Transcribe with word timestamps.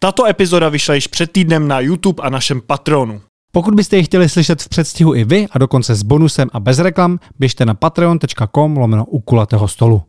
Tato 0.00 0.26
epizoda 0.26 0.68
vyšla 0.68 0.94
již 0.94 1.06
před 1.06 1.32
týdnem 1.32 1.68
na 1.68 1.80
YouTube 1.80 2.22
a 2.22 2.30
našem 2.30 2.60
Patronu. 2.60 3.20
Pokud 3.52 3.74
byste 3.74 3.96
ji 3.96 4.04
chtěli 4.04 4.28
slyšet 4.28 4.62
v 4.62 4.68
předstihu 4.68 5.14
i 5.14 5.24
vy 5.24 5.46
a 5.50 5.58
dokonce 5.58 5.94
s 5.94 6.02
bonusem 6.02 6.48
a 6.52 6.60
bez 6.60 6.78
reklam, 6.78 7.18
běžte 7.38 7.66
na 7.66 7.74
patreon.com 7.74 8.76
lomeno 8.76 9.04
u 9.04 9.20
kulatého 9.20 9.68
stolu. 9.68 10.02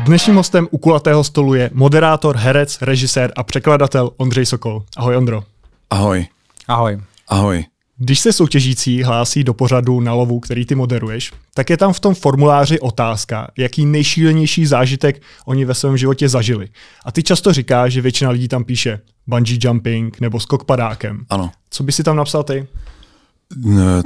Dnešním 0.00 0.36
hostem 0.36 0.68
u 0.70 0.78
kulatého 0.78 1.24
stolu 1.24 1.54
je 1.54 1.70
moderátor, 1.72 2.36
herec, 2.36 2.78
režisér 2.82 3.32
a 3.36 3.42
překladatel 3.42 4.10
Ondřej 4.16 4.46
Sokol. 4.46 4.82
Ahoj 4.96 5.16
Ondro. 5.16 5.42
Ahoj. 5.90 6.26
Ahoj. 6.68 7.00
Ahoj. 7.28 7.64
Když 8.02 8.20
se 8.20 8.32
soutěžící 8.32 9.02
hlásí 9.02 9.44
do 9.44 9.54
pořadu 9.54 10.00
na 10.00 10.12
lovu, 10.12 10.40
který 10.40 10.66
ty 10.66 10.74
moderuješ, 10.74 11.32
tak 11.54 11.70
je 11.70 11.76
tam 11.76 11.92
v 11.92 12.00
tom 12.00 12.14
formuláři 12.14 12.80
otázka, 12.80 13.48
jaký 13.58 13.86
nejšílenější 13.86 14.66
zážitek 14.66 15.22
oni 15.46 15.64
ve 15.64 15.74
svém 15.74 15.96
životě 15.96 16.28
zažili. 16.28 16.68
A 17.04 17.12
ty 17.12 17.22
často 17.22 17.52
říkáš, 17.52 17.92
že 17.92 18.00
většina 18.00 18.30
lidí 18.30 18.48
tam 18.48 18.64
píše 18.64 19.00
bungee 19.26 19.58
jumping 19.62 20.20
nebo 20.20 20.40
skok 20.40 20.64
padákem. 20.64 21.24
Ano. 21.30 21.50
Co 21.70 21.82
by 21.82 21.92
si 21.92 22.02
tam 22.02 22.16
napsal 22.16 22.42
ty? 22.42 22.66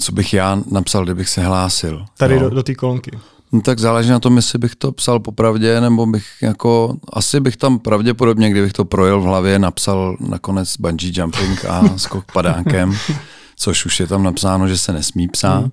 Co 0.00 0.12
bych 0.12 0.34
já 0.34 0.58
napsal, 0.70 1.05
kdybych 1.05 1.28
se 1.28 1.45
hlásil? 1.45 2.05
Tady 2.19 2.34
no. 2.34 2.41
do, 2.41 2.50
do 2.50 2.62
té 2.62 2.74
kolonky. 2.74 3.11
No 3.52 3.61
tak 3.61 3.78
záleží 3.78 4.11
na 4.11 4.20
tom, 4.20 4.36
jestli 4.36 4.58
bych 4.58 4.77
to 4.77 4.92
psal 4.92 5.20
popravdě, 5.20 5.80
nebo 5.80 6.06
bych 6.06 6.27
jako, 6.42 6.97
asi 7.12 7.41
bych 7.41 7.56
tam 7.56 7.78
pravděpodobně, 7.78 8.50
kdybych 8.50 8.72
to 8.72 8.84
projel 8.84 9.20
v 9.20 9.24
hlavě, 9.24 9.58
napsal 9.58 10.16
nakonec 10.20 10.77
bungee 10.77 11.12
jumping 11.14 11.64
a 11.64 11.98
skok 11.98 12.33
padákem, 12.33 12.97
což 13.64 13.86
už 13.86 14.00
je 14.00 14.06
tam 14.06 14.23
napsáno, 14.23 14.68
že 14.68 14.78
se 14.78 14.92
nesmí 14.92 15.28
psát. 15.28 15.60
Hmm. 15.60 15.70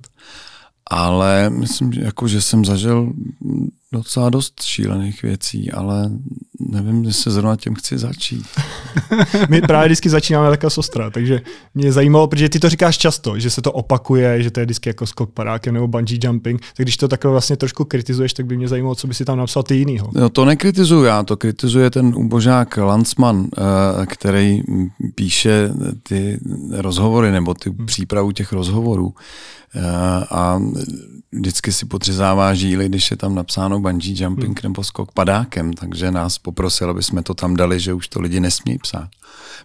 Ale 0.87 1.49
myslím, 1.49 1.93
jako, 1.93 2.27
že 2.27 2.41
jsem 2.41 2.65
zažil 2.65 3.13
docela 3.91 4.29
dost 4.29 4.63
šílených 4.63 5.21
věcí, 5.21 5.71
ale 5.71 6.11
nevím, 6.71 7.03
jestli 7.03 7.31
zrovna 7.31 7.55
tím 7.55 7.75
chci 7.75 7.97
začít. 7.97 8.45
My 9.49 9.61
právě 9.61 9.87
vždycky 9.87 10.09
začínáme 10.09 10.49
takhle 10.49 10.69
sostra, 10.69 11.09
takže 11.09 11.41
mě 11.75 11.91
zajímalo, 11.91 12.27
protože 12.27 12.49
ty 12.49 12.59
to 12.59 12.69
říkáš 12.69 12.97
často, 12.97 13.39
že 13.39 13.49
se 13.49 13.61
to 13.61 13.71
opakuje, 13.71 14.43
že 14.43 14.51
to 14.51 14.59
je 14.59 14.65
vždycky 14.65 14.89
jako 14.89 15.05
skok 15.05 15.31
padákem 15.31 15.73
nebo 15.73 15.87
bungee 15.87 16.19
jumping, 16.23 16.61
tak 16.61 16.85
když 16.85 16.97
to 16.97 17.07
takhle 17.07 17.31
vlastně 17.31 17.57
trošku 17.57 17.85
kritizuješ, 17.85 18.33
tak 18.33 18.45
by 18.45 18.57
mě 18.57 18.67
zajímalo, 18.67 18.95
co 18.95 19.07
by 19.07 19.13
si 19.13 19.25
tam 19.25 19.37
napsal 19.37 19.63
ty 19.63 19.75
jinýho. 19.75 20.09
No 20.15 20.29
to 20.29 20.45
nekritizuju 20.45 21.03
já, 21.03 21.23
to 21.23 21.37
kritizuje 21.37 21.89
ten 21.89 22.13
ubožák 22.15 22.77
Landsman, 22.77 23.47
eh, 23.57 24.05
který 24.05 24.61
píše 25.15 25.69
ty 26.03 26.39
rozhovory 26.71 27.31
nebo 27.31 27.53
ty 27.53 27.69
hmm. 27.69 27.85
přípravu 27.85 28.31
těch 28.31 28.51
rozhovorů 28.51 29.13
eh, 29.75 29.81
a 30.31 30.59
vždycky 31.31 31.71
si 31.71 31.85
podřezává 31.85 32.53
žíly, 32.53 32.89
když 32.89 33.11
je 33.11 33.17
tam 33.17 33.35
napsáno 33.35 33.79
bungee 33.79 34.23
jumping 34.23 34.63
hmm. 34.63 34.69
nebo 34.71 34.83
skok 34.83 35.11
padákem, 35.11 35.73
takže 35.73 36.11
nás 36.11 36.37
poprosil, 36.37 36.89
aby 36.89 37.03
jsme 37.03 37.23
to 37.23 37.33
tam 37.33 37.55
dali, 37.55 37.79
že 37.79 37.93
už 37.93 38.07
to 38.07 38.21
lidi 38.21 38.39
nesmí 38.39 38.77
psát. 38.77 39.09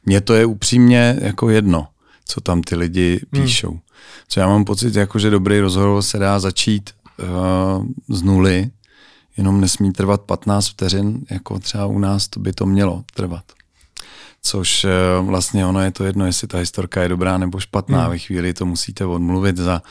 Mně 0.06 0.20
to 0.20 0.34
je 0.34 0.46
upřímně 0.46 1.18
jako 1.20 1.50
jedno, 1.50 1.88
co 2.24 2.40
tam 2.40 2.62
ty 2.62 2.76
lidi 2.76 3.20
hmm. 3.32 3.42
píšou. 3.44 3.70
Hmm. 3.70 3.80
Co 4.28 4.40
já 4.40 4.46
mám 4.46 4.64
pocit, 4.64 4.96
jako 4.96 5.18
že 5.18 5.30
dobrý 5.30 5.60
rozhovor 5.60 6.02
se 6.02 6.18
dá 6.18 6.40
začít 6.40 6.90
uh, 7.18 7.86
z 8.08 8.22
nuly, 8.22 8.70
jenom 9.36 9.60
nesmí 9.60 9.92
trvat 9.92 10.20
15 10.20 10.68
vteřin, 10.68 11.20
jako 11.30 11.58
třeba 11.58 11.86
u 11.86 11.98
nás 11.98 12.28
to 12.28 12.40
by 12.40 12.52
to 12.52 12.66
mělo 12.66 13.04
trvat. 13.14 13.44
Což 14.42 14.84
uh, 15.20 15.26
vlastně 15.26 15.66
ono 15.66 15.80
je 15.80 15.90
to 15.90 16.04
jedno, 16.04 16.26
jestli 16.26 16.48
ta 16.48 16.58
historka 16.58 17.02
je 17.02 17.08
dobrá 17.08 17.38
nebo 17.38 17.60
špatná. 17.60 18.00
Hmm. 18.00 18.10
Ve 18.10 18.18
chvíli 18.18 18.54
to 18.54 18.66
musíte 18.66 19.06
odmluvit 19.06 19.56
za 19.56 19.82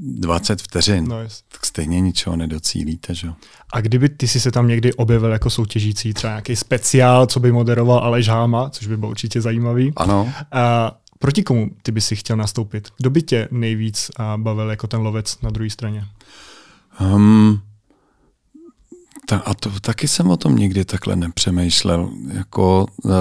20 0.00 0.62
vteřin, 0.62 1.08
no 1.08 1.16
tak 1.48 1.66
stejně 1.66 2.00
ničeho 2.00 2.36
nedocílíte. 2.36 3.14
Že? 3.14 3.28
A 3.72 3.80
kdyby 3.80 4.08
ty 4.08 4.28
si 4.28 4.40
se 4.40 4.50
tam 4.50 4.68
někdy 4.68 4.94
objevil 4.94 5.30
jako 5.30 5.50
soutěžící, 5.50 6.14
třeba 6.14 6.30
nějaký 6.32 6.56
speciál, 6.56 7.26
co 7.26 7.40
by 7.40 7.52
moderoval 7.52 7.98
Aleš 7.98 8.28
Háma, 8.28 8.70
což 8.70 8.86
by 8.86 8.96
bylo 8.96 9.10
určitě 9.10 9.40
zajímavý. 9.40 9.92
Ano. 9.96 10.32
A 10.52 10.92
proti 11.18 11.42
komu 11.42 11.70
ty 11.82 11.92
by 11.92 12.00
si 12.00 12.16
chtěl 12.16 12.36
nastoupit? 12.36 12.88
Kdo 12.96 13.10
by 13.10 13.22
tě 13.22 13.48
nejvíc 13.50 14.10
bavil 14.36 14.70
jako 14.70 14.86
ten 14.86 15.00
lovec 15.00 15.40
na 15.42 15.50
druhé 15.50 15.70
straně? 15.70 16.04
Um, 17.00 17.60
ta, 19.26 19.38
a 19.38 19.54
to 19.54 19.80
taky 19.80 20.08
jsem 20.08 20.30
o 20.30 20.36
tom 20.36 20.56
nikdy 20.56 20.84
takhle 20.84 21.16
nepřemýšlel. 21.16 22.10
Jako, 22.32 22.86
uh, 23.04 23.12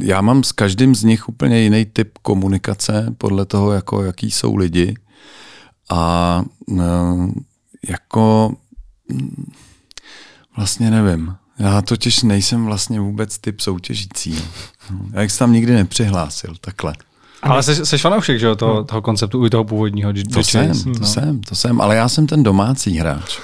já 0.00 0.20
mám 0.20 0.44
s 0.44 0.52
každým 0.52 0.94
z 0.94 1.04
nich 1.04 1.28
úplně 1.28 1.60
jiný 1.60 1.84
typ 1.84 2.18
komunikace 2.22 3.14
podle 3.18 3.44
toho, 3.46 3.72
jako 3.72 4.02
jaký 4.02 4.30
jsou 4.30 4.56
lidi. 4.56 4.94
A 5.90 6.42
no, 6.68 7.28
jako 7.88 8.54
vlastně 10.56 10.90
nevím. 10.90 11.36
Já 11.58 11.82
totiž 11.82 12.22
nejsem 12.22 12.64
vlastně 12.64 13.00
vůbec 13.00 13.38
typ 13.38 13.60
soutěžící. 13.60 14.38
Já 15.12 15.28
se 15.28 15.38
tam 15.38 15.52
nikdy 15.52 15.74
nepřihlásil, 15.74 16.54
takhle. 16.60 16.94
Ale 17.42 17.62
jsi, 17.62 17.86
jsi 17.86 17.98
fanoušek, 17.98 18.38
že 18.38 18.46
jo, 18.46 18.56
toho, 18.56 18.74
no. 18.74 18.84
toho 18.84 19.02
konceptu, 19.02 19.46
i 19.46 19.50
toho 19.50 19.64
původního. 19.64 20.12
To 20.32 20.42
jsem, 20.42 20.82
to 20.82 21.00
no. 21.00 21.06
jsem, 21.06 21.40
to 21.40 21.54
jsem, 21.54 21.80
ale 21.80 21.96
já 21.96 22.08
jsem 22.08 22.26
ten 22.26 22.42
domácí 22.42 22.98
hráč. 22.98 23.38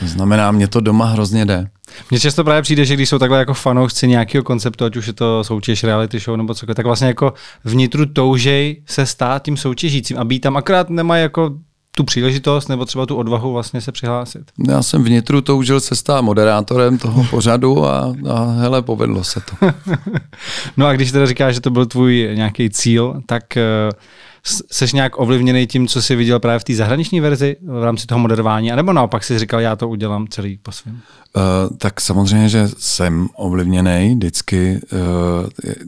To 0.00 0.06
znamená, 0.06 0.50
mě 0.50 0.68
to 0.68 0.80
doma 0.80 1.06
hrozně 1.06 1.46
jde. 1.46 1.70
Mně 2.10 2.20
často 2.20 2.44
právě 2.44 2.62
přijde, 2.62 2.84
že 2.84 2.94
když 2.94 3.08
jsou 3.08 3.18
takhle 3.18 3.38
jako 3.38 3.54
fanoušci 3.54 4.08
nějakého 4.08 4.44
konceptu, 4.44 4.84
ať 4.84 4.96
už 4.96 5.06
je 5.06 5.12
to 5.12 5.44
soutěž, 5.44 5.84
reality 5.84 6.18
show 6.18 6.36
nebo 6.36 6.54
cokoliv, 6.54 6.76
tak 6.76 6.86
vlastně 6.86 7.06
jako 7.06 7.34
vnitru 7.64 8.06
toužej 8.06 8.82
se 8.86 9.06
stát 9.06 9.42
tím 9.42 9.56
soutěžícím 9.56 10.18
a 10.18 10.24
být 10.24 10.40
tam 10.40 10.56
akorát 10.56 10.90
nemají 10.90 11.22
jako 11.22 11.50
tu 11.96 12.04
příležitost 12.04 12.68
nebo 12.68 12.84
třeba 12.84 13.06
tu 13.06 13.16
odvahu 13.16 13.52
vlastně 13.52 13.80
se 13.80 13.92
přihlásit. 13.92 14.42
Já 14.68 14.82
jsem 14.82 15.04
vnitru 15.04 15.40
toužil 15.40 15.80
se 15.80 15.96
stát 15.96 16.22
moderátorem 16.22 16.98
toho 16.98 17.24
pořadu 17.30 17.86
a, 17.86 18.14
a 18.30 18.44
hele, 18.44 18.82
povedlo 18.82 19.24
se 19.24 19.40
to. 19.40 19.66
no 20.76 20.86
a 20.86 20.92
když 20.92 21.12
teda 21.12 21.26
říkáš, 21.26 21.54
že 21.54 21.60
to 21.60 21.70
byl 21.70 21.86
tvůj 21.86 22.30
nějaký 22.34 22.70
cíl, 22.70 23.22
tak 23.26 23.42
uh, 23.56 23.98
seš 24.44 24.92
nějak 24.92 25.18
ovlivněný 25.18 25.66
tím, 25.66 25.88
co 25.88 26.02
jsi 26.02 26.16
viděl 26.16 26.40
právě 26.40 26.58
v 26.58 26.64
té 26.64 26.74
zahraniční 26.74 27.20
verzi 27.20 27.56
v 27.62 27.84
rámci 27.84 28.06
toho 28.06 28.18
moderování, 28.18 28.72
anebo 28.72 28.92
naopak 28.92 29.24
si 29.24 29.38
říkal, 29.38 29.60
já 29.60 29.76
to 29.76 29.88
udělám 29.88 30.28
celý 30.28 30.58
po 30.58 30.72
svém? 30.72 30.94
Uh, 30.94 31.76
tak 31.76 32.00
samozřejmě, 32.00 32.48
že 32.48 32.68
jsem 32.78 33.28
ovlivněný 33.34 34.14
vždycky. 34.14 34.80
Uh, 34.92 34.98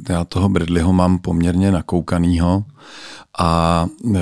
já 0.08 0.24
toho 0.24 0.48
Bradleyho 0.48 0.92
mám 0.92 1.18
poměrně 1.18 1.72
nakoukanýho 1.72 2.64
a 3.38 3.86
uh, 4.02 4.16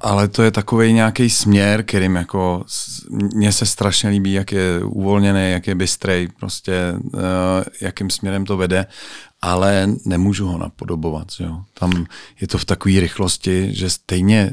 ale 0.00 0.28
to 0.28 0.42
je 0.42 0.50
takový 0.50 0.92
nějaký 0.92 1.30
směr, 1.30 1.82
kterým 1.82 2.16
jako 2.16 2.64
mně 3.34 3.52
se 3.52 3.66
strašně 3.66 4.10
líbí, 4.10 4.32
jak 4.32 4.52
je 4.52 4.84
uvolněný, 4.84 5.50
jak 5.50 5.66
je 5.66 5.74
bystrej, 5.74 6.28
prostě 6.40 6.94
uh, 6.98 7.20
jakým 7.80 8.10
směrem 8.10 8.44
to 8.44 8.56
vede 8.56 8.86
ale 9.42 9.88
nemůžu 10.04 10.46
ho 10.46 10.58
napodobovat. 10.58 11.28
Jo. 11.40 11.62
Tam 11.74 12.06
je 12.40 12.46
to 12.48 12.58
v 12.58 12.64
takové 12.64 13.00
rychlosti, 13.00 13.68
že 13.74 13.90
stejně 13.90 14.52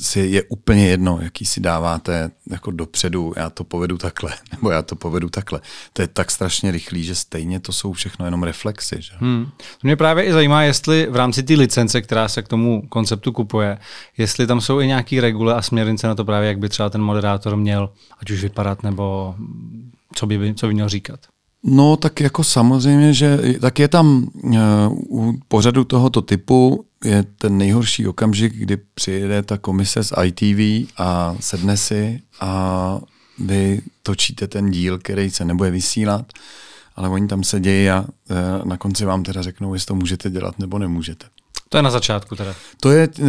si 0.00 0.20
je 0.20 0.42
úplně 0.42 0.86
jedno, 0.86 1.18
jaký 1.22 1.44
si 1.44 1.60
dáváte 1.60 2.30
jako 2.50 2.70
dopředu, 2.70 3.32
já 3.36 3.50
to 3.50 3.64
povedu 3.64 3.98
takhle, 3.98 4.34
nebo 4.52 4.70
já 4.70 4.82
to 4.82 4.96
povedu 4.96 5.28
takhle. 5.28 5.60
To 5.92 6.02
je 6.02 6.08
tak 6.08 6.30
strašně 6.30 6.70
rychlý, 6.70 7.04
že 7.04 7.14
stejně 7.14 7.60
to 7.60 7.72
jsou 7.72 7.92
všechno 7.92 8.24
jenom 8.24 8.42
reflexy. 8.42 8.96
Že? 8.98 9.12
Hmm. 9.18 9.46
To 9.60 9.86
mě 9.86 9.96
právě 9.96 10.24
i 10.24 10.32
zajímá, 10.32 10.62
jestli 10.62 11.06
v 11.10 11.16
rámci 11.16 11.42
té 11.42 11.54
licence, 11.54 12.02
která 12.02 12.28
se 12.28 12.42
k 12.42 12.48
tomu 12.48 12.82
konceptu 12.88 13.32
kupuje, 13.32 13.78
jestli 14.18 14.46
tam 14.46 14.60
jsou 14.60 14.80
i 14.80 14.86
nějaké 14.86 15.20
regule 15.20 15.54
a 15.54 15.62
směrnice 15.62 16.06
na 16.06 16.14
to 16.14 16.24
právě, 16.24 16.48
jak 16.48 16.58
by 16.58 16.68
třeba 16.68 16.90
ten 16.90 17.02
moderátor 17.02 17.56
měl, 17.56 17.90
ať 18.18 18.30
už 18.30 18.42
vypadat, 18.42 18.82
nebo 18.82 19.34
co 20.14 20.26
by, 20.26 20.54
co 20.54 20.66
by 20.66 20.74
měl 20.74 20.88
říkat. 20.88 21.20
No 21.64 21.96
tak 21.96 22.20
jako 22.20 22.44
samozřejmě, 22.44 23.14
že 23.14 23.38
tak 23.60 23.78
je 23.78 23.88
tam 23.88 24.30
uh, 24.42 24.52
u 24.92 25.38
pořadu 25.48 25.84
tohoto 25.84 26.22
typu 26.22 26.84
je 27.04 27.22
ten 27.22 27.58
nejhorší 27.58 28.06
okamžik, 28.06 28.54
kdy 28.54 28.76
přijede 28.94 29.42
ta 29.42 29.58
komise 29.58 30.04
z 30.04 30.12
ITV 30.24 30.90
a 30.96 31.36
sedne 31.40 31.76
si 31.76 32.20
a 32.40 33.00
vy 33.38 33.80
točíte 34.02 34.48
ten 34.48 34.70
díl, 34.70 34.98
který 34.98 35.30
se 35.30 35.44
nebude 35.44 35.70
vysílat, 35.70 36.32
ale 36.96 37.08
oni 37.08 37.28
tam 37.28 37.44
sedějí 37.44 37.90
a 37.90 38.00
uh, 38.00 38.64
na 38.64 38.76
konci 38.76 39.04
vám 39.04 39.22
teda 39.22 39.42
řeknou, 39.42 39.74
jestli 39.74 39.86
to 39.86 39.94
můžete 39.94 40.30
dělat 40.30 40.58
nebo 40.58 40.78
nemůžete. 40.78 41.26
To 41.72 41.78
je 41.78 41.82
na 41.82 41.90
začátku 41.90 42.36
teda. 42.36 42.54
To 42.80 42.90
je 42.90 43.02
e, 43.02 43.26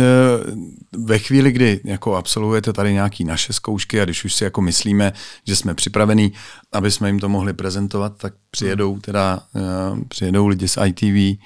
ve 0.97 1.19
chvíli, 1.19 1.51
kdy 1.51 1.81
jako 1.83 2.15
absolvujete 2.15 2.73
tady 2.73 2.93
nějaké 2.93 3.23
naše 3.23 3.53
zkoušky 3.53 4.01
a 4.01 4.05
když 4.05 4.25
už 4.25 4.33
si 4.33 4.43
jako 4.43 4.61
myslíme, 4.61 5.13
že 5.47 5.55
jsme 5.55 5.73
připravení, 5.73 6.33
aby 6.71 6.91
jsme 6.91 7.09
jim 7.09 7.19
to 7.19 7.29
mohli 7.29 7.53
prezentovat, 7.53 8.17
tak 8.17 8.33
přijedou 8.51 8.99
teda, 8.99 9.39
e, 9.55 10.05
přijedou 10.05 10.47
lidi 10.47 10.67
z 10.67 10.77
ITV 10.85 11.41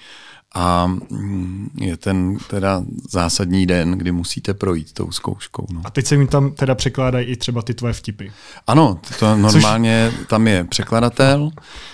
a 0.56 0.88
mm, 0.88 1.70
je 1.80 1.98
ten 1.98 2.38
teda 2.48 2.84
zásadní 3.12 3.66
den, 3.66 3.92
kdy 3.92 4.12
musíte 4.12 4.54
projít 4.54 4.94
tou 4.94 5.12
zkouškou. 5.12 5.68
No. 5.74 5.82
A 5.84 5.90
teď 5.90 6.06
se 6.06 6.18
mi 6.18 6.28
tam 6.28 6.52
teda 6.52 6.76
překládají 6.76 7.28
i 7.28 7.36
třeba 7.36 7.62
ty 7.62 7.74
tvoje 7.74 7.94
vtipy. 7.94 8.32
Ano, 8.68 9.00
to 9.20 9.38
normálně 9.38 10.14
Což... 10.18 10.28
tam 10.28 10.48
je 10.48 10.64
překladatel, 10.64 11.52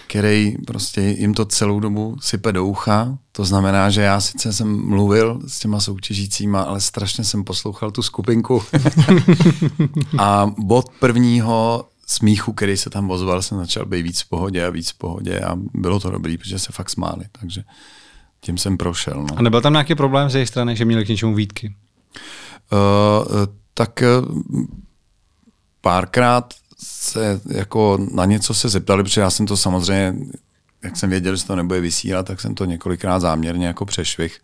který 0.08 0.56
prostě 0.68 1.02
jim 1.02 1.34
to 1.34 1.46
celou 1.46 1.80
dobu 1.80 2.18
sype 2.22 2.52
do 2.52 2.66
ucha. 2.66 3.18
To 3.32 3.46
znamená, 3.46 3.90
že 3.90 4.02
já 4.02 4.22
sice 4.22 4.54
jsem 4.54 4.86
mluvil 4.88 5.40
s 5.48 5.60
těma 5.60 5.80
soutěžícíma, 5.80 6.62
ale 6.62 6.82
strašně 6.82 7.24
jsem 7.24 7.44
poslouchal 7.44 7.92
tu 7.92 8.02
skupinku. 8.02 8.64
a 10.18 10.52
bod 10.58 10.90
prvního 11.00 11.86
smíchu, 12.08 12.54
který 12.54 12.78
se 12.78 12.90
tam 12.90 13.12
ozval, 13.12 13.42
jsem 13.42 13.58
začal 13.58 13.86
být 13.86 14.02
víc 14.02 14.22
v 14.22 14.30
pohodě 14.30 14.66
a 14.66 14.70
víc 14.70 14.90
v 14.90 14.98
pohodě 14.98 15.40
a 15.40 15.56
bylo 15.74 16.00
to 16.00 16.12
dobrý, 16.12 16.38
protože 16.38 16.60
se 16.60 16.72
fakt 16.72 16.90
smáli. 16.90 17.26
Takže 17.40 17.64
tím 18.42 18.58
jsem 18.58 18.78
prošel. 18.78 19.26
No. 19.30 19.38
A 19.38 19.42
nebyl 19.42 19.62
tam 19.62 19.74
nějaký 19.74 19.96
problém 19.96 20.30
z 20.30 20.36
jejich 20.36 20.50
strany, 20.50 20.76
že 20.76 20.86
měli 20.86 21.06
k 21.06 21.10
něčemu 21.10 21.36
výtky? 21.36 21.76
Uh, 22.72 23.46
tak 23.74 24.04
uh, 24.22 24.40
párkrát 25.82 26.54
se 26.84 27.42
jako 27.46 27.98
na 28.14 28.26
něco 28.26 28.54
se 28.54 28.70
zeptali, 28.70 29.04
protože 29.04 29.22
já 29.22 29.30
jsem 29.30 29.46
to 29.46 29.58
samozřejmě, 29.58 30.16
jak 30.84 30.98
jsem 30.98 31.10
věděl, 31.10 31.36
že 31.36 31.46
to 31.46 31.56
nebude 31.56 31.82
vysílat, 31.82 32.26
tak 32.26 32.42
jsem 32.42 32.56
to 32.56 32.66
několikrát 32.66 33.20
záměrně 33.20 33.68
jako 33.68 33.86
přešvih, 33.86 34.40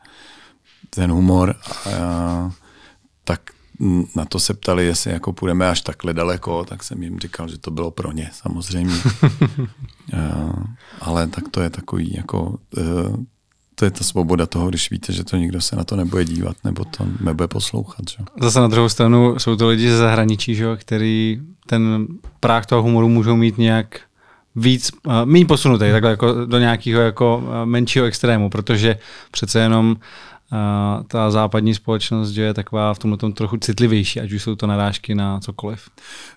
ten 0.90 1.12
humor. 1.12 1.56
A, 1.86 2.52
tak 3.24 3.42
na 4.16 4.26
to 4.26 4.40
se 4.40 4.54
ptali, 4.54 4.86
jestli 4.86 5.12
jako 5.12 5.34
půjdeme 5.34 5.70
až 5.70 5.82
takhle 5.82 6.14
daleko, 6.14 6.66
tak 6.66 6.84
jsem 6.84 7.04
jim 7.04 7.20
říkal, 7.20 7.48
že 7.48 7.58
to 7.58 7.72
bylo 7.72 7.92
pro 7.92 8.12
ně 8.12 8.30
samozřejmě. 8.34 8.96
uh, 10.14 10.64
ale 11.02 11.28
tak 11.28 11.50
to 11.50 11.62
je 11.62 11.70
takový 11.70 12.14
jako 12.14 12.60
uh, 12.78 13.16
to 13.80 13.86
je 13.86 13.92
ta 13.92 14.04
svoboda 14.04 14.46
toho, 14.46 14.70
když 14.70 14.92
víte, 14.92 15.14
že 15.14 15.24
to 15.24 15.38
nikdo 15.38 15.62
se 15.62 15.76
na 15.76 15.84
to 15.84 15.96
nebude 15.96 16.26
dívat 16.26 16.56
nebo 16.64 16.86
to 16.86 17.06
nebude 17.22 17.48
poslouchat. 17.48 18.10
Že? 18.10 18.18
Zase 18.42 18.60
na 18.60 18.68
druhou 18.68 18.90
stranu 18.90 19.40
jsou 19.40 19.56
to 19.56 19.68
lidi 19.68 19.90
ze 19.90 19.98
zahraničí, 19.98 20.56
že? 20.56 20.76
který 20.76 21.42
ten 21.66 22.08
práh 22.40 22.66
toho 22.66 22.82
humoru 22.82 23.10
můžou 23.10 23.36
mít 23.36 23.58
nějak 23.58 24.00
víc, 24.56 24.92
uh, 25.06 25.14
méně 25.26 25.46
posunutý, 25.46 25.86
takhle 25.92 26.10
jako 26.10 26.46
do 26.46 26.60
nějakého 26.60 27.02
jako 27.02 27.38
uh, 27.38 27.66
menšího 27.66 28.06
extrému, 28.06 28.50
protože 28.50 28.98
přece 29.32 29.60
jenom 29.60 29.90
uh, 29.92 31.04
ta 31.08 31.32
západní 31.32 31.76
společnost 31.76 32.30
že 32.30 32.42
je 32.42 32.54
taková 32.54 32.94
v 32.94 33.00
tomhle 33.00 33.18
tom 33.18 33.34
trochu 33.34 33.58
citlivější, 33.58 34.22
ať 34.22 34.32
už 34.32 34.44
jsou 34.44 34.56
to 34.56 34.68
narážky 34.68 35.16
na 35.16 35.40
cokoliv. 35.40 35.90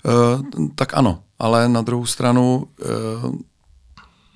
Uh, 0.04 0.66
tak 0.74 0.94
ano, 0.94 1.18
ale 1.38 1.68
na 1.68 1.82
druhou 1.82 2.06
stranu 2.06 2.64
uh, 3.24 3.34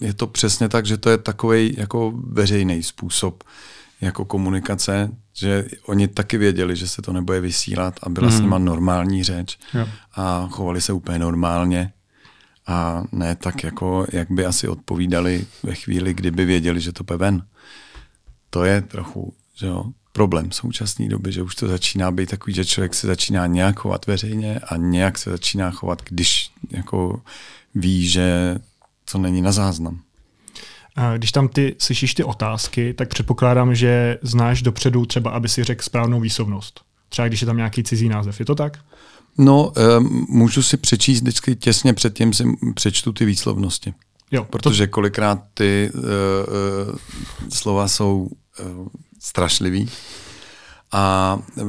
je 0.00 0.14
to 0.14 0.26
přesně 0.26 0.68
tak, 0.68 0.86
že 0.86 0.96
to 0.96 1.10
je 1.10 1.18
takový 1.18 1.74
jako 1.78 2.12
veřejný 2.16 2.82
způsob 2.82 3.44
jako 4.00 4.24
komunikace, 4.24 5.10
že 5.32 5.64
oni 5.86 6.08
taky 6.08 6.38
věděli, 6.38 6.76
že 6.76 6.88
se 6.88 7.02
to 7.02 7.12
nebude 7.12 7.40
vysílat 7.40 7.94
a 8.02 8.08
byla 8.08 8.26
mm. 8.26 8.32
s 8.32 8.34
mhm. 8.34 8.42
nima 8.42 8.58
normální 8.58 9.24
řeč 9.24 9.58
jo. 9.74 9.86
a 10.14 10.48
chovali 10.50 10.80
se 10.80 10.92
úplně 10.92 11.18
normálně 11.18 11.92
a 12.66 13.02
ne 13.12 13.34
tak, 13.34 13.64
jako, 13.64 14.06
jak 14.12 14.30
by 14.30 14.46
asi 14.46 14.68
odpovídali 14.68 15.46
ve 15.62 15.74
chvíli, 15.74 16.14
kdyby 16.14 16.44
věděli, 16.44 16.80
že 16.80 16.92
to 16.92 17.16
ven. 17.16 17.42
To 18.50 18.64
je 18.64 18.80
trochu 18.80 19.34
že 19.54 19.66
jo, 19.66 19.84
problém 20.12 20.52
současné 20.52 21.08
doby, 21.08 21.32
že 21.32 21.42
už 21.42 21.54
to 21.54 21.68
začíná 21.68 22.10
být 22.10 22.30
takový, 22.30 22.54
že 22.54 22.64
člověk 22.64 22.94
se 22.94 23.06
začíná 23.06 23.46
nějak 23.46 23.78
chovat 23.78 24.06
veřejně 24.06 24.58
a 24.58 24.76
nějak 24.76 25.18
se 25.18 25.30
začíná 25.30 25.70
chovat, 25.70 26.02
když 26.08 26.50
jako 26.70 27.22
ví, 27.74 28.08
že 28.08 28.58
co 29.06 29.18
není 29.18 29.42
na 29.42 29.52
záznam. 29.52 30.00
Když 31.16 31.32
tam 31.32 31.48
ty 31.48 31.76
slyšíš 31.78 32.14
ty 32.14 32.24
otázky, 32.24 32.94
tak 32.94 33.08
předpokládám, 33.08 33.74
že 33.74 34.18
znáš 34.22 34.62
dopředu 34.62 35.06
třeba, 35.06 35.30
aby 35.30 35.48
si 35.48 35.64
řekl 35.64 35.82
správnou 35.82 36.20
výslovnost. 36.20 36.80
Třeba 37.08 37.28
když 37.28 37.40
je 37.40 37.46
tam 37.46 37.56
nějaký 37.56 37.82
cizí 37.82 38.08
název. 38.08 38.40
Je 38.40 38.46
to 38.46 38.54
tak? 38.54 38.78
No, 39.38 39.72
můžu 40.28 40.62
si 40.62 40.76
přečíst 40.76 41.20
vždycky 41.20 41.56
těsně 41.56 41.94
předtím 41.94 42.32
si 42.32 42.44
přečtu 42.74 43.12
ty 43.12 43.24
výslovnosti. 43.24 43.94
Jo, 44.30 44.44
protože 44.44 44.86
to... 44.86 44.90
kolikrát 44.90 45.42
ty 45.54 45.90
uh, 45.94 46.00
uh, 46.00 46.98
slova 47.48 47.88
jsou 47.88 48.30
uh, 48.60 48.88
strašlivý 49.20 49.88
a 50.92 51.38
uh, 51.56 51.66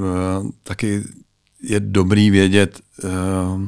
taky 0.64 1.04
je 1.64 1.80
dobrý 1.80 2.30
vědět, 2.30 2.80
uh, 3.04 3.62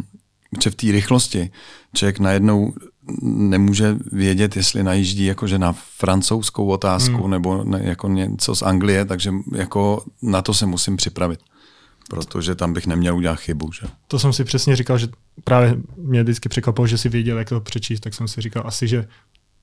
že 0.64 0.70
v 0.70 0.76
té 0.76 0.92
rychlosti 0.92 1.52
člověk 1.96 2.20
najednou 2.20 2.74
nemůže 3.22 3.96
vědět, 4.12 4.56
jestli 4.56 4.84
najíždí 4.84 5.26
jakože 5.26 5.60
na 5.60 5.76
francouzskou 5.98 6.68
otázku 6.68 7.22
hmm. 7.22 7.32
nebo 7.32 7.64
ne, 7.64 7.82
jako 7.84 8.08
něco 8.08 8.56
z 8.56 8.62
Anglie, 8.62 9.06
takže 9.06 9.34
jako 9.56 10.04
na 10.22 10.42
to 10.42 10.54
se 10.54 10.66
musím 10.66 10.98
připravit. 10.98 11.40
Protože 12.10 12.56
tam 12.56 12.74
bych 12.74 12.88
neměl 12.88 13.16
udělat 13.16 13.40
chybu. 13.40 13.72
Že? 13.72 13.88
To 14.08 14.20
jsem 14.20 14.34
si 14.34 14.44
přesně 14.44 14.76
říkal, 14.76 14.98
že 14.98 15.08
právě 15.44 15.76
mě 15.98 16.24
vždycky 16.24 16.50
překvapilo, 16.50 16.88
že 16.88 16.98
si 16.98 17.10
věděl, 17.10 17.38
jak 17.38 17.50
to 17.50 17.62
přečíst, 17.62 18.00
tak 18.00 18.14
jsem 18.14 18.28
si 18.28 18.42
říkal 18.42 18.64
asi, 18.66 18.88
že 18.88 19.08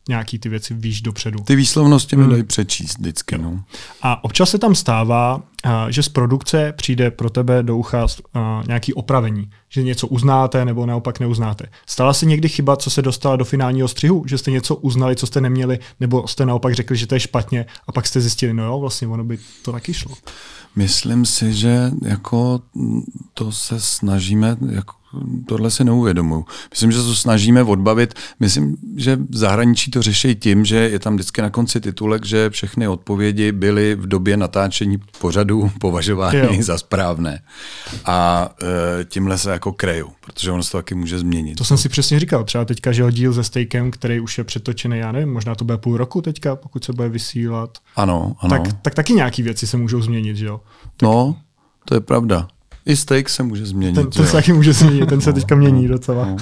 nějaký 0.09 0.39
ty 0.39 0.49
věci 0.49 0.75
víš 0.75 1.01
dopředu. 1.01 1.39
Ty 1.45 1.57
výslovnosti 1.57 2.17
hmm. 2.17 2.25
mi 2.25 2.31
dají 2.31 2.43
přečíst 2.43 2.99
vždycky. 2.99 3.39
No. 3.39 3.65
A 4.03 4.25
občas 4.25 4.51
se 4.51 4.59
tam 4.59 4.75
stává, 4.75 5.43
že 5.89 6.03
z 6.03 6.09
produkce 6.09 6.73
přijde 6.77 7.11
pro 7.11 7.31
tebe 7.31 7.63
do 7.63 7.77
ucha 7.77 8.07
nějaký 8.67 8.95
opravení, 8.95 9.51
že 9.69 9.83
něco 9.83 10.07
uznáte 10.07 10.65
nebo 10.65 10.87
naopak 10.87 11.21
neuznáte. 11.21 11.67
Stala 11.87 12.13
se 12.13 12.27
někdy 12.27 12.49
chyba, 12.49 12.77
co 12.77 12.91
se 12.91 13.03
dostala 13.03 13.37
do 13.37 13.45
finálního 13.45 13.89
střihu, 13.89 14.25
že 14.27 14.39
jste 14.39 14.51
něco 14.51 14.77
uznali, 14.77 15.17
co 15.17 15.27
jste 15.27 15.41
neměli, 15.41 15.79
nebo 16.01 16.29
jste 16.29 16.47
naopak 16.47 16.75
řekli, 16.75 16.97
že 16.97 17.07
to 17.07 17.15
je 17.15 17.21
špatně 17.21 17.67
a 17.87 17.93
pak 17.93 18.07
jste 18.07 18.21
zjistili, 18.21 18.55
no 18.55 18.65
jo, 18.65 18.81
vlastně 18.81 19.09
ono 19.09 19.25
by 19.25 19.39
to 19.63 19.73
taky 19.73 19.95
šlo. 19.95 20.15
Myslím 20.77 21.27
si, 21.27 21.53
že 21.53 21.91
jako 22.03 22.61
to 23.35 23.53
se 23.53 23.81
snažíme 23.81 24.57
jako 24.71 24.95
tohle 25.47 25.71
si 25.71 25.85
neuvědomuju. 25.85 26.45
Myslím, 26.71 26.93
že 26.93 26.99
to 26.99 27.15
snažíme 27.15 27.63
odbavit. 27.63 28.15
Myslím, 28.41 28.77
že 28.97 29.17
v 29.17 29.37
zahraničí 29.37 29.91
to 29.91 30.03
řeší 30.03 30.35
tím, 30.35 30.65
že 30.65 30.77
je 30.77 30.99
tam 30.99 31.15
vždycky 31.15 31.43
na 31.43 31.51
konci 31.51 31.81
titulek, 31.81 32.25
že 32.25 32.51
všechny 32.51 32.89
odpovědi 32.89 33.53
byly 33.53 33.95
v 33.95 34.07
době 34.07 34.37
natáčení 34.37 34.99
pořadu 35.21 35.71
považovány 35.81 36.57
jo. 36.57 36.63
za 36.63 36.79
správné. 36.79 37.43
A 38.05 38.49
e, 39.01 39.05
tímhle 39.05 39.39
se 39.39 39.51
jako 39.51 39.73
kreju, 39.73 40.09
protože 40.21 40.51
ono 40.51 40.63
se 40.63 40.73
to 40.73 40.79
taky 40.79 40.95
může 40.95 41.19
změnit. 41.19 41.55
To 41.55 41.65
jsem 41.65 41.79
si 41.79 41.89
přesně 41.89 42.21
říkal. 42.21 42.45
Třeba 42.45 42.65
teďka, 42.65 42.93
že 42.93 43.05
díl 43.11 43.35
se 43.35 43.45
Stejkem, 43.45 43.91
který 43.91 44.21
už 44.21 44.39
je 44.39 44.45
přetočený, 44.45 44.99
já 44.99 45.13
nevím, 45.13 45.33
možná 45.33 45.55
to 45.55 45.65
bude 45.65 45.79
půl 45.79 45.97
roku 45.97 46.23
teďka, 46.23 46.57
pokud 46.57 46.85
se 46.85 46.93
bude 46.93 47.09
vysílat. 47.09 47.79
Ano, 47.97 48.37
ano. 48.39 48.51
Tak, 48.51 48.83
tak 48.83 48.95
taky 48.95 49.13
nějaký 49.13 49.43
věci 49.43 49.67
se 49.67 49.77
můžou 49.77 50.03
změnit, 50.03 50.37
že 50.37 50.47
jo? 50.47 50.61
Tak... 50.83 51.03
No, 51.03 51.37
to 51.85 51.95
je 51.95 52.01
pravda. 52.01 52.49
I 52.87 52.97
steak 52.97 53.29
se 53.29 53.43
může 53.43 53.67
změnit. 53.67 53.95
Ten, 53.95 54.11
ten 54.11 54.27
se 54.27 54.33
taky 54.33 54.53
může 54.53 54.73
změnit, 54.73 55.09
ten 55.09 55.21
se 55.21 55.31
no, 55.31 55.35
teďka 55.35 55.55
mění 55.55 55.83
no, 55.83 55.89
docela. 55.89 56.27
No. 56.27 56.37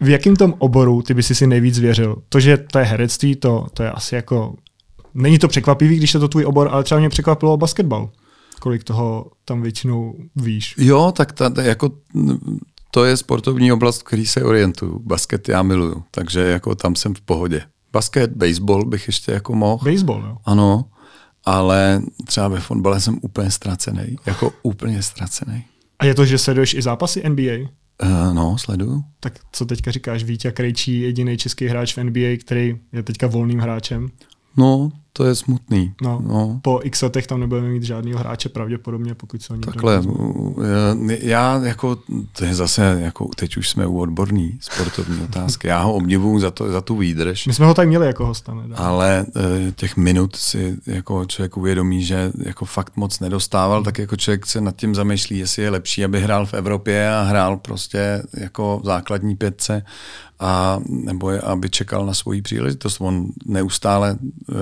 v 0.00 0.08
jakém 0.08 0.36
tom 0.36 0.54
oboru 0.58 1.02
ty 1.02 1.14
by 1.14 1.22
si 1.22 1.34
si 1.34 1.46
nejvíc 1.46 1.78
věřil? 1.78 2.16
To, 2.28 2.40
že 2.40 2.56
to 2.56 2.78
je 2.78 2.84
herectví, 2.84 3.36
to, 3.36 3.66
to 3.74 3.82
je 3.82 3.90
asi 3.90 4.14
jako... 4.14 4.54
Není 5.14 5.38
to 5.38 5.48
překvapivý, 5.48 5.96
když 5.96 6.14
je 6.14 6.20
to 6.20 6.28
tvůj 6.28 6.44
obor, 6.44 6.68
ale 6.70 6.84
třeba 6.84 7.00
mě 7.00 7.08
překvapilo 7.08 7.56
basketbal. 7.56 8.10
Kolik 8.60 8.84
toho 8.84 9.26
tam 9.44 9.62
většinou 9.62 10.14
víš. 10.36 10.74
Jo, 10.78 11.12
tak 11.16 11.32
ta, 11.32 11.52
jako 11.62 11.90
to 12.90 13.04
je 13.04 13.16
sportovní 13.16 13.72
oblast, 13.72 14.02
který 14.02 14.26
se 14.26 14.44
orientuju. 14.44 14.98
Basket 14.98 15.48
já 15.48 15.62
miluju, 15.62 16.02
takže 16.10 16.40
jako 16.40 16.74
tam 16.74 16.96
jsem 16.96 17.14
v 17.14 17.20
pohodě. 17.20 17.62
Basket, 17.92 18.30
baseball 18.36 18.84
bych 18.84 19.06
ještě 19.06 19.32
jako 19.32 19.54
mohl. 19.54 19.90
Baseball, 19.90 20.24
jo. 20.26 20.36
Ano, 20.44 20.84
ale 21.44 22.02
třeba 22.26 22.48
ve 22.48 22.60
fotbale 22.60 23.00
jsem 23.00 23.18
úplně 23.22 23.50
ztracený, 23.50 24.16
jako 24.26 24.52
úplně 24.62 25.02
ztracený. 25.02 25.64
A 25.98 26.04
je 26.04 26.14
to, 26.14 26.24
že 26.24 26.38
sleduješ 26.38 26.74
i 26.74 26.82
zápasy 26.82 27.28
NBA? 27.28 27.52
Uh, 27.52 27.68
eh, 28.02 28.34
no, 28.34 28.58
sleduju. 28.58 29.04
Tak 29.20 29.40
co 29.52 29.66
teďka 29.66 29.90
říkáš, 29.90 30.24
Vítě 30.24 30.52
Krejčí, 30.52 31.00
jediný 31.00 31.36
český 31.36 31.66
hráč 31.66 31.96
v 31.96 32.04
NBA, 32.04 32.36
který 32.40 32.76
je 32.92 33.02
teďka 33.02 33.26
volným 33.26 33.58
hráčem? 33.58 34.08
No, 34.56 34.90
to 35.12 35.24
je 35.24 35.34
smutný. 35.34 35.94
No, 36.02 36.22
no. 36.26 36.60
Po 36.62 36.80
x 36.82 37.02
letech 37.02 37.26
tam 37.26 37.40
nebudeme 37.40 37.68
mít 37.68 37.82
žádného 37.82 38.18
hráče 38.18 38.48
pravděpodobně, 38.48 39.14
pokud 39.14 39.42
se 39.42 39.52
oni 39.52 39.62
Takhle, 39.62 40.02
já 41.20 41.60
jako, 41.64 41.96
to 42.32 42.44
je 42.44 42.54
zase, 42.54 42.98
jako 43.00 43.28
teď 43.36 43.56
už 43.56 43.68
jsme 43.68 43.86
u 43.86 44.00
odborný 44.00 44.58
sportovní 44.60 45.22
otázky. 45.24 45.68
Já 45.68 45.82
ho 45.82 45.94
obdivuju 45.94 46.38
za, 46.38 46.50
to, 46.50 46.72
za 46.72 46.80
tu 46.80 46.96
výdrž. 46.96 47.46
My 47.46 47.54
jsme 47.54 47.66
ho 47.66 47.74
tady 47.74 47.88
měli 47.88 48.06
jako 48.06 48.26
hosta. 48.26 48.54
Nedá. 48.54 48.76
Ale 48.76 49.26
eh, 49.36 49.72
těch 49.72 49.96
minut 49.96 50.36
si 50.36 50.76
jako 50.86 51.24
člověk 51.24 51.56
uvědomí, 51.56 52.04
že 52.04 52.32
jako 52.38 52.64
fakt 52.64 52.96
moc 52.96 53.20
nedostával, 53.20 53.82
tak 53.82 53.98
jako 53.98 54.16
člověk 54.16 54.46
se 54.46 54.60
nad 54.60 54.76
tím 54.76 54.94
zamýšlí, 54.94 55.38
jestli 55.38 55.62
je 55.62 55.70
lepší, 55.70 56.04
aby 56.04 56.20
hrál 56.20 56.46
v 56.46 56.54
Evropě 56.54 57.14
a 57.14 57.22
hrál 57.22 57.56
prostě 57.56 58.22
jako 58.36 58.80
v 58.82 58.86
základní 58.86 59.36
pětce, 59.36 59.82
a, 60.40 60.80
nebo 60.88 61.30
je, 61.30 61.40
aby 61.40 61.70
čekal 61.70 62.06
na 62.06 62.14
svoji 62.14 62.42
příležitost. 62.42 63.00
On 63.00 63.26
neustále 63.46 64.18
uh, 64.48 64.56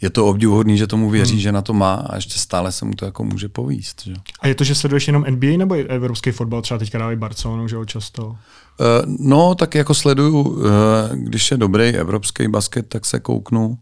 je 0.00 0.10
to 0.10 0.26
obdivuhodný, 0.26 0.78
že 0.78 0.86
tomu 0.86 1.10
věří, 1.10 1.32
hmm. 1.32 1.40
že 1.40 1.52
na 1.52 1.62
to 1.62 1.72
má 1.72 1.94
a 1.94 2.16
ještě 2.16 2.38
stále 2.38 2.72
se 2.72 2.84
mu 2.84 2.94
to 2.94 3.04
jako 3.04 3.24
může 3.24 3.48
povíst. 3.48 4.02
Že? 4.04 4.14
A 4.40 4.48
je 4.48 4.54
to, 4.54 4.64
že 4.64 4.74
sleduješ 4.74 5.06
jenom 5.06 5.24
NBA 5.28 5.56
nebo 5.56 5.74
i 5.74 5.84
evropský 5.84 6.30
fotbal, 6.30 6.62
třeba 6.62 6.78
teďka 6.78 6.98
dávají 6.98 7.18
Barcelonu, 7.18 7.68
že 7.68 7.76
jo, 7.76 7.84
často? 7.84 8.26
Uh, 8.26 8.36
no, 9.18 9.54
tak 9.54 9.74
jako 9.74 9.94
sleduju, 9.94 10.40
uh, 10.40 10.64
když 11.12 11.50
je 11.50 11.56
dobrý 11.56 11.84
evropský 11.84 12.48
basket, 12.48 12.88
tak 12.88 13.06
se 13.06 13.20
kouknu 13.20 13.78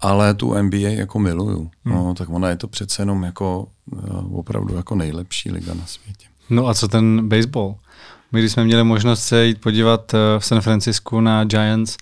ale 0.00 0.34
tu 0.34 0.54
NBA 0.54 0.76
jako 0.76 1.18
miluju. 1.18 1.70
Hmm. 1.84 1.94
No, 1.94 2.14
tak 2.14 2.28
ona 2.28 2.48
je 2.48 2.56
to 2.56 2.68
přece 2.68 3.02
jenom 3.02 3.22
jako 3.22 3.66
uh, 3.90 4.38
opravdu 4.38 4.76
jako 4.76 4.94
nejlepší 4.94 5.50
liga 5.50 5.74
na 5.74 5.86
světě. 5.86 6.26
No 6.50 6.66
a 6.66 6.74
co 6.74 6.88
ten 6.88 7.28
baseball? 7.28 7.74
My 8.32 8.40
když 8.40 8.52
jsme 8.52 8.64
měli 8.64 8.84
možnost 8.84 9.22
se 9.22 9.46
jít 9.46 9.60
podívat 9.60 10.12
v 10.38 10.44
San 10.44 10.60
Francisku 10.60 11.20
na 11.20 11.44
Giants, 11.44 11.96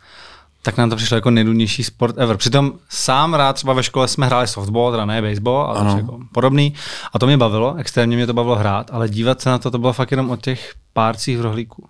tak 0.67 0.77
nám 0.77 0.91
to 0.91 0.97
přišlo 0.97 1.15
jako 1.15 1.31
nejdůležitější 1.31 1.85
sport 1.85 2.19
ever. 2.19 2.37
Přitom 2.37 2.73
sám 2.89 3.35
rád 3.35 3.53
třeba 3.53 3.73
ve 3.73 3.83
škole 3.83 4.09
jsme 4.09 4.27
hráli 4.27 4.49
softball, 4.49 4.91
teda 4.91 5.05
ne 5.05 5.23
baseball, 5.23 5.67
ale 5.67 5.97
jako 5.97 6.19
podobný. 6.33 6.75
A 7.13 7.19
to 7.19 7.27
mě 7.27 7.37
bavilo, 7.37 7.75
extrémně 7.75 8.17
mě 8.17 8.27
to 8.27 8.35
bavilo 8.35 8.57
hrát, 8.57 8.91
ale 8.93 9.09
dívat 9.09 9.41
se 9.41 9.51
na 9.51 9.59
to, 9.59 9.71
to 9.71 9.79
bylo 9.79 9.93
fakt 9.93 10.11
jenom 10.11 10.31
o 10.31 10.37
těch 10.37 10.75
párcích 10.93 11.39
v 11.39 11.41
rohlíku. 11.41 11.85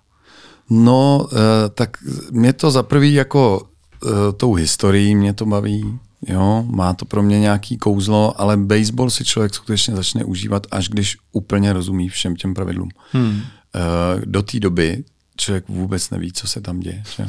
No, 0.69 1.27
eh, 1.31 1.69
tak 1.69 1.97
mě 2.31 2.53
to 2.53 2.71
za 2.71 2.83
prvý 2.83 3.13
jako 3.13 3.67
eh, 4.05 4.31
tou 4.37 4.53
historií 4.53 5.15
mě 5.15 5.33
to 5.33 5.45
baví, 5.45 5.99
jo, 6.27 6.65
má 6.67 6.93
to 6.93 7.05
pro 7.05 7.23
mě 7.23 7.39
nějaký 7.39 7.77
kouzlo, 7.77 8.41
ale 8.41 8.57
baseball 8.57 9.09
si 9.09 9.25
člověk 9.25 9.53
skutečně 9.53 9.95
začne 9.95 10.23
užívat, 10.23 10.67
až 10.71 10.89
když 10.89 11.17
úplně 11.31 11.73
rozumí 11.73 12.09
všem 12.09 12.35
těm 12.35 12.53
pravidlům. 12.53 12.89
Hmm. 13.11 13.41
Eh, 13.75 14.21
do 14.25 14.43
té 14.43 14.59
doby 14.59 15.03
člověk 15.37 15.69
vůbec 15.69 16.09
neví, 16.09 16.31
co 16.31 16.47
se 16.47 16.61
tam 16.61 16.79
děje. 16.79 17.03
Že? 17.15 17.27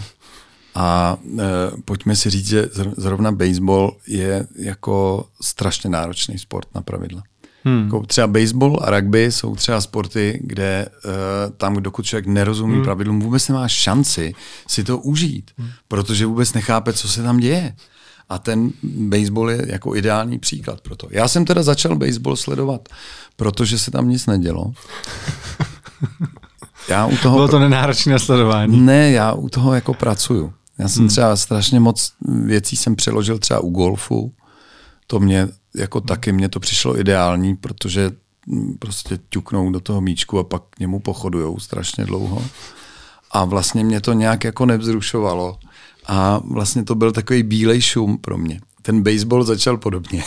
A 0.74 1.16
e, 1.38 1.44
pojďme 1.84 2.16
si 2.16 2.30
říct, 2.30 2.46
že 2.46 2.68
zrovna 2.96 3.32
baseball 3.32 3.96
je 4.06 4.46
jako 4.56 5.26
strašně 5.40 5.90
náročný 5.90 6.38
sport 6.38 6.68
na 6.74 6.82
pravidla. 6.82 7.22
Hmm. 7.64 7.84
Jako 7.84 8.06
třeba 8.06 8.26
baseball 8.26 8.78
a 8.82 8.90
rugby 8.90 9.32
jsou 9.32 9.56
třeba 9.56 9.80
sporty, 9.80 10.40
kde 10.42 10.64
e, 10.64 10.88
tam, 11.56 11.76
dokud 11.76 12.06
člověk 12.06 12.26
nerozumí 12.26 12.74
hmm. 12.74 12.84
pravidlům, 12.84 13.20
vůbec 13.20 13.48
nemá 13.48 13.68
šanci 13.68 14.34
si 14.68 14.84
to 14.84 14.98
užít, 14.98 15.50
hmm. 15.58 15.68
protože 15.88 16.26
vůbec 16.26 16.52
nechápe, 16.52 16.92
co 16.92 17.08
se 17.08 17.22
tam 17.22 17.38
děje. 17.38 17.74
A 18.28 18.38
ten 18.38 18.70
baseball 18.82 19.50
je 19.50 19.64
jako 19.66 19.96
ideální 19.96 20.38
příklad 20.38 20.80
pro 20.80 20.96
to. 20.96 21.08
Já 21.10 21.28
jsem 21.28 21.44
teda 21.44 21.62
začal 21.62 21.96
baseball 21.96 22.36
sledovat, 22.36 22.88
protože 23.38 23.78
se 23.78 23.90
tam 23.90 24.08
nic 24.08 24.26
nedělo. 24.26 24.72
Já 26.88 27.06
u 27.06 27.16
toho 27.16 27.36
Bylo 27.36 27.48
to 27.48 27.58
nenáročné 27.58 28.18
sledování. 28.18 28.80
Ne, 28.80 29.10
já 29.10 29.32
u 29.32 29.48
toho 29.48 29.74
jako 29.74 29.94
pracuju. 29.94 30.52
Já 30.78 30.88
jsem 30.88 31.00
hmm. 31.00 31.08
třeba 31.08 31.36
strašně 31.36 31.80
moc 31.80 32.12
věcí 32.44 32.76
jsem 32.76 32.96
přeložil 32.96 33.38
třeba 33.38 33.60
u 33.60 33.70
golfu. 33.70 34.32
To 35.06 35.20
mě 35.20 35.48
jako 35.76 36.00
taky 36.00 36.32
mě 36.32 36.48
to 36.48 36.60
přišlo 36.60 37.00
ideální, 37.00 37.56
protože 37.56 38.10
prostě 38.78 39.18
ťuknou 39.28 39.72
do 39.72 39.80
toho 39.80 40.00
míčku 40.00 40.38
a 40.38 40.44
pak 40.44 40.62
k 40.70 40.78
němu 40.78 41.00
pochodujou 41.00 41.58
strašně 41.58 42.04
dlouho. 42.04 42.44
A 43.30 43.44
vlastně 43.44 43.84
mě 43.84 44.00
to 44.00 44.12
nějak 44.12 44.44
jako 44.44 44.66
nevzrušovalo. 44.66 45.58
A 46.06 46.40
vlastně 46.44 46.84
to 46.84 46.94
byl 46.94 47.12
takový 47.12 47.42
bílej 47.42 47.82
šum 47.82 48.18
pro 48.18 48.38
mě 48.38 48.60
ten 48.88 49.02
baseball 49.02 49.44
začal 49.44 49.76
podobně. 49.76 50.22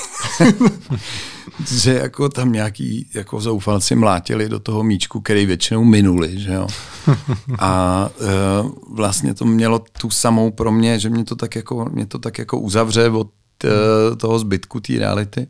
že 1.71 1.93
jako 1.93 2.29
tam 2.29 2.51
nějaký 2.51 3.07
jako 3.13 3.41
zoufalci 3.41 3.95
mlátili 3.95 4.49
do 4.49 4.59
toho 4.59 4.83
míčku, 4.83 5.21
který 5.21 5.45
většinou 5.45 5.83
minuli, 5.83 6.39
že 6.39 6.53
jo. 6.53 6.67
A 7.59 8.09
e, 8.19 8.25
vlastně 8.89 9.33
to 9.33 9.45
mělo 9.45 9.83
tu 9.99 10.09
samou 10.09 10.51
pro 10.51 10.71
mě, 10.71 10.99
že 10.99 11.09
mě 11.09 11.23
to 11.23 11.35
tak 11.35 11.55
jako, 11.55 11.89
mě 11.91 12.05
to 12.05 12.19
tak 12.19 12.37
jako 12.37 12.59
uzavře 12.59 13.09
od 13.09 13.27
e, 13.63 14.15
toho 14.15 14.39
zbytku 14.39 14.79
té 14.79 14.93
reality. 14.93 15.47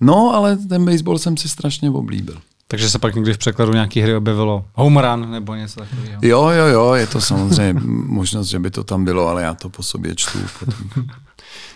No, 0.00 0.34
ale 0.34 0.56
ten 0.56 0.84
baseball 0.84 1.18
jsem 1.18 1.36
si 1.36 1.48
strašně 1.48 1.90
oblíbil. 1.90 2.36
Takže 2.68 2.90
se 2.90 2.98
pak 2.98 3.14
někdy 3.14 3.34
v 3.34 3.38
překladu 3.38 3.72
nějaký 3.72 4.00
hry 4.00 4.16
objevilo 4.16 4.64
home 4.74 4.96
run 4.96 5.30
nebo 5.30 5.54
něco 5.54 5.80
takového. 5.80 6.20
Jo, 6.22 6.48
jo, 6.48 6.66
jo, 6.66 6.92
je 6.94 7.06
to 7.06 7.20
samozřejmě 7.20 7.80
možnost, 8.06 8.46
že 8.46 8.58
by 8.58 8.70
to 8.70 8.84
tam 8.84 9.04
bylo, 9.04 9.28
ale 9.28 9.42
já 9.42 9.54
to 9.54 9.68
po 9.68 9.82
sobě 9.82 10.14
čtu. 10.14 10.38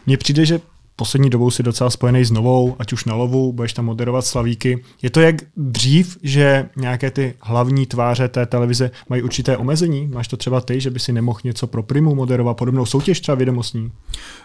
Mně 0.06 0.16
přijde, 0.16 0.46
že 0.46 0.60
poslední 0.96 1.30
dobou 1.30 1.50
si 1.50 1.62
docela 1.62 1.90
spojený 1.90 2.24
s 2.24 2.30
novou, 2.30 2.76
ať 2.78 2.92
už 2.92 3.04
na 3.04 3.14
lovu, 3.14 3.52
budeš 3.52 3.72
tam 3.72 3.84
moderovat 3.84 4.26
slavíky. 4.26 4.84
Je 5.02 5.10
to 5.10 5.20
jak 5.20 5.36
dřív, 5.56 6.18
že 6.22 6.68
nějaké 6.76 7.10
ty 7.10 7.34
hlavní 7.40 7.86
tváře 7.86 8.28
té 8.28 8.46
televize 8.46 8.90
mají 9.08 9.22
určité 9.22 9.56
omezení? 9.56 10.06
Máš 10.06 10.28
to 10.28 10.36
třeba 10.36 10.60
ty, 10.60 10.80
že 10.80 10.90
by 10.90 11.00
si 11.00 11.12
nemohl 11.12 11.40
něco 11.44 11.66
pro 11.66 11.82
Primu 11.82 12.14
moderovat, 12.14 12.56
podobnou 12.56 12.86
soutěž 12.86 13.20
třeba 13.20 13.34
vědomostní? 13.34 13.92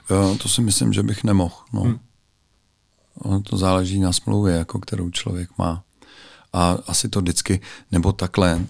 Jo, 0.10 0.38
to 0.41 0.50
si 0.50 0.62
myslím, 0.62 0.94
že 0.94 1.03
bych 1.03 1.24
nemohl. 1.24 1.56
No. 1.74 1.82
Hmm. 1.82 2.00
Ono 3.22 3.41
to 3.41 3.58
záleží 3.58 4.00
na 4.00 4.13
smlouvě, 4.13 4.56
jako 4.56 4.79
kterou 4.79 5.10
člověk 5.10 5.50
má. 5.58 5.84
A 6.53 6.77
asi 6.88 7.10
to 7.10 7.22
vždycky, 7.22 7.62
nebo 7.91 8.12
takhle, 8.12 8.62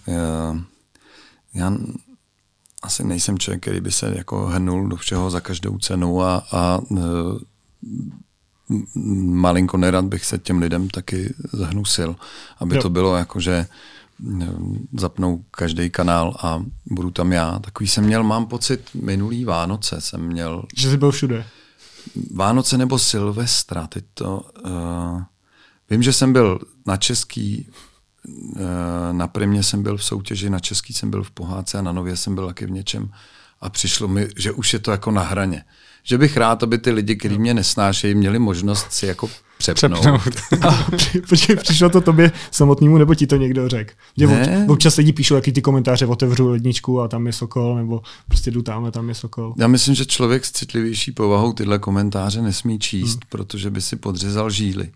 já 1.54 1.74
asi 2.82 3.04
nejsem 3.04 3.40
člověk, 3.40 3.62
který 3.62 3.82
by 3.82 3.92
se 3.92 4.14
jako 4.18 4.46
hrnul 4.46 4.88
do 4.88 4.96
všeho 4.96 5.30
za 5.30 5.40
každou 5.40 5.78
cenu 5.78 6.22
a, 6.22 6.44
a 6.52 6.80
malinko 9.16 9.78
nerad 9.78 10.06
bych 10.06 10.26
se 10.26 10.38
těm 10.38 10.58
lidem 10.58 10.90
taky 10.90 11.34
zahnusil, 11.54 12.16
aby 12.60 12.76
jo. 12.76 12.82
to 12.82 12.90
bylo 12.90 13.16
jako, 13.16 13.40
že 13.40 13.68
zapnou 14.98 15.44
každý 15.52 15.90
kanál 15.90 16.38
a 16.44 16.64
budu 16.86 17.12
tam 17.12 17.32
já. 17.32 17.60
Takový 17.60 17.88
jsem 17.88 18.04
měl, 18.04 18.24
mám 18.24 18.46
pocit, 18.46 18.90
minulý 18.94 19.46
Vánoce 19.46 20.02
jsem 20.02 20.22
měl. 20.22 20.64
Že 20.76 20.90
jsi 20.90 20.98
byl 20.98 21.12
všude. 21.12 21.46
Vánoce 22.36 22.78
nebo 22.78 23.00
Silvestra, 23.00 23.88
teď 23.88 24.06
to... 24.14 24.50
Uh, 24.66 25.22
vím, 25.90 26.04
že 26.04 26.14
jsem 26.14 26.34
byl 26.34 26.60
na 26.86 26.98
český, 26.98 27.68
uh, 28.28 28.62
na 29.12 29.28
primě 29.28 29.64
jsem 29.64 29.84
byl 29.84 29.98
v 29.98 30.04
soutěži, 30.04 30.50
na 30.50 30.60
český 30.60 30.94
jsem 30.94 31.10
byl 31.10 31.24
v 31.24 31.32
pohádce 31.32 31.78
a 31.78 31.82
na 31.82 31.92
nově 31.92 32.18
jsem 32.18 32.36
byl 32.36 32.48
taky 32.48 32.66
v 32.66 32.72
něčem 32.72 33.12
a 33.62 33.70
přišlo 33.70 34.08
mi, 34.08 34.28
že 34.38 34.52
už 34.52 34.74
je 34.74 34.80
to 34.80 34.92
jako 34.92 35.12
na 35.12 35.22
hraně 35.22 35.64
že 36.04 36.18
bych 36.18 36.38
rád, 36.38 36.64
aby 36.64 36.78
ty 36.78 36.92
lidi, 36.92 37.16
kteří 37.16 37.40
mě 37.40 37.54
nesnášejí, 37.54 38.16
měli 38.16 38.40
možnost 38.40 38.88
si 38.90 39.06
jako 39.06 39.30
přepnout. 39.58 40.00
přepnout. 40.00 40.64
A 40.66 40.88
počkej, 41.30 41.56
přišlo 41.56 41.90
to 41.90 42.02
tobě 42.02 42.32
samotnému, 42.52 42.98
nebo 42.98 43.16
ti 43.16 43.28
to 43.28 43.36
někdo 43.36 43.70
řekl? 43.70 43.94
Že 44.18 44.28
ne. 44.28 44.66
občas 44.70 44.96
lidi 44.96 45.14
píšou, 45.14 45.36
jaký 45.36 45.52
ty 45.52 45.62
komentáře, 45.62 46.06
otevřu 46.06 46.48
ledničku 46.48 47.02
a 47.02 47.08
tam 47.08 47.28
je 47.28 47.34
sokol, 47.34 47.76
nebo 47.76 48.02
prostě 48.28 48.52
jdu 48.52 48.62
tam 48.62 48.86
a 48.86 48.92
tam 48.92 49.10
je 49.10 49.16
sokol. 49.16 49.54
Já 49.58 49.68
myslím, 49.68 49.96
že 49.96 50.06
člověk 50.06 50.46
s 50.46 50.52
citlivější 50.52 51.12
povahou 51.12 51.54
tyhle 51.54 51.80
komentáře 51.80 52.42
nesmí 52.42 52.80
číst, 52.80 53.14
hmm. 53.14 53.30
protože 53.30 53.70
by 53.70 53.82
si 53.82 53.96
podřezal 53.96 54.50
žíly. 54.50 54.90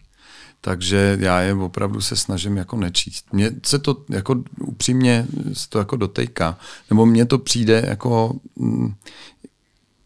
Takže 0.66 1.18
já 1.22 1.42
je 1.42 1.54
opravdu 1.54 2.02
se 2.02 2.16
snažím 2.16 2.58
jako 2.58 2.78
nečíst. 2.78 3.26
Mně 3.32 3.52
se 3.66 3.80
to 3.80 3.98
jako 4.10 4.44
upřímně 4.60 5.28
se 5.54 5.70
to 5.70 5.80
jako 5.80 5.96
dotejká. 5.96 6.58
Nebo 6.90 7.06
mně 7.06 7.26
to 7.26 7.38
přijde 7.38 7.84
jako, 7.88 8.36
mm, 8.56 8.94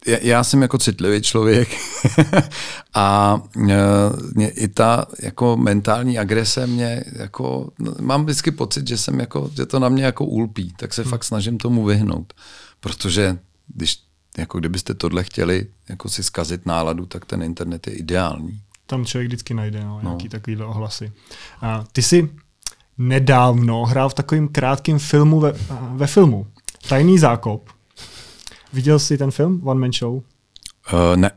já 0.05 0.43
jsem 0.43 0.61
jako 0.61 0.77
citlivý 0.77 1.21
člověk 1.21 1.69
a 2.93 3.37
e, 3.69 3.77
mě, 4.33 4.49
i 4.49 4.67
ta 4.67 5.05
jako 5.19 5.57
mentální 5.57 6.19
agrese 6.19 6.67
mě 6.67 7.03
jako, 7.13 7.69
no, 7.79 7.93
mám 8.01 8.23
vždycky 8.23 8.51
pocit, 8.51 8.87
že 8.87 8.97
jsem 8.97 9.19
jako, 9.19 9.51
že 9.55 9.65
to 9.65 9.79
na 9.79 9.89
mě 9.89 10.03
jako 10.03 10.25
ulpí, 10.25 10.73
tak 10.77 10.93
se 10.93 11.01
hmm. 11.01 11.11
fakt 11.11 11.23
snažím 11.23 11.57
tomu 11.57 11.85
vyhnout, 11.85 12.33
protože 12.79 13.37
když 13.67 13.99
jako 14.37 14.59
kdybyste 14.59 14.93
tohle 14.93 15.23
chtěli 15.23 15.67
jako 15.89 16.09
si 16.09 16.23
zkazit 16.23 16.65
náladu, 16.65 17.05
tak 17.05 17.25
ten 17.25 17.43
internet 17.43 17.87
je 17.87 17.93
ideální. 17.93 18.61
Tam 18.87 19.05
člověk 19.05 19.27
vždycky 19.27 19.53
najde 19.53 19.83
no, 19.83 19.99
no. 20.03 20.09
nějaký 20.09 20.29
takovýhle 20.29 20.65
ohlasy. 20.65 21.11
A 21.61 21.83
ty 21.91 22.01
jsi 22.01 22.29
nedávno 22.97 23.85
hrál 23.85 24.09
v 24.09 24.13
takovým 24.13 24.47
krátkém 24.47 24.99
filmu 24.99 25.39
ve, 25.39 25.53
ve 25.91 26.07
filmu 26.07 26.47
Tajný 26.89 27.19
zákop. 27.19 27.69
Viděl 28.73 28.99
jsi 28.99 29.17
ten 29.17 29.31
film 29.31 29.67
One 29.67 29.79
Man 29.79 29.93
Show? 29.93 30.13
Uh, 30.13 30.21
ne. 31.15 31.31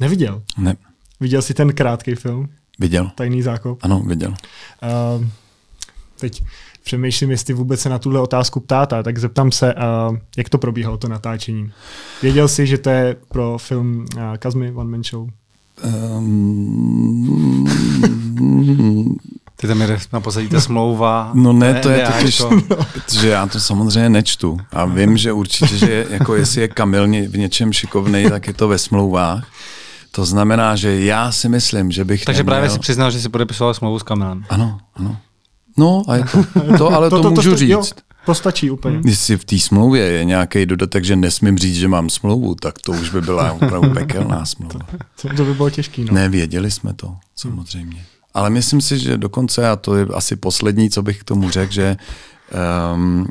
Neviděl? 0.00 0.42
Ne. 0.58 0.76
Viděl 1.20 1.42
jsi 1.42 1.54
ten 1.54 1.72
krátký 1.72 2.14
film? 2.14 2.48
Viděl. 2.78 3.10
Tajný 3.14 3.42
zákop? 3.42 3.78
Ano, 3.82 4.00
viděl. 4.00 4.30
Uh, 5.18 5.26
teď 6.20 6.44
přemýšlím, 6.84 7.30
jestli 7.30 7.54
vůbec 7.54 7.80
se 7.80 7.88
na 7.88 7.98
tuhle 7.98 8.20
otázku 8.20 8.60
ptáte, 8.60 9.02
tak 9.02 9.18
zeptám 9.18 9.52
se, 9.52 9.74
uh, 9.74 10.16
jak 10.36 10.48
to 10.48 10.58
probíhalo, 10.58 10.96
to 10.96 11.08
natáčení. 11.08 11.72
Věděl 12.22 12.48
jsi, 12.48 12.66
že 12.66 12.78
to 12.78 12.90
je 12.90 13.16
pro 13.28 13.58
film 13.58 14.06
uh, 14.16 14.36
Kazmy 14.36 14.72
One 14.72 14.90
Man 14.90 15.04
Show? 15.04 15.28
Um, 15.84 17.66
ty 19.56 19.66
tam 19.66 19.78
jde 19.78 19.98
na 20.12 20.20
pozadí 20.20 20.48
ta 20.48 20.60
smlouva. 20.60 21.30
No 21.34 21.52
ne, 21.52 21.74
to 21.74 21.90
je 21.90 22.06
totiž, 22.06 22.38
to... 22.38 22.50
protože 22.92 23.28
já 23.28 23.46
to 23.46 23.60
samozřejmě 23.60 24.08
nečtu. 24.08 24.58
A 24.72 24.84
vím, 24.84 25.16
že 25.16 25.32
určitě, 25.32 25.78
že 25.78 26.06
jako 26.10 26.34
jestli 26.34 26.60
je 26.60 26.68
Kamil 26.68 27.06
v 27.06 27.36
něčem 27.36 27.72
šikovný, 27.72 28.30
tak 28.30 28.46
je 28.46 28.54
to 28.54 28.68
ve 28.68 28.78
smlouvách. 28.78 29.46
To 30.10 30.24
znamená, 30.24 30.76
že 30.76 31.00
já 31.00 31.32
si 31.32 31.48
myslím, 31.48 31.90
že 31.90 32.04
bych 32.04 32.24
Takže 32.24 32.38
neměl... 32.38 32.52
právě 32.52 32.70
si 32.70 32.78
přiznal, 32.78 33.10
že 33.10 33.20
si 33.20 33.28
podepisoval 33.28 33.74
smlouvu 33.74 33.98
s 33.98 34.02
Kamilem. 34.02 34.44
Ano, 34.48 34.78
ano. 34.96 35.16
No, 35.76 36.02
a 36.08 36.16
je 36.16 36.24
to, 36.24 36.44
to 36.78 36.92
ale 36.94 37.10
to, 37.10 37.16
to, 37.16 37.22
to 37.22 37.30
můžu 37.30 37.50
to, 37.50 37.56
říct. 37.56 37.70
Jo, 37.70 37.82
to 38.26 38.34
stačí 38.34 38.70
úplně. 38.70 39.00
Jestli 39.04 39.36
v 39.36 39.44
té 39.44 39.58
smlouvě 39.58 40.02
je 40.04 40.24
nějaký 40.24 40.66
dodatek, 40.66 41.04
že 41.04 41.16
nesmím 41.16 41.58
říct, 41.58 41.76
že 41.76 41.88
mám 41.88 42.10
smlouvu, 42.10 42.54
tak 42.54 42.78
to 42.78 42.92
už 42.92 43.10
by 43.10 43.20
byla 43.20 43.52
opravdu 43.62 43.90
pekelná 43.90 44.46
smlouva. 44.46 44.86
To, 45.22 45.28
to 45.36 45.44
by 45.44 45.54
bylo 45.54 45.70
těžké. 45.70 46.04
No. 46.04 46.12
Nevěděli 46.12 46.70
jsme 46.70 46.94
to, 46.94 47.16
samozřejmě. 47.36 47.96
Hmm. 47.96 48.06
Ale 48.34 48.50
myslím 48.50 48.80
si, 48.80 48.98
že 48.98 49.16
dokonce, 49.16 49.68
a 49.68 49.76
to 49.76 49.96
je 49.96 50.06
asi 50.14 50.36
poslední, 50.36 50.90
co 50.90 51.02
bych 51.02 51.20
k 51.20 51.24
tomu 51.24 51.50
řekl, 51.50 51.72
že 51.72 51.96
um, 52.94 53.26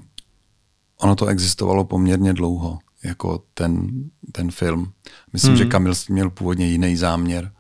ono 0.98 1.16
to 1.16 1.28
existovalo 1.28 1.86
poměrně 1.86 2.34
dlouho. 2.34 2.80
jako 3.04 3.44
ten, 3.54 3.90
ten 4.32 4.52
film. 4.52 4.92
Myslím, 5.34 5.52
hmm. 5.52 5.58
že 5.58 5.66
Kamil 5.66 5.96
s 5.96 6.04
tím 6.06 6.14
měl 6.14 6.30
původně 6.30 6.68
jiný 6.68 6.96
záměr 6.96 7.52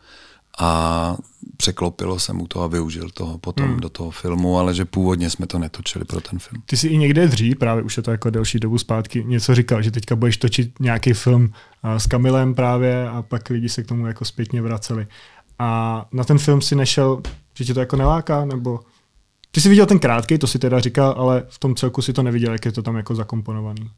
a 0.59 1.17
překlopilo 1.57 2.19
se 2.19 2.33
mu 2.33 2.48
to 2.48 2.62
a 2.62 2.67
využil 2.67 3.10
toho 3.10 3.38
potom 3.38 3.67
hmm. 3.67 3.79
do 3.79 3.89
toho 3.89 4.12
filmu, 4.12 4.57
ale 4.57 4.74
že 4.74 4.86
původně 4.86 5.29
jsme 5.29 5.48
to 5.48 5.60
netočili 5.60 6.05
pro 6.05 6.21
ten 6.21 6.39
film. 6.39 6.63
Ty 6.65 6.77
jsi 6.77 6.88
i 6.88 6.98
někde 6.98 7.27
dřív, 7.27 7.57
právě 7.57 7.83
už 7.83 7.98
je 7.98 8.03
to 8.03 8.12
jako 8.12 8.29
delší 8.29 8.60
dobu 8.60 8.77
zpátky, 8.77 9.24
něco 9.27 9.55
říkal, 9.55 9.81
že 9.81 9.91
teďka 9.91 10.15
budeš 10.15 10.38
točit 10.38 10.79
nějaký 10.79 11.13
film 11.13 11.53
s 11.98 12.07
Kamilem 12.07 12.55
právě 12.55 13.10
a 13.10 13.21
pak 13.21 13.50
lidi 13.50 13.69
se 13.69 13.83
k 13.83 13.88
tomu 13.88 14.07
jako 14.07 14.25
zpětně 14.25 14.62
vraceli. 14.62 15.07
A 15.60 16.05
na 16.12 16.24
ten 16.24 16.38
film 16.38 16.62
si 16.62 16.75
nešel, 16.75 17.21
že 17.57 17.65
tě 17.65 17.74
to 17.74 17.79
jako 17.79 17.95
neláká, 17.95 18.45
nebo 18.45 18.79
ty 19.51 19.62
jsi 19.62 19.69
viděl 19.69 19.86
ten 19.86 20.00
krátký, 20.00 20.38
to 20.38 20.48
si 20.48 20.60
teda 20.60 20.79
říkal, 20.79 21.15
ale 21.17 21.43
v 21.50 21.60
tom 21.60 21.75
celku 21.75 22.01
si 22.01 22.13
to 22.13 22.24
neviděl, 22.24 22.53
jak 22.53 22.65
je 22.65 22.71
to 22.71 22.81
tam 22.81 22.95
jako 22.95 23.15
zakomponovaný. 23.15 23.89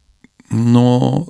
No, 0.53 1.25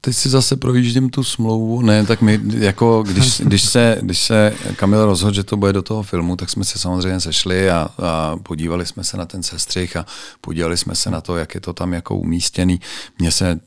teď 0.00 0.16
si 0.16 0.28
zase 0.28 0.56
projíždím 0.56 1.10
tu 1.10 1.24
smlouvu. 1.24 1.82
Ne, 1.82 2.06
tak 2.06 2.22
my, 2.22 2.40
jako 2.44 3.02
když, 3.02 3.40
když, 3.44 3.62
se, 3.62 3.98
když 4.02 4.20
se 4.20 4.54
Kamil 4.76 5.06
rozhodl, 5.06 5.34
že 5.34 5.44
to 5.44 5.56
bude 5.56 5.72
do 5.72 5.82
toho 5.82 6.02
filmu, 6.02 6.36
tak 6.36 6.50
jsme 6.50 6.64
se 6.64 6.78
samozřejmě 6.78 7.20
sešli 7.20 7.70
a, 7.70 7.88
a 7.98 8.36
podívali 8.36 8.86
jsme 8.86 9.04
se 9.04 9.16
na 9.16 9.26
ten 9.26 9.42
sestřih 9.42 9.96
a 9.96 10.06
podívali 10.40 10.76
jsme 10.76 10.94
se 10.94 11.10
na 11.10 11.20
to, 11.20 11.36
jak 11.36 11.54
je 11.54 11.60
to 11.60 11.72
tam 11.72 11.92
jako 11.92 12.16
umístěný. 12.16 12.80
Mně 13.18 13.32
se 13.32 13.50
e, 13.50 13.60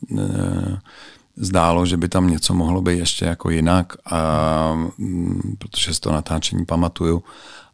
zdálo, 1.36 1.86
že 1.86 1.98
by 1.98 2.10
tam 2.10 2.30
něco 2.30 2.54
mohlo 2.54 2.82
být 2.82 3.00
ještě 3.00 3.26
jako 3.26 3.50
jinak, 3.50 3.94
a, 4.06 4.72
m, 4.74 4.92
mm, 4.98 5.56
protože 5.58 5.94
si 5.94 6.02
to 6.02 6.12
natáčení 6.12 6.66
pamatuju, 6.66 7.24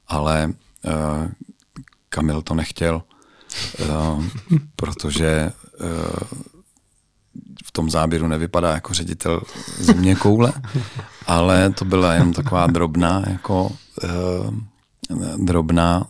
ale 0.07 0.43
e, 0.43 0.51
Kamil 2.09 2.41
to 2.41 2.53
nechtěl, 2.53 3.03
e, 3.79 3.85
protože 4.75 5.27
e, 5.27 5.51
tom 7.75 7.89
záběru 7.89 8.27
nevypadá 8.27 8.71
jako 8.71 8.93
ředitel 8.93 9.41
země 9.77 10.15
koule, 10.15 10.53
ale 11.27 11.69
to 11.69 11.85
byla 11.85 12.13
jenom 12.13 12.33
taková 12.33 12.67
drobná, 12.67 13.23
jako 13.27 13.71
uh, 14.03 14.53
drobná 15.45 16.07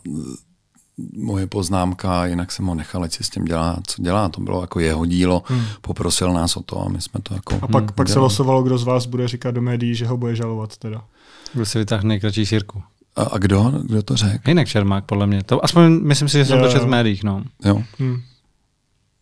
moje 1.16 1.46
poznámka, 1.46 2.26
jinak 2.26 2.52
jsem 2.52 2.66
ho 2.66 2.74
nechal, 2.74 3.02
ať 3.02 3.12
si 3.12 3.24
s 3.24 3.30
tím 3.30 3.44
dělá, 3.44 3.78
co 3.86 4.02
dělá. 4.02 4.28
To 4.28 4.40
bylo 4.40 4.60
jako 4.60 4.80
jeho 4.80 5.06
dílo, 5.06 5.42
hmm. 5.46 5.64
poprosil 5.80 6.32
nás 6.32 6.56
o 6.56 6.62
to 6.62 6.86
a 6.86 6.88
my 6.88 7.00
jsme 7.00 7.20
to 7.22 7.34
jako... 7.34 7.58
A 7.62 7.66
pak, 7.66 7.92
pak 7.92 8.08
se 8.08 8.18
losovalo, 8.18 8.62
kdo 8.62 8.78
z 8.78 8.84
vás 8.84 9.06
bude 9.06 9.28
říkat 9.28 9.50
do 9.50 9.62
médií, 9.62 9.94
že 9.94 10.06
ho 10.06 10.16
bude 10.16 10.36
žalovat 10.36 10.76
teda. 10.76 11.04
Kdo 11.52 11.66
si 11.66 11.78
vytáhne 11.78 12.08
nejkratší 12.08 12.46
sírku. 12.46 12.82
A, 13.16 13.22
a 13.22 13.38
kdo? 13.38 13.72
Kdo 13.82 14.02
to 14.02 14.16
řekl? 14.16 14.48
Jinak 14.48 14.68
Čermák, 14.68 15.04
podle 15.04 15.26
mě. 15.26 15.42
To, 15.42 15.64
aspoň 15.64 16.00
myslím 16.02 16.28
si, 16.28 16.38
že 16.38 16.44
jsem 16.44 16.60
to 16.60 16.68
četl 16.68 16.86
v 16.86 16.88
médiích, 16.88 17.24
no. 17.24 17.44
Jo. 17.64 17.82
Hmm. 17.98 18.22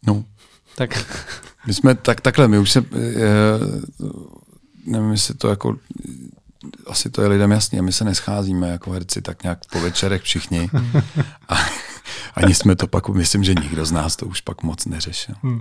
No. 0.07 0.25
Tak 0.77 1.05
my 1.67 1.75
jsme 1.75 1.95
tak, 1.95 2.21
takhle, 2.21 2.49
my 2.49 2.59
už 2.59 2.71
se, 2.71 2.85
je, 2.99 3.33
nevím, 4.87 5.11
jestli 5.11 5.35
to 5.35 5.49
jako, 5.49 5.77
asi 6.87 7.11
to 7.11 7.23
je 7.23 7.29
lidem 7.29 7.51
jasný, 7.51 7.79
a 7.79 7.83
my 7.83 7.93
se 7.93 8.05
nescházíme 8.05 8.69
jako 8.69 8.91
herci 8.91 9.23
tak 9.23 9.43
nějak 9.43 9.59
po 9.73 9.81
večerech 9.81 10.23
všichni. 10.23 10.71
A, 11.49 11.57
ani 12.35 12.55
jsme 12.55 12.77
to 12.77 12.87
pak, 12.87 13.09
myslím, 13.09 13.45
že 13.45 13.55
nikdo 13.55 13.87
z 13.87 13.93
nás 13.93 14.17
to 14.17 14.27
už 14.27 14.41
pak 14.41 14.63
moc 14.63 14.87
neřešil. 14.87 15.35
Hmm. 15.43 15.61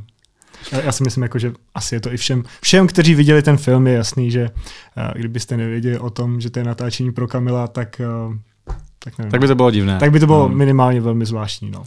Já 0.71 0.91
si 0.91 1.03
myslím, 1.03 1.23
jako, 1.23 1.39
že 1.39 1.53
asi 1.75 1.95
je 1.95 1.99
to 1.99 2.13
i 2.13 2.17
všem, 2.17 2.43
všem, 2.61 2.87
kteří 2.87 3.15
viděli 3.15 3.41
ten 3.41 3.57
film, 3.57 3.87
je 3.87 3.93
jasný, 3.93 4.31
že 4.31 4.49
uh, 4.49 5.03
kdybyste 5.15 5.57
nevěděli 5.57 5.99
o 5.99 6.09
tom, 6.09 6.41
že 6.41 6.49
to 6.49 6.59
je 6.59 6.65
natáčení 6.65 7.11
pro 7.11 7.27
Kamila, 7.27 7.67
tak 7.67 8.01
uh, 8.27 8.35
tak, 9.03 9.17
nevím. 9.17 9.31
tak 9.31 9.41
by 9.41 9.47
to 9.47 9.55
bylo 9.55 9.71
divné. 9.71 9.99
Tak 9.99 10.11
by 10.11 10.19
to 10.19 10.25
bylo 10.25 10.49
no. 10.49 10.55
minimálně 10.55 11.01
velmi 11.01 11.25
zvláštní. 11.25 11.71
No. 11.71 11.83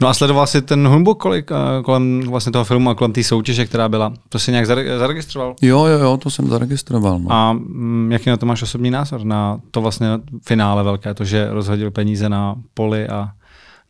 no 0.00 0.08
a 0.08 0.14
sledoval 0.14 0.46
jsi 0.46 0.62
ten 0.62 0.88
humbug 0.88 1.18
kolik, 1.18 1.50
eh, 1.50 1.82
kolem 1.82 2.20
vlastně 2.20 2.52
toho 2.52 2.64
filmu 2.64 2.90
a 2.90 2.94
kolem 2.94 3.12
té 3.12 3.24
soutěže, 3.24 3.66
která 3.66 3.88
byla? 3.88 4.12
To 4.28 4.38
jsi 4.38 4.50
nějak 4.50 4.66
zaregistroval? 4.98 5.54
Jo, 5.62 5.84
jo, 5.84 5.98
jo, 5.98 6.16
to 6.16 6.30
jsem 6.30 6.48
zaregistroval. 6.48 7.18
No. 7.18 7.32
A 7.32 7.52
mm, 7.52 8.12
jaký 8.12 8.30
na 8.30 8.36
to 8.36 8.46
máš 8.46 8.62
osobní 8.62 8.90
názor? 8.90 9.24
Na 9.24 9.60
to 9.70 9.80
vlastně 9.80 10.06
finále 10.46 10.82
velké, 10.82 11.14
to, 11.14 11.24
že 11.24 11.50
rozhodil 11.50 11.90
peníze 11.90 12.28
na 12.28 12.56
poli 12.74 13.08
a 13.08 13.28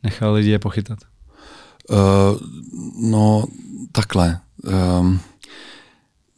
nechal 0.03 0.33
lidi 0.33 0.51
je 0.51 0.59
pochytat? 0.59 0.99
Uh, 1.91 1.97
no, 3.11 3.45
takhle. 3.93 4.39
Um, 5.01 5.21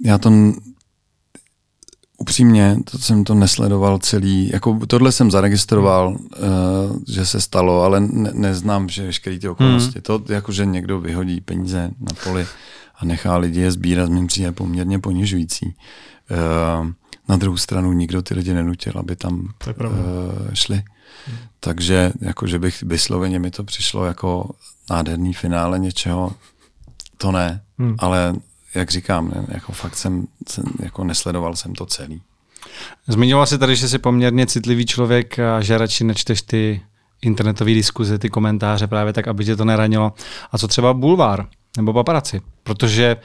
já 0.04 0.18
to 0.18 0.30
upřímně, 2.18 2.76
to 2.90 2.98
jsem 2.98 3.24
to 3.24 3.34
nesledoval 3.34 3.98
celý, 3.98 4.50
jako 4.52 4.78
tohle 4.86 5.12
jsem 5.12 5.30
zaregistroval, 5.30 6.08
uh, 6.08 6.96
že 7.08 7.26
se 7.26 7.40
stalo, 7.40 7.82
ale 7.82 8.00
ne, 8.00 8.30
neznám 8.34 8.88
že 8.88 9.06
veškeré 9.06 9.38
ty 9.38 9.48
okolnosti. 9.48 9.94
Hmm. 9.94 10.02
To, 10.02 10.32
jako, 10.32 10.52
že 10.52 10.66
někdo 10.66 11.00
vyhodí 11.00 11.40
peníze 11.40 11.90
na 12.00 12.12
poli 12.24 12.46
a 12.98 13.04
nechá 13.04 13.36
lidi 13.36 13.60
je 13.60 13.72
sbírat, 13.72 14.10
mi 14.10 14.26
přijde 14.26 14.52
poměrně 14.52 14.98
ponižující. 14.98 15.66
Uh, 15.66 16.86
na 17.28 17.36
druhou 17.36 17.56
stranu 17.56 17.92
nikdo 17.92 18.22
ty 18.22 18.34
lidi 18.34 18.54
nenutil, 18.54 18.92
aby 18.96 19.16
tam 19.16 19.48
uh, 19.66 19.84
šli. 20.54 20.82
Hmm. 21.26 21.36
Takže 21.60 22.12
jako, 22.20 22.46
že 22.46 22.58
bych 22.58 22.82
vysloveně 22.82 23.38
mi 23.38 23.50
to 23.50 23.64
přišlo 23.64 24.04
jako 24.04 24.50
nádherný 24.90 25.34
finále 25.34 25.78
něčeho, 25.78 26.32
to 27.16 27.32
ne, 27.32 27.62
hmm. 27.78 27.94
ale 27.98 28.34
jak 28.74 28.90
říkám, 28.90 29.28
ne, 29.28 29.46
jako 29.48 29.72
fakt 29.72 29.96
jsem, 29.96 30.26
jsem, 30.48 30.64
jako 30.82 31.04
nesledoval 31.04 31.56
jsem 31.56 31.74
to 31.74 31.86
celý. 31.86 32.22
Zmiňoval 33.08 33.46
jsi 33.46 33.58
tady, 33.58 33.76
že 33.76 33.88
jsi 33.88 33.98
poměrně 33.98 34.46
citlivý 34.46 34.86
člověk 34.86 35.38
a 35.38 35.60
že 35.60 35.78
radši 35.78 36.04
nečteš 36.04 36.42
ty 36.42 36.80
internetové 37.22 37.74
diskuze, 37.74 38.18
ty 38.18 38.28
komentáře 38.30 38.86
právě 38.86 39.12
tak, 39.12 39.28
aby 39.28 39.44
tě 39.44 39.56
to 39.56 39.64
neranilo. 39.64 40.12
A 40.52 40.58
co 40.58 40.68
třeba 40.68 40.94
bulvár 40.94 41.46
nebo 41.76 41.92
paparaci? 41.92 42.40
Protože 42.62 43.16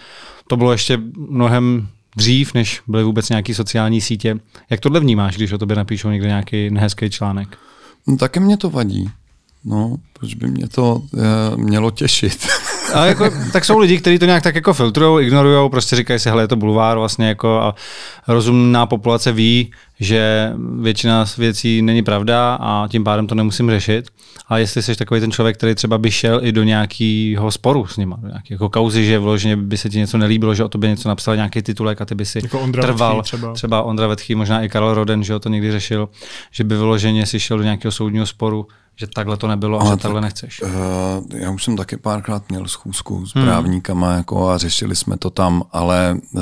to 0.47 0.57
bylo 0.57 0.71
ještě 0.71 0.99
mnohem 1.15 1.87
dřív, 2.15 2.53
než 2.53 2.81
byly 2.87 3.03
vůbec 3.03 3.29
nějaké 3.29 3.53
sociální 3.55 4.01
sítě. 4.01 4.39
Jak 4.69 4.79
tohle 4.79 4.99
vnímáš, 4.99 5.35
když 5.35 5.51
o 5.51 5.57
tobě 5.57 5.75
napíšou 5.75 6.09
někdo 6.09 6.27
nějaký 6.27 6.69
nehezký 6.69 7.09
článek? 7.09 7.57
No, 8.07 8.17
taky 8.17 8.39
mě 8.39 8.57
to 8.57 8.69
vadí. 8.69 9.09
No, 9.65 9.97
proč 10.13 10.33
by 10.33 10.47
mě 10.47 10.67
to 10.67 11.01
e, 11.13 11.57
mělo 11.57 11.91
těšit? 11.91 12.47
A 12.93 13.05
jako, 13.05 13.29
tak 13.53 13.65
jsou 13.65 13.79
lidi, 13.79 13.97
kteří 13.97 14.19
to 14.19 14.25
nějak 14.25 14.43
tak 14.43 14.55
jako 14.55 14.73
filtrují, 14.73 15.25
ignorují, 15.27 15.69
prostě 15.69 15.95
říkají 15.95 16.19
si, 16.19 16.29
hele, 16.29 16.43
je 16.43 16.47
to 16.47 16.55
bulvár 16.55 16.97
vlastně 16.97 17.27
jako 17.27 17.61
a 17.61 17.75
rozumná 18.27 18.85
populace 18.85 19.31
ví, 19.31 19.71
že 19.99 20.53
většina 20.81 21.25
věcí 21.37 21.81
není 21.81 22.03
pravda 22.03 22.57
a 22.61 22.87
tím 22.87 23.03
pádem 23.03 23.27
to 23.27 23.35
nemusím 23.35 23.69
řešit. 23.69 24.09
A 24.47 24.57
jestli 24.57 24.83
jsi 24.83 24.95
takový 24.95 25.21
ten 25.21 25.31
člověk, 25.31 25.57
který 25.57 25.75
třeba 25.75 25.97
by 25.97 26.11
šel 26.11 26.39
i 26.43 26.51
do 26.51 26.63
nějakého 26.63 27.51
sporu 27.51 27.87
s 27.87 27.97
nima, 27.97 28.17
do 28.21 28.27
nějaké 28.27 28.53
jako 28.53 28.69
kauzy, 28.69 29.05
že 29.05 29.19
vloženě 29.19 29.55
by 29.55 29.77
se 29.77 29.89
ti 29.89 29.97
něco 29.97 30.17
nelíbilo, 30.17 30.55
že 30.55 30.63
o 30.63 30.69
tobě 30.69 30.89
něco 30.89 31.09
napsal 31.09 31.35
nějaký 31.35 31.61
titulek 31.61 32.01
a 32.01 32.05
ty 32.05 32.15
by 32.15 32.25
si 32.25 32.39
jako 32.43 32.67
trval. 32.71 33.21
třeba. 33.21 33.53
třeba 33.53 33.81
Ondra 33.81 34.07
Vetchý, 34.07 34.35
možná 34.35 34.61
i 34.61 34.69
Karel 34.69 34.93
Roden, 34.93 35.23
že 35.23 35.39
to 35.39 35.49
někdy 35.49 35.71
řešil, 35.71 36.09
že 36.51 36.63
by 36.63 36.75
vyloženě 36.75 37.25
si 37.25 37.39
šel 37.39 37.57
do 37.57 37.63
nějakého 37.63 37.91
soudního 37.91 38.25
sporu 38.25 38.67
že 38.95 39.07
takhle 39.07 39.37
to 39.37 39.47
nebylo 39.47 39.79
a, 39.79 39.83
a 39.83 39.85
že 39.85 39.97
takhle 39.97 40.21
nechceš. 40.21 40.61
Uh, 40.61 40.69
já 41.33 41.51
už 41.51 41.63
jsem 41.63 41.77
taky 41.77 41.97
párkrát 41.97 42.49
měl 42.49 42.67
schůzku 42.67 43.25
s 43.25 43.33
hmm. 43.33 43.45
právníkama 43.45 44.13
jako 44.13 44.49
a 44.49 44.57
řešili 44.57 44.95
jsme 44.95 45.17
to 45.17 45.29
tam, 45.29 45.63
ale 45.71 46.17
uh, 46.31 46.41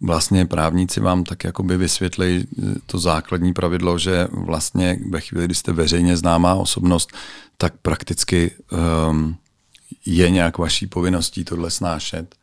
vlastně 0.00 0.46
právníci 0.46 1.00
vám 1.00 1.24
tak 1.24 1.44
jakoby 1.44 1.76
vysvětli 1.76 2.44
to 2.86 2.98
základní 2.98 3.52
pravidlo, 3.52 3.98
že 3.98 4.28
vlastně 4.32 4.98
ve 5.10 5.20
chvíli, 5.20 5.44
kdy 5.44 5.54
jste 5.54 5.72
veřejně 5.72 6.16
známá 6.16 6.54
osobnost, 6.54 6.97
tak 7.56 7.74
prakticky 7.82 8.54
um, 9.10 9.36
je 10.06 10.30
nějak 10.30 10.58
vaší 10.58 10.86
povinností 10.86 11.44
tohle 11.44 11.70
snášet. 11.70 12.34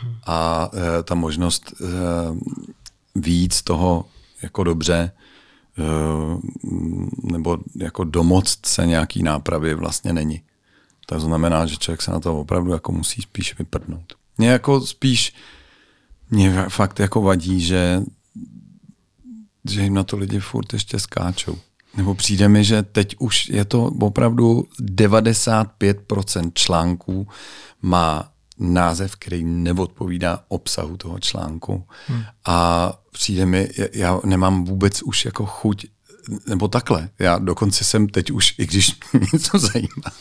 Hmm. 0.00 0.14
A 0.26 0.70
uh, 0.72 0.78
ta 1.04 1.14
možnost 1.14 1.74
uh, 1.80 1.88
víc 3.14 3.62
toho 3.62 4.04
jako 4.42 4.64
dobře 4.64 5.12
Eh, 5.78 6.38
nebo 7.22 7.58
jako 7.76 8.04
domoct 8.04 8.66
se 8.66 8.86
nějaký 8.86 9.22
nápravy 9.22 9.74
vlastně 9.74 10.12
není. 10.12 10.42
To 11.06 11.20
znamená, 11.20 11.66
že 11.66 11.76
člověk 11.76 12.02
se 12.02 12.10
na 12.10 12.20
to 12.20 12.40
opravdu 12.40 12.72
jako 12.72 12.92
musí 12.92 13.22
spíš 13.22 13.58
vyprdnout. 13.58 14.14
Mě 14.38 14.48
jako 14.48 14.80
spíš, 14.80 15.34
mě 16.30 16.66
fakt 16.68 17.00
jako 17.00 17.22
vadí, 17.22 17.60
že, 17.60 18.02
že 19.70 19.82
jim 19.82 19.94
na 19.94 20.04
to 20.04 20.16
lidi 20.16 20.40
furt 20.40 20.72
ještě 20.72 20.98
skáčou. 20.98 21.58
Nebo 21.96 22.14
přijde 22.14 22.48
mi, 22.48 22.64
že 22.64 22.82
teď 22.82 23.16
už 23.18 23.48
je 23.48 23.64
to 23.64 23.84
opravdu 23.84 24.64
95% 24.80 26.50
článků 26.54 27.28
má 27.82 28.28
název, 28.58 29.16
který 29.16 29.44
neodpovídá 29.44 30.40
obsahu 30.48 30.96
toho 30.96 31.18
článku. 31.18 31.86
Hmm. 32.06 32.22
A 32.46 32.92
přijde 33.12 33.46
mi, 33.46 33.68
já 33.92 34.20
nemám 34.24 34.64
vůbec 34.64 35.02
už 35.02 35.24
jako 35.24 35.46
chuť 35.46 35.86
nebo 36.46 36.68
takhle. 36.68 37.10
Já 37.18 37.38
dokonce 37.38 37.84
jsem 37.84 38.08
teď 38.08 38.30
už, 38.30 38.54
i 38.58 38.66
když 38.66 38.92
mě 39.12 39.26
něco 39.32 39.58
zajímá, 39.58 40.12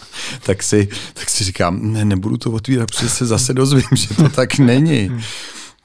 tak 0.45 0.63
si, 0.63 0.89
tak 1.13 1.29
si 1.29 1.43
říkám, 1.43 1.93
ne, 1.93 2.05
nebudu 2.05 2.37
to 2.37 2.51
otvírat, 2.51 2.89
protože 2.91 3.09
se 3.09 3.25
zase 3.25 3.53
dozvím, 3.53 3.89
že 3.95 4.15
to 4.15 4.29
tak 4.29 4.57
není. 4.59 5.05
Hmm. 5.05 5.21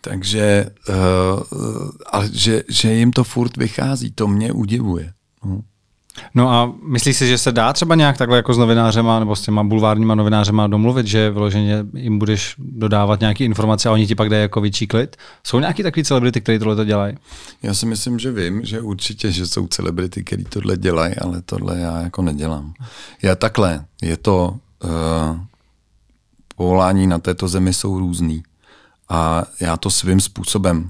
Takže, 0.01 0.67
uh, 0.89 1.91
ale 2.07 2.31
že, 2.33 2.63
že 2.69 2.93
jim 2.93 3.11
to 3.11 3.25
furt 3.25 3.57
vychází, 3.57 4.13
to 4.13 4.29
mě 4.29 4.53
udivuje. 4.53 5.13
No. 5.45 5.61
No 6.35 6.51
a 6.51 6.73
myslíš 6.83 7.17
si, 7.17 7.27
že 7.27 7.39
se 7.39 7.53
dá 7.53 7.73
třeba 7.73 7.95
nějak 7.95 8.19
takhle 8.19 8.37
jako 8.37 8.55
s 8.55 8.59
novinářema 8.59 9.19
nebo 9.19 9.37
s 9.37 9.41
těma 9.41 9.65
bulvárníma 9.65 10.15
novinářema 10.15 10.67
domluvit, 10.67 11.07
že 11.07 11.31
vyloženě 11.31 11.85
jim 11.95 12.19
budeš 12.19 12.55
dodávat 12.59 13.21
nějaké 13.21 13.45
informace 13.45 13.89
a 13.89 13.93
oni 13.93 14.07
ti 14.07 14.15
pak 14.15 14.29
dají 14.29 14.43
jako 14.43 14.61
větší 14.61 14.87
klid? 14.87 15.17
Jsou 15.45 15.61
nějaký 15.61 15.83
takový 15.83 16.05
celebrity, 16.05 16.41
kteří 16.41 16.59
tohle 16.59 16.77
to 16.77 16.85
dělají? 16.85 17.17
Já 17.63 17.75
si 17.75 17.87
myslím, 17.87 18.19
že 18.19 18.33
vím, 18.33 18.65
že 18.65 18.81
určitě, 18.81 19.33
že 19.33 19.47
jsou 19.47 19.67
celebrity, 19.67 20.25
kteří 20.25 20.45
tohle 20.45 20.77
dělají, 20.77 21.15
ale 21.15 21.43
tohle 21.43 21.79
já 21.79 22.01
jako 22.01 22.23
nedělám. 22.23 22.75
Já 23.23 23.35
takhle, 23.35 23.85
je 24.03 24.17
to, 24.17 24.57
uh, 24.85 25.41
povolání 26.57 27.07
na 27.07 27.19
této 27.19 27.49
zemi 27.49 27.75
jsou 27.75 27.99
různý 27.99 28.43
a 29.09 29.43
já 29.61 29.77
to 29.77 29.91
svým 29.91 30.21
způsobem 30.21 30.89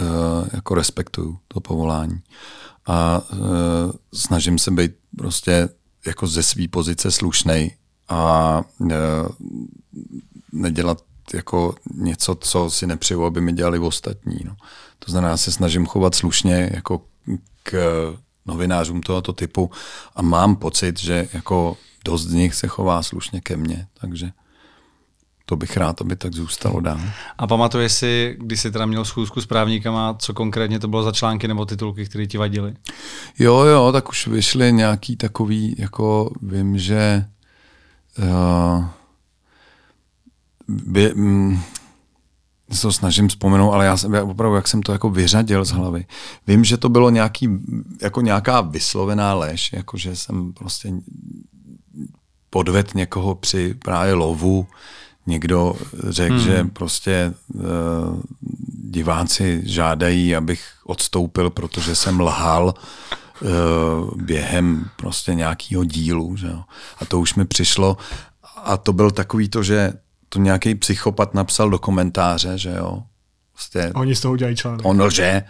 uh, 0.00 0.06
jako 0.52 0.74
respektuju, 0.74 1.38
to 1.48 1.60
povolání 1.60 2.20
a 2.88 3.22
e, 3.32 3.36
snažím 4.14 4.58
se 4.58 4.70
být 4.70 4.92
prostě 5.16 5.68
jako 6.06 6.26
ze 6.26 6.42
své 6.42 6.68
pozice 6.68 7.10
slušnej 7.10 7.76
a 8.08 8.62
e, 8.90 8.94
nedělat 10.52 11.04
jako 11.34 11.74
něco, 11.94 12.34
co 12.34 12.70
si 12.70 12.86
nepřeju, 12.86 13.24
aby 13.24 13.40
mi 13.40 13.52
dělali 13.52 13.78
ostatní. 13.78 14.38
No. 14.44 14.56
To 14.98 15.12
znamená, 15.12 15.30
já 15.30 15.36
se 15.36 15.52
snažím 15.52 15.86
chovat 15.86 16.14
slušně 16.14 16.70
jako 16.74 17.04
k 17.62 17.72
novinářům 18.46 19.00
tohoto 19.00 19.32
typu 19.32 19.70
a 20.16 20.22
mám 20.22 20.56
pocit, 20.56 21.00
že 21.00 21.28
jako 21.32 21.76
dost 22.04 22.22
z 22.26 22.32
nich 22.32 22.54
se 22.54 22.68
chová 22.68 23.02
slušně 23.02 23.40
ke 23.40 23.56
mně, 23.56 23.86
takže 24.00 24.32
to 25.48 25.56
bych 25.56 25.76
rád, 25.76 26.00
aby 26.00 26.16
tak 26.16 26.34
zůstalo 26.34 26.80
dál. 26.80 27.00
A 27.38 27.46
pamatuješ 27.46 27.92
si, 27.92 28.36
když 28.40 28.60
jsi 28.60 28.70
teda 28.70 28.86
měl 28.86 29.04
schůzku 29.04 29.40
s 29.40 29.46
právníkama, 29.46 30.14
co 30.14 30.34
konkrétně 30.34 30.78
to 30.78 30.88
bylo 30.88 31.02
za 31.02 31.12
články 31.12 31.48
nebo 31.48 31.64
titulky, 31.64 32.06
které 32.06 32.26
ti 32.26 32.38
vadily? 32.38 32.74
Jo, 33.38 33.58
jo, 33.58 33.92
tak 33.92 34.08
už 34.08 34.26
vyšly 34.26 34.72
nějaký 34.72 35.16
takový, 35.16 35.74
jako 35.78 36.30
vím, 36.42 36.78
že 36.78 37.24
uh, 38.18 38.84
by, 40.68 41.12
um, 41.12 41.62
se 42.72 42.82
to 42.82 42.92
snažím 42.92 43.28
vzpomenout, 43.28 43.72
ale 43.72 43.86
já 43.86 43.96
jsem 43.96 44.14
já 44.14 44.24
opravdu, 44.24 44.56
jak 44.56 44.68
jsem 44.68 44.82
to 44.82 44.92
jako 44.92 45.10
vyřadil 45.10 45.64
z 45.64 45.70
hlavy. 45.70 46.06
Vím, 46.46 46.64
že 46.64 46.76
to 46.76 46.88
bylo 46.88 47.10
nějaký, 47.10 47.48
jako 48.02 48.20
nějaká 48.20 48.60
vyslovená 48.60 49.34
lež, 49.34 49.72
jako 49.72 49.96
že 49.96 50.16
jsem 50.16 50.52
prostě 50.52 50.92
podved 52.50 52.94
někoho 52.94 53.34
při 53.34 53.74
právě 53.74 54.14
lovu, 54.14 54.66
někdo 55.28 55.74
řekl, 56.08 56.34
hmm. 56.34 56.44
že 56.44 56.64
prostě 56.72 57.34
uh, 57.54 57.62
diváci 58.90 59.62
žádají, 59.64 60.36
abych 60.36 60.64
odstoupil, 60.84 61.50
protože 61.50 61.94
jsem 61.94 62.20
lhal 62.20 62.74
uh, 62.74 64.22
během 64.22 64.90
prostě 64.96 65.34
nějakého 65.34 65.84
dílu. 65.84 66.36
Že 66.36 66.46
jo. 66.46 66.62
A 67.00 67.04
to 67.04 67.20
už 67.20 67.34
mi 67.34 67.44
přišlo. 67.44 67.96
A 68.56 68.76
to 68.76 68.92
byl 68.92 69.10
takový 69.10 69.48
to, 69.48 69.62
že 69.62 69.92
to 70.28 70.38
nějaký 70.38 70.74
psychopat 70.74 71.34
napsal 71.34 71.70
do 71.70 71.78
komentáře, 71.78 72.58
že 72.58 72.70
jo. 72.70 73.02
Prostě, 73.52 73.92
Oni 73.94 74.14
z 74.14 74.20
toho 74.20 74.32
udělají 74.32 74.56
článek. 74.56 74.86
On 74.86 75.02
lže, 75.02 75.42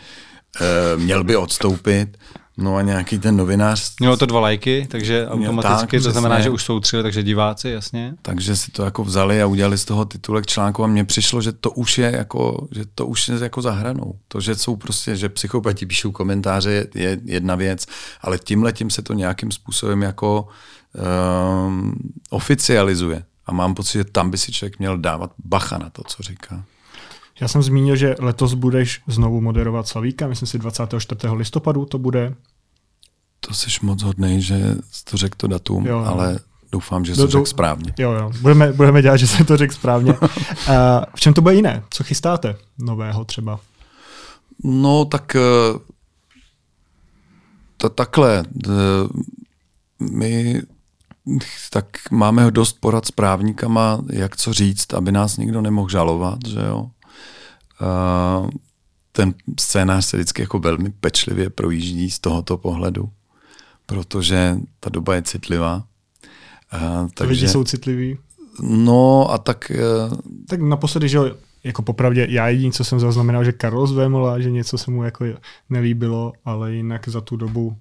uh, 0.60 1.02
měl 1.02 1.24
by 1.24 1.36
odstoupit. 1.36 2.18
No 2.60 2.76
a 2.76 2.82
nějaký 2.82 3.18
ten 3.18 3.36
novinář... 3.36 3.92
Mělo 4.00 4.16
to 4.16 4.26
dva 4.26 4.40
lajky, 4.40 4.86
takže 4.90 5.28
automaticky 5.28 5.96
tak, 5.96 6.02
to 6.02 6.10
znamená, 6.10 6.34
přesně. 6.34 6.44
že 6.44 6.50
už 6.50 6.62
jsou 6.62 6.80
tři, 6.80 7.02
takže 7.02 7.22
diváci, 7.22 7.68
jasně. 7.68 8.14
Takže 8.22 8.56
si 8.56 8.70
to 8.70 8.84
jako 8.84 9.04
vzali 9.04 9.42
a 9.42 9.46
udělali 9.46 9.78
z 9.78 9.84
toho 9.84 10.04
titulek 10.04 10.46
článku 10.46 10.84
a 10.84 10.86
mně 10.86 11.04
přišlo, 11.04 11.42
že 11.42 11.52
to 11.52 11.70
už 11.70 11.98
je 11.98 12.12
jako, 12.16 12.68
že 12.70 12.84
to 12.94 13.06
už 13.06 13.28
je 13.28 13.38
jako 13.42 13.62
zahranou. 13.62 14.14
To, 14.28 14.40
že 14.40 14.54
jsou 14.54 14.76
prostě, 14.76 15.16
že 15.16 15.28
psychopati 15.28 15.86
píšou 15.86 16.12
komentáře 16.12 16.86
je 16.94 17.20
jedna 17.24 17.54
věc, 17.54 17.86
ale 18.20 18.38
tímhle 18.38 18.72
tím 18.72 18.90
se 18.90 19.02
to 19.02 19.12
nějakým 19.12 19.50
způsobem 19.50 20.02
jako 20.02 20.48
um, 21.66 21.94
oficializuje. 22.30 23.24
A 23.46 23.52
mám 23.52 23.74
pocit, 23.74 23.98
že 23.98 24.04
tam 24.04 24.30
by 24.30 24.38
si 24.38 24.52
člověk 24.52 24.78
měl 24.78 24.98
dávat 24.98 25.30
bacha 25.44 25.78
na 25.78 25.90
to, 25.90 26.02
co 26.06 26.22
říká. 26.22 26.64
Já 27.40 27.48
jsem 27.48 27.62
zmínil, 27.62 27.96
že 27.96 28.14
letos 28.18 28.54
budeš 28.54 29.02
znovu 29.06 29.40
moderovat 29.40 29.88
Slavíka, 29.88 30.28
myslím 30.28 30.46
si 30.48 30.58
24. 30.58 31.34
listopadu 31.34 31.84
to 31.84 31.98
bude. 31.98 32.34
To 33.40 33.54
jsi 33.54 33.70
moc 33.82 34.02
hodný, 34.02 34.42
že 34.42 34.74
jsi 34.90 35.04
to 35.04 35.16
řekl 35.16 35.36
to 35.36 35.46
datum, 35.46 35.86
jo, 35.86 35.98
ale 35.98 36.38
doufám, 36.72 37.04
že 37.04 37.14
jsi 37.14 37.20
to 37.20 37.26
řekl 37.26 37.44
správně. 37.44 37.94
Jo, 37.98 38.12
jo, 38.12 38.30
budeme, 38.40 38.72
budeme 38.72 39.02
dělat, 39.02 39.16
že 39.16 39.26
jsem 39.26 39.46
to 39.46 39.56
řekl 39.56 39.74
správně. 39.74 40.12
uh, 40.12 40.28
v 41.14 41.20
čem 41.20 41.34
to 41.34 41.40
bude 41.40 41.54
jiné? 41.54 41.82
Co 41.90 42.04
chystáte 42.04 42.56
nového 42.78 43.24
třeba? 43.24 43.60
No, 44.64 45.04
tak 45.04 45.36
uh, 45.74 45.80
to 47.76 47.88
takhle. 47.88 48.44
Uh, 48.66 48.74
my 50.10 50.62
tak 51.70 51.86
máme 52.10 52.50
dost 52.50 52.80
porad 52.80 53.06
s 53.06 53.10
právníkama, 53.10 54.00
jak 54.12 54.36
co 54.36 54.52
říct, 54.52 54.94
aby 54.94 55.12
nás 55.12 55.36
nikdo 55.36 55.60
nemohl 55.60 55.88
žalovat, 55.88 56.38
že 56.46 56.60
jo 56.60 56.90
ten 59.18 59.34
scénář 59.60 60.06
se 60.06 60.16
vždycky 60.16 60.42
jako 60.42 60.58
velmi 60.58 60.90
pečlivě 60.90 61.50
projíždí 61.50 62.10
z 62.10 62.18
tohoto 62.18 62.56
pohledu, 62.56 63.08
protože 63.88 64.56
ta 64.80 64.90
doba 64.90 65.14
je 65.14 65.22
citlivá. 65.22 65.82
Uh, 66.74 67.08
takže, 67.14 67.32
lidi 67.32 67.48
jsou 67.48 67.64
citliví? 67.64 68.18
No 68.62 69.30
a 69.30 69.38
tak... 69.38 69.72
Uh, 70.10 70.16
tak 70.48 70.60
naposledy, 70.60 71.08
že 71.08 71.18
jako 71.64 71.82
popravdě, 71.82 72.26
já 72.30 72.48
jediný, 72.48 72.72
co 72.72 72.84
jsem 72.84 73.00
zaznamenal, 73.00 73.44
že 73.44 73.52
Karol 73.52 73.86
zvémola, 73.86 74.40
že 74.40 74.50
něco 74.50 74.78
se 74.78 74.90
mu 74.90 75.04
jako 75.04 75.24
nelíbilo, 75.70 76.32
ale 76.44 76.72
jinak 76.72 77.08
za 77.08 77.20
tu 77.20 77.36
dobu 77.36 77.76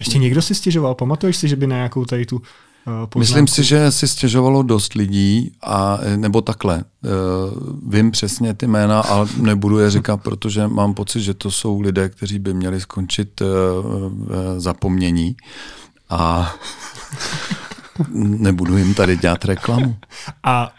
ještě 0.00 0.18
někdo 0.18 0.42
si 0.42 0.54
stěžoval? 0.54 0.94
Pamatuješ 0.94 1.36
si, 1.36 1.48
že 1.48 1.56
by 1.56 1.66
na 1.66 1.76
nějakou 1.76 2.04
tady 2.04 2.26
tu 2.26 2.42
poznámku. 2.84 3.18
Myslím 3.18 3.46
si, 3.46 3.64
že 3.64 3.92
si 3.92 4.08
stěžovalo 4.08 4.62
dost 4.62 4.94
lidí, 4.94 5.52
a, 5.62 5.98
nebo 6.16 6.40
takhle. 6.40 6.84
Eh, 7.04 7.08
vím 7.88 8.10
přesně 8.10 8.54
ty 8.54 8.66
jména, 8.66 9.00
ale 9.00 9.28
nebudu 9.36 9.78
je 9.78 9.90
říkat, 9.90 10.16
protože 10.16 10.68
mám 10.68 10.94
pocit, 10.94 11.20
že 11.20 11.34
to 11.34 11.50
jsou 11.50 11.80
lidé, 11.80 12.08
kteří 12.08 12.38
by 12.38 12.54
měli 12.54 12.80
skončit 12.80 13.42
eh, 13.42 13.46
zapomnění. 14.60 15.36
A 16.10 16.54
nebudu 18.14 18.76
jim 18.76 18.94
tady 18.94 19.16
dělat 19.16 19.44
reklamu. 19.44 19.96
A 20.42 20.72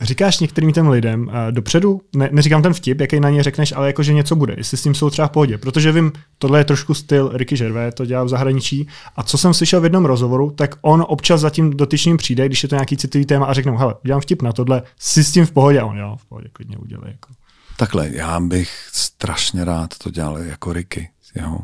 Říkáš 0.00 0.40
některým 0.40 0.72
těm 0.72 0.88
lidem 0.88 1.28
uh, 1.28 1.34
dopředu, 1.50 2.00
ne, 2.16 2.28
neříkám 2.32 2.62
ten 2.62 2.74
vtip, 2.74 3.00
jaký 3.00 3.20
na 3.20 3.30
ně 3.30 3.42
řekneš, 3.42 3.72
ale 3.72 3.86
jako, 3.86 4.02
že 4.02 4.12
něco 4.12 4.36
bude, 4.36 4.54
jestli 4.56 4.76
s 4.76 4.82
tím 4.82 4.94
jsou 4.94 5.10
třeba 5.10 5.28
v 5.28 5.30
pohodě. 5.30 5.58
Protože 5.58 5.92
vím, 5.92 6.12
tohle 6.38 6.60
je 6.60 6.64
trošku 6.64 6.94
styl 6.94 7.30
Ricky 7.34 7.56
Gervais, 7.56 7.94
to 7.94 8.04
dělá 8.04 8.24
v 8.24 8.28
zahraničí. 8.28 8.88
A 9.16 9.22
co 9.22 9.38
jsem 9.38 9.54
slyšel 9.54 9.80
v 9.80 9.84
jednom 9.84 10.04
rozhovoru, 10.04 10.50
tak 10.50 10.74
on 10.80 11.04
občas 11.08 11.40
za 11.40 11.50
tím 11.50 11.70
dotyčným 11.70 12.16
přijde, 12.16 12.46
když 12.46 12.62
je 12.62 12.68
to 12.68 12.74
nějaký 12.74 12.96
citlivý 12.96 13.26
téma 13.26 13.46
a 13.46 13.52
řekne 13.52 13.72
hele, 13.72 13.94
dělám 14.02 14.20
vtip 14.20 14.42
na 14.42 14.52
tohle, 14.52 14.82
si 14.98 15.24
s 15.24 15.32
tím 15.32 15.46
v 15.46 15.50
pohodě. 15.50 15.80
A 15.80 15.84
on, 15.84 15.98
jo, 15.98 16.16
v 16.20 16.24
pohodě, 16.24 16.48
klidně 16.52 16.76
udělej. 16.76 17.10
Jako. 17.10 17.32
Takhle, 17.76 18.08
já 18.12 18.40
bych 18.40 18.88
strašně 18.92 19.64
rád 19.64 19.98
to 19.98 20.10
dělal 20.10 20.38
jako 20.38 20.72
Ricky, 20.72 21.10
jo. 21.34 21.58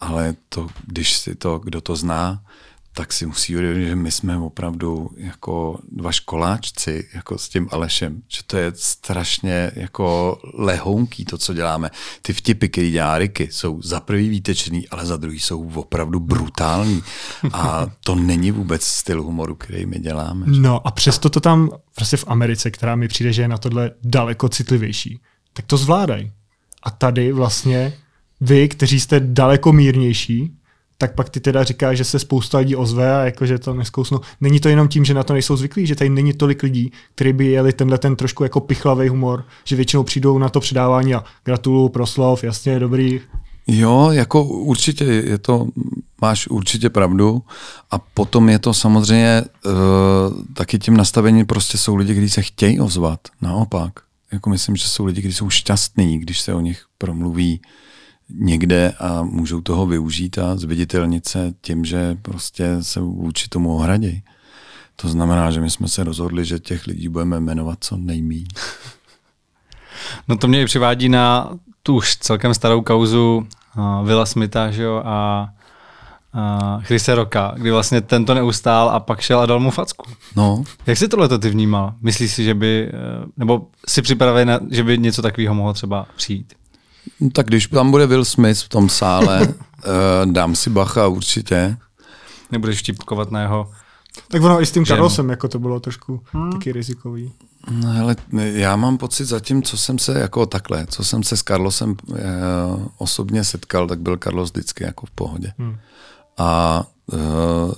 Ale 0.00 0.34
to, 0.48 0.66
když 0.86 1.16
si 1.16 1.34
to, 1.34 1.58
kdo 1.58 1.80
to 1.80 1.96
zná, 1.96 2.40
tak 2.98 3.12
si 3.12 3.26
musí 3.26 3.56
uvědomit, 3.56 3.86
že 3.86 3.96
my 3.96 4.10
jsme 4.10 4.38
opravdu 4.38 5.10
jako 5.16 5.78
dva 5.92 6.12
školáčci 6.12 7.08
jako 7.14 7.38
s 7.38 7.48
tím 7.48 7.68
Alešem, 7.70 8.22
že 8.28 8.42
to 8.46 8.56
je 8.56 8.72
strašně 8.74 9.70
jako 9.74 10.38
lehounký 10.54 11.24
to, 11.24 11.38
co 11.38 11.54
děláme. 11.54 11.90
Ty 12.22 12.32
vtipy, 12.32 12.68
které 12.68 12.90
dělá 12.90 13.18
Ricky, 13.18 13.48
jsou 13.50 13.82
za 13.82 14.00
prvý 14.00 14.28
výtečný, 14.28 14.88
ale 14.88 15.06
za 15.06 15.16
druhý 15.16 15.40
jsou 15.40 15.70
opravdu 15.74 16.20
brutální. 16.20 17.02
A 17.52 17.86
to 18.04 18.14
není 18.14 18.50
vůbec 18.50 18.84
styl 18.84 19.22
humoru, 19.22 19.54
který 19.54 19.86
my 19.86 19.98
děláme. 19.98 20.46
No 20.48 20.86
a 20.86 20.90
přesto 20.90 21.30
to 21.30 21.40
tam 21.40 21.70
prostě 21.94 22.16
v 22.16 22.24
Americe, 22.28 22.70
která 22.70 22.96
mi 22.96 23.08
přijde, 23.08 23.32
že 23.32 23.42
je 23.42 23.48
na 23.48 23.58
tohle 23.58 23.90
daleko 24.04 24.48
citlivější, 24.48 25.20
tak 25.52 25.66
to 25.66 25.76
zvládají. 25.76 26.32
A 26.82 26.90
tady 26.90 27.32
vlastně 27.32 27.92
vy, 28.40 28.68
kteří 28.68 29.00
jste 29.00 29.20
daleko 29.20 29.72
mírnější, 29.72 30.57
tak 30.98 31.14
pak 31.14 31.30
ty 31.30 31.40
teda 31.40 31.64
říkáš, 31.64 31.96
že 31.96 32.04
se 32.04 32.18
spousta 32.18 32.58
lidí 32.58 32.76
ozve 32.76 33.16
a 33.16 33.24
jakože 33.24 33.58
to 33.58 33.74
neskousnou. 33.74 34.20
Není 34.40 34.60
to 34.60 34.68
jenom 34.68 34.88
tím, 34.88 35.04
že 35.04 35.14
na 35.14 35.22
to 35.22 35.32
nejsou 35.32 35.56
zvyklí, 35.56 35.86
že 35.86 35.94
tady 35.94 36.10
není 36.10 36.32
tolik 36.32 36.62
lidí, 36.62 36.92
kteří 37.14 37.32
by 37.32 37.46
jeli 37.46 37.72
tenhle 37.72 37.98
ten 37.98 38.16
trošku 38.16 38.42
jako 38.42 38.60
pichlavý 38.60 39.08
humor, 39.08 39.44
že 39.64 39.76
většinou 39.76 40.02
přijdou 40.02 40.38
na 40.38 40.48
to 40.48 40.60
předávání 40.60 41.14
a 41.14 41.24
gratuluju, 41.44 41.88
proslov, 41.88 42.44
jasně, 42.44 42.78
dobrý. 42.78 43.20
Jo, 43.66 44.08
jako 44.12 44.44
určitě 44.44 45.04
je 45.04 45.38
to, 45.38 45.66
máš 46.20 46.48
určitě 46.48 46.90
pravdu 46.90 47.42
a 47.90 47.98
potom 47.98 48.48
je 48.48 48.58
to 48.58 48.74
samozřejmě 48.74 49.42
uh, 49.42 49.72
taky 50.54 50.78
tím 50.78 50.96
nastavením 50.96 51.46
prostě 51.46 51.78
jsou 51.78 51.96
lidi, 51.96 52.12
kteří 52.12 52.30
se 52.30 52.42
chtějí 52.42 52.80
ozvat, 52.80 53.20
naopak. 53.40 53.92
Jako 54.32 54.50
myslím, 54.50 54.76
že 54.76 54.88
jsou 54.88 55.04
lidi, 55.04 55.20
kteří 55.20 55.34
jsou 55.34 55.50
šťastní, 55.50 56.18
když 56.18 56.40
se 56.40 56.54
o 56.54 56.60
nich 56.60 56.84
promluví 56.98 57.60
někde 58.30 58.92
a 58.98 59.22
můžou 59.22 59.60
toho 59.60 59.86
využít 59.86 60.38
a 60.38 60.56
zviditelnit 60.56 61.28
se 61.28 61.54
tím, 61.60 61.84
že 61.84 62.16
prostě 62.22 62.76
se 62.80 63.00
vůči 63.00 63.48
tomu 63.48 63.74
ohradí. 63.74 64.22
To 64.96 65.08
znamená, 65.08 65.50
že 65.50 65.60
my 65.60 65.70
jsme 65.70 65.88
se 65.88 66.04
rozhodli, 66.04 66.44
že 66.44 66.58
těch 66.58 66.86
lidí 66.86 67.08
budeme 67.08 67.40
jmenovat 67.40 67.78
co 67.80 67.96
nejmí. 67.96 68.46
No 70.28 70.36
to 70.36 70.48
mě 70.48 70.62
i 70.62 70.64
přivádí 70.64 71.08
na 71.08 71.50
tu 71.82 71.96
už 71.96 72.16
celkem 72.16 72.54
starou 72.54 72.82
kauzu 72.82 73.46
uh, 73.76 74.06
Villa 74.06 74.26
Smitha 74.26 74.70
že 74.70 74.82
jo, 74.82 75.02
a 75.04 75.48
uh, 76.34 76.82
Chrise 76.82 77.14
Roka, 77.14 77.54
kdy 77.56 77.70
vlastně 77.70 78.00
tento 78.00 78.34
neustál 78.34 78.90
a 78.90 79.00
pak 79.00 79.20
šel 79.20 79.40
a 79.40 79.46
dal 79.46 79.60
mu 79.60 79.70
facku. 79.70 80.06
No, 80.36 80.64
Jak 80.86 80.98
si 80.98 81.08
tohle 81.08 81.38
ty 81.38 81.50
vnímal? 81.50 81.94
Myslíš 82.00 82.32
si, 82.32 82.44
že 82.44 82.54
by, 82.54 82.88
eh, 82.88 83.26
nebo 83.36 83.66
si 83.88 84.02
připravený, 84.02 84.52
že 84.70 84.84
by 84.84 84.98
něco 84.98 85.22
takového 85.22 85.54
mohlo 85.54 85.72
třeba 85.72 86.06
přijít? 86.16 86.54
No 87.20 87.30
tak 87.30 87.46
když 87.46 87.66
tam 87.66 87.90
bude 87.90 88.06
Will 88.06 88.24
Smith 88.24 88.62
v 88.62 88.68
tom 88.68 88.88
sále, 88.88 89.48
uh, 89.48 90.32
dám 90.32 90.54
si 90.54 90.70
bacha 90.70 91.06
určitě. 91.06 91.76
Nebudeš 92.52 92.78
vtipkovat 92.78 93.30
na 93.30 93.42
jeho... 93.42 93.70
Tak 94.28 94.42
ono 94.42 94.62
i 94.62 94.66
s 94.66 94.72
tím 94.72 94.84
Ženu. 94.84 94.96
Carlosem 94.96 95.30
jako 95.30 95.48
to 95.48 95.58
bylo 95.58 95.80
trošku 95.80 96.22
hmm. 96.32 96.52
taky 96.52 96.72
rizikový. 96.72 97.32
No, 97.70 97.92
hele, 97.92 98.16
já 98.32 98.76
mám 98.76 98.98
pocit 98.98 99.24
zatím, 99.24 99.62
co 99.62 99.76
jsem 99.76 99.98
se 99.98 100.18
jako 100.18 100.46
takhle, 100.46 100.86
co 100.86 101.04
jsem 101.04 101.22
se 101.22 101.36
s 101.36 101.42
Carlosem 101.42 101.96
eh, 102.14 102.18
osobně 102.98 103.44
setkal, 103.44 103.86
tak 103.86 104.00
byl 104.00 104.16
Carlos 104.16 104.50
vždycky 104.50 104.84
jako 104.84 105.06
v 105.06 105.10
pohodě. 105.10 105.52
Hmm. 105.58 105.76
A 106.38 106.84
eh, 107.12 107.74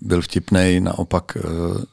byl 0.00 0.22
vtipnej, 0.22 0.80
naopak 0.80 1.36
eh, 1.36 1.84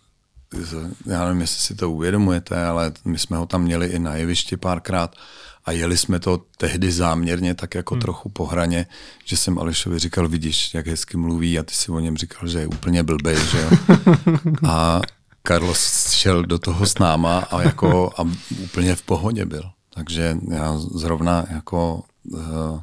já 1.06 1.26
nevím, 1.26 1.42
jestli 1.42 1.62
si 1.62 1.76
to 1.76 1.92
uvědomujete, 1.92 2.66
ale 2.66 2.92
my 3.06 3.20
jsme 3.20 3.38
ho 3.38 3.46
tam 3.46 3.62
měli 3.62 3.88
i 3.88 4.00
na 4.00 4.16
jevišti 4.16 4.58
párkrát 4.58 5.16
a 5.66 5.72
jeli 5.72 5.98
jsme 5.98 6.20
to 6.20 6.42
tehdy 6.58 6.92
záměrně 6.92 7.56
tak 7.56 7.76
jako 7.76 7.96
hmm. 7.96 8.02
trochu 8.02 8.30
po 8.30 8.46
hraně, 8.46 8.86
že 9.26 9.38
jsem 9.38 9.60
Alešovi 9.60 10.00
říkal, 10.00 10.28
vidíš, 10.28 10.74
jak 10.74 10.88
hezky 10.88 11.18
mluví 11.18 11.60
a 11.60 11.64
ty 11.64 11.74
si 11.74 11.92
o 11.92 12.00
něm 12.00 12.18
říkal, 12.18 12.48
že 12.50 12.60
je 12.60 12.68
úplně 12.68 13.04
blbej, 13.04 13.38
že 13.52 13.62
jo. 13.62 13.70
A 14.70 15.02
Carlos 15.48 16.10
šel 16.12 16.44
do 16.44 16.60
toho 16.60 16.86
s 16.86 16.98
náma 16.98 17.40
a, 17.40 17.62
jako, 17.62 18.12
a 18.18 18.28
úplně 18.64 18.96
v 18.96 19.02
pohodě 19.02 19.46
byl. 19.46 19.64
Takže 19.94 20.38
já 20.52 20.78
zrovna 20.78 21.46
jako 21.50 22.04
uh, 22.24 22.80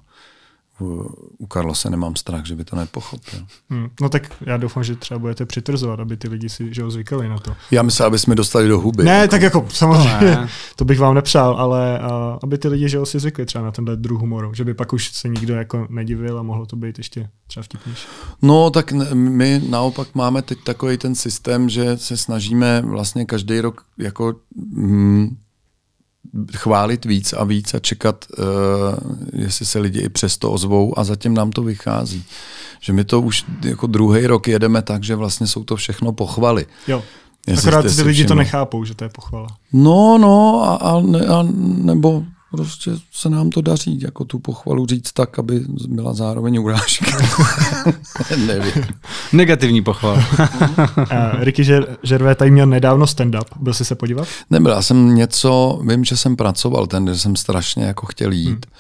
u, 0.82 1.46
Carlose 1.52 1.90
nemám 1.90 2.16
strach, 2.16 2.46
že 2.46 2.56
by 2.56 2.64
to 2.64 2.76
nepochopil. 2.76 3.40
Hmm. 3.70 3.88
No 4.00 4.08
tak 4.08 4.22
já 4.40 4.56
doufám, 4.56 4.84
že 4.84 4.96
třeba 4.96 5.18
budete 5.18 5.46
přitrzovat, 5.46 6.00
aby 6.00 6.16
ty 6.16 6.28
lidi 6.28 6.48
si 6.48 6.74
že 6.74 6.82
ho 6.82 6.90
zvykali 6.90 7.28
na 7.28 7.38
to. 7.38 7.54
Já 7.70 7.82
myslím, 7.82 8.06
aby 8.06 8.18
jsme 8.18 8.34
dostali 8.34 8.68
do 8.68 8.80
huby. 8.80 9.04
Ne, 9.04 9.28
tak 9.28 9.42
jako 9.42 9.66
samozřejmě, 9.68 10.20
Ne. 10.20 10.48
to 10.76 10.84
bych 10.84 10.98
vám 10.98 11.14
nepřál, 11.14 11.56
ale 11.56 12.00
uh, 12.00 12.38
aby 12.42 12.58
ty 12.58 12.68
lidi 12.68 12.88
že 12.88 12.98
ho 12.98 13.06
si 13.06 13.20
zvykli 13.20 13.46
třeba 13.46 13.64
na 13.64 13.70
tenhle 13.70 13.96
druh 13.96 14.20
humoru, 14.20 14.54
že 14.54 14.64
by 14.64 14.74
pak 14.74 14.92
už 14.92 15.12
se 15.12 15.28
nikdo 15.28 15.54
jako 15.54 15.86
nedivil 15.90 16.38
a 16.38 16.42
mohlo 16.42 16.66
to 16.66 16.76
být 16.76 16.98
ještě 16.98 17.28
třeba 17.46 17.64
vtipnější. 17.64 18.06
No, 18.42 18.70
tak 18.70 18.92
my 19.14 19.62
naopak 19.68 20.14
máme 20.14 20.42
teď 20.42 20.58
takový 20.64 20.96
ten 20.96 21.14
systém, 21.14 21.68
že 21.68 21.96
se 21.96 22.16
snažíme 22.16 22.80
vlastně 22.80 23.24
každý 23.24 23.60
rok 23.60 23.84
jako 23.98 24.34
mm, 24.56 25.36
chválit 26.56 27.04
víc 27.04 27.32
a 27.32 27.44
víc 27.44 27.74
a 27.74 27.78
čekat, 27.78 28.24
uh, 28.38 28.44
jestli 29.32 29.66
se 29.66 29.78
lidi 29.78 30.00
i 30.00 30.08
přesto 30.08 30.52
ozvou 30.52 30.98
a 30.98 31.04
zatím 31.04 31.34
nám 31.34 31.50
to 31.50 31.62
vychází. 31.62 32.24
Že 32.80 32.92
my 32.92 33.04
to 33.04 33.20
už 33.20 33.44
jako 33.64 33.86
druhý 33.86 34.26
rok 34.26 34.48
jedeme 34.48 34.82
tak, 34.82 35.02
že 35.04 35.14
vlastně 35.16 35.46
jsou 35.46 35.64
to 35.64 35.76
všechno 35.76 36.12
pochvaly. 36.12 36.66
Jo. 36.88 37.02
Jestli 37.46 37.68
Akorát 37.68 37.96
ty 37.96 38.02
lidi 38.02 38.22
to 38.22 38.28
všimli. 38.28 38.44
nechápou, 38.44 38.84
že 38.84 38.94
to 38.94 39.04
je 39.04 39.10
pochvala. 39.10 39.48
No, 39.72 40.18
no, 40.18 40.62
a, 40.64 40.74
a, 40.76 41.00
ne, 41.00 41.26
a 41.26 41.46
nebo 41.62 42.24
prostě 42.52 42.90
se 43.12 43.30
nám 43.30 43.50
to 43.50 43.60
daří, 43.60 44.00
jako 44.00 44.24
tu 44.24 44.38
pochvalu 44.38 44.86
říct 44.86 45.12
tak, 45.12 45.38
aby 45.38 45.60
byla 45.88 46.14
zároveň 46.14 46.58
urážka. 46.58 47.18
Nevím. 48.46 48.84
Negativní 49.32 49.82
pochval. 49.82 50.16
Uh, 50.16 51.04
Ricky 51.38 51.62
Žer- 51.62 51.86
Žervé 52.02 52.34
tady 52.34 52.50
měl 52.50 52.66
nedávno 52.66 53.06
stand-up. 53.06 53.44
Byl 53.60 53.74
jsi 53.74 53.84
se 53.84 53.94
podívat? 53.94 54.28
Nebyl, 54.50 54.70
já 54.70 54.82
jsem 54.82 55.14
něco, 55.14 55.80
vím, 55.88 56.04
že 56.04 56.16
jsem 56.16 56.36
pracoval 56.36 56.86
ten, 56.86 57.08
že 57.08 57.18
jsem 57.18 57.36
strašně 57.36 57.84
jako 57.84 58.06
chtěl 58.06 58.32
jít, 58.32 58.48
hmm. 58.48 58.74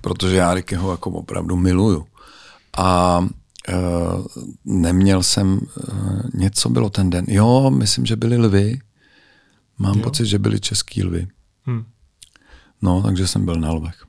protože 0.00 0.36
já 0.36 0.54
Rickyho 0.54 0.90
jako 0.90 1.10
opravdu 1.10 1.56
miluju. 1.56 2.04
A 2.76 3.18
uh, 3.18 4.24
neměl 4.64 5.22
jsem, 5.22 5.60
uh, 5.92 6.20
něco 6.34 6.68
bylo 6.68 6.90
ten 6.90 7.10
den. 7.10 7.24
Jo, 7.28 7.70
myslím, 7.70 8.06
že 8.06 8.16
byly 8.16 8.36
lvy. 8.38 8.78
Mám 9.78 9.94
Jo. 9.94 9.98
jo. 9.98 10.04
pocit, 10.04 10.26
že 10.26 10.38
byly 10.38 10.60
český 10.60 11.04
lvy. 11.04 11.26
Hmm. 11.66 11.84
No, 12.84 13.02
takže 13.02 13.26
jsem 13.26 13.44
byl 13.44 13.56
na 13.56 13.72
lvech. 13.72 14.04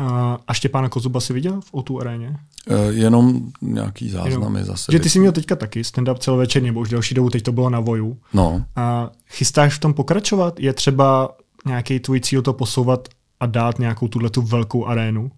Uh, 0.00 0.06
a 0.48 0.54
Štěpána 0.54 0.88
Kozuba 0.88 1.20
si 1.20 1.32
viděl 1.32 1.60
v 1.60 1.72
O2 1.72 2.00
aréně? 2.00 2.36
Uh, 2.70 2.76
jenom 2.88 3.40
nějaký 3.62 4.08
záznamy 4.08 4.64
zase. 4.64 4.92
Že 4.92 5.00
ty 5.00 5.10
jsi 5.10 5.18
měl 5.18 5.32
teďka 5.32 5.56
taky 5.56 5.82
stand-up 5.82 6.18
celovečerně, 6.18 6.66
nebo 6.68 6.80
už 6.80 6.88
delší 6.88 7.14
dobu, 7.14 7.30
teď 7.30 7.42
to 7.42 7.52
bylo 7.52 7.70
na 7.70 7.80
Voju. 7.80 8.18
No, 8.34 8.64
A 8.76 9.10
chystáš 9.28 9.74
v 9.74 9.78
tom 9.78 9.94
pokračovat? 9.94 10.60
Je 10.60 10.72
třeba 10.72 11.36
nějaký 11.66 12.00
tvůj 12.00 12.20
cíl 12.20 12.42
to 12.42 12.52
posouvat 12.52 13.08
a 13.40 13.46
dát 13.46 13.78
nějakou 13.78 14.08
tuhle 14.08 14.30
tu 14.30 14.42
velkou 14.42 14.86
arénu? 14.86 15.30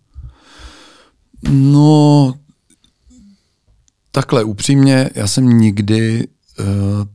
No, 1.50 2.34
takhle 4.12 4.44
upřímně, 4.44 5.10
já 5.14 5.26
jsem 5.26 5.48
nikdy 5.48 6.28
uh, 6.60 6.66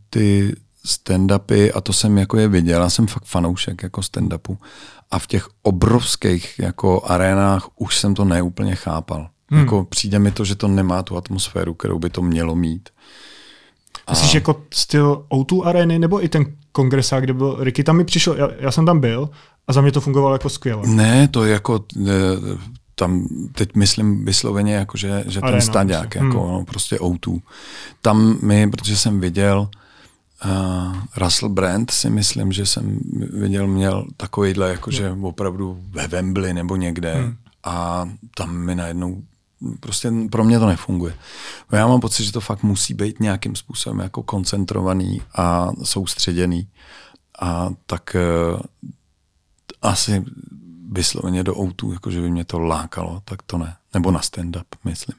ty 0.10 0.56
stand-upy, 0.90 1.72
a 1.76 1.82
to 1.82 1.94
jsem 1.94 2.18
jako 2.18 2.38
je 2.38 2.48
viděl, 2.48 2.82
já 2.82 2.90
jsem 2.90 3.08
fakt 3.08 3.26
fanoušek 3.26 3.84
jako 3.84 4.02
stand-upu, 4.02 4.58
a 5.12 5.20
v 5.20 5.28
těch 5.28 5.48
obrovských 5.62 6.60
jako 6.60 7.02
arénách 7.06 7.68
už 7.76 7.98
jsem 7.98 8.16
to 8.16 8.26
neúplně 8.26 8.76
chápal. 8.76 9.30
Hmm. 9.52 9.60
Jako 9.60 9.84
přijde 9.84 10.20
mi 10.20 10.32
to, 10.32 10.46
že 10.46 10.56
to 10.56 10.68
nemá 10.68 11.04
tu 11.04 11.18
atmosféru, 11.18 11.74
kterou 11.74 12.00
by 12.00 12.10
to 12.10 12.22
mělo 12.22 12.56
mít. 12.56 12.90
Myslíš 14.10 14.34
jako 14.34 14.64
styl 14.74 15.26
O2 15.30 15.68
arény, 15.68 16.00
nebo 16.00 16.26
i 16.26 16.30
ten 16.30 16.46
kongresák, 16.72 17.24
kde 17.24 17.34
byl 17.34 17.58
Ricky? 17.60 17.84
Tam 17.84 17.98
mi 17.98 18.04
přišel, 18.04 18.36
já, 18.38 18.50
já 18.60 18.72
jsem 18.72 18.86
tam 18.86 19.00
byl 19.00 19.30
a 19.68 19.74
za 19.74 19.82
mě 19.82 19.92
to 19.92 20.02
fungovalo 20.02 20.36
jako 20.36 20.50
skvěle. 20.50 20.88
Ne, 20.88 21.28
to 21.28 21.44
je 21.44 21.54
jako 21.54 21.86
eh, 22.08 22.10
tam 22.96 23.28
teď 23.52 23.76
myslím 23.76 24.26
vysloveně 24.26 24.74
jako, 24.74 24.98
že, 24.98 25.24
že 25.28 25.40
ten 25.40 25.48
Arena, 25.48 25.62
staďák, 25.62 26.02
prostě. 26.02 26.20
jako 26.20 26.42
Hmm. 26.42 26.52
no, 26.52 26.66
prostě 26.66 26.96
O2. 26.96 27.42
Tam 28.02 28.38
mi, 28.42 28.70
protože 28.70 28.98
jsem 28.98 29.20
viděl 29.20 29.70
uh, 30.46 30.96
Russell 31.18 31.50
Brand 31.50 31.92
si 31.92 32.10
myslím, 32.10 32.52
že 32.52 32.66
jsem 32.66 33.00
viděl, 33.34 33.68
měl 33.68 34.06
takovýhle, 34.18 34.70
jako 34.70 34.92
že 34.92 35.12
opravdu 35.12 35.80
ve 35.90 36.08
Wembley 36.08 36.54
nebo 36.54 36.76
někde 36.76 37.14
Hmm. 37.16 37.36
a 37.64 38.10
tam 38.38 38.56
mi 38.58 38.76
najednou 38.76 39.24
prostě 39.80 40.12
pro 40.32 40.44
mě 40.44 40.60
to 40.60 40.68
nefunguje. 40.68 41.14
Já 41.72 41.88
mám 41.88 42.00
pocit, 42.00 42.24
že 42.24 42.32
to 42.32 42.42
fakt 42.42 42.64
musí 42.64 42.94
být 42.94 43.20
nějakým 43.20 43.56
způsobem 43.56 44.00
jako 44.00 44.24
koncentrovaný 44.24 45.22
a 45.36 45.70
soustředěný 45.84 46.68
a 47.42 47.70
tak 47.86 48.16
uh, 48.54 48.60
asi 49.82 50.24
vysloveně 50.92 51.44
do 51.44 51.60
outu, 51.60 51.94
jakože 51.94 52.22
by 52.22 52.30
mě 52.32 52.46
to 52.46 52.60
lákalo, 52.60 53.22
tak 53.26 53.42
to 53.42 53.58
ne. 53.58 53.76
Nebo 53.94 54.12
na 54.12 54.20
stand-up, 54.20 54.64
myslím. 54.86 55.18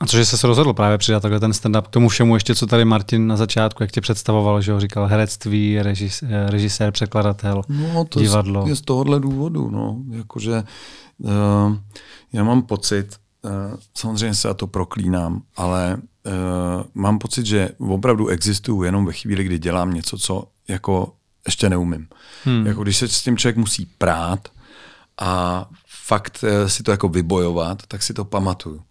A 0.00 0.06
cože 0.06 0.24
se 0.24 0.46
rozhodl 0.46 0.72
právě 0.72 0.98
přidat 0.98 1.20
takhle 1.20 1.40
ten 1.40 1.50
stand-up 1.50 1.82
k 1.82 1.88
tomu 1.88 2.08
všemu 2.08 2.36
ještě, 2.36 2.54
co 2.54 2.66
tady 2.66 2.84
Martin 2.84 3.26
na 3.26 3.36
začátku, 3.36 3.82
jak 3.82 3.92
tě 3.92 4.00
představoval, 4.00 4.60
že 4.62 4.72
ho 4.72 4.80
říkal 4.80 5.06
herectví, 5.06 5.82
režis, 5.82 6.22
eh, 6.22 6.50
režisér, 6.50 6.92
překladatel, 6.92 7.62
No, 7.68 8.04
to 8.04 8.20
divadlo. 8.20 8.68
je 8.68 8.76
z 8.76 8.80
tohohle 8.80 9.20
důvodu, 9.20 9.70
no. 9.70 9.96
Jakože 10.10 10.64
uh, 11.18 11.30
já 12.32 12.44
mám 12.44 12.62
pocit, 12.62 13.16
uh, 13.42 13.50
samozřejmě 13.94 14.34
se 14.34 14.48
já 14.48 14.54
to 14.54 14.66
proklínám, 14.66 15.42
ale 15.56 15.96
uh, 16.26 16.32
mám 16.94 17.18
pocit, 17.18 17.46
že 17.46 17.68
opravdu 17.78 18.28
existuju 18.28 18.82
jenom 18.82 19.06
ve 19.06 19.12
chvíli, 19.12 19.44
kdy 19.44 19.58
dělám 19.58 19.94
něco, 19.94 20.18
co 20.18 20.44
jako 20.68 21.12
ještě 21.46 21.68
neumím. 21.70 22.08
Hmm. 22.44 22.66
Jako 22.66 22.82
když 22.82 22.96
se 22.96 23.08
s 23.08 23.22
tím 23.22 23.36
člověk 23.36 23.56
musí 23.56 23.86
prát 23.98 24.48
a 25.20 25.66
fakt 26.06 26.44
si 26.66 26.82
to 26.82 26.90
jako 26.90 27.08
vybojovat, 27.08 27.82
tak 27.88 28.02
si 28.02 28.14
to 28.14 28.24
pamatuju. 28.24 28.82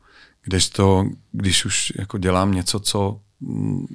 Když 0.46 0.70
to, 0.70 1.06
když 1.32 1.66
už 1.66 1.94
jako 2.00 2.18
dělám 2.18 2.52
něco, 2.52 2.80
co 2.80 3.20
mm, 3.42 3.86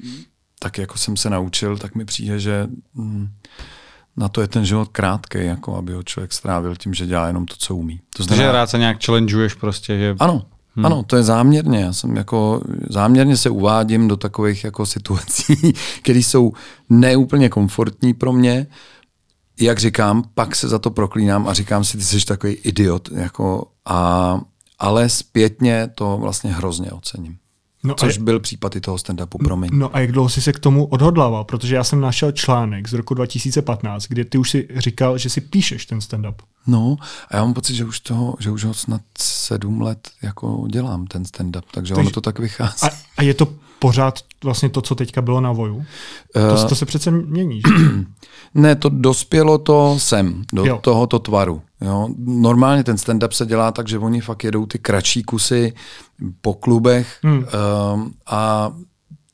tak 0.58 0.78
jako 0.78 0.98
jsem 0.98 1.16
se 1.16 1.30
naučil, 1.30 1.78
tak 1.78 1.94
mi 1.94 2.04
přijde, 2.04 2.38
že 2.38 2.68
mm, 2.94 3.28
na 4.16 4.28
to 4.28 4.40
je 4.40 4.48
ten 4.48 4.64
život 4.64 4.88
krátký, 4.88 5.38
jako 5.44 5.76
aby 5.76 5.92
ho 5.92 6.02
člověk 6.02 6.32
strávil 6.32 6.76
tím, 6.76 6.94
že 6.94 7.06
dělá 7.06 7.26
jenom 7.26 7.46
to, 7.46 7.54
co 7.58 7.76
umí. 7.76 8.00
To 8.16 8.26
Takže 8.26 8.52
rád 8.52 8.70
se 8.70 8.78
nějak 8.78 9.04
challengeuješ 9.04 9.54
prostě, 9.54 9.98
že 9.98 10.16
ano, 10.18 10.46
hmm. 10.76 10.86
ano, 10.86 11.02
to 11.02 11.16
je 11.16 11.22
záměrně. 11.22 11.80
Já 11.80 11.92
jsem 11.92 12.16
jako, 12.16 12.62
záměrně 12.90 13.36
se 13.36 13.50
uvádím 13.50 14.08
do 14.08 14.16
takových 14.16 14.64
jako 14.64 14.86
situací, 14.86 15.72
které 16.02 16.18
jsou 16.18 16.52
neúplně 16.88 17.48
komfortní 17.48 18.14
pro 18.14 18.32
mě. 18.32 18.66
Jak 19.60 19.78
říkám, 19.78 20.24
pak 20.34 20.56
se 20.56 20.68
za 20.68 20.78
to 20.78 20.90
proklínám 20.90 21.48
a 21.48 21.52
říkám 21.52 21.84
si, 21.84 21.98
ty 21.98 22.04
jsi 22.04 22.26
takový 22.26 22.52
idiot. 22.52 23.08
Jako, 23.12 23.70
a, 23.84 24.40
ale 24.80 25.08
zpětně 25.08 25.90
to 25.94 26.18
vlastně 26.20 26.52
hrozně 26.52 26.90
ocením. 26.90 27.36
No 27.84 27.94
Což 27.94 28.16
je- 28.16 28.22
byl 28.22 28.40
případ 28.40 28.76
i 28.76 28.80
toho 28.80 28.96
stand-upu, 28.96 29.44
promiň. 29.44 29.70
No 29.72 29.96
a 29.96 30.00
jak 30.00 30.12
dlouho 30.12 30.28
jsi 30.28 30.42
se 30.42 30.52
k 30.52 30.58
tomu 30.58 30.86
odhodlával? 30.86 31.44
Protože 31.44 31.74
já 31.74 31.84
jsem 31.84 32.00
našel 32.00 32.32
článek 32.32 32.88
z 32.88 32.92
roku 32.92 33.14
2015, 33.14 34.06
kde 34.08 34.24
ty 34.24 34.38
už 34.38 34.50
si 34.50 34.68
říkal, 34.76 35.18
že 35.18 35.30
si 35.30 35.40
píšeš 35.40 35.86
ten 35.86 35.98
stand-up. 35.98 36.34
No, 36.66 36.96
a 37.28 37.36
já 37.36 37.42
mám 37.42 37.54
pocit, 37.54 37.74
že 37.74 37.84
už, 37.84 38.00
toho, 38.00 38.36
že 38.40 38.50
už 38.50 38.64
ho 38.64 38.74
snad 38.74 39.00
sedm 39.18 39.80
let 39.80 40.10
jako 40.22 40.66
dělám, 40.72 41.06
ten 41.06 41.22
stand-up, 41.22 41.62
takže, 41.70 41.94
takže 41.94 41.94
ono 41.94 42.10
to 42.10 42.20
tak 42.20 42.38
vychází. 42.38 42.86
A, 42.86 42.90
a 43.16 43.22
je 43.22 43.34
to 43.34 43.54
pořád 43.80 44.18
vlastně 44.44 44.68
to, 44.68 44.82
co 44.82 44.94
teďka 44.94 45.22
bylo 45.22 45.40
na 45.40 45.52
Voju? 45.52 45.84
To, 46.32 46.68
to 46.68 46.74
se 46.74 46.86
přece 46.86 47.10
mění, 47.10 47.60
že? 47.60 47.84
Ne, 48.54 48.76
to 48.76 48.88
dospělo 48.88 49.58
to 49.58 49.94
sem, 49.98 50.42
do 50.52 50.64
Jo. 50.64 50.78
tohoto 50.82 51.18
tvaru. 51.18 51.62
Jo. 51.80 52.08
Normálně 52.18 52.84
ten 52.84 52.96
stand-up 52.96 53.30
se 53.30 53.46
dělá 53.46 53.72
tak, 53.72 53.88
že 53.88 53.98
oni 53.98 54.20
fakt 54.20 54.44
jedou 54.44 54.66
ty 54.66 54.78
kratší 54.78 55.22
kusy 55.22 55.72
po 56.40 56.54
klubech 56.54 57.18
Hmm. 57.22 57.38
um, 57.94 58.12
a 58.26 58.72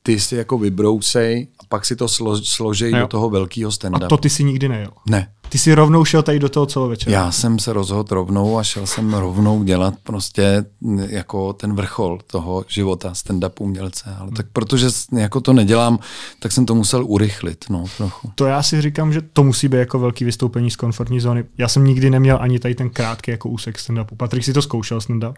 ty 0.03 0.21
si 0.21 0.37
jako 0.37 0.59
vybrousej 0.59 1.49
a 1.61 1.63
pak 1.69 1.85
si 1.87 1.97
to 1.97 2.09
slo, 2.09 2.37
složej 2.45 2.93
Jo. 2.93 2.99
do 3.01 3.07
toho 3.07 3.31
velkého 3.31 3.69
A 3.69 3.73
stand-upu. 3.73 4.07
to 4.09 4.17
ty 4.17 4.31
si 4.31 4.45
nikdy 4.45 4.69
nejel. 4.69 4.91
Ne, 5.09 5.29
Ty 5.49 5.59
si 5.59 5.75
rovnou 5.75 6.05
šel 6.05 6.23
tady 6.23 6.39
do 6.39 6.49
toho 6.49 6.67
celovečera. 6.67 7.13
já 7.13 7.33
jsem 7.33 7.59
se 7.59 7.73
rozhodl 7.73 8.15
rovnou 8.15 8.59
a 8.59 8.63
šel 8.63 8.87
jsem 8.87 9.15
rovnou 9.15 9.63
dělat 9.63 9.95
prostě 10.03 10.65
jako 11.09 11.53
ten 11.53 11.75
vrchol 11.75 12.19
toho 12.27 12.65
života 12.69 13.13
stand-up 13.13 13.51
umělce. 13.61 14.17
Ale 14.19 14.31
tak 14.31 14.47
protože 14.53 14.87
jako 15.19 15.41
to 15.41 15.53
nedělám, 15.53 15.99
tak 16.41 16.53
jsem 16.53 16.67
to 16.67 16.75
musel 16.75 17.05
urychlit, 17.07 17.65
no, 17.71 17.85
trochu. 17.97 18.31
To 18.35 18.47
já 18.47 18.63
si 18.63 18.83
říkám, 18.83 19.13
že 19.13 19.23
to 19.23 19.43
musí 19.45 19.69
být 19.69 19.77
jako 19.79 19.99
velký 19.99 20.25
vystoupení 20.25 20.71
z 20.71 20.77
komfortní 20.77 21.21
zóny. 21.21 21.45
Já 21.59 21.69
jsem 21.69 21.85
nikdy 21.85 22.11
neměl 22.11 22.39
ani 22.41 22.59
tady 22.59 22.75
ten 22.75 22.91
krátký 22.91 23.31
jako 23.31 23.49
úsek 23.49 23.79
stand-upu. 23.79 24.17
Patrik 24.17 24.45
si 24.45 24.53
to 24.53 24.63
zkoušel 24.63 24.99
stand-up, 24.99 25.35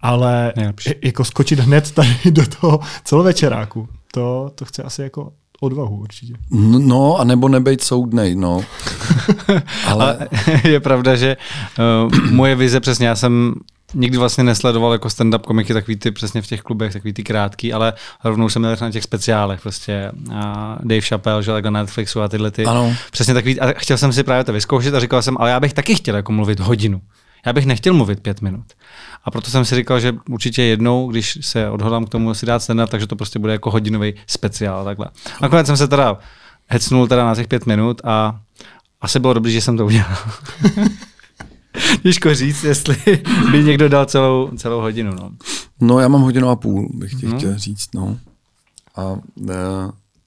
ale 0.00 0.52
Nejlepší. 0.56 0.90
jako 1.04 1.24
skočit 1.24 1.58
hned 1.60 1.90
tady 1.90 2.16
do 2.30 2.42
toho 2.60 2.80
celovečeráku, 3.04 3.88
to, 4.12 4.50
to 4.54 4.64
chce 4.64 4.82
asi 4.82 5.02
jako 5.02 5.32
odvahu 5.60 5.96
určitě. 5.96 6.34
No, 6.78 7.16
a 7.16 7.24
nebo 7.24 7.48
nebejt 7.48 7.82
soudnej, 7.82 8.36
no. 8.36 8.64
Ale, 9.86 10.16
Ale 10.16 10.28
je 10.64 10.80
pravda, 10.80 11.16
že 11.16 11.36
uh, 12.06 12.30
moje 12.30 12.54
vize 12.54 12.80
přesně, 12.80 13.06
já 13.06 13.16
jsem 13.16 13.54
nikdy 13.94 14.18
vlastně 14.18 14.44
nesledoval 14.44 14.92
jako 14.92 15.08
stand-up 15.08 15.38
komiky 15.38 15.72
takový 15.72 15.96
ty 15.96 16.10
přesně 16.10 16.42
v 16.42 16.46
těch 16.46 16.62
klubech, 16.62 16.92
takový 16.92 17.12
ty 17.12 17.22
krátký, 17.24 17.72
ale 17.72 17.92
rovnou 18.24 18.48
jsem 18.48 18.62
měl 18.62 18.76
na 18.80 18.90
těch 18.90 19.04
speciálech, 19.04 19.60
prostě 19.60 20.12
uh, 20.28 20.34
Dave 20.80 21.00
Chappelle, 21.00 21.42
že 21.42 21.52
takhle 21.52 21.70
na 21.70 21.80
Netflixu 21.80 22.20
a 22.20 22.28
tyhle 22.28 22.50
ty. 22.50 22.64
Ano. 22.64 22.94
Přesně 23.10 23.34
takový, 23.34 23.60
a 23.60 23.72
chtěl 23.78 23.98
jsem 23.98 24.12
si 24.12 24.22
právě 24.22 24.44
to 24.44 24.52
vyzkoušet 24.52 24.94
a 24.94 25.00
říkal 25.00 25.22
jsem, 25.22 25.36
ale 25.40 25.50
já 25.50 25.60
bych 25.60 25.72
taky 25.72 25.94
chtěl 25.94 26.16
jako 26.16 26.32
mluvit 26.32 26.60
hodinu. 26.60 27.00
Já 27.46 27.52
bych 27.52 27.66
nechtěl 27.66 27.94
mluvit 27.94 28.20
pět 28.20 28.42
minut. 28.42 28.66
A 29.24 29.30
proto 29.30 29.50
jsem 29.50 29.64
si 29.64 29.74
říkal, 29.74 30.00
že 30.00 30.14
určitě 30.30 30.62
jednou, 30.62 31.10
když 31.10 31.38
se 31.40 31.70
odhodlám 31.70 32.06
k 32.06 32.08
tomu 32.08 32.34
si 32.34 32.46
dát 32.46 32.58
stand 32.58 32.90
takže 32.90 33.06
to 33.06 33.16
prostě 33.16 33.38
bude 33.38 33.52
jako 33.52 33.70
hodinový 33.70 34.14
speciál. 34.26 34.84
Takhle. 34.84 35.06
Nakonec 35.42 35.66
jsem 35.66 35.76
se 35.76 35.88
teda 35.88 36.18
hecnul 36.66 37.08
teda 37.08 37.26
na 37.26 37.34
těch 37.34 37.48
pět 37.48 37.66
minut 37.66 38.00
a 38.04 38.40
asi 39.00 39.20
bylo 39.20 39.34
dobré, 39.34 39.50
že 39.50 39.60
jsem 39.60 39.76
to 39.76 39.86
udělal. 39.86 40.16
Těžko 42.02 42.34
říct, 42.34 42.64
jestli 42.64 42.96
by 43.50 43.64
někdo 43.64 43.88
dal 43.88 44.06
celou, 44.06 44.50
celou 44.56 44.80
hodinu. 44.80 45.12
No. 45.14 45.30
no 45.80 46.00
já 46.00 46.08
mám 46.08 46.22
hodinu 46.22 46.48
a 46.48 46.56
půl, 46.56 46.90
bych 46.94 47.14
ti 47.14 47.26
chtěl 47.26 47.58
říct, 47.58 47.94
no. 47.94 48.18
A, 48.96 49.16
eh, 49.50 49.54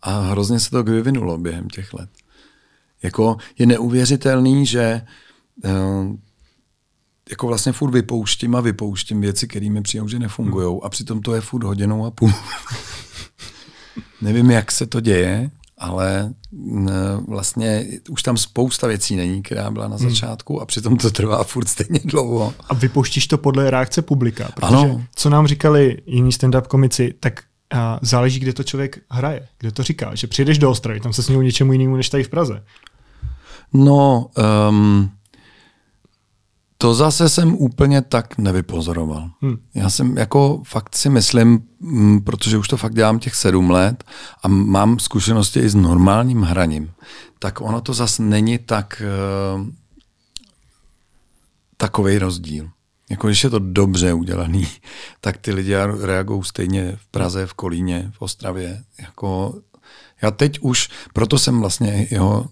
a 0.01 0.19
hrozně 0.19 0.59
se 0.59 0.69
to 0.69 0.83
vyvinulo 0.83 1.37
během 1.37 1.69
těch 1.69 1.93
let. 1.93 2.09
Jako 3.03 3.37
je 3.59 3.65
neuvěřitelný, 3.65 4.65
že 4.65 5.01
eh, 5.65 5.69
jako 7.29 7.47
vlastně 7.47 7.71
furt 7.71 7.91
vypouštím 7.91 8.55
a 8.55 8.61
vypouštím 8.61 9.21
věci, 9.21 9.47
které 9.47 9.69
mi 9.69 9.81
přijdou, 9.81 10.07
že 10.07 10.19
nefungují 10.19 10.79
a 10.83 10.89
přitom 10.89 11.21
to 11.21 11.33
je 11.35 11.41
furt 11.41 11.63
hodinou 11.63 12.05
a 12.05 12.11
půl. 12.11 12.31
Nevím, 14.21 14.51
jak 14.51 14.71
se 14.71 14.85
to 14.85 14.99
děje, 14.99 15.49
ale 15.77 16.33
vlastně 17.27 17.85
už 18.09 18.23
tam 18.23 18.37
spousta 18.37 18.87
věcí 18.87 19.15
není, 19.15 19.41
která 19.43 19.71
byla 19.71 19.87
na 19.87 19.97
začátku 19.97 20.61
a 20.61 20.65
přitom 20.65 20.97
to 20.97 21.11
trvá 21.11 21.43
furt 21.43 21.67
stejně 21.67 21.99
dlouho. 22.05 22.53
A 22.69 22.73
vypouštíš 22.73 23.27
to 23.27 23.37
podle 23.37 23.71
reakce 23.71 24.01
publika, 24.01 24.49
protože 24.55 24.75
Ano. 24.75 25.03
co 25.15 25.29
nám 25.29 25.47
říkali 25.47 25.97
jiní 26.05 26.31
stand-up 26.31 26.61
komici, 26.61 27.13
tak 27.19 27.43
a 27.73 27.99
záleží, 28.01 28.39
kde 28.39 28.53
to 28.53 28.63
člověk 28.63 28.99
hraje, 29.09 29.47
kde 29.59 29.71
to 29.71 29.83
říká, 29.83 30.15
že 30.15 30.27
přijdeš 30.27 30.57
do 30.57 30.71
Ostravy, 30.71 30.99
tam 30.99 31.13
se 31.13 31.23
smějou 31.23 31.41
něčemu 31.41 31.71
jinému 31.73 31.95
než 31.95 32.09
tady 32.09 32.23
v 32.23 32.29
Praze. 32.29 32.63
No, 33.73 34.27
um, 34.69 35.11
to 36.81 36.93
zase 36.93 37.29
jsem 37.29 37.55
úplně 37.55 38.01
tak 38.01 38.37
nevypozoroval. 38.37 39.29
Hmm. 39.41 39.57
Já 39.73 39.89
jsem 39.89 40.17
jako 40.17 40.61
fakt 40.65 40.95
si 40.95 41.09
myslím, 41.09 41.63
mm, 41.79 42.21
protože 42.21 42.57
už 42.57 42.67
to 42.67 42.77
fakt 42.77 42.95
dělám 42.95 43.19
těch 43.19 43.35
sedm 43.35 43.69
let 43.69 44.03
a 44.43 44.47
mám 44.47 44.99
zkušenosti 44.99 45.59
i 45.59 45.69
s 45.69 45.75
normálním 45.75 46.41
hraním, 46.41 46.91
tak 47.39 47.61
ono 47.61 47.81
to 47.81 47.93
zase 47.93 48.23
není 48.23 48.57
tak 48.57 49.01
uh, 49.55 49.67
takový 51.77 52.17
rozdíl. 52.17 52.69
Jako 53.09 53.27
když 53.27 53.43
je 53.43 53.49
to 53.49 53.59
dobře 53.59 54.13
udělaný, 54.13 54.67
tak 55.21 55.37
ty 55.37 55.53
lidi 55.53 55.75
reagují 56.01 56.43
stejně 56.43 56.97
v 57.01 57.07
Praze, 57.07 57.45
v 57.45 57.53
Kolíně, 57.53 58.11
v 58.13 58.21
Ostravě. 58.21 58.83
Jako 59.01 59.59
já 60.21 60.31
teď 60.31 60.59
už, 60.61 60.89
proto 61.13 61.39
jsem 61.39 61.59
vlastně 61.59 62.07
jeho 62.11 62.45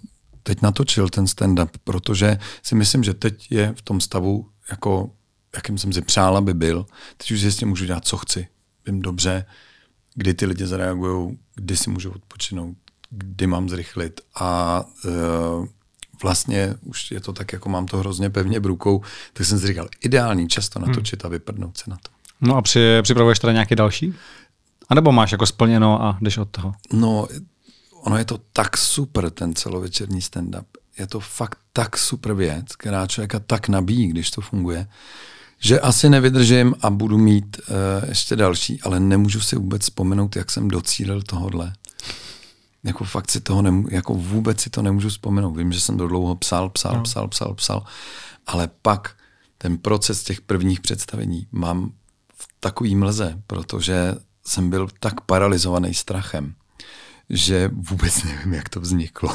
teď 0.47 0.61
natočil 0.61 1.09
ten 1.09 1.25
stand-up, 1.25 1.69
protože 1.83 2.37
si 2.63 2.75
myslím, 2.75 3.03
že 3.03 3.13
teď 3.13 3.47
je 3.51 3.73
v 3.77 3.81
tom 3.81 4.01
stavu, 4.01 4.47
jako, 4.71 5.11
jakým 5.55 5.77
jsem 5.77 5.93
si 5.93 6.01
přál, 6.01 6.37
aby 6.37 6.53
byl. 6.53 6.85
Teď 7.17 7.31
už 7.31 7.41
si 7.41 7.51
s 7.51 7.57
tím 7.57 7.67
můžu 7.67 7.85
dělat, 7.85 8.05
co 8.07 8.17
chci. 8.17 8.47
Vím 8.85 9.01
dobře, 9.01 9.45
kdy 10.15 10.33
ty 10.33 10.45
lidi 10.45 10.67
zareagují, 10.67 11.37
kdy 11.55 11.77
si 11.77 11.89
můžu 11.89 12.11
odpočinout, 12.11 12.77
kdy 13.09 13.47
mám 13.47 13.69
zrychlit 13.69 14.21
a 14.35 14.83
uh, 15.05 15.65
vlastně 16.23 16.75
už 16.81 17.11
je 17.11 17.19
to 17.19 17.33
tak, 17.33 17.53
jako 17.53 17.69
mám 17.69 17.85
to 17.85 17.97
hrozně 17.97 18.29
pevně 18.29 18.59
v 18.59 18.65
rukou, 18.65 19.01
tak 19.33 19.45
jsem 19.45 19.59
si 19.59 19.67
říkal, 19.67 19.87
ideální 20.01 20.47
čas 20.47 20.69
to 20.69 20.79
natočit 20.79 21.25
a 21.25 21.27
vyprdnout 21.27 21.77
se 21.77 21.89
na 21.89 21.95
to. 21.95 22.09
no 22.41 22.55
a 22.55 22.61
při, 22.61 22.99
připravuješ 23.01 23.39
teda 23.39 23.53
nějaký 23.53 23.75
další? 23.75 24.13
A 24.89 24.95
nebo 24.95 25.11
máš 25.11 25.31
jako 25.31 25.45
splněno 25.45 26.03
a 26.03 26.17
jdeš 26.21 26.37
od 26.37 26.49
toho? 26.49 26.73
No, 26.93 27.27
ono 28.07 28.17
je 28.17 28.25
to 28.25 28.39
tak 28.53 28.77
super, 28.77 29.29
ten 29.29 29.55
celovečerní 29.55 30.21
stand-up. 30.21 30.65
Je 30.99 31.07
to 31.07 31.19
fakt 31.19 31.59
tak 31.73 31.97
super 31.97 32.33
věc, 32.33 32.75
která 32.75 33.07
člověka 33.07 33.39
tak 33.39 33.67
nabíjí, 33.67 34.07
když 34.07 34.31
to 34.31 34.41
funguje, 34.41 34.87
že 35.59 35.79
asi 35.79 36.09
nevydržím 36.09 36.75
a 36.81 36.89
budu 36.89 37.17
mít 37.17 37.57
uh, 37.59 38.09
ještě 38.09 38.35
další, 38.35 38.81
ale 38.81 38.99
nemůžu 38.99 39.41
si 39.41 39.55
vůbec 39.55 39.81
vzpomenout, 39.81 40.35
jak 40.35 40.51
jsem 40.51 40.67
docílil 40.67 41.21
tohodle. 41.21 41.73
Jako 42.83 43.03
fakt 43.03 43.31
si 43.31 43.41
toho 43.41 43.61
nemů- 43.61 43.87
jako 43.91 44.13
vůbec 44.13 44.61
si 44.61 44.69
to 44.69 44.81
nemůžu 44.81 45.09
vzpomenout. 45.09 45.57
Vím, 45.57 45.71
že 45.71 45.81
jsem 45.81 45.97
to 45.97 46.07
dlouho 46.07 46.35
psal, 46.35 46.69
psal, 46.69 46.93
no. 46.97 47.03
psal, 47.03 47.27
psal, 47.27 47.53
psal, 47.53 47.83
ale 48.47 48.69
pak 48.81 49.15
ten 49.57 49.77
proces 49.77 50.23
těch 50.23 50.41
prvních 50.41 50.79
představení 50.79 51.47
mám 51.51 51.91
v 52.35 52.47
takový 52.59 52.95
mlze, 52.95 53.41
protože 53.47 54.15
jsem 54.45 54.69
byl 54.69 54.87
tak 54.99 55.21
paralizovaný 55.21 55.93
strachem, 55.93 56.53
že 57.29 57.69
vůbec 57.73 58.23
nevím, 58.23 58.53
jak 58.53 58.69
to 58.69 58.79
vzniklo. 58.79 59.29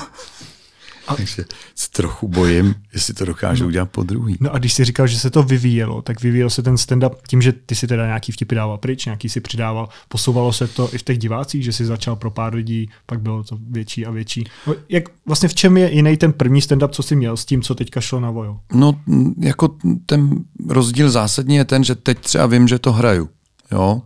A... 1.07 1.17
Takže 1.17 1.45
se 1.75 1.91
trochu 1.91 2.29
bojím, 2.29 2.75
jestli 2.93 3.15
to 3.15 3.25
dokážu 3.25 3.67
udělat 3.67 3.91
po 3.91 4.03
druhý. 4.03 4.37
No 4.41 4.55
a 4.55 4.59
když 4.59 4.73
jsi 4.73 4.85
říkal, 4.85 5.07
že 5.07 5.19
se 5.19 5.31
to 5.31 5.43
vyvíjelo, 5.43 6.03
tak 6.03 6.23
vyvíjelo 6.23 6.51
se 6.51 6.63
ten 6.63 6.75
stand-up 6.75 7.15
tím, 7.29 7.43
že 7.43 7.53
ty 7.53 7.75
si 7.75 7.87
teda 7.87 8.07
nějaký 8.07 8.33
vtipy 8.33 8.55
dával 8.55 8.79
pryč, 8.79 9.05
nějaký 9.05 9.29
si 9.29 9.41
přidával, 9.41 9.89
posouvalo 10.09 10.53
se 10.53 10.69
to 10.69 10.95
i 10.95 10.99
v 10.99 11.03
těch 11.03 11.19
divácích, 11.19 11.65
že 11.65 11.73
si 11.73 11.85
začal 11.85 12.17
pro 12.17 12.31
pár 12.31 12.55
lidí, 12.55 12.91
pak 13.07 13.21
bylo 13.21 13.45
to 13.45 13.59
větší 13.71 14.07
a 14.07 14.11
větší. 14.11 14.45
No, 14.67 14.75
jak, 14.89 15.05
vlastně 15.27 15.49
v 15.49 15.55
čem 15.55 15.77
je 15.77 15.95
jiný 15.95 16.17
ten 16.17 16.33
první 16.33 16.61
stand-up, 16.61 16.89
co 16.89 17.03
jsi 17.03 17.17
měl 17.17 17.37
s 17.37 17.45
tím, 17.45 17.63
co 17.63 17.75
teďka 17.75 18.01
šlo 18.01 18.21
na 18.21 18.31
vojo? 18.31 18.61
No, 18.75 19.01
jako 19.41 19.77
ten 20.07 20.45
rozdíl 20.69 21.11
zásadní 21.11 21.57
je 21.57 21.65
ten, 21.65 21.85
že 21.85 21.95
teď 21.95 22.19
třeba 22.19 22.47
vím, 22.47 22.69
že 22.69 22.79
to 22.79 22.93
hraju. 22.93 23.29
Jo? 23.73 24.03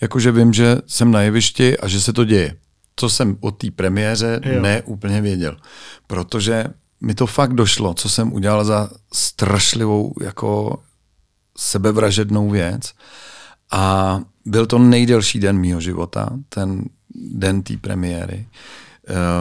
Jakože 0.00 0.32
vím, 0.32 0.52
že 0.52 0.76
jsem 0.86 1.10
na 1.10 1.22
jevišti 1.22 1.78
a 1.78 1.88
že 1.88 2.00
se 2.00 2.12
to 2.12 2.24
děje. 2.24 2.56
Co 3.00 3.08
jsem 3.08 3.36
o 3.40 3.50
té 3.50 3.70
premiéře 3.70 4.40
Jo. 4.44 4.62
ne 4.62 4.82
úplně 4.82 5.20
věděl. 5.20 5.56
Protože 6.06 6.64
mi 7.00 7.14
to 7.14 7.26
fakt 7.26 7.52
došlo, 7.52 7.94
co 7.94 8.08
jsem 8.08 8.32
udělal 8.32 8.64
za 8.64 8.90
strašlivou 9.12 10.14
jako 10.22 10.78
sebevražednou 11.58 12.50
věc. 12.50 12.92
A 13.70 14.20
byl 14.44 14.66
to 14.66 14.78
nejdelší 14.78 15.40
den 15.40 15.58
mýho 15.58 15.80
života, 15.80 16.28
ten 16.48 16.84
den 17.14 17.62
té 17.62 17.76
premiéry. 17.76 18.46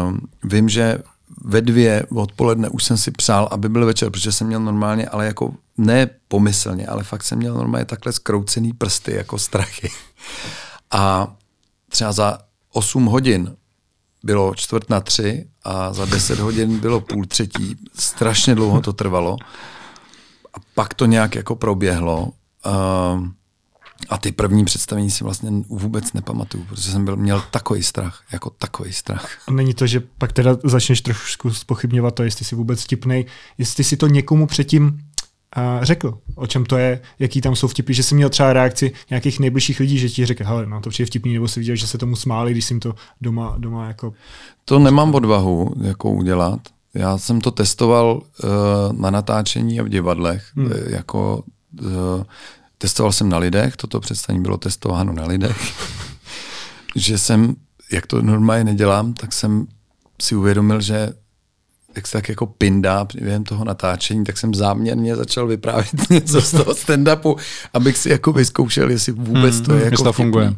Um, 0.08 0.20
vím, 0.44 0.70
že 0.70 0.98
ve 1.44 1.62
dvě 1.62 2.06
odpoledne 2.16 2.70
už 2.70 2.84
jsem 2.84 2.98
si 2.98 3.12
přál, 3.12 3.48
aby 3.52 3.70
byl 3.70 3.86
večer, 3.86 4.10
protože 4.10 4.32
jsem 4.32 4.48
měl 4.48 4.60
normálně, 4.60 5.08
ale 5.08 5.26
jako 5.26 5.54
ne 5.78 6.10
pomyslně, 6.28 6.88
ale 6.88 7.04
fakt 7.04 7.24
jsem 7.24 7.38
měl 7.38 7.54
normálně 7.54 7.86
takhle 7.86 8.14
skroucený 8.14 8.74
prsty, 8.74 9.14
jako 9.14 9.38
strachy. 9.40 9.92
A 10.92 11.36
třeba 11.90 12.12
za 12.12 12.49
8 12.74 13.06
hodin 13.06 13.56
bylo 14.24 14.56
čtvrt 14.56 14.90
na 14.90 15.00
tři 15.00 15.48
a 15.64 15.94
za 15.94 16.06
10 16.06 16.40
hodin 16.40 16.80
bylo 16.80 17.02
půl 17.02 17.26
třetí. 17.26 17.76
Strašně 17.96 18.56
dlouho 18.56 18.82
to 18.82 18.94
trvalo. 18.94 19.38
A 20.54 20.58
pak 20.76 20.94
to 20.94 21.06
nějak 21.06 21.36
jako 21.36 21.56
proběhlo. 21.56 22.32
Um, 23.14 23.34
a 24.10 24.18
ty 24.18 24.32
první 24.32 24.66
představení 24.66 25.12
si 25.12 25.24
vlastně 25.24 25.52
vůbec 25.68 26.14
nepamatuju, 26.14 26.64
protože 26.64 26.92
jsem 26.92 27.06
byl, 27.06 27.16
měl 27.16 27.44
takový 27.52 27.84
strach, 27.84 28.24
jako 28.32 28.50
takový 28.50 28.94
strach. 28.94 29.38
A 29.48 29.52
není 29.52 29.74
to, 29.74 29.88
že 29.88 30.00
pak 30.00 30.34
teda 30.34 30.58
začneš 30.64 31.02
trošku 31.02 31.54
spochybňovat 31.54 32.16
to, 32.16 32.24
jestli 32.24 32.46
si 32.46 32.56
vůbec 32.56 32.84
vtipnej, 32.84 33.26
jestli 33.58 33.84
si 33.84 33.98
to 33.98 34.08
někomu 34.08 34.48
předtím 34.48 35.00
a 35.54 35.86
řekl, 35.86 36.18
o 36.36 36.48
čem 36.48 36.66
to 36.66 36.78
je, 36.78 37.02
jaký 37.20 37.42
tam 37.42 37.56
jsou 37.56 37.68
vtipy, 37.68 37.94
že 37.94 38.04
jsi 38.04 38.16
měl 38.16 38.30
třeba 38.30 38.54
reakci 38.54 38.92
nějakých 39.10 39.40
nejbližších 39.40 39.80
lidí, 39.80 39.98
že 39.98 40.10
ti 40.10 40.26
řekl, 40.26 40.44
hele, 40.44 40.66
no 40.66 40.82
to 40.82 40.90
přijde 40.90 41.08
vtipný, 41.08 41.34
nebo 41.34 41.48
si 41.48 41.60
viděl, 41.60 41.76
že 41.76 41.88
se 41.88 41.98
tomu 41.98 42.16
smáli, 42.16 42.52
když 42.52 42.70
jim 42.70 42.80
to 42.80 42.96
doma, 43.22 43.56
doma 43.58 43.88
jako... 43.88 44.14
To 44.66 44.80
nemám 44.80 45.16
odvahu 45.16 45.74
jako 45.82 46.12
udělat. 46.12 46.60
Já 46.94 47.18
jsem 47.18 47.42
to 47.42 47.52
testoval 47.52 48.22
uh, 48.44 48.50
na 48.94 49.10
natáčení 49.12 49.80
a 49.80 49.84
v 49.84 49.90
divadlech. 49.90 50.52
Hmm. 50.56 50.72
Jako, 50.88 51.44
uh, 51.82 52.24
testoval 52.78 53.12
jsem 53.12 53.30
na 53.30 53.38
lidech, 53.38 53.76
toto 53.76 54.00
představení 54.00 54.44
bylo 54.44 54.58
testováno 54.58 55.14
na 55.14 55.26
lidech. 55.26 55.58
že 56.96 57.18
jsem, 57.18 57.56
jak 57.92 58.08
to 58.08 58.22
normálně 58.22 58.64
nedělám, 58.64 59.14
tak 59.14 59.34
jsem 59.34 59.68
si 60.22 60.36
uvědomil, 60.36 60.82
že 60.82 61.14
jak 61.96 62.08
se 62.08 62.14
tak 62.14 62.30
jako 62.30 62.46
pindá 62.46 63.08
během 63.16 63.44
toho 63.44 63.66
natáčení, 63.66 64.24
tak 64.24 64.38
jsem 64.38 64.54
záměrně 64.54 65.16
začal 65.16 65.48
vyprávět 65.48 66.10
něco 66.10 66.42
z 66.42 66.52
toho 66.52 66.74
stand-upu, 66.74 67.36
abych 67.74 67.98
si 67.98 68.10
jako 68.10 68.34
vyzkoušel, 68.34 68.92
jestli 68.92 69.12
vůbec 69.12 69.56
hmm, 69.56 69.66
to 69.66 69.74
je 69.74 69.86
jako 69.86 70.04
to 70.04 70.14
funguje. 70.14 70.56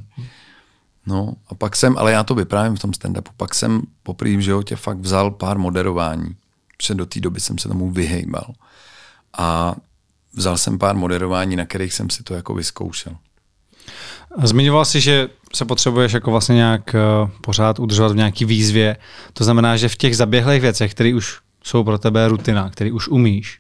No 1.06 1.34
a 1.48 1.56
pak 1.56 1.76
jsem, 1.76 1.98
ale 1.98 2.12
já 2.12 2.24
to 2.24 2.36
vyprávím 2.36 2.76
v 2.76 2.80
tom 2.80 2.92
stand-upu, 2.92 3.32
pak 3.38 3.56
jsem 3.56 3.82
poprvé 4.04 4.38
v 4.38 4.40
životě 4.40 4.76
fakt 4.76 4.98
vzal 4.98 5.32
pár 5.32 5.58
moderování, 5.58 6.36
protože 6.78 6.96
do 6.96 7.06
té 7.06 7.20
doby 7.20 7.40
jsem 7.40 7.58
se 7.58 7.68
tomu 7.68 7.92
vyhejbal. 7.92 8.54
A 9.38 9.76
vzal 10.34 10.58
jsem 10.58 10.80
pár 10.80 10.96
moderování, 10.96 11.56
na 11.56 11.66
kterých 11.66 11.94
jsem 11.94 12.10
si 12.10 12.24
to 12.24 12.34
jako 12.34 12.54
vyzkoušel. 12.54 13.16
Zmiňoval 14.44 14.86
jsi, 14.86 15.02
že 15.02 15.30
se 15.56 15.66
potřebuješ 15.66 16.14
jako 16.14 16.32
vlastně 16.32 16.56
nějak 16.56 16.96
uh, 17.24 17.30
pořád 17.42 17.80
udržovat 17.80 18.12
v 18.12 18.16
nějaký 18.16 18.46
výzvě. 18.46 18.98
To 19.34 19.44
znamená, 19.44 19.78
že 19.78 19.90
v 19.90 19.96
těch 19.96 20.18
zaběhlých 20.18 20.62
věcech, 20.62 20.92
které 20.92 21.14
už 21.16 21.40
jsou 21.64 21.84
pro 21.84 21.98
tebe 21.98 22.28
rutina, 22.28 22.70
které 22.70 22.92
už 22.92 23.08
umíš, 23.08 23.60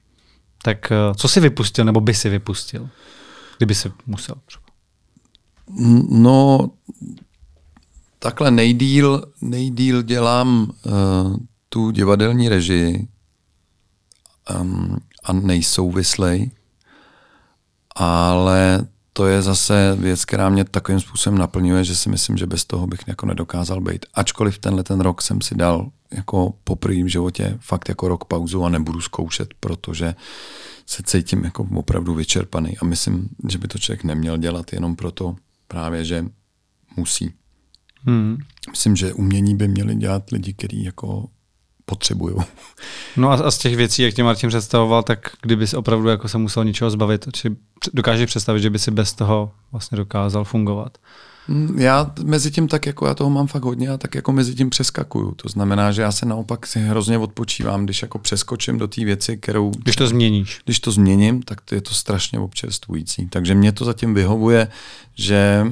tak 0.63 0.91
uh, 0.91 1.15
co 1.15 1.27
jsi 1.27 1.39
vypustil 1.39 1.85
nebo 1.85 2.01
by 2.01 2.13
si 2.13 2.29
vypustil, 2.29 2.89
kdyby 3.57 3.75
si 3.75 3.91
musel 4.05 4.35
třeba? 4.45 4.63
No, 6.09 6.69
takhle 8.19 8.51
nejdíl, 8.51 9.23
nejdíl 9.41 10.01
dělám 10.01 10.71
uh, 10.85 11.37
tu 11.69 11.91
divadelní 11.91 12.49
režii 12.49 13.07
um, 14.61 14.97
a 15.23 15.33
nejsouvislej, 15.33 16.51
ale 17.95 18.87
to 19.13 19.27
je 19.27 19.41
zase 19.41 19.97
věc, 19.99 20.25
která 20.25 20.49
mě 20.49 20.65
takovým 20.65 20.99
způsobem 20.99 21.39
naplňuje, 21.39 21.83
že 21.83 21.95
si 21.95 22.09
myslím, 22.09 22.37
že 22.37 22.47
bez 22.47 22.65
toho 22.65 22.87
bych 22.87 22.99
jako 23.07 23.25
nedokázal 23.25 23.81
být. 23.81 24.05
Ačkoliv 24.13 24.57
tenhle 24.57 24.83
ten 24.83 24.99
rok 24.99 25.21
jsem 25.21 25.41
si 25.41 25.55
dal 25.55 25.91
jako 26.11 26.53
poprvé 26.63 27.03
v 27.03 27.07
životě 27.07 27.57
fakt 27.59 27.89
jako 27.89 28.07
rok 28.07 28.25
pauzu 28.25 28.63
a 28.63 28.69
nebudu 28.69 29.01
zkoušet, 29.01 29.53
protože 29.59 30.15
se 30.85 31.03
cítím 31.03 31.43
jako 31.43 31.67
opravdu 31.75 32.13
vyčerpaný 32.13 32.77
a 32.77 32.85
myslím, 32.85 33.29
že 33.49 33.57
by 33.57 33.67
to 33.67 33.77
člověk 33.77 34.03
neměl 34.03 34.37
dělat 34.37 34.73
jenom 34.73 34.95
proto 34.95 35.35
právě, 35.67 36.05
že 36.05 36.25
musí. 36.97 37.33
Hmm. 38.03 38.37
Myslím, 38.69 38.95
že 38.95 39.13
umění 39.13 39.55
by 39.55 39.67
měli 39.67 39.95
dělat 39.95 40.29
lidi, 40.29 40.53
kteří 40.53 40.83
jako 40.83 41.29
potřebují. 41.91 42.35
No 43.17 43.31
a, 43.31 43.51
z 43.51 43.57
těch 43.57 43.75
věcí, 43.75 44.01
jak 44.01 44.13
tě 44.13 44.23
Martin 44.23 44.49
představoval, 44.49 45.03
tak 45.03 45.19
kdyby 45.41 45.67
si 45.67 45.75
opravdu 45.75 46.07
jako 46.07 46.27
se 46.27 46.37
musel 46.37 46.65
něčeho 46.65 46.89
zbavit, 46.89 47.27
či 47.33 47.55
dokážeš 47.93 48.25
představit, 48.25 48.61
že 48.61 48.69
by 48.69 48.79
si 48.79 48.91
bez 48.91 49.13
toho 49.13 49.51
vlastně 49.71 49.97
dokázal 49.97 50.43
fungovat? 50.43 50.97
Mm, 51.47 51.79
já 51.79 52.11
mezi 52.23 52.51
tím 52.51 52.67
tak 52.67 52.85
jako 52.85 53.07
já 53.07 53.13
toho 53.13 53.29
mám 53.29 53.47
fakt 53.47 53.63
hodně 53.63 53.89
a 53.89 53.97
tak 53.97 54.15
jako 54.15 54.31
mezi 54.31 54.55
tím 54.55 54.69
přeskakuju. 54.69 55.31
To 55.31 55.49
znamená, 55.49 55.91
že 55.91 56.01
já 56.01 56.11
se 56.11 56.25
naopak 56.25 56.67
si 56.67 56.79
hrozně 56.79 57.17
odpočívám, 57.17 57.85
když 57.85 58.01
jako 58.01 58.19
přeskočím 58.19 58.77
do 58.77 58.87
té 58.87 59.05
věci, 59.05 59.37
kterou... 59.37 59.71
Když 59.83 59.95
to 59.95 60.07
změníš. 60.07 60.61
Když 60.65 60.79
to 60.79 60.91
změním, 60.91 61.43
tak 61.43 61.61
to 61.61 61.75
je 61.75 61.81
to 61.81 61.93
strašně 61.93 62.39
občerstvující. 62.39 63.27
Takže 63.27 63.55
mě 63.55 63.71
to 63.71 63.85
zatím 63.85 64.13
vyhovuje, 64.13 64.67
že 65.15 65.65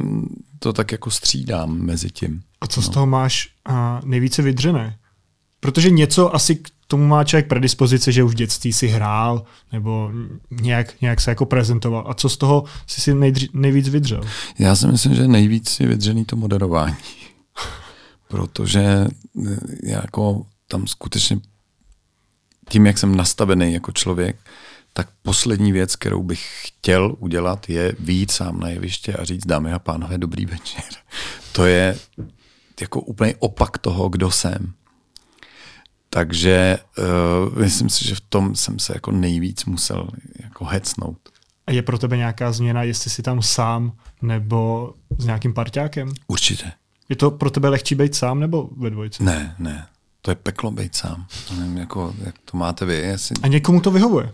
to 0.59 0.73
tak 0.73 0.91
jako 0.91 1.11
střídám 1.11 1.77
mezi 1.77 2.09
tím. 2.11 2.41
A 2.61 2.67
co 2.67 2.81
no. 2.81 2.87
z 2.87 2.89
toho 2.89 3.05
máš 3.05 3.49
a, 3.65 4.01
nejvíce 4.05 4.41
vydřené? 4.41 4.97
Protože 5.59 5.89
něco 5.89 6.35
asi 6.35 6.55
k 6.55 6.69
tomu 6.87 7.07
má 7.07 7.23
člověk 7.23 7.47
predispozice, 7.47 8.11
že 8.11 8.23
už 8.23 8.31
v 8.31 8.35
dětství 8.35 8.73
si 8.73 8.87
hrál 8.87 9.45
nebo 9.71 10.11
nějak, 10.51 11.01
nějak 11.01 11.21
se 11.21 11.31
jako 11.31 11.45
prezentoval. 11.45 12.05
A 12.07 12.13
co 12.13 12.29
z 12.29 12.37
toho 12.37 12.63
si 12.87 13.01
si 13.01 13.13
nejdři, 13.13 13.49
nejvíc 13.53 13.89
vydřel? 13.89 14.21
Já 14.59 14.75
si 14.75 14.87
myslím, 14.87 15.15
že 15.15 15.27
nejvíc 15.27 15.79
je 15.79 15.87
vydřený 15.87 16.25
to 16.25 16.35
moderování. 16.35 16.95
Protože 18.27 18.81
eh, 18.81 19.57
jako 19.83 20.45
tam 20.67 20.87
skutečně 20.87 21.39
tím, 22.69 22.85
jak 22.85 22.97
jsem 22.97 23.15
nastavený 23.15 23.73
jako 23.73 23.91
člověk, 23.91 24.35
tak 24.93 25.07
poslední 25.21 25.71
věc, 25.71 25.95
kterou 25.95 26.23
bych 26.23 26.49
chtěl 26.65 27.15
udělat, 27.19 27.69
je 27.69 27.95
výjít 27.99 28.31
sám 28.31 28.59
na 28.59 28.69
jeviště 28.69 29.13
a 29.13 29.25
říct, 29.25 29.45
dámy 29.45 29.73
a 29.73 29.79
pánové, 29.79 30.17
dobrý 30.17 30.45
večer. 30.45 30.83
To 31.51 31.65
je 31.65 31.97
jako 32.81 33.01
úplně 33.01 33.35
opak 33.39 33.77
toho, 33.77 34.09
kdo 34.09 34.31
jsem. 34.31 34.73
Takže 36.09 36.77
uh, 36.97 37.59
myslím 37.59 37.89
si, 37.89 38.07
že 38.07 38.15
v 38.15 38.21
tom 38.21 38.55
jsem 38.55 38.79
se 38.79 38.93
jako 38.93 39.11
nejvíc 39.11 39.65
musel 39.65 40.07
jako 40.39 40.65
hecnout. 40.65 41.17
A 41.67 41.71
je 41.71 41.81
pro 41.81 41.97
tebe 41.97 42.17
nějaká 42.17 42.51
změna, 42.51 42.83
jestli 42.83 43.09
jsi 43.09 43.21
tam 43.21 43.41
sám 43.41 43.91
nebo 44.21 44.93
s 45.17 45.25
nějakým 45.25 45.53
parťákem? 45.53 46.11
Určitě. 46.27 46.71
Je 47.09 47.15
to 47.15 47.31
pro 47.31 47.49
tebe 47.49 47.69
lehčí 47.69 47.95
být 47.95 48.15
sám 48.15 48.39
nebo 48.39 48.69
ve 48.77 48.89
dvojici? 48.89 49.23
Ne, 49.23 49.55
ne. 49.59 49.87
To 50.21 50.31
je 50.31 50.35
peklo 50.35 50.71
být 50.71 50.95
sám. 50.95 51.25
Nevím, 51.57 51.77
jako, 51.77 52.15
jak 52.25 52.35
to 52.45 52.57
máte 52.57 52.85
vy. 52.85 52.95
Jestli... 52.95 53.35
A 53.43 53.47
někomu 53.47 53.81
to 53.81 53.91
vyhovuje? 53.91 54.33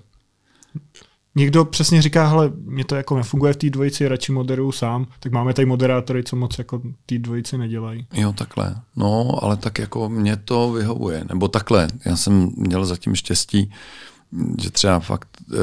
Někdo 1.36 1.66
přesně 1.66 2.02
říká, 2.02 2.28
hele, 2.28 2.52
mě 2.56 2.86
to 2.86 2.96
jako 2.96 3.18
nefunguje 3.18 3.54
v 3.54 3.58
té 3.58 3.70
dvojici, 3.70 4.08
radši 4.08 4.32
moderuju 4.32 4.72
sám, 4.72 5.08
tak 5.20 5.32
máme 5.32 5.54
tady 5.54 5.66
moderátory, 5.66 6.24
co 6.24 6.36
moc 6.36 6.58
jako 6.58 6.82
té 7.06 7.18
dvojici 7.18 7.58
nedělají. 7.58 8.08
Jo, 8.14 8.34
takhle. 8.34 8.76
No, 8.96 9.44
ale 9.44 9.58
tak 9.58 9.80
jako 9.80 10.10
mě 10.10 10.36
to 10.36 10.72
vyhovuje. 10.72 11.24
Nebo 11.30 11.48
takhle, 11.48 11.88
já 12.06 12.18
jsem 12.18 12.52
měl 12.58 12.86
zatím 12.86 13.16
štěstí, 13.16 13.72
že 14.62 14.72
třeba 14.72 15.00
fakt 15.00 15.28
uh, 15.52 15.58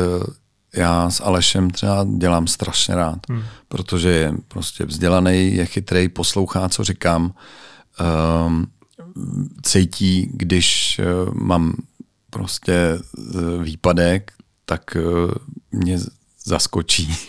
já 0.77 1.11
s 1.11 1.21
Alešem 1.21 1.71
třeba 1.71 2.07
dělám 2.17 2.47
strašně 2.47 2.95
rád, 2.95 3.19
hmm. 3.31 3.43
protože 3.69 4.09
je 4.09 4.33
prostě 4.49 4.85
vzdělaný, 4.85 5.55
je 5.55 5.67
chytrý, 5.67 6.09
poslouchá, 6.09 6.69
co 6.69 6.85
říkám, 6.85 7.35
um, 8.47 8.67
cítí, 9.63 10.31
když 10.33 11.01
uh, 11.27 11.35
mám 11.35 11.75
prostě 12.31 12.99
uh, 13.19 13.63
výpadek, 13.63 14.33
tak 14.73 14.97
uh, 14.97 15.31
mě 15.73 15.99
zaskočí. 16.45 17.17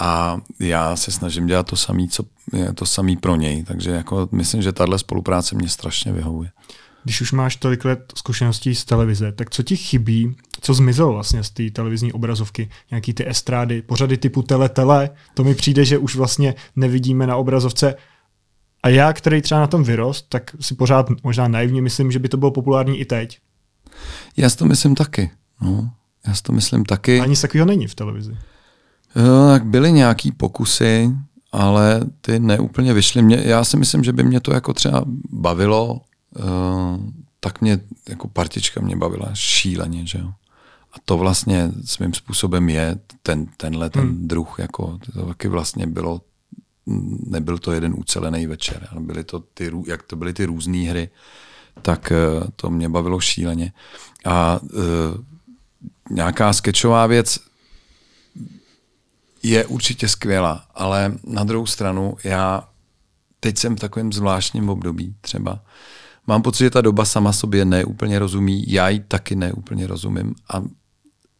A 0.00 0.40
já 0.60 0.96
se 0.96 1.10
snažím 1.10 1.46
dělat 1.46 1.66
to 1.66 1.76
samé, 1.76 2.06
co 2.08 2.24
je 2.52 2.72
to 2.72 2.86
samý 2.86 3.16
pro 3.16 3.36
něj. 3.36 3.64
Takže 3.64 3.90
jako 3.90 4.28
myslím, 4.32 4.62
že 4.62 4.72
tahle 4.72 4.98
spolupráce 4.98 5.54
mě 5.54 5.68
strašně 5.68 6.12
vyhovuje. 6.12 6.50
Když 7.04 7.20
už 7.20 7.32
máš 7.32 7.56
tolik 7.56 7.84
let 7.84 8.12
zkušeností 8.16 8.74
z 8.74 8.84
televize, 8.84 9.32
tak 9.32 9.50
co 9.50 9.62
ti 9.62 9.76
chybí, 9.76 10.36
co 10.60 10.74
zmizelo 10.74 11.12
vlastně 11.12 11.44
z 11.44 11.50
té 11.50 11.70
televizní 11.70 12.12
obrazovky? 12.12 12.70
Nějaký 12.90 13.14
ty 13.14 13.28
estrády, 13.28 13.82
pořady 13.82 14.16
typu 14.16 14.42
tele, 14.42 14.68
tele, 14.68 15.10
to 15.34 15.44
mi 15.44 15.54
přijde, 15.54 15.84
že 15.84 15.98
už 15.98 16.16
vlastně 16.16 16.54
nevidíme 16.76 17.26
na 17.26 17.36
obrazovce. 17.36 17.94
A 18.82 18.88
já, 18.88 19.12
který 19.12 19.42
třeba 19.42 19.60
na 19.60 19.66
tom 19.66 19.84
vyrost, 19.84 20.26
tak 20.28 20.56
si 20.60 20.74
pořád 20.74 21.06
možná 21.22 21.48
naivně 21.48 21.82
myslím, 21.82 22.12
že 22.12 22.18
by 22.18 22.28
to 22.28 22.36
bylo 22.36 22.50
populární 22.50 22.98
i 22.98 23.04
teď. 23.04 23.38
Já 24.36 24.50
si 24.50 24.56
to 24.56 24.64
myslím 24.64 24.94
taky. 24.94 25.30
No. 25.60 25.90
Já 26.26 26.34
si 26.34 26.42
to 26.42 26.52
myslím 26.52 26.84
taky. 26.84 27.20
Ani 27.20 27.36
takového 27.36 27.66
není 27.66 27.86
v 27.86 27.94
televizi. 27.94 28.36
Tak 29.52 29.64
byly 29.64 29.92
nějaký 29.92 30.32
pokusy, 30.32 31.10
ale 31.52 32.00
ty 32.20 32.38
neúplně 32.38 32.94
vyšly. 32.94 33.22
Mě, 33.22 33.42
já 33.44 33.64
si 33.64 33.76
myslím, 33.76 34.04
že 34.04 34.12
by 34.12 34.22
mě 34.22 34.40
to 34.40 34.54
jako 34.54 34.72
třeba 34.72 35.04
bavilo, 35.30 36.00
uh, 36.38 37.00
tak 37.40 37.60
mě 37.60 37.80
jako 38.08 38.28
partička 38.28 38.80
mě 38.80 38.96
bavila 38.96 39.28
šíleně, 39.34 40.06
že 40.06 40.18
jo. 40.18 40.28
A 40.92 40.96
to 41.04 41.18
vlastně 41.18 41.70
svým 41.84 42.14
způsobem 42.14 42.68
je 42.68 42.98
ten, 43.22 43.46
tenhle 43.56 43.90
ten 43.90 44.02
hmm. 44.02 44.28
druh, 44.28 44.54
jako 44.58 44.98
to 45.12 45.26
taky 45.26 45.48
vlastně 45.48 45.86
bylo, 45.86 46.20
nebyl 47.26 47.58
to 47.58 47.72
jeden 47.72 47.94
ucelený 47.98 48.46
večer, 48.46 48.88
ale 48.90 49.00
byly 49.00 49.24
to 49.24 49.40
ty, 49.40 49.70
jak 49.86 50.02
to 50.02 50.16
byly 50.16 50.32
ty 50.32 50.44
různé 50.44 50.78
hry, 50.78 51.08
tak 51.82 52.12
uh, 52.40 52.48
to 52.56 52.70
mě 52.70 52.88
bavilo 52.88 53.20
šíleně. 53.20 53.72
A 54.24 54.60
uh, 54.62 54.70
nějaká 56.10 56.52
sketchová 56.52 57.06
věc 57.06 57.38
je 59.42 59.66
určitě 59.66 60.08
skvělá, 60.08 60.66
ale 60.74 61.12
na 61.24 61.44
druhou 61.44 61.66
stranu 61.66 62.16
já 62.24 62.68
teď 63.40 63.58
jsem 63.58 63.76
v 63.76 63.80
takovém 63.80 64.12
zvláštním 64.12 64.68
období 64.68 65.14
třeba. 65.20 65.62
Mám 66.26 66.42
pocit, 66.42 66.64
že 66.64 66.70
ta 66.70 66.80
doba 66.80 67.04
sama 67.04 67.32
sobě 67.32 67.64
neúplně 67.64 68.18
rozumí, 68.18 68.64
já 68.72 68.88
ji 68.88 69.00
taky 69.00 69.36
neúplně 69.36 69.86
rozumím 69.86 70.34
a 70.50 70.62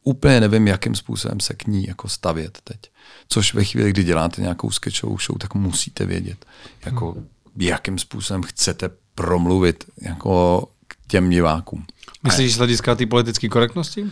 úplně 0.02 0.40
nevím, 0.40 0.68
jakým 0.68 0.94
způsobem 0.94 1.40
se 1.40 1.54
k 1.54 1.66
ní 1.66 1.84
jako 1.86 2.08
stavět 2.08 2.58
teď. 2.64 2.80
Což 3.28 3.54
ve 3.54 3.64
chvíli, 3.64 3.90
kdy 3.90 4.04
děláte 4.04 4.42
nějakou 4.42 4.70
sketchovou 4.70 5.18
show, 5.18 5.38
tak 5.38 5.54
musíte 5.54 6.06
vědět, 6.06 6.46
jako 6.84 7.12
hmm. 7.12 7.26
jakým 7.56 7.98
způsobem 7.98 8.42
chcete 8.42 8.90
promluvit 9.14 9.84
jako 10.00 10.66
k 10.86 10.96
těm 11.06 11.30
divákům. 11.30 11.86
Myslíš 12.22 12.54
z 12.54 12.58
hlediska 12.58 12.94
té 12.94 13.06
politické 13.06 13.48
korektnosti? 13.48 14.06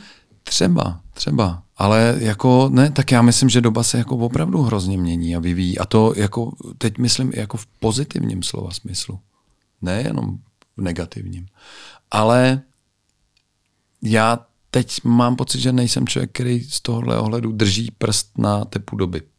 Třeba, 0.45 1.01
třeba. 1.15 1.63
Ale 1.77 2.17
jako 2.19 2.69
ne, 2.73 2.91
tak 2.91 3.13
já 3.13 3.23
myslím, 3.23 3.49
že 3.49 3.61
doba 3.61 3.83
se 3.83 3.99
jako 3.99 4.17
opravdu 4.17 4.63
hrozně 4.63 4.99
mění 4.99 5.37
a 5.37 5.41
vyvíjí. 5.41 5.79
A 5.79 5.85
to 5.85 6.13
jako, 6.17 6.53
teď 6.79 6.99
myslím 6.99 7.33
jako 7.35 7.57
v 7.57 7.67
pozitivním 7.67 8.43
slova 8.43 8.71
smyslu. 8.71 9.19
Ne 9.83 10.03
jenom 10.03 10.39
v 10.77 10.83
negativním. 10.83 11.47
Ale 12.11 12.61
já 14.03 14.39
teď 14.71 15.05
mám 15.05 15.37
pocit, 15.37 15.61
že 15.61 15.73
nejsem 15.73 16.07
člověk, 16.07 16.31
který 16.33 16.61
z 16.61 16.81
tohohle 16.81 17.19
ohledu 17.19 17.53
drží 17.53 17.91
prst 17.99 18.39
na 18.39 18.65
tepu 18.65 18.97
doby. 18.97 19.23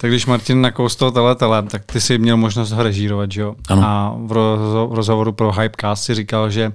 Tak 0.00 0.10
když 0.10 0.26
Martin 0.26 0.60
nakous 0.60 0.96
toho 0.96 1.10
teletele, 1.10 1.62
tak 1.62 1.84
ty 1.84 2.00
si 2.00 2.18
měl 2.18 2.36
možnost 2.36 2.70
ho 2.70 2.82
režírovat, 2.82 3.32
že 3.32 3.40
jo? 3.40 3.54
Ano. 3.68 3.82
A 3.84 4.16
v, 4.18 4.32
rozo- 4.32 4.88
v 4.90 4.94
rozhovoru 4.94 5.32
pro 5.32 5.52
Hypecast 5.52 6.04
si 6.04 6.14
říkal, 6.14 6.50
že 6.50 6.72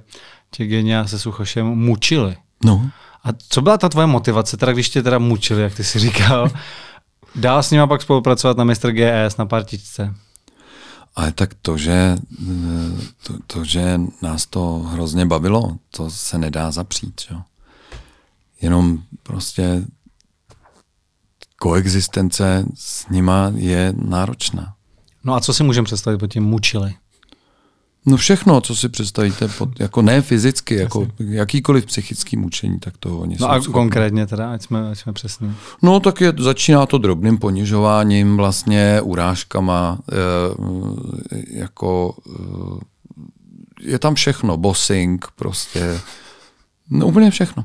tě 0.50 0.66
Genia 0.66 1.06
se 1.06 1.18
Suchošem 1.18 1.66
mučili. 1.66 2.36
No. 2.64 2.90
A 3.24 3.28
co 3.48 3.62
byla 3.62 3.78
ta 3.78 3.88
tvoje 3.88 4.06
motivace, 4.06 4.56
teda 4.56 4.72
když 4.72 4.90
tě 4.90 5.02
teda 5.02 5.18
mučili, 5.18 5.62
jak 5.62 5.74
ty 5.74 5.84
si 5.84 5.98
říkal? 5.98 6.50
Dál 7.34 7.62
s 7.62 7.70
nima 7.70 7.86
pak 7.86 8.02
spolupracovat 8.02 8.56
na 8.56 8.64
Mr. 8.64 8.92
GS, 8.92 9.36
na 9.36 9.46
partičce. 9.46 10.14
Ale 11.16 11.32
tak 11.32 11.54
to, 11.62 11.78
že, 11.78 12.16
to, 13.22 13.34
to, 13.46 13.64
že 13.64 14.00
nás 14.22 14.46
to 14.46 14.78
hrozně 14.78 15.26
bavilo, 15.26 15.76
to 15.90 16.10
se 16.10 16.38
nedá 16.38 16.70
zapřít. 16.70 17.20
Jo? 17.30 17.42
Jenom 18.60 18.98
prostě 19.22 19.84
koexistence 21.56 22.66
s 22.74 23.08
nima 23.08 23.52
je 23.54 23.92
náročná. 23.96 24.74
No 25.24 25.34
a 25.34 25.40
co 25.40 25.54
si 25.54 25.62
můžeme 25.62 25.84
představit 25.84 26.18
pod 26.18 26.26
tím 26.26 26.44
mučili? 26.44 26.94
No 28.06 28.16
všechno, 28.16 28.60
co 28.60 28.76
si 28.76 28.88
představíte, 28.88 29.48
pod, 29.48 29.80
jako 29.80 30.02
ne 30.02 30.22
fyzicky, 30.22 30.74
jako 30.74 31.08
jakýkoliv 31.18 31.86
psychický 31.86 32.36
mučení, 32.36 32.78
tak 32.80 32.94
to 32.96 33.18
oni 33.18 33.36
No 33.40 33.50
a 33.50 33.54
schopni. 33.54 33.72
konkrétně 33.72 34.26
teda, 34.26 34.52
ať 34.52 34.62
jsme, 34.62 34.90
ať 34.90 34.98
jsme 34.98 35.12
přesní. 35.12 35.54
No 35.82 36.00
tak 36.00 36.20
je, 36.20 36.32
začíná 36.38 36.86
to 36.86 36.98
drobným 36.98 37.38
ponižováním, 37.38 38.36
vlastně 38.36 39.00
urážkama, 39.00 39.98
e, 40.12 40.16
jako 41.58 42.14
e, 42.28 43.90
je 43.90 43.98
tam 43.98 44.14
všechno, 44.14 44.56
bossing, 44.56 45.26
prostě, 45.36 46.00
no 46.90 47.06
úplně 47.06 47.30
všechno. 47.30 47.64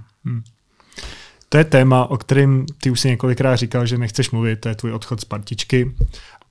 To 1.50 1.58
je 1.58 1.64
téma, 1.64 2.06
o 2.06 2.18
kterém 2.18 2.66
ty 2.82 2.92
už 2.92 3.00
si 3.00 3.08
několikrát 3.08 3.56
říkal, 3.56 3.86
že 3.86 3.98
nechceš 3.98 4.32
mluvit, 4.32 4.56
to 4.60 4.70
je 4.70 4.76
tvůj 4.76 4.94
odchod 4.94 5.22
z 5.22 5.26
partičky. 5.26 5.96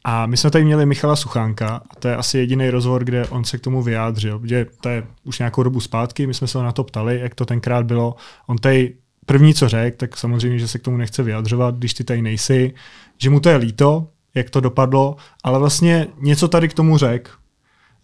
A 0.04 0.26
my 0.26 0.36
jsme 0.36 0.50
tady 0.50 0.64
měli 0.64 0.86
Michala 0.86 1.16
Suchánka 1.16 1.82
a 1.90 1.94
to 1.98 2.08
je 2.08 2.16
asi 2.16 2.38
jediný 2.38 2.70
rozhovor, 2.70 3.04
kde 3.04 3.26
on 3.28 3.44
se 3.44 3.58
k 3.58 3.60
tomu 3.60 3.82
vyjádřil, 3.82 4.38
protože 4.38 4.66
to 4.80 4.88
je 4.88 5.06
už 5.24 5.38
nějakou 5.38 5.62
dobu 5.62 5.80
zpátky, 5.80 6.26
my 6.26 6.34
jsme 6.34 6.46
se 6.46 6.58
ho 6.58 6.64
na 6.64 6.72
to 6.72 6.84
ptali, 6.84 7.20
jak 7.20 7.34
to 7.34 7.46
tenkrát 7.46 7.86
bylo. 7.86 8.14
On 8.46 8.58
tady 8.58 8.94
první, 9.26 9.54
co 9.54 9.68
řekl, 9.68 9.96
tak 9.96 10.16
samozřejmě, 10.16 10.58
že 10.58 10.68
se 10.68 10.78
k 10.78 10.82
tomu 10.82 10.96
nechce 10.96 11.22
vyjadřovat, 11.22 11.74
když 11.74 11.94
ty 11.94 12.04
tady 12.04 12.22
nejsi, 12.22 12.74
že 13.18 13.30
mu 13.30 13.40
to 13.40 13.48
je 13.48 13.56
líto, 13.56 14.08
jak 14.34 14.50
to 14.50 14.60
dopadlo, 14.60 15.16
ale 15.44 15.58
vlastně 15.58 16.06
něco 16.20 16.48
tady 16.48 16.68
k 16.68 16.74
tomu 16.74 16.98
řekl. 16.98 17.30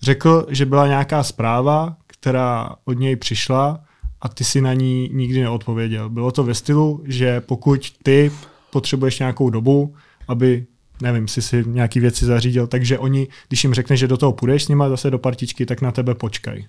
Řekl, 0.03 0.47
že 0.49 0.67
byla 0.67 0.87
nějaká 0.87 1.23
zpráva, 1.23 1.97
která 2.07 2.71
od 2.85 2.93
něj 2.93 3.17
přišla 3.17 3.81
a 4.21 4.29
ty 4.29 4.45
si 4.45 4.61
na 4.61 4.75
ní 4.75 5.11
nikdy 5.13 5.41
neodpověděl. 5.41 6.11
Bylo 6.11 6.33
to 6.33 6.45
ve 6.45 6.55
stylu, 6.55 7.03
že 7.05 7.41
pokud 7.41 7.93
ty 8.03 8.33
potřebuješ 8.71 9.19
nějakou 9.19 9.51
dobu, 9.51 9.95
aby 10.29 10.67
nevím, 11.03 11.29
si 11.29 11.43
si 11.43 11.65
nějaký 11.67 12.01
věci 12.01 12.25
zařídil, 12.25 12.67
takže 12.67 12.99
oni, 12.99 13.29
když 13.49 13.65
jim 13.65 13.75
řekneš, 13.75 14.01
že 14.01 14.09
do 14.09 14.17
toho 14.17 14.33
půjdeš 14.33 14.65
s 14.65 14.69
nima 14.69 14.89
zase 14.89 15.11
do 15.11 15.19
partičky, 15.19 15.67
tak 15.67 15.81
na 15.81 15.93
tebe 15.93 16.15
počkají. 16.15 16.67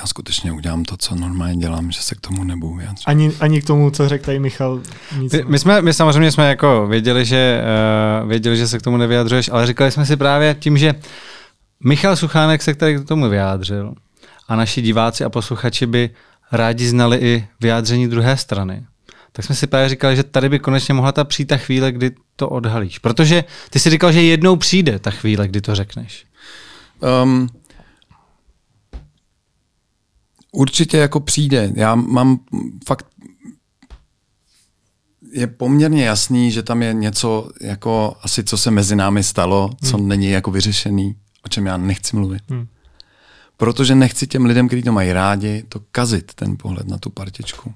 Já 0.00 0.06
skutečně 0.06 0.52
udělám 0.52 0.84
to, 0.84 0.96
co 0.96 1.14
normálně 1.14 1.56
dělám, 1.56 1.90
že 1.90 2.02
se 2.02 2.14
k 2.14 2.20
tomu 2.20 2.44
nebudu 2.44 2.74
vyjadřovat. 2.74 3.08
Ani, 3.08 3.32
ani 3.40 3.62
k 3.62 3.64
tomu, 3.64 3.90
co 3.90 4.08
řekl 4.08 4.24
tady 4.24 4.38
Michal, 4.38 4.80
nic. 5.18 5.32
Ty, 5.32 5.44
my, 5.48 5.58
jsme, 5.58 5.82
my 5.82 5.94
samozřejmě 5.94 6.32
jsme 6.32 6.48
jako 6.48 6.86
věděli, 6.86 7.24
že, 7.24 7.62
uh, 8.22 8.28
věděli, 8.28 8.56
že 8.56 8.68
se 8.68 8.78
k 8.78 8.82
tomu 8.82 8.96
nevyjadřuješ, 8.96 9.50
ale 9.52 9.66
říkali 9.66 9.90
jsme 9.90 10.06
si 10.06 10.16
právě 10.16 10.56
tím, 10.58 10.78
že 10.78 10.94
Michal 11.84 12.16
Suchánek 12.16 12.62
se 12.62 12.74
k 12.74 13.04
tomu 13.08 13.28
vyjádřil 13.28 13.94
a 14.48 14.56
naši 14.56 14.82
diváci 14.82 15.24
a 15.24 15.30
posluchači 15.30 15.86
by 15.86 16.10
rádi 16.52 16.88
znali 16.88 17.16
i 17.16 17.48
vyjádření 17.60 18.08
druhé 18.08 18.36
strany. 18.36 18.86
Tak 19.36 19.44
jsme 19.44 19.54
si 19.54 19.66
právě 19.66 19.88
říkali, 19.88 20.16
že 20.16 20.22
tady 20.22 20.48
by 20.48 20.58
konečně 20.58 20.94
mohla 20.94 21.12
ta 21.12 21.24
přijít 21.24 21.46
ta 21.46 21.56
chvíle, 21.56 21.92
kdy 21.92 22.10
to 22.36 22.48
odhalíš. 22.48 22.98
Protože 22.98 23.44
ty 23.70 23.80
si 23.80 23.90
říkal, 23.90 24.12
že 24.12 24.22
jednou 24.22 24.56
přijde 24.56 24.98
ta 24.98 25.10
chvíle, 25.10 25.48
kdy 25.48 25.60
to 25.60 25.74
řekneš. 25.74 26.26
Um, 27.22 27.48
určitě 30.52 30.96
jako 30.96 31.20
přijde. 31.20 31.72
Já 31.74 31.94
mám 31.94 32.38
fakt 32.86 33.06
je 35.32 35.46
poměrně 35.46 36.04
jasný, 36.04 36.50
že 36.50 36.62
tam 36.62 36.82
je 36.82 36.94
něco, 36.94 37.48
jako 37.60 38.16
asi 38.22 38.44
co 38.44 38.58
se 38.58 38.70
mezi 38.70 38.96
námi 38.96 39.22
stalo, 39.22 39.70
co 39.84 39.96
hmm. 39.96 40.08
není 40.08 40.30
jako 40.30 40.50
vyřešený, 40.50 41.16
o 41.42 41.48
čem 41.48 41.66
já 41.66 41.76
nechci 41.76 42.16
mluvit. 42.16 42.42
Hmm. 42.50 42.66
Protože 43.56 43.94
nechci 43.94 44.26
těm 44.26 44.44
lidem, 44.44 44.66
kteří 44.66 44.82
to 44.82 44.92
mají 44.92 45.12
rádi, 45.12 45.64
to 45.68 45.80
kazit, 45.90 46.34
ten 46.34 46.56
pohled 46.56 46.88
na 46.88 46.98
tu 46.98 47.10
partičku. 47.10 47.74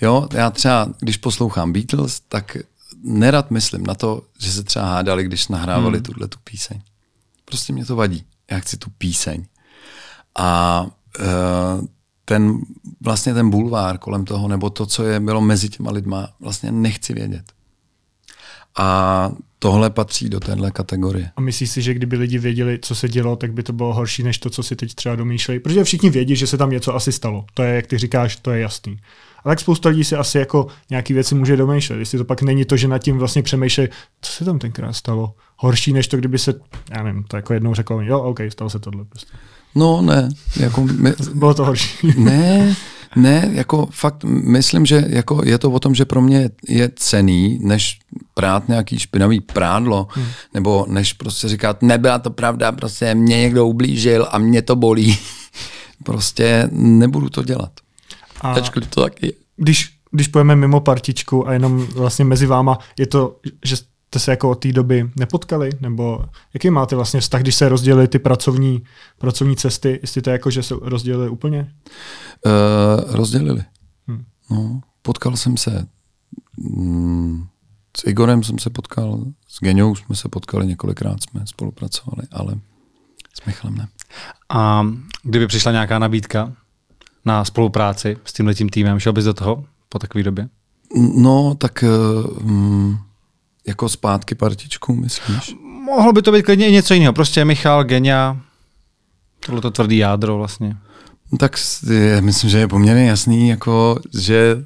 Jo, 0.00 0.28
já 0.34 0.50
třeba, 0.50 0.88
když 1.00 1.16
poslouchám 1.16 1.72
Beatles, 1.72 2.20
tak 2.28 2.56
nerad 3.02 3.50
myslím 3.50 3.86
na 3.86 3.94
to, 3.94 4.22
že 4.38 4.52
se 4.52 4.62
třeba 4.62 4.84
hádali, 4.84 5.24
když 5.24 5.48
nahrávali 5.48 5.98
hmm. 5.98 6.02
tuhle 6.02 6.28
tu 6.28 6.38
píseň. 6.44 6.80
Prostě 7.44 7.72
mě 7.72 7.84
to 7.84 7.96
vadí. 7.96 8.24
Já 8.50 8.58
chci 8.58 8.76
tu 8.76 8.90
píseň. 8.98 9.46
A 10.34 10.82
uh, 11.20 11.86
ten 12.24 12.60
vlastně 13.00 13.34
ten 13.34 13.50
bulvár 13.50 13.98
kolem 13.98 14.24
toho, 14.24 14.48
nebo 14.48 14.70
to, 14.70 14.86
co 14.86 15.04
je 15.04 15.20
bylo 15.20 15.40
mezi 15.40 15.68
těma 15.68 15.90
lidma, 15.90 16.28
vlastně 16.40 16.72
nechci 16.72 17.14
vědět. 17.14 17.52
A 18.78 19.30
tohle 19.58 19.90
patří 19.90 20.28
do 20.28 20.40
téhle 20.40 20.70
kategorie. 20.70 21.30
A 21.36 21.40
myslíš 21.40 21.70
si, 21.70 21.82
že 21.82 21.94
kdyby 21.94 22.16
lidi 22.16 22.38
věděli, 22.38 22.78
co 22.82 22.94
se 22.94 23.08
dělo, 23.08 23.36
tak 23.36 23.52
by 23.52 23.62
to 23.62 23.72
bylo 23.72 23.94
horší 23.94 24.22
než 24.22 24.38
to, 24.38 24.50
co 24.50 24.62
si 24.62 24.76
teď 24.76 24.94
třeba 24.94 25.16
domýšlejí? 25.16 25.60
Protože 25.60 25.84
všichni 25.84 26.10
vědí, 26.10 26.36
že 26.36 26.46
se 26.46 26.56
tam 26.56 26.70
něco 26.70 26.94
asi 26.94 27.12
stalo. 27.12 27.44
To 27.54 27.62
je, 27.62 27.74
jak 27.74 27.86
ty 27.86 27.98
říkáš, 27.98 28.36
to 28.36 28.50
je 28.50 28.60
jasný. 28.60 29.00
Ale 29.44 29.52
tak 29.52 29.60
spousta 29.60 29.88
lidí 29.88 30.04
si 30.04 30.16
asi 30.16 30.38
jako 30.38 30.66
nějaký 30.90 31.14
věci 31.14 31.34
může 31.34 31.56
domýšlet. 31.56 31.98
Jestli 31.98 32.18
to 32.18 32.24
pak 32.24 32.42
není 32.42 32.64
to, 32.64 32.76
že 32.76 32.88
nad 32.88 32.98
tím 32.98 33.18
vlastně 33.18 33.42
přemýšlej, 33.42 33.88
co 34.20 34.32
se 34.32 34.44
tam 34.44 34.58
tenkrát 34.58 34.92
stalo. 34.92 35.34
Horší 35.56 35.92
než 35.92 36.08
to, 36.08 36.16
kdyby 36.16 36.38
se, 36.38 36.54
já 36.90 37.02
nevím, 37.02 37.24
to 37.24 37.36
jako 37.36 37.54
jednou 37.54 37.74
řekl, 37.74 38.00
jo, 38.02 38.20
OK, 38.20 38.38
stalo 38.48 38.70
se 38.70 38.78
tohle. 38.78 39.04
Prostě. 39.04 39.32
No 39.74 40.02
ne, 40.02 40.28
jako 40.56 40.82
my, 40.82 41.12
Bylo 41.34 41.54
to 41.54 41.64
horší. 41.64 41.98
ne, 42.18 42.76
ne, 43.16 43.50
jako 43.52 43.88
fakt 43.90 44.24
myslím, 44.24 44.86
že 44.86 45.04
jako 45.08 45.40
je 45.44 45.58
to 45.58 45.70
o 45.70 45.78
tom, 45.78 45.94
že 45.94 46.04
pro 46.04 46.20
mě 46.20 46.50
je 46.68 46.90
cený, 46.96 47.58
než 47.62 47.98
prát 48.34 48.68
nějaký 48.68 48.98
špinavý 48.98 49.40
prádlo, 49.40 50.08
hmm. 50.10 50.26
nebo 50.54 50.86
než 50.88 51.12
prostě 51.12 51.48
říkat, 51.48 51.82
nebyla 51.82 52.18
to 52.18 52.30
pravda, 52.30 52.72
prostě 52.72 53.14
mě 53.14 53.40
někdo 53.40 53.66
ublížil 53.66 54.28
a 54.30 54.38
mě 54.38 54.62
to 54.62 54.76
bolí. 54.76 55.18
prostě 56.04 56.68
nebudu 56.72 57.28
to 57.28 57.42
dělat. 57.42 57.72
A 58.40 58.52
Ačkoliv 58.52 58.88
to 58.88 59.02
taky 59.02 59.26
je. 59.26 59.32
Když, 59.56 59.98
když 60.10 60.28
pojeme 60.28 60.56
mimo 60.56 60.80
partičku 60.80 61.48
a 61.48 61.52
jenom 61.52 61.86
vlastně 61.86 62.24
mezi 62.24 62.46
váma, 62.46 62.78
je 62.98 63.06
to, 63.06 63.40
že 63.64 63.76
jste 63.76 64.18
se 64.18 64.30
jako 64.30 64.50
od 64.50 64.54
té 64.54 64.72
doby 64.72 65.10
nepotkali? 65.16 65.70
Nebo 65.80 66.24
jaký 66.54 66.70
máte 66.70 66.96
vlastně 66.96 67.20
vztah, 67.20 67.40
když 67.40 67.54
se 67.54 67.68
rozdělily 67.68 68.08
ty 68.08 68.18
pracovní, 68.18 68.82
pracovní 69.18 69.56
cesty? 69.56 69.98
Jestli 70.02 70.22
to 70.22 70.30
je 70.30 70.32
jako, 70.32 70.50
že 70.50 70.62
se 70.62 70.74
rozdělili 70.80 71.28
úplně? 71.28 71.74
Uh, 72.46 73.14
rozdělili. 73.16 73.64
Hmm. 74.06 74.24
No, 74.50 74.80
potkal 75.02 75.36
jsem 75.36 75.56
se 75.56 75.86
mm, 76.56 77.46
s 77.96 78.06
Igorem 78.06 78.42
jsem 78.42 78.58
se 78.58 78.70
potkal, 78.70 79.24
s 79.48 79.60
Geňou 79.60 79.94
jsme 79.94 80.16
se 80.16 80.28
potkali 80.28 80.66
několikrát, 80.66 81.22
jsme 81.22 81.46
spolupracovali, 81.46 82.28
ale 82.32 82.54
s 83.42 83.46
Michalem 83.46 83.76
ne. 83.76 83.88
A 84.48 84.86
kdyby 85.22 85.46
přišla 85.46 85.72
nějaká 85.72 85.98
nabídka 85.98 86.52
na 87.24 87.44
spolupráci 87.44 88.16
s 88.24 88.32
tímhletím 88.32 88.68
týmem, 88.68 89.00
šel 89.00 89.12
bys 89.12 89.24
do 89.24 89.34
toho 89.34 89.64
po 89.88 89.98
takové 89.98 90.24
době? 90.24 90.48
No, 91.14 91.54
tak 91.58 91.84
um, 92.42 92.98
jako 93.66 93.88
zpátky 93.88 94.34
partičku, 94.34 94.94
myslíš? 94.94 95.54
Mohlo 95.84 96.12
by 96.12 96.22
to 96.22 96.32
být 96.32 96.42
klidně 96.42 96.68
i 96.68 96.72
něco 96.72 96.94
jiného. 96.94 97.12
Prostě 97.12 97.44
Michal, 97.44 97.84
Genia, 97.84 98.40
tohle 99.46 99.60
to 99.60 99.70
tvrdý 99.70 99.96
jádro 99.96 100.36
vlastně. 100.36 100.76
Tak 101.38 101.56
je, 101.90 102.20
myslím, 102.20 102.50
že 102.50 102.58
je 102.58 102.68
poměrně 102.68 103.08
jasný, 103.08 103.48
jako, 103.48 104.00
že 104.14 104.64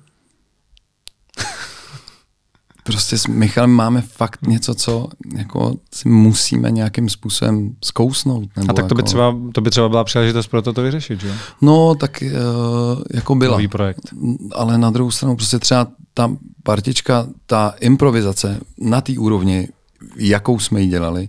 prostě 2.82 3.18
s 3.18 3.26
Michalem 3.26 3.70
máme 3.70 4.00
fakt 4.00 4.46
něco, 4.46 4.74
co 4.74 5.08
jako 5.36 5.74
si 5.94 6.08
musíme 6.08 6.70
nějakým 6.70 7.08
způsobem 7.08 7.76
zkousnout. 7.84 8.48
Nebo 8.56 8.70
A 8.70 8.74
tak 8.74 8.86
to 8.86 8.94
by, 8.94 9.00
jako, 9.00 9.06
třeba, 9.06 9.36
to 9.54 9.60
by 9.60 9.70
třeba 9.70 9.88
byla 9.88 10.04
příležitost 10.04 10.46
pro 10.46 10.62
to 10.62 10.72
to 10.72 10.82
vyřešit, 10.82 11.20
že? 11.20 11.34
No, 11.60 11.94
tak 11.94 12.22
uh, 12.26 13.02
jako 13.14 13.34
byla. 13.34 13.52
Nový 13.52 13.68
projekt. 13.68 14.14
Ale 14.52 14.78
na 14.78 14.90
druhou 14.90 15.10
stranu 15.10 15.36
prostě 15.36 15.58
třeba 15.58 15.88
ta 16.14 16.36
partička, 16.62 17.26
ta 17.46 17.74
improvizace 17.80 18.60
na 18.78 19.00
té 19.00 19.18
úrovni, 19.18 19.68
jakou 20.16 20.58
jsme 20.58 20.80
ji 20.80 20.86
dělali, 20.88 21.28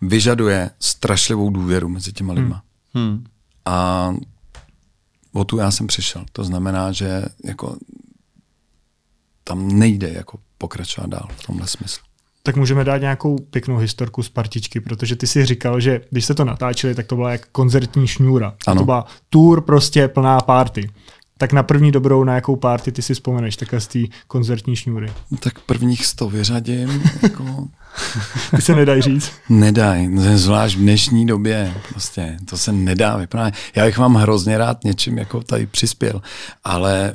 vyžaduje 0.00 0.70
strašlivou 0.80 1.50
důvěru 1.50 1.88
mezi 1.88 2.12
těma 2.12 2.32
lidma. 2.32 2.62
Hmm. 2.94 3.08
Hmm. 3.08 3.24
A 3.64 4.14
o 5.32 5.44
tu 5.44 5.58
já 5.58 5.70
jsem 5.70 5.86
přišel. 5.86 6.24
To 6.32 6.44
znamená, 6.44 6.92
že 6.92 7.24
jako 7.44 7.76
tam 9.44 9.78
nejde 9.78 10.12
jako 10.12 10.38
pokračovat 10.64 11.10
dál 11.10 11.28
v 11.36 11.46
tomhle 11.46 11.66
smyslu. 11.66 12.02
Tak 12.42 12.56
můžeme 12.56 12.84
dát 12.84 12.98
nějakou 12.98 13.38
pěknou 13.38 13.76
historku 13.76 14.22
z 14.22 14.28
partičky, 14.28 14.80
protože 14.80 15.16
ty 15.16 15.26
si 15.26 15.46
říkal, 15.46 15.80
že 15.80 16.00
když 16.10 16.24
se 16.24 16.34
to 16.34 16.44
natáčeli, 16.44 16.94
tak 16.94 17.06
to 17.06 17.16
byla 17.16 17.32
jak 17.32 17.46
koncertní 17.52 18.06
šňůra. 18.06 18.54
Ano. 18.66 18.80
To 18.80 18.84
byla 18.84 19.06
tour 19.30 19.60
prostě 19.60 20.08
plná 20.08 20.40
party. 20.40 20.90
Tak 21.38 21.52
na 21.52 21.62
první 21.62 21.92
dobrou, 21.92 22.24
na 22.24 22.34
jakou 22.34 22.56
party 22.56 22.92
ty 22.92 23.02
si 23.02 23.14
vzpomeneš, 23.14 23.56
takhle 23.56 23.80
z 23.80 23.86
té 23.86 23.98
koncertní 24.26 24.76
šňůry. 24.76 25.12
Tak 25.40 25.60
prvních 25.60 26.06
sto 26.06 26.28
vyřadím, 26.28 27.02
jako 27.22 27.68
Ty 28.56 28.62
se 28.62 28.74
nedají 28.74 29.02
říct. 29.02 29.32
Nedaj, 29.48 30.08
zvlášť 30.34 30.76
v 30.76 30.80
dnešní 30.80 31.26
době, 31.26 31.74
prostě, 31.90 32.36
to 32.44 32.58
se 32.58 32.72
nedá 32.72 33.16
vyprávět. 33.16 33.54
Já 33.74 33.84
bych 33.84 33.98
vám 33.98 34.14
hrozně 34.14 34.58
rád 34.58 34.84
něčím 34.84 35.18
jako 35.18 35.42
tady 35.42 35.66
přispěl, 35.66 36.22
ale 36.64 37.04
e, 37.08 37.14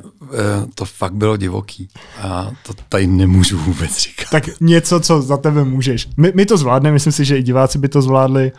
to 0.74 0.84
fakt 0.84 1.14
bylo 1.14 1.36
divoký 1.36 1.88
a 2.18 2.50
to 2.66 2.72
tady 2.88 3.06
nemůžu 3.06 3.58
vůbec 3.58 3.98
říkat. 3.98 4.30
Tak 4.30 4.60
něco, 4.60 5.00
co 5.00 5.22
za 5.22 5.36
tebe 5.36 5.64
můžeš. 5.64 6.08
My, 6.16 6.32
my 6.34 6.46
to 6.46 6.56
zvládneme, 6.56 6.92
myslím 6.94 7.12
si, 7.12 7.24
že 7.24 7.38
i 7.38 7.42
diváci 7.42 7.78
by 7.78 7.88
to 7.88 8.02
zvládli. 8.02 8.52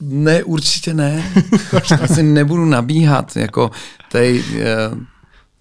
Ne, 0.00 0.44
určitě 0.44 0.94
ne. 0.94 1.32
Asi 2.02 2.22
nebudu 2.22 2.64
nabíhat, 2.64 3.36
jako 3.36 3.70
tady, 4.12 4.44
e, 4.60 4.74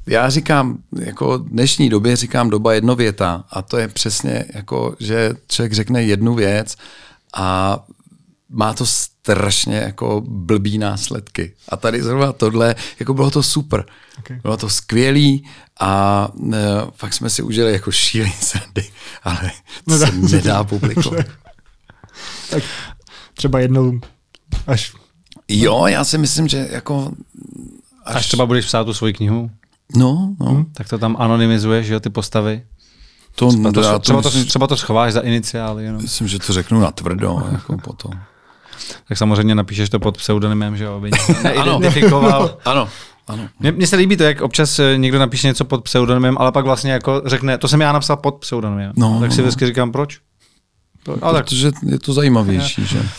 já 0.08 0.30
říkám, 0.30 0.78
jako 1.00 1.38
v 1.38 1.50
dnešní 1.50 1.90
době 1.90 2.16
říkám 2.16 2.50
doba 2.50 2.74
jednověta 2.74 3.44
a 3.50 3.62
to 3.62 3.78
je 3.78 3.88
přesně 3.88 4.46
jako, 4.54 4.96
že 5.00 5.34
člověk 5.48 5.74
řekne 5.74 6.04
jednu 6.04 6.36
věc 6.36 6.76
a 7.34 7.80
má 8.50 8.74
to 8.74 8.86
strašně 8.86 9.76
jako 9.76 10.22
blbý 10.28 10.78
následky. 10.78 11.54
A 11.70 11.78
tady 11.78 12.04
zrovna 12.04 12.34
tohle, 12.34 12.76
jako 13.00 13.14
bylo 13.14 13.32
to 13.32 13.44
super. 13.44 13.86
Okay. 14.20 14.40
Bylo 14.44 14.58
to 14.58 14.70
skvělý 14.70 15.46
a 15.80 16.28
ne, 16.36 16.58
fakt 16.96 17.14
jsme 17.14 17.30
si 17.30 17.42
užili 17.42 17.74
jako 17.74 17.92
šílený 17.92 18.34
srandy, 18.40 18.90
ale 19.24 19.52
to 19.86 19.92
No 19.92 19.98
se 19.98 20.12
nedá 20.12 20.64
publikovat. 20.64 21.26
Tak 22.50 22.64
třeba 23.34 23.60
jednou 23.60 24.00
až 24.68 24.93
Jo, 25.47 25.86
já 25.88 26.04
si 26.04 26.18
myslím, 26.18 26.47
že 26.47 26.68
jako 26.72 27.12
Až, 28.06 28.16
Až 28.16 28.28
třeba 28.28 28.45
budeš 28.45 28.66
psát 28.66 28.84
tu 28.84 28.93
svoji 28.93 29.14
knihu, 29.14 29.52
No, 29.95 30.36
no. 30.39 30.45
Hmm. 30.45 30.66
tak 30.74 30.89
to 30.89 30.97
tam 30.97 31.16
anonymizuješ, 31.20 31.86
že 31.86 31.93
jo, 31.93 32.00
ty 32.00 32.10
postavy. 32.10 32.64
To, 33.36 33.47
Třeba 33.47 33.72
to, 33.72 33.82
já 33.82 34.00
třeba, 34.00 34.22
to, 34.22 34.28
myslím, 34.28 34.45
třeba 34.45 34.68
to 34.68 34.78
schováš 34.78 35.14
za 35.14 35.20
iniciály, 35.20 35.84
jenom. 35.84 36.02
myslím, 36.02 36.28
že 36.28 36.39
to 36.39 36.54
řeknu 36.54 36.80
natvrdo, 36.80 37.43
jako 37.52 37.78
potom. 37.78 38.12
Tak 39.08 39.18
samozřejmě 39.18 39.56
napíšeš 39.56 39.89
to 39.89 40.00
pod 40.00 40.18
pseudonymem, 40.18 40.78
že 40.78 40.84
jo, 40.84 40.95
aby 40.95 41.12
neidentifikoval. 41.43 42.58
Ano, 42.66 42.89
ano. 43.28 43.50
Mně, 43.60 43.72
mně 43.72 43.88
se 43.88 43.95
líbí 43.95 44.18
to, 44.18 44.24
jak 44.24 44.41
občas 44.41 44.80
eh, 44.80 44.97
někdo 44.97 45.20
napíše 45.20 45.47
něco 45.47 45.66
pod 45.66 45.84
pseudonymem, 45.84 46.38
ale 46.39 46.52
pak 46.52 46.66
vlastně 46.66 46.91
jako 46.91 47.22
řekne, 47.26 47.58
to 47.58 47.68
jsem 47.68 47.82
já 47.82 47.91
napsal 47.91 48.18
pod 48.18 48.36
pseudonymem. 48.36 48.91
No, 48.95 49.20
tak 49.20 49.32
si 49.32 49.38
no. 49.38 49.43
vždycky 49.43 49.66
říkám, 49.66 49.91
proč? 49.91 50.20
To, 51.04 51.18
ale 51.22 51.34
tak 51.34 51.45
Protože 51.45 51.72
je 51.86 52.00
to 52.00 52.14
zajímavější, 52.14 52.86
že? 52.86 53.10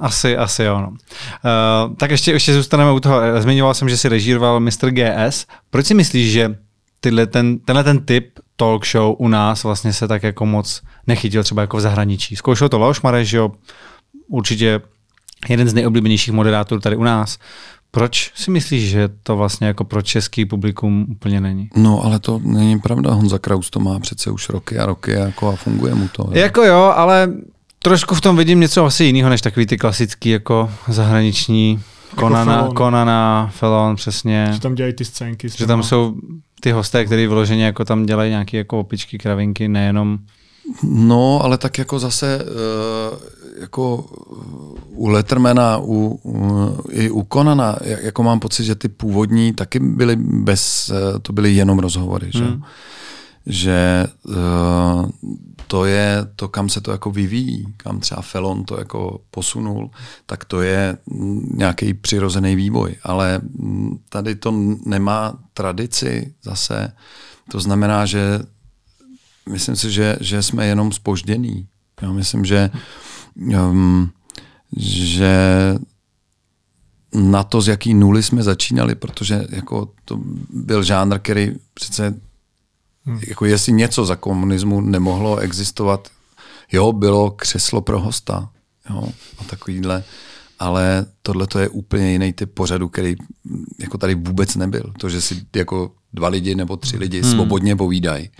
Asi, 0.00 0.36
asi 0.36 0.62
jo. 0.62 0.80
No. 0.80 0.88
Uh, 0.88 1.94
tak 1.96 2.10
ještě, 2.10 2.32
ještě 2.32 2.54
zůstaneme 2.54 2.92
u 2.92 3.00
toho. 3.00 3.20
Eh, 3.20 3.42
Zmiňoval 3.42 3.74
jsem, 3.74 3.88
že 3.88 3.96
si 3.96 4.08
režíroval 4.08 4.60
Mr. 4.60 4.90
GS. 4.90 5.46
Proč 5.70 5.86
si 5.86 5.94
myslíš, 5.94 6.32
že 6.32 6.54
tyhle 7.00 7.26
ten, 7.26 7.58
tenhle 7.58 7.84
ten 7.84 7.98
typ 8.04 8.38
talk 8.56 8.86
show 8.86 9.14
u 9.18 9.28
nás 9.28 9.64
vlastně 9.64 9.92
se 9.92 10.08
tak 10.08 10.22
jako 10.22 10.46
moc 10.46 10.82
nechytil 11.06 11.42
třeba 11.42 11.62
jako 11.62 11.76
v 11.76 11.80
zahraničí? 11.80 12.36
Zkoušel 12.36 12.68
to 12.68 12.78
Leoš 12.78 13.00
Mareš, 13.00 13.28
že 13.28 13.36
jo? 13.36 13.50
Určitě 14.28 14.80
jeden 15.48 15.68
z 15.68 15.74
nejoblíbenějších 15.74 16.34
moderátorů 16.34 16.80
tady 16.80 16.96
u 16.96 17.02
nás. 17.02 17.38
Proč 17.90 18.32
si 18.34 18.50
myslíš, 18.50 18.90
že 18.90 19.08
to 19.22 19.36
vlastně 19.36 19.66
jako 19.66 19.84
pro 19.84 20.02
český 20.02 20.44
publikum 20.44 21.06
úplně 21.10 21.40
není? 21.40 21.68
No, 21.76 22.04
ale 22.04 22.18
to 22.18 22.40
není 22.44 22.78
pravda. 22.80 23.12
Honza 23.12 23.38
Kraus 23.38 23.70
to 23.70 23.80
má 23.80 23.98
přece 23.98 24.30
už 24.30 24.48
roky 24.48 24.78
a 24.78 24.86
roky 24.86 25.10
jako 25.12 25.48
a 25.48 25.56
funguje 25.56 25.94
mu 25.94 26.08
to. 26.08 26.22
jo. 26.22 26.30
Jako 26.32 26.64
jo, 26.64 26.92
ale 26.96 27.32
trošku 27.78 28.14
v 28.14 28.20
tom 28.20 28.36
vidím 28.36 28.60
něco 28.60 28.84
asi 28.84 29.04
jiného, 29.04 29.30
než 29.30 29.40
takový 29.40 29.66
ty 29.66 29.76
klasický 29.76 30.28
jako 30.30 30.70
zahraniční 30.88 31.80
Konana, 32.14 32.58
Felon. 32.58 32.74
Konana, 32.74 33.50
Felon, 33.52 33.96
přesně. 33.96 34.50
že 34.52 34.60
tam 34.60 34.74
dělají 34.74 34.92
ty 34.94 35.04
scénky. 35.04 35.48
Že 35.48 35.66
tam 35.66 35.82
jsou 35.82 36.14
ty 36.60 36.70
hosté, 36.72 37.04
kteří 37.04 37.26
vyloženě 37.26 37.64
jako 37.64 37.84
tam 37.84 38.06
dělají 38.06 38.30
nějaké 38.30 38.56
jako 38.56 38.78
opičky, 38.80 39.18
kravinky, 39.18 39.68
nejenom 39.68 40.18
No, 40.82 41.40
ale 41.44 41.58
tak 41.58 41.78
jako 41.78 41.98
zase 41.98 42.44
uh, 42.44 43.18
jako 43.60 44.04
u 44.94 45.08
Lettermana, 45.08 45.78
u, 45.78 46.20
u, 46.24 46.76
i 46.90 47.10
u 47.10 47.22
Konana, 47.22 47.76
jak- 47.84 48.02
jako 48.02 48.22
mám 48.22 48.40
pocit, 48.40 48.64
že 48.64 48.74
ty 48.74 48.88
původní 48.88 49.52
taky 49.52 49.78
byly 49.80 50.16
bez, 50.16 50.90
eh, 50.90 51.18
to 51.18 51.32
byly 51.32 51.54
jenom 51.54 51.78
rozhovory, 51.78 52.26
že? 52.32 52.44
Hmm. 52.44 52.62
Že 53.48 54.06
uh, 54.22 55.10
to 55.66 55.84
je 55.84 56.26
to, 56.36 56.48
kam 56.48 56.68
se 56.68 56.80
to 56.80 56.92
jako 56.92 57.10
vyvíjí, 57.10 57.66
kam 57.76 58.00
třeba 58.00 58.22
Felon 58.22 58.64
to 58.64 58.78
jako 58.78 59.20
posunul, 59.30 59.90
tak 60.26 60.44
to 60.44 60.62
je 60.62 60.96
mm, 61.06 61.54
nějaký 61.54 61.94
přirozený 61.94 62.56
vývoj, 62.56 62.96
ale 63.02 63.40
mm, 63.42 63.98
tady 64.08 64.34
to 64.34 64.54
nemá 64.86 65.38
tradici 65.54 66.34
zase, 66.42 66.92
to 67.50 67.60
znamená, 67.60 68.06
že 68.06 68.40
myslím 69.48 69.76
si, 69.76 69.90
že, 69.90 70.16
že 70.20 70.42
jsme 70.42 70.66
jenom 70.66 70.92
spoždění. 70.92 71.68
Já 72.02 72.12
myslím, 72.12 72.44
že, 72.44 72.70
um, 73.36 74.10
že 74.76 75.34
na 77.12 77.44
to, 77.44 77.60
z 77.60 77.68
jaký 77.68 77.94
nuly 77.94 78.22
jsme 78.22 78.42
začínali, 78.42 78.94
protože 78.94 79.46
jako 79.50 79.92
to 80.04 80.20
byl 80.50 80.82
žánr, 80.82 81.18
který 81.18 81.52
přece 81.74 82.20
jako 83.28 83.44
jestli 83.44 83.72
něco 83.72 84.04
za 84.04 84.16
komunismu 84.16 84.80
nemohlo 84.80 85.38
existovat, 85.38 86.08
jo, 86.72 86.92
bylo 86.92 87.30
křeslo 87.30 87.80
pro 87.80 88.00
hosta, 88.00 88.50
jo, 88.90 89.08
a 89.38 89.44
takovýhle, 89.44 90.04
ale 90.58 91.06
tohle 91.22 91.46
to 91.46 91.58
je 91.58 91.68
úplně 91.68 92.12
jiný 92.12 92.32
typ 92.32 92.54
pořadu, 92.54 92.88
který 92.88 93.16
jako 93.78 93.98
tady 93.98 94.14
vůbec 94.14 94.56
nebyl. 94.56 94.92
To, 94.98 95.08
že 95.08 95.20
si 95.20 95.46
jako 95.56 95.92
dva 96.12 96.28
lidi 96.28 96.54
nebo 96.54 96.76
tři 96.76 96.96
lidi 96.96 97.20
hmm. 97.22 97.32
svobodně 97.32 97.76
povídají, 97.76 98.30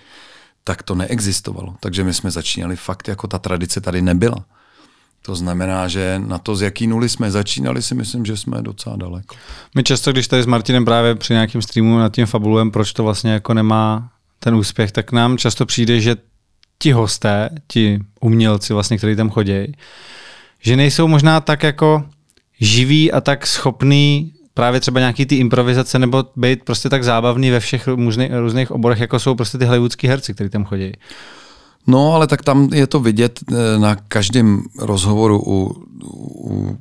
tak 0.64 0.82
to 0.82 0.94
neexistovalo. 0.94 1.74
Takže 1.80 2.04
my 2.04 2.14
jsme 2.14 2.30
začínali 2.30 2.76
fakt, 2.76 3.08
jako 3.08 3.26
ta 3.26 3.38
tradice 3.38 3.80
tady 3.80 4.02
nebyla. 4.02 4.44
To 5.22 5.34
znamená, 5.34 5.88
že 5.88 6.22
na 6.26 6.38
to, 6.38 6.56
z 6.56 6.62
jaký 6.62 6.86
nuly 6.86 7.08
jsme 7.08 7.30
začínali, 7.30 7.82
si 7.82 7.94
myslím, 7.94 8.24
že 8.24 8.36
jsme 8.36 8.62
docela 8.62 8.96
daleko. 8.96 9.36
My 9.74 9.82
často, 9.82 10.12
když 10.12 10.28
tady 10.28 10.42
s 10.42 10.46
Martinem 10.46 10.84
právě 10.84 11.14
při 11.14 11.32
nějakém 11.32 11.62
streamu 11.62 11.98
nad 11.98 12.12
tím 12.12 12.26
fabulujeme, 12.26 12.70
proč 12.70 12.92
to 12.92 13.04
vlastně 13.04 13.30
jako 13.30 13.54
nemá 13.54 14.10
ten 14.38 14.54
úspěch, 14.54 14.92
tak 14.92 15.12
nám 15.12 15.38
často 15.38 15.66
přijde, 15.66 16.00
že 16.00 16.16
ti 16.78 16.92
hosté, 16.92 17.50
ti 17.66 17.98
umělci 18.20 18.72
vlastně, 18.72 18.98
kteří 18.98 19.16
tam 19.16 19.30
chodí, 19.30 19.74
že 20.60 20.76
nejsou 20.76 21.08
možná 21.08 21.40
tak 21.40 21.62
jako 21.62 22.04
živí 22.60 23.12
a 23.12 23.20
tak 23.20 23.46
schopný 23.46 24.32
právě 24.54 24.80
třeba 24.80 25.00
nějaký 25.00 25.26
ty 25.26 25.36
improvizace 25.36 25.98
nebo 25.98 26.24
být 26.36 26.64
prostě 26.64 26.88
tak 26.88 27.04
zábavný 27.04 27.50
ve 27.50 27.60
všech 27.60 27.88
různých, 27.88 28.30
různých 28.32 28.70
oborech, 28.70 29.00
jako 29.00 29.18
jsou 29.18 29.34
prostě 29.34 29.58
ty 29.58 29.64
hollywoodský 29.64 30.08
herci, 30.08 30.34
kteří 30.34 30.50
tam 30.50 30.64
chodí. 30.64 30.92
No, 31.86 32.14
ale 32.14 32.26
tak 32.26 32.42
tam 32.42 32.68
je 32.72 32.86
to 32.86 33.00
vidět 33.00 33.40
eh, 33.52 33.78
na 33.78 33.96
každém 33.96 34.62
rozhovoru 34.78 35.42
u, 35.46 35.86
u 36.44 36.78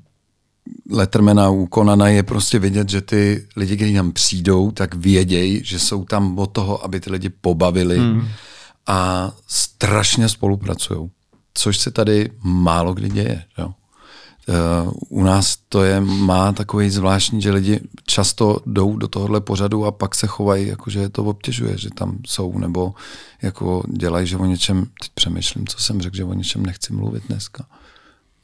Lettermana, 0.92 1.50
u 1.50 1.66
Konana 1.66 2.08
je 2.08 2.24
prostě 2.24 2.60
vidět, 2.60 2.90
že 2.90 3.02
ty 3.02 3.48
lidi, 3.56 3.76
kteří 3.76 3.94
tam 3.94 4.12
přijdou, 4.12 4.72
tak 4.72 4.96
vědějí, 4.96 5.62
že 5.64 5.80
jsou 5.80 6.06
tam 6.06 6.40
od 6.40 6.48
toho, 6.48 6.84
aby 6.84 7.00
ty 7.00 7.12
lidi 7.12 7.30
pobavili 7.30 7.98
hmm. 7.98 8.28
a 8.88 9.32
strašně 9.48 10.30
spolupracují. 10.30 11.10
Což 11.54 11.78
se 11.78 11.92
tady 11.92 12.32
málo 12.44 12.94
kdy 12.94 13.10
děje. 13.10 13.44
Jo. 13.58 13.74
Uh, 14.50 14.92
u 15.10 15.24
nás 15.24 15.58
to 15.70 15.84
je, 15.84 16.02
má 16.02 16.52
takový 16.52 16.90
zvláštní, 16.90 17.42
že 17.42 17.52
lidi 17.52 17.80
často 18.06 18.60
jdou 18.66 18.98
do 18.98 19.08
tohohle 19.08 19.42
pořadu 19.42 19.86
a 19.86 19.92
pak 19.92 20.16
se 20.16 20.28
chovají, 20.28 20.68
jako 20.68 20.90
že 20.90 21.00
je 21.00 21.10
to 21.10 21.24
obtěžuje, 21.24 21.78
že 21.78 21.90
tam 21.90 22.18
jsou, 22.28 22.58
nebo 22.58 22.94
jako 23.42 23.84
dělají, 23.98 24.28
že 24.28 24.38
o 24.38 24.46
něčem, 24.46 24.86
teď 25.02 25.12
přemýšlím, 25.14 25.68
co 25.68 25.80
jsem 25.80 26.02
řekl, 26.02 26.16
že 26.16 26.24
o 26.24 26.34
něčem 26.34 26.66
nechci 26.66 26.94
mluvit 26.94 27.24
dneska. 27.28 27.66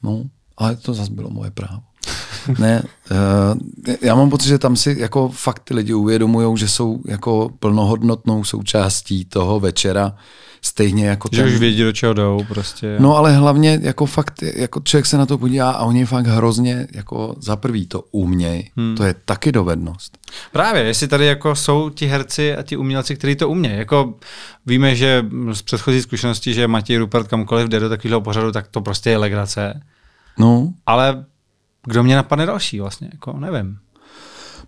No, 0.04 0.24
ale 0.58 0.76
to 0.76 0.94
zase 0.94 1.12
bylo 1.12 1.30
moje 1.30 1.52
právo. 1.52 1.84
Ne, 2.60 2.84
uh, 3.12 3.96
já 4.02 4.16
mám 4.16 4.30
pocit, 4.30 4.48
že 4.48 4.58
tam 4.58 4.76
si 4.76 4.96
jako 5.00 5.30
fakt 5.30 5.60
ty 5.60 5.74
lidi 5.74 5.94
uvědomují, 5.94 6.58
že 6.58 6.68
jsou 6.68 7.02
jako 7.08 7.50
plnohodnotnou 7.60 8.44
součástí 8.44 9.26
toho 9.26 9.60
večera, 9.60 10.16
stejně 10.62 11.08
jako 11.08 11.30
Že 11.32 11.46
už 11.46 11.60
vědí, 11.60 11.84
do 11.84 11.92
čeho 11.92 12.14
jdou 12.14 12.46
prostě. 12.48 12.96
No 13.00 13.18
ale 13.18 13.36
hlavně 13.36 13.80
jako 13.82 14.06
fakt, 14.06 14.44
jako 14.56 14.80
člověk 14.84 15.06
se 15.06 15.18
na 15.18 15.26
to 15.26 15.38
podívá 15.38 15.72
a 15.72 15.86
oni 15.86 16.06
fakt 16.06 16.26
hrozně 16.26 16.88
jako 16.94 17.36
za 17.40 17.56
prvý 17.56 17.88
to 17.88 18.04
umějí. 18.12 18.70
Hmm. 18.78 18.96
To 18.96 19.04
je 19.04 19.16
taky 19.26 19.52
dovednost. 19.52 20.18
Právě, 20.52 20.84
jestli 20.84 21.08
tady 21.08 21.26
jako 21.26 21.56
jsou 21.56 21.90
ti 21.90 22.06
herci 22.06 22.56
a 22.56 22.64
ti 22.64 22.78
umělci, 22.78 23.16
kteří 23.16 23.36
to 23.36 23.50
umějí. 23.50 23.78
Jako 23.78 24.14
víme, 24.66 24.96
že 24.96 25.26
z 25.52 25.62
předchozí 25.62 26.02
zkušenosti, 26.02 26.54
že 26.54 26.68
Matěj 26.68 26.98
Rupert 26.98 27.28
kamkoliv 27.28 27.68
jde 27.68 27.80
do 27.80 27.90
takového 27.90 28.22
pořadu, 28.22 28.52
tak 28.52 28.68
to 28.68 28.82
prostě 28.82 29.10
je 29.10 29.18
legrace. 29.18 29.82
No, 30.38 30.74
Ale 30.86 31.26
kdo 31.86 32.04
mě 32.04 32.16
napadne 32.16 32.46
další 32.46 32.80
vlastně, 32.80 33.10
jako 33.12 33.40
nevím. 33.40 33.80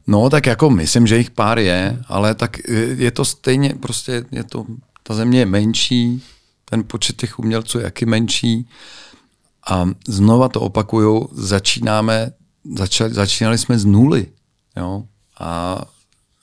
No, 0.07 0.30
tak 0.30 0.45
jako 0.45 0.70
myslím, 0.70 1.07
že 1.07 1.18
jich 1.18 1.32
pár 1.32 1.59
je, 1.59 2.03
ale 2.07 2.36
tak 2.36 2.70
eh, 2.70 2.74
je 2.76 3.11
to 3.11 3.26
stejně, 3.26 3.74
prostě 3.80 4.26
je 4.32 4.43
to, 4.43 4.66
ta 5.03 5.13
země 5.13 5.39
je 5.39 5.45
menší, 5.45 6.24
ten 6.66 6.84
počet 6.88 7.16
těch 7.16 7.39
umělců 7.39 7.78
je 7.78 7.84
jaký 7.84 8.05
menší. 8.05 8.70
A 9.70 9.89
znova 10.07 10.49
to 10.49 10.61
opakuju, 10.61 11.30
začínáme, 11.32 12.32
začali, 12.76 13.13
začínali 13.13 13.57
jsme 13.57 13.80
z 13.80 13.86
nuly. 13.86 14.28
Jo? 14.78 15.03
A 15.39 15.82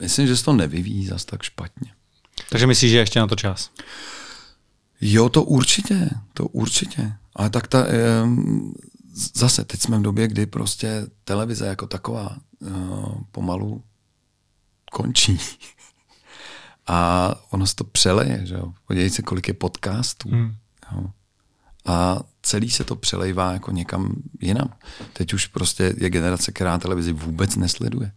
myslím, 0.01 0.27
že 0.27 0.37
se 0.37 0.45
to 0.45 0.53
nevyvíjí 0.53 1.07
zas 1.07 1.25
tak 1.25 1.43
špatně. 1.43 1.93
Takže 2.51 2.66
myslíš, 2.66 2.91
že 2.91 2.99
ještě 2.99 3.20
na 3.20 3.27
to 3.27 3.37
čas? 3.37 3.70
Jo, 5.01 5.29
to 5.29 5.43
určitě, 5.43 6.11
to 6.35 6.47
určitě. 6.47 7.12
Ale 7.37 7.51
tak 7.51 7.66
ta, 7.66 7.87
zase 9.35 9.65
teď 9.65 9.81
jsme 9.81 9.99
v 9.99 10.03
době, 10.03 10.29
kdy 10.29 10.47
prostě 10.47 11.07
televize 11.25 11.67
jako 11.67 11.87
taková 11.87 12.37
uh, 12.61 13.15
pomalu 13.33 13.83
končí. 14.93 15.39
A 16.87 17.31
ono 17.51 17.67
se 17.67 17.75
to 17.75 17.85
přeleje, 17.85 18.47
že 18.47 18.55
jo. 18.55 18.73
Podívej 18.87 19.11
se, 19.11 19.23
kolik 19.23 19.49
je 19.49 19.55
podcastů. 19.55 20.29
Hmm. 20.29 20.55
Jo. 20.93 21.05
A 21.87 22.21
celý 22.43 22.71
se 22.71 22.85
to 22.85 22.97
přelejvá 22.97 23.53
jako 23.53 23.71
někam 23.71 24.15
jinam. 24.41 24.73
Teď 25.13 25.33
už 25.33 25.47
prostě 25.47 25.95
je 25.99 26.11
generace, 26.11 26.53
která 26.53 26.79
televizi 26.79 27.13
vůbec 27.13 27.57
nesleduje. 27.57 28.13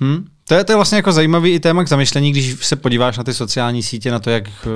Hmm. 0.00 0.26
To, 0.44 0.54
je, 0.54 0.64
to 0.64 0.72
je 0.72 0.76
vlastně 0.76 0.96
jako 0.96 1.12
zajímavý 1.12 1.50
i 1.50 1.60
téma 1.60 1.84
k 1.84 1.88
zamyšlení, 1.88 2.30
když 2.30 2.66
se 2.66 2.76
podíváš 2.76 3.18
na 3.18 3.24
ty 3.24 3.34
sociální 3.34 3.82
sítě, 3.82 4.10
na 4.10 4.18
to, 4.18 4.30
jak 4.30 4.48
eh, 4.48 4.68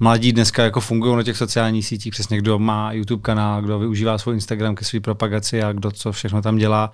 mladí 0.00 0.32
dneska 0.32 0.64
jako 0.64 0.80
fungují 0.80 1.16
na 1.16 1.22
těch 1.22 1.36
sociálních 1.36 1.86
sítích, 1.86 2.12
přesně 2.12 2.38
kdo 2.38 2.58
má 2.58 2.92
YouTube 2.92 3.22
kanál, 3.22 3.62
kdo 3.62 3.78
využívá 3.78 4.18
svůj 4.18 4.34
Instagram 4.34 4.74
ke 4.74 4.84
své 4.84 5.00
propagaci 5.00 5.62
a 5.62 5.72
kdo 5.72 5.90
co 5.90 6.12
všechno 6.12 6.42
tam 6.42 6.56
dělá. 6.56 6.92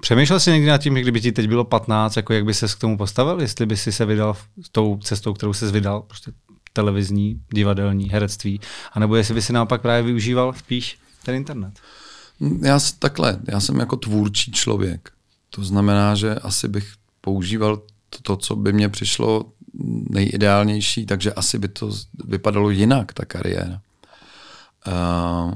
Přemýšlel 0.00 0.40
jsi 0.40 0.50
někdy 0.50 0.68
nad 0.68 0.78
tím, 0.78 0.94
kdyby 0.94 1.20
ti 1.20 1.32
teď 1.32 1.48
bylo 1.48 1.64
15, 1.64 2.16
jako 2.16 2.32
jak 2.32 2.44
by 2.44 2.54
se 2.54 2.68
k 2.68 2.78
tomu 2.78 2.96
postavil, 2.96 3.40
jestli 3.40 3.66
by 3.66 3.76
si 3.76 3.92
se 3.92 4.04
vydal 4.04 4.36
s 4.62 4.68
tou 4.68 4.98
cestou, 5.02 5.34
kterou 5.34 5.52
jsi 5.52 5.66
vydal, 5.66 6.02
prostě 6.02 6.32
televizní, 6.72 7.40
divadelní, 7.54 8.10
herectví, 8.10 8.60
anebo 8.92 9.16
jestli 9.16 9.34
by 9.34 9.42
si 9.42 9.52
naopak 9.52 9.82
právě 9.82 10.02
využíval 10.02 10.52
spíš 10.52 10.98
ten 11.24 11.34
internet? 11.34 11.74
Já 12.62 12.80
takhle, 12.98 13.38
já 13.48 13.60
jsem 13.60 13.78
jako 13.78 13.96
tvůrčí 13.96 14.52
člověk. 14.52 15.10
To 15.50 15.64
znamená, 15.64 16.14
že 16.14 16.34
asi 16.34 16.68
bych 16.68 16.92
používal 17.20 17.82
to 18.22 18.36
co 18.36 18.56
by 18.56 18.72
mě 18.72 18.88
přišlo 18.88 19.44
nejideálnější, 20.10 21.06
takže 21.06 21.32
asi 21.32 21.58
by 21.58 21.68
to 21.68 21.90
vypadalo 22.24 22.70
jinak, 22.70 23.12
ta 23.12 23.24
kariéra. 23.24 23.80
Uh, 24.86 25.54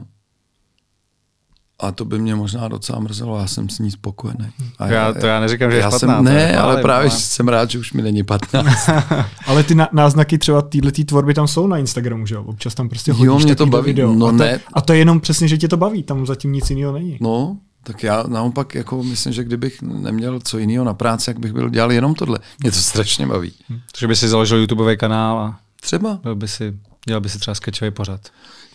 a 1.81 1.93
to 1.93 2.05
by 2.05 2.19
mě 2.19 2.35
možná 2.35 2.69
docela 2.69 3.01
mrzelo, 3.01 3.39
já 3.39 3.47
jsem 3.47 3.69
s 3.69 3.79
ní 3.79 3.91
spokojený. 3.91 4.49
A 4.79 4.87
já, 4.87 5.13
to 5.13 5.27
já 5.27 5.41
neříkám, 5.41 5.71
že 5.71 5.77
já 5.77 5.85
je 5.85 5.91
špatná, 5.91 6.17
jsem, 6.17 6.25
Ne, 6.25 6.57
ale 6.57 6.73
ale 6.73 6.83
právě 6.83 7.11
ale... 7.11 7.19
jsem 7.19 7.49
rád, 7.49 7.71
že 7.71 7.79
už 7.79 7.93
mi 7.93 8.03
není 8.03 8.23
15. 8.23 8.89
ale 9.47 9.63
ty 9.63 9.77
náznaky 9.93 10.39
třeba 10.39 10.63
této 10.63 11.05
tvorby 11.05 11.35
tam 11.35 11.49
jsou 11.49 11.67
na 11.67 11.79
Instagramu, 11.79 12.27
že 12.27 12.35
jo? 12.35 12.43
Občas 12.43 12.75
tam 12.75 12.89
prostě 12.89 13.13
hodíš 13.13 13.27
jo, 13.27 13.39
mě 13.39 13.57
to 13.57 13.67
baví. 13.67 13.87
Video. 13.87 14.13
No 14.13 14.27
a, 14.27 14.31
to, 14.31 14.37
ne. 14.37 14.61
a 14.73 14.81
to 14.81 14.93
je 14.93 14.99
jenom 14.99 15.21
přesně, 15.21 15.49
že 15.49 15.59
tě 15.59 15.69
to 15.69 15.77
baví, 15.77 16.03
tam 16.03 16.27
zatím 16.27 16.53
nic 16.53 16.71
jiného 16.71 16.93
není. 16.93 17.19
No, 17.21 17.57
tak 17.87 18.03
já 18.03 18.25
naopak 18.27 18.75
jako 18.75 19.03
myslím, 19.03 19.33
že 19.33 19.45
kdybych 19.45 19.83
neměl 19.83 20.41
co 20.41 20.59
jiného 20.59 20.85
na 20.85 20.95
práci, 20.95 21.31
jak 21.31 21.39
bych 21.39 21.53
byl 21.53 21.71
dělal 21.71 21.93
jenom 21.93 22.15
tohle. 22.15 22.39
Mě 22.63 22.71
to 22.71 22.79
strašně 22.79 23.27
baví. 23.27 23.53
Hm. 23.71 23.81
Takže 23.93 24.07
by 24.07 24.17
si 24.17 24.29
založil 24.29 24.59
YouTubeový 24.59 24.97
kanál 24.97 25.39
a 25.39 25.59
třeba. 25.81 26.19
Byl 26.23 26.35
by 26.35 26.49
si, 26.49 26.75
dělal 27.07 27.21
by 27.21 27.29
si 27.29 27.39
třeba 27.39 27.55
sketchový 27.55 27.91
pořad. 27.91 28.21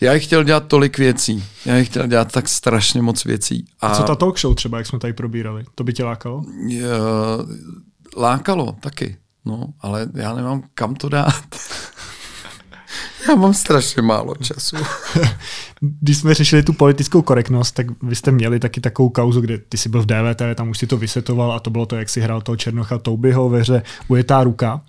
Já 0.00 0.12
bych 0.12 0.24
chtěl 0.24 0.44
dělat 0.44 0.66
tolik 0.66 0.98
věcí. 0.98 1.44
Já 1.66 1.74
bych 1.74 1.88
chtěl 1.88 2.06
dělat 2.06 2.32
tak 2.32 2.48
strašně 2.48 3.02
moc 3.02 3.24
věcí. 3.24 3.66
A, 3.80 3.86
a 3.86 3.96
co 3.96 4.02
ta 4.02 4.14
talk 4.14 4.38
show 4.38 4.54
třeba, 4.54 4.78
jak 4.78 4.86
jsme 4.86 4.98
tady 4.98 5.12
probírali? 5.12 5.64
To 5.74 5.84
by 5.84 5.92
tě 5.92 6.04
lákalo? 6.04 6.44
Je, 6.66 6.86
lákalo 8.16 8.76
taky. 8.80 9.16
No, 9.44 9.66
ale 9.80 10.06
já 10.14 10.34
nemám 10.34 10.62
kam 10.74 10.94
to 10.94 11.08
dát. 11.08 11.44
Já 13.28 13.34
mám 13.34 13.54
strašně 13.54 14.02
málo 14.02 14.34
času. 14.34 14.76
Když 15.80 16.18
jsme 16.18 16.34
řešili 16.34 16.62
tu 16.62 16.72
politickou 16.72 17.22
korektnost, 17.22 17.74
tak 17.74 17.86
vy 18.02 18.16
jste 18.16 18.30
měli 18.30 18.60
taky 18.60 18.80
takovou 18.80 19.08
kauzu, 19.08 19.40
kde 19.40 19.58
ty 19.58 19.78
jsi 19.78 19.88
byl 19.88 20.02
v 20.02 20.06
DVT, 20.06 20.42
tam 20.54 20.68
už 20.68 20.78
si 20.78 20.86
to 20.86 20.96
vysvětoval 20.96 21.52
a 21.52 21.60
to 21.60 21.70
bylo 21.70 21.86
to, 21.86 21.96
jak 21.96 22.08
si 22.08 22.20
hrál 22.20 22.40
toho 22.40 22.56
Černocha 22.56 22.98
Toubyho 22.98 23.48
ve 23.48 23.60
hře 23.60 23.82
Ujetá 24.08 24.44
ruka. 24.44 24.80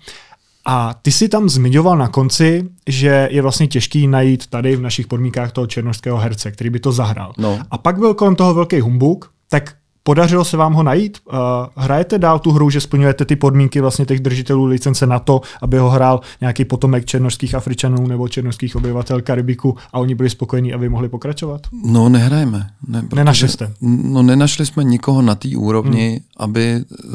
A 0.66 0.94
ty 1.02 1.12
si 1.12 1.28
tam 1.28 1.48
zmiňoval 1.48 1.98
na 1.98 2.08
konci, 2.08 2.68
že 2.88 3.28
je 3.30 3.42
vlastně 3.42 3.66
těžký 3.66 4.06
najít 4.06 4.46
tady 4.46 4.76
v 4.76 4.80
našich 4.80 5.06
podmínkách 5.06 5.52
toho 5.52 5.66
černožského 5.66 6.18
herce, 6.18 6.50
který 6.50 6.70
by 6.70 6.80
to 6.80 6.92
zahrál. 6.92 7.32
No. 7.38 7.60
A 7.70 7.78
pak 7.78 7.98
byl 7.98 8.14
kolem 8.14 8.36
toho 8.36 8.54
velký 8.54 8.80
humbuk, 8.80 9.30
tak 9.48 9.74
Podařilo 10.06 10.44
se 10.44 10.56
vám 10.56 10.72
ho 10.72 10.82
najít? 10.82 11.18
Uh, 11.24 11.34
hrajete 11.76 12.18
dál 12.18 12.38
tu 12.38 12.50
hru, 12.50 12.70
že 12.70 12.80
splňujete 12.80 13.24
ty 13.24 13.36
podmínky 13.36 13.80
vlastně 13.80 14.06
těch 14.06 14.20
držitelů 14.20 14.64
licence 14.64 15.06
na 15.06 15.18
to, 15.18 15.40
aby 15.62 15.78
ho 15.78 15.90
hrál 15.90 16.20
nějaký 16.40 16.64
potomek 16.64 17.04
černožských 17.04 17.54
Afričanů 17.54 18.06
nebo 18.06 18.28
černožských 18.28 18.76
obyvatel 18.76 19.22
Karibiku 19.22 19.76
a 19.92 19.98
oni 19.98 20.14
byli 20.14 20.30
spokojení 20.30 20.74
a 20.74 20.76
vy 20.76 20.88
mohli 20.88 21.08
pokračovat? 21.08 21.60
No, 21.86 22.08
nehrajeme. 22.08 22.70
Ne, 22.88 23.02
protože, 23.02 23.16
Nenašli 23.16 23.48
jste? 23.48 23.72
No, 23.80 24.22
nenašli 24.22 24.66
jsme 24.66 24.84
nikoho 24.84 25.22
na 25.22 25.34
té 25.34 25.48
úrovni, 25.56 26.08
hmm. 26.08 26.20
aby 26.36 26.84
uh, 27.04 27.12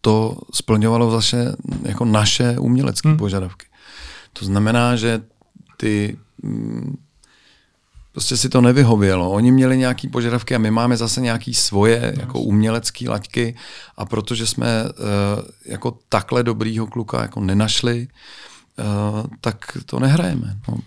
to 0.00 0.36
splňovalo 0.52 1.10
zase 1.10 1.56
jako 1.82 2.04
naše 2.04 2.58
umělecké 2.58 3.08
hmm. 3.08 3.18
požadavky. 3.18 3.66
To 4.32 4.44
znamená, 4.44 4.96
že 4.96 5.20
ty 5.76 6.16
mm, 6.42 6.96
prostě 8.14 8.36
si 8.36 8.48
to 8.48 8.60
nevyhovělo. 8.60 9.30
Oni 9.30 9.52
měli 9.52 9.78
nějaký 9.78 10.08
požadavky 10.08 10.54
a 10.54 10.58
my 10.58 10.70
máme 10.70 10.96
zase 10.96 11.20
nějaký 11.20 11.54
svoje 11.54 12.14
jako 12.20 12.40
umělecké 12.40 13.10
laťky 13.10 13.54
a 13.96 14.04
protože 14.04 14.46
jsme 14.46 14.84
uh, 14.84 14.90
jako 15.66 15.98
takhle 16.08 16.42
dobrýho 16.42 16.86
kluka 16.86 17.22
jako 17.22 17.40
nenašli, 17.40 18.06
uh, 18.78 19.26
tak 19.40 19.78
to 19.86 20.00
nehrajeme. 20.00 20.56
No. 20.68 20.78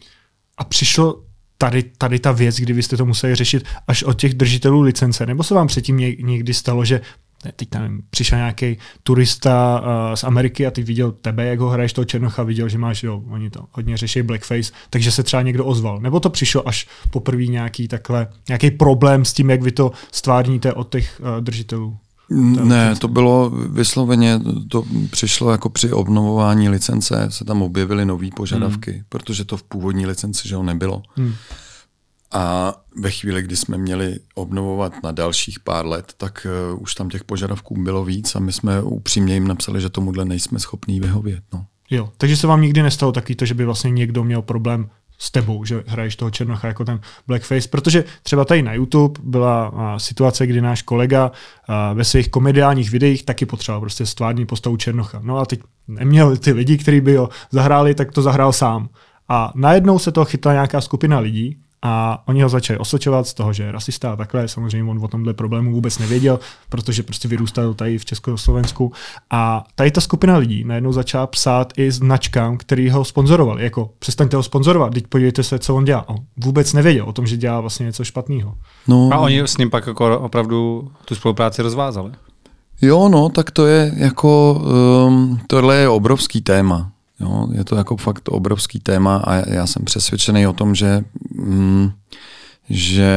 A 0.58 0.64
přišlo 0.64 1.24
tady, 1.58 1.84
tady 1.84 2.20
ta 2.20 2.32
věc, 2.32 2.56
kdy 2.56 2.74
vy 2.74 2.84
jste 2.84 2.98
to 2.98 3.06
museli 3.06 3.36
řešit 3.36 3.64
až 3.88 4.04
od 4.04 4.20
těch 4.20 4.34
držitelů 4.34 4.82
licence, 4.82 5.26
nebo 5.26 5.44
se 5.44 5.54
vám 5.54 5.68
předtím 5.68 5.98
někdy 5.98 6.54
stalo, 6.54 6.86
že 6.86 7.02
teď 7.56 7.68
nevím, 7.74 8.02
přišel 8.10 8.38
nějaký 8.38 8.78
turista 9.04 9.82
uh, 9.82 10.16
z 10.16 10.24
Ameriky 10.24 10.68
a 10.68 10.72
ty 10.72 10.84
viděl 10.84 11.12
tebe, 11.12 11.46
jak 11.46 11.60
ho 11.60 11.70
hraješ 11.70 11.94
toho 11.94 12.06
Černocha, 12.06 12.44
viděl, 12.44 12.70
že 12.70 12.78
máš, 12.78 13.04
jo, 13.04 13.24
oni 13.30 13.50
to 13.50 13.66
hodně 13.72 13.98
řeší 13.98 14.22
blackface, 14.22 14.72
takže 14.90 15.12
se 15.12 15.24
třeba 15.24 15.42
někdo 15.42 15.66
ozval. 15.66 16.00
Nebo 16.00 16.20
to 16.20 16.30
přišlo 16.30 16.68
až 16.68 16.88
poprvé 17.12 17.46
nějaký 17.46 17.88
takhle, 17.88 18.28
nějaký 18.48 18.72
problém 18.72 19.26
s 19.26 19.34
tím, 19.34 19.50
jak 19.50 19.62
vy 19.62 19.72
to 19.72 19.92
stvárníte 20.12 20.74
od 20.74 20.92
těch 20.92 21.22
uh, 21.22 21.44
držitelů? 21.44 21.98
Ne, 22.30 22.96
to 22.96 23.08
bylo 23.08 23.50
vysloveně, 23.50 24.40
to 24.70 24.84
přišlo 25.12 25.52
jako 25.52 25.70
při 25.70 25.92
obnovování 25.92 26.70
licence, 26.70 27.28
se 27.30 27.46
tam 27.46 27.62
objevily 27.62 28.06
nové 28.06 28.28
požadavky, 28.36 28.92
hmm. 28.92 29.02
protože 29.10 29.46
to 29.46 29.58
v 29.58 29.64
původní 29.64 30.06
licenci 30.06 30.48
že 30.48 30.56
ho 30.56 30.64
nebylo. 30.64 31.02
Hmm. 31.16 31.34
A 32.38 32.74
ve 32.96 33.12
chvíli, 33.12 33.42
kdy 33.42 33.56
jsme 33.56 33.78
měli 33.78 34.20
obnovovat 34.36 34.94
na 35.04 35.12
dalších 35.12 35.60
pár 35.60 35.86
let, 35.86 36.14
tak 36.18 36.48
uh, 36.74 36.82
už 36.82 36.96
tam 36.96 37.10
těch 37.10 37.24
požadavků 37.24 37.84
bylo 37.84 38.06
víc 38.06 38.36
a 38.36 38.40
my 38.40 38.52
jsme 38.52 38.82
upřímně 38.82 39.34
jim 39.34 39.48
napsali, 39.48 39.82
že 39.82 39.90
tomuhle 39.90 40.26
nejsme 40.26 40.60
schopní 40.60 41.00
vyhovět. 41.00 41.44
No. 41.54 41.66
Jo, 41.90 42.10
takže 42.18 42.38
se 42.38 42.48
vám 42.48 42.62
nikdy 42.62 42.84
nestalo 42.84 43.12
taky 43.12 43.36
to, 43.36 43.46
že 43.46 43.54
by 43.54 43.66
vlastně 43.66 43.92
někdo 43.92 44.24
měl 44.24 44.42
problém 44.42 44.90
s 45.18 45.32
tebou, 45.32 45.66
že 45.66 45.84
hraješ 45.88 46.16
toho 46.16 46.32
Černocha 46.32 46.68
jako 46.68 46.86
ten 46.86 47.00
blackface, 47.28 47.68
protože 47.68 48.04
třeba 48.24 48.46
tady 48.46 48.62
na 48.62 48.74
YouTube 48.74 49.20
byla 49.24 49.68
a, 49.68 50.00
situace, 50.00 50.48
kdy 50.48 50.62
náš 50.62 50.82
kolega 50.82 51.32
a, 51.68 51.94
ve 51.94 52.04
svých 52.04 52.30
komediálních 52.30 52.92
videích 52.92 53.26
taky 53.26 53.46
potřeboval 53.46 53.82
prostě 53.82 54.06
stvární 54.06 54.46
postavu 54.46 54.78
Černocha. 54.78 55.22
No 55.24 55.38
a 55.38 55.46
teď 55.46 55.60
neměl 55.88 56.38
ty 56.38 56.52
lidi, 56.52 56.78
kteří 56.78 57.02
by 57.02 57.16
ho 57.16 57.30
zahráli, 57.52 57.96
tak 57.96 58.12
to 58.12 58.22
zahrál 58.22 58.54
sám. 58.54 58.90
A 59.30 59.52
najednou 59.56 60.00
se 60.00 60.12
to 60.12 60.26
chytla 60.26 60.54
nějaká 60.54 60.82
skupina 60.82 61.20
lidí, 61.20 61.60
a 61.82 62.24
oni 62.28 62.42
ho 62.42 62.50
začali 62.50 62.80
osočovat 62.80 63.28
z 63.28 63.34
toho, 63.34 63.54
že 63.54 63.64
je 63.64 63.72
rasista 63.72 64.12
a 64.12 64.16
takhle. 64.16 64.48
Samozřejmě 64.48 64.92
on 64.92 65.06
o 65.06 65.08
tomhle 65.08 65.34
problému 65.34 65.72
vůbec 65.72 66.00
nevěděl, 66.00 66.40
protože 66.70 67.04
prostě 67.04 67.28
vyrůstal 67.28 67.74
tady 67.74 67.98
v 67.98 68.06
Československu. 68.06 68.94
A 69.30 69.64
tady 69.76 69.92
ta 69.92 70.02
skupina 70.02 70.38
lidí 70.38 70.64
najednou 70.64 70.92
začala 70.92 71.28
psát 71.28 71.74
i 71.78 71.92
značkám, 71.92 72.58
který 72.58 72.90
ho 72.90 73.06
sponzorovali. 73.06 73.64
Jako 73.64 73.90
přestaňte 74.00 74.38
ho 74.38 74.44
sponzorovat, 74.44 74.94
teď 74.94 75.08
podívejte 75.08 75.44
se, 75.44 75.60
co 75.60 75.76
on 75.76 75.86
dělá. 75.86 76.10
On 76.10 76.18
vůbec 76.38 76.74
nevěděl 76.74 77.06
o 77.06 77.14
tom, 77.14 77.28
že 77.28 77.38
dělá 77.38 77.62
vlastně 77.62 77.86
něco 77.86 78.04
špatného. 78.04 78.56
No, 78.88 79.10
a 79.14 79.18
oni 79.18 79.42
s 79.42 79.58
ním 79.58 79.70
pak 79.70 79.88
jako 79.88 80.20
opravdu 80.20 80.92
tu 81.06 81.16
spolupráci 81.16 81.62
rozvázali. 81.62 82.12
Jo, 82.82 83.10
no, 83.10 83.30
tak 83.30 83.52
to 83.52 83.66
je 83.66 83.94
jako, 83.96 84.62
um, 85.08 85.40
tohle 85.48 85.76
je 85.76 85.90
obrovský 85.90 86.42
téma. 86.42 86.92
Jo, 87.20 87.48
je 87.52 87.64
to 87.64 87.76
jako 87.76 87.98
fakt 87.98 88.30
obrovský 88.30 88.80
téma 88.80 89.18
a 89.18 89.50
já 89.50 89.68
jsem 89.68 89.86
přesvědčený 89.86 90.48
o 90.48 90.54
tom, 90.54 90.76
že, 90.76 91.04
mm, 91.32 91.92
že 92.70 93.14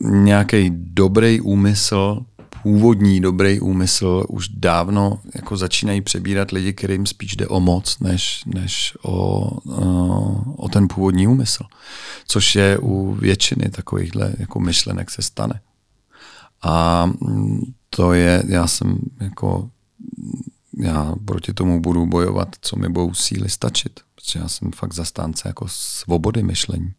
nějaký 0.00 0.70
dobrý 0.70 1.40
úmysl, 1.40 2.24
původní 2.62 3.20
dobrý 3.20 3.60
úmysl 3.60 4.24
už 4.28 4.48
dávno 4.48 5.20
jako 5.34 5.56
začínají 5.56 6.00
přebírat 6.00 6.50
lidi, 6.50 6.72
kterým 6.72 7.06
spíš 7.06 7.36
jde 7.36 7.46
o 7.46 7.60
moc, 7.60 7.98
než, 8.00 8.42
než 8.46 8.96
o, 9.02 9.50
o 10.56 10.68
ten 10.68 10.88
původní 10.88 11.26
úmysl. 11.26 11.64
Což 12.26 12.54
je 12.54 12.78
u 12.78 13.14
většiny 13.14 13.70
takovýchhle 13.70 14.32
jako 14.38 14.60
myšlenek 14.60 15.10
se 15.10 15.22
stane. 15.22 15.60
A 16.62 17.06
mm, 17.06 17.60
to 17.90 18.12
je, 18.12 18.42
já 18.46 18.66
jsem 18.66 18.98
jako, 19.20 19.70
já 20.78 21.14
proti 21.24 21.52
tomu 21.52 21.80
budu 21.80 22.06
bojovat, 22.06 22.48
co 22.60 22.76
mi 22.76 22.88
budou 22.88 23.14
síly 23.14 23.48
stačit, 23.48 24.00
protože 24.14 24.38
já 24.38 24.48
jsem 24.48 24.70
fakt 24.72 24.94
zastánce 24.94 25.48
jako 25.48 25.66
svobody 25.68 26.42
myšlení. 26.42 26.92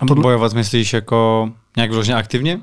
A 0.00 0.06
podle... 0.06 0.22
bojovat 0.22 0.52
myslíš 0.52 0.92
jako 0.92 1.50
nějak 1.76 1.90
vložně 1.90 2.14
aktivně? 2.14 2.60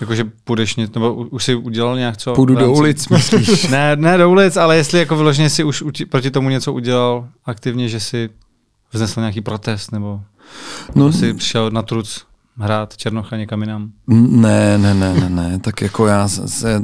Jakože 0.00 0.24
půjdeš, 0.44 0.76
nebo 0.76 1.14
už 1.14 1.44
si 1.44 1.54
udělal 1.54 1.96
nějak 1.96 2.16
co? 2.16 2.34
Půjdu 2.34 2.54
do 2.54 2.72
ulic, 2.72 3.08
myslíš? 3.08 3.68
ne, 3.70 3.96
ne 3.96 4.18
do 4.18 4.30
ulic, 4.30 4.56
ale 4.56 4.76
jestli 4.76 4.98
jako 4.98 5.16
vyloženě 5.16 5.50
si 5.50 5.64
už 5.64 5.82
proti 6.08 6.30
tomu 6.30 6.48
něco 6.48 6.72
udělal 6.72 7.28
aktivně, 7.44 7.88
že 7.88 8.00
si 8.00 8.30
vznesl 8.92 9.20
nějaký 9.20 9.40
protest, 9.40 9.92
nebo 9.92 10.20
no, 10.94 11.12
si 11.12 11.34
přišel 11.34 11.70
na 11.70 11.82
truc 11.82 12.24
hrát 12.56 12.96
Černocha 12.96 13.36
někam 13.36 13.60
jinam? 13.60 13.92
Ne, 14.06 14.78
ne, 14.78 14.94
ne, 14.94 15.14
ne, 15.14 15.28
ne. 15.28 15.58
tak 15.58 15.80
jako 15.80 16.06
já 16.06 16.28
se, 16.28 16.82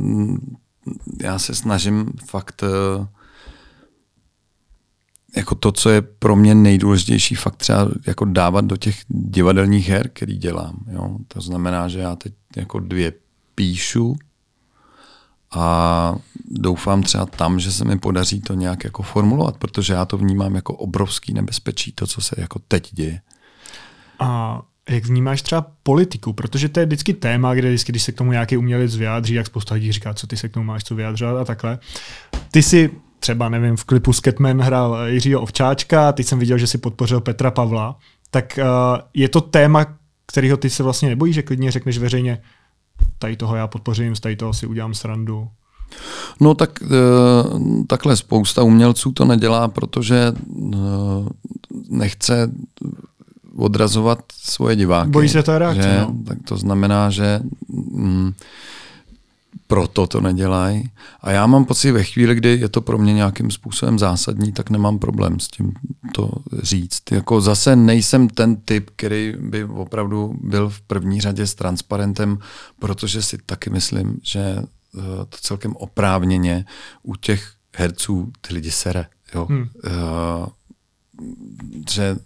já 1.23 1.39
se 1.39 1.55
snažím 1.55 2.13
fakt 2.27 2.63
uh, 2.63 3.07
jako 5.37 5.55
to, 5.55 5.73
co 5.73 5.91
je 5.91 6.03
pro 6.03 6.37
mě 6.37 6.55
nejdůležitější, 6.55 7.35
fakt 7.35 7.57
třeba 7.57 7.89
jako 8.07 8.25
dávat 8.25 8.65
do 8.65 8.77
těch 8.77 8.97
divadelních 9.09 9.89
her, 9.89 10.09
který 10.09 10.37
dělám. 10.37 10.85
Jo? 10.93 11.17
To 11.29 11.41
znamená, 11.41 11.89
že 11.89 11.99
já 11.99 12.17
teď 12.17 12.33
jako 12.57 12.81
dvě 12.81 13.13
píšu 13.55 14.17
a 15.51 16.15
doufám 16.51 17.03
třeba 17.03 17.27
tam, 17.27 17.61
že 17.61 17.73
se 17.73 17.85
mi 17.85 17.99
podaří 17.99 18.41
to 18.41 18.55
nějak 18.55 18.85
jako 18.85 19.03
formulovat, 19.03 19.57
protože 19.57 19.93
já 19.93 20.05
to 20.05 20.19
vnímám 20.19 20.55
jako 20.55 20.75
obrovský 20.75 21.35
nebezpečí, 21.35 21.93
to, 21.93 22.07
co 22.07 22.21
se 22.21 22.35
jako 22.39 22.59
teď 22.69 22.95
děje. 22.95 23.21
A 24.19 24.63
jak 24.91 25.07
vnímáš 25.07 25.43
třeba 25.43 25.67
politiku, 25.83 26.33
protože 26.33 26.69
to 26.69 26.81
je 26.81 26.87
vždycky 26.87 27.15
téma, 27.15 27.55
kde 27.55 27.69
vždycky, 27.69 27.93
když 27.93 28.03
se 28.03 28.13
k 28.13 28.17
tomu 28.17 28.33
nějaký 28.33 28.57
umělec 28.57 28.97
vyjádří, 28.97 29.35
jak 29.35 29.47
spousta 29.47 29.75
lidí 29.75 29.93
říká, 29.93 30.15
co 30.15 30.27
ty 30.27 30.37
se 30.37 30.49
k 30.49 30.53
tomu 30.53 30.67
máš 30.67 30.85
co 30.85 30.95
vyjádřovat 30.95 31.41
a 31.41 31.45
takhle. 31.45 31.79
Ty 32.51 32.63
si 32.63 32.91
třeba, 33.19 33.49
nevím, 33.49 33.77
v 33.77 33.85
klipu 33.85 34.13
Sketman 34.13 34.61
hrál 34.61 34.99
Jiřího 35.07 35.41
Ovčáčka, 35.41 36.13
teď 36.13 36.27
jsem 36.27 36.39
viděl, 36.39 36.59
že 36.59 36.67
si 36.67 36.79
podpořil 36.79 37.21
Petra 37.21 37.51
Pavla, 37.51 37.99
tak 38.31 38.59
uh, 38.59 39.01
je 39.15 39.29
to 39.29 39.41
téma, 39.41 39.87
kterého 40.27 40.57
ty 40.57 40.71
se 40.71 40.83
vlastně 40.83 41.09
nebojíš, 41.09 41.35
že 41.35 41.43
klidně 41.43 41.71
řekneš 41.71 41.99
veřejně, 41.99 42.43
tady 43.19 43.37
toho 43.37 43.57
já 43.57 43.67
podpořím, 43.67 44.17
z 44.17 44.21
tady 44.21 44.37
toho 44.37 44.55
si 44.55 44.67
udělám 44.67 44.95
srandu. 44.95 45.49
No 46.41 46.55
tak 46.55 46.83
uh, 46.83 47.85
takhle 47.87 48.17
spousta 48.17 48.63
umělců 48.63 49.13
to 49.13 49.25
nedělá, 49.25 49.69
protože 49.69 50.33
uh, 50.49 51.29
nechce 51.89 52.51
odrazovat 53.61 54.19
svoje 54.33 54.77
diváky. 54.77 55.11
Bojí 55.11 55.29
se 55.29 55.43
to 55.43 55.59
reakce, 55.59 55.83
že, 55.83 56.01
no. 56.01 56.15
Tak 56.27 56.39
to 56.45 56.57
znamená, 56.57 57.11
že 57.11 57.41
mm, 57.69 58.33
proto 59.67 60.07
to 60.07 60.21
nedělají. 60.21 60.91
A 61.21 61.31
já 61.31 61.47
mám 61.47 61.65
pocit, 61.65 61.93
ve 61.93 62.05
chvíli, 62.05 62.35
kdy 62.35 62.49
je 62.49 62.69
to 62.69 62.81
pro 62.81 62.99
mě 62.99 63.13
nějakým 63.15 63.51
způsobem 63.51 63.99
zásadní, 63.99 64.53
tak 64.53 64.71
nemám 64.71 64.99
problém 64.99 65.41
s 65.41 65.49
tím 65.49 65.73
to 66.13 66.31
říct. 66.63 67.03
Jako 67.11 67.41
zase 67.41 67.77
nejsem 67.77 68.29
ten 68.29 68.57
typ, 68.57 68.91
který 68.97 69.35
by 69.41 69.65
opravdu 69.65 70.35
byl 70.43 70.69
v 70.69 70.81
první 70.81 71.21
řadě 71.21 71.47
s 71.47 71.55
transparentem, 71.55 72.39
protože 72.79 73.23
si 73.23 73.39
taky 73.47 73.71
myslím, 73.71 74.21
že 74.23 74.41
eh, 74.41 75.01
to 75.29 75.37
celkem 75.41 75.77
oprávněně 75.77 76.65
u 77.03 77.17
těch 77.17 77.53
herců 77.77 78.33
ty 78.41 78.55
lidi 78.55 78.71
sere. 78.71 79.07
Jo? 79.35 79.47
Hmm. 79.51 79.61
Uh, 79.61 80.47
že 81.91 82.17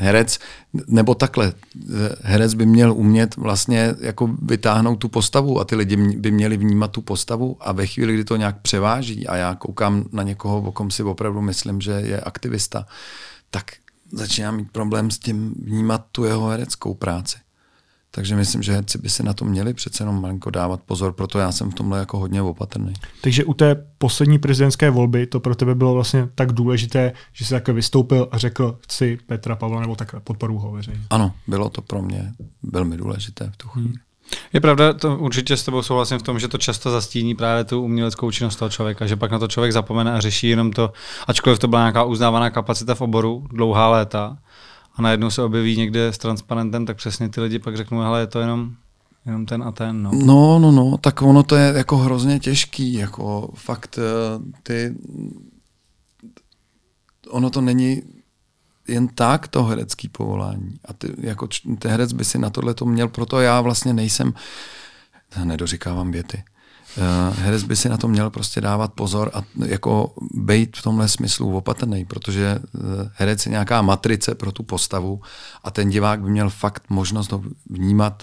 herec, 0.00 0.38
nebo 0.86 1.14
takhle, 1.14 1.52
herec 2.22 2.54
by 2.54 2.66
měl 2.66 2.92
umět 2.92 3.36
vlastně 3.36 3.94
jako 4.00 4.30
vytáhnout 4.42 4.96
tu 4.96 5.08
postavu 5.08 5.60
a 5.60 5.64
ty 5.64 5.76
lidi 5.76 5.96
by 5.96 6.30
měli 6.30 6.56
vnímat 6.56 6.90
tu 6.90 7.02
postavu 7.02 7.56
a 7.60 7.72
ve 7.72 7.86
chvíli, 7.86 8.14
kdy 8.14 8.24
to 8.24 8.36
nějak 8.36 8.60
převáží 8.60 9.26
a 9.26 9.36
já 9.36 9.54
koukám 9.54 10.04
na 10.12 10.22
někoho, 10.22 10.62
o 10.62 10.72
kom 10.72 10.90
si 10.90 11.02
opravdu 11.02 11.40
myslím, 11.40 11.80
že 11.80 11.92
je 11.92 12.20
aktivista, 12.20 12.86
tak 13.50 13.72
začínám 14.12 14.56
mít 14.56 14.70
problém 14.72 15.10
s 15.10 15.18
tím 15.18 15.54
vnímat 15.62 16.06
tu 16.12 16.24
jeho 16.24 16.48
hereckou 16.48 16.94
práci. 16.94 17.43
Takže 18.14 18.36
myslím, 18.36 18.62
že 18.62 18.72
herci 18.72 18.98
by 18.98 19.08
si 19.08 19.22
na 19.22 19.32
to 19.32 19.44
měli 19.44 19.74
přece 19.74 20.02
jenom 20.02 20.22
malinko 20.22 20.50
dávat 20.50 20.80
pozor, 20.82 21.12
proto 21.12 21.38
já 21.38 21.52
jsem 21.52 21.70
v 21.70 21.74
tomhle 21.74 21.98
jako 21.98 22.18
hodně 22.18 22.42
opatrný. 22.42 22.92
Takže 23.20 23.44
u 23.44 23.54
té 23.54 23.86
poslední 23.98 24.38
prezidentské 24.38 24.90
volby 24.90 25.26
to 25.26 25.40
pro 25.40 25.54
tebe 25.54 25.74
bylo 25.74 25.94
vlastně 25.94 26.28
tak 26.34 26.52
důležité, 26.52 27.12
že 27.32 27.44
jsi 27.44 27.50
takhle 27.50 27.74
vystoupil 27.74 28.28
a 28.30 28.38
řekl, 28.38 28.78
chci 28.80 29.18
Petra 29.26 29.56
Pavla 29.56 29.80
nebo 29.80 29.96
takhle 29.96 30.20
podporu 30.20 30.58
ho 30.58 30.72
veřejně. 30.72 31.00
Ano, 31.10 31.32
bylo 31.46 31.70
to 31.70 31.82
pro 31.82 32.02
mě 32.02 32.32
velmi 32.62 32.96
důležité 32.96 33.50
v 33.54 33.56
tu 33.56 33.68
chvíli. 33.68 33.88
Hmm. 33.88 33.96
Je 34.52 34.60
pravda, 34.60 34.92
to 34.92 35.16
určitě 35.16 35.56
s 35.56 35.64
tebou 35.64 35.82
souhlasím 35.82 36.18
v 36.18 36.22
tom, 36.22 36.38
že 36.38 36.48
to 36.48 36.58
často 36.58 36.90
zastíní 36.90 37.34
právě 37.34 37.64
tu 37.64 37.82
uměleckou 37.82 38.30
činnost 38.30 38.56
toho 38.56 38.68
člověka, 38.68 39.06
že 39.06 39.16
pak 39.16 39.30
na 39.30 39.38
to 39.38 39.48
člověk 39.48 39.72
zapomene 39.72 40.12
a 40.12 40.20
řeší 40.20 40.48
jenom 40.48 40.72
to, 40.72 40.92
ačkoliv 41.26 41.58
to 41.58 41.68
byla 41.68 41.82
nějaká 41.82 42.04
uznávaná 42.04 42.50
kapacita 42.50 42.94
v 42.94 43.00
oboru 43.00 43.46
dlouhá 43.50 43.88
léta, 43.88 44.36
a 44.94 45.02
najednou 45.02 45.30
se 45.30 45.42
objeví 45.42 45.76
někde 45.76 46.06
s 46.06 46.18
transparentem, 46.18 46.86
tak 46.86 46.96
přesně 46.96 47.28
ty 47.28 47.40
lidi 47.40 47.58
pak 47.58 47.76
řeknou, 47.76 48.00
hele, 48.00 48.20
je 48.20 48.26
to 48.26 48.40
jenom, 48.40 48.74
jenom 49.26 49.46
ten 49.46 49.62
a 49.62 49.72
ten. 49.72 50.02
No. 50.02 50.10
no, 50.14 50.58
no, 50.58 50.72
no, 50.72 50.98
tak 50.98 51.22
ono 51.22 51.42
to 51.42 51.56
je 51.56 51.72
jako 51.76 51.96
hrozně 51.96 52.40
těžký, 52.40 52.92
jako 52.92 53.50
fakt 53.54 53.98
eh, 53.98 54.02
ty, 54.62 54.94
ono 57.30 57.50
to 57.50 57.60
není 57.60 58.02
jen 58.88 59.08
tak 59.08 59.48
to 59.48 59.64
herecký 59.64 60.08
povolání. 60.08 60.74
A 60.84 60.92
ty, 60.92 61.14
jako 61.20 61.48
ty 61.78 61.88
herec 61.88 62.12
by 62.12 62.24
si 62.24 62.38
na 62.38 62.50
tohle 62.50 62.74
to 62.74 62.84
měl, 62.84 63.08
proto 63.08 63.40
já 63.40 63.60
vlastně 63.60 63.92
nejsem, 63.92 64.34
nedoříkávám 65.44 66.10
věty. 66.10 66.42
Uh, 66.96 67.36
herec 67.36 67.62
by 67.62 67.76
si 67.76 67.88
na 67.88 67.96
to 67.96 68.08
měl 68.08 68.30
prostě 68.30 68.60
dávat 68.60 68.92
pozor 68.92 69.30
a 69.34 69.42
jako 69.66 70.14
být 70.34 70.76
v 70.76 70.82
tomhle 70.82 71.08
smyslu 71.08 71.56
opatrný, 71.56 72.04
protože 72.04 72.58
uh, 72.58 72.80
herec 73.14 73.46
je 73.46 73.50
nějaká 73.50 73.82
matrice 73.82 74.34
pro 74.34 74.52
tu 74.52 74.62
postavu 74.62 75.20
a 75.64 75.70
ten 75.70 75.90
divák 75.90 76.22
by 76.22 76.30
měl 76.30 76.50
fakt 76.50 76.82
možnost 76.90 77.32
ho 77.32 77.42
vnímat 77.70 78.22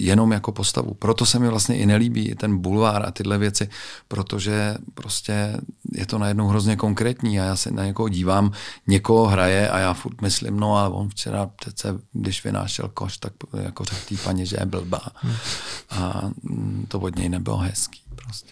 jenom 0.00 0.32
jako 0.32 0.52
postavu. 0.52 0.94
Proto 0.94 1.26
se 1.26 1.38
mi 1.38 1.48
vlastně 1.48 1.76
i 1.76 1.86
nelíbí 1.86 2.34
ten 2.34 2.58
bulvár 2.58 3.06
a 3.06 3.10
tyhle 3.10 3.38
věci, 3.38 3.68
protože 4.08 4.76
prostě 4.94 5.56
je 5.92 6.06
to 6.06 6.18
najednou 6.18 6.48
hrozně 6.48 6.76
konkrétní 6.76 7.40
a 7.40 7.44
já 7.44 7.56
se 7.56 7.70
na 7.70 7.84
někoho 7.84 8.08
dívám, 8.08 8.52
někoho 8.86 9.26
hraje 9.26 9.68
a 9.68 9.78
já 9.78 9.94
furt 9.94 10.22
myslím, 10.22 10.60
no 10.60 10.76
a 10.76 10.88
on 10.88 11.08
včera 11.08 11.50
přece, 11.56 11.98
když 12.12 12.44
vynášel 12.44 12.90
koš, 12.94 13.18
tak 13.18 13.32
jako 13.62 13.84
řekl 13.84 14.00
tý 14.08 14.16
paní, 14.16 14.46
že 14.46 14.56
je 14.60 14.66
blbá. 14.66 15.02
Hmm. 15.14 15.34
A 15.90 16.30
mm, 16.42 16.86
to 16.88 17.00
od 17.00 17.16
něj 17.16 17.28
nebylo 17.28 17.56
hezký 17.56 18.00
prostě. 18.14 18.50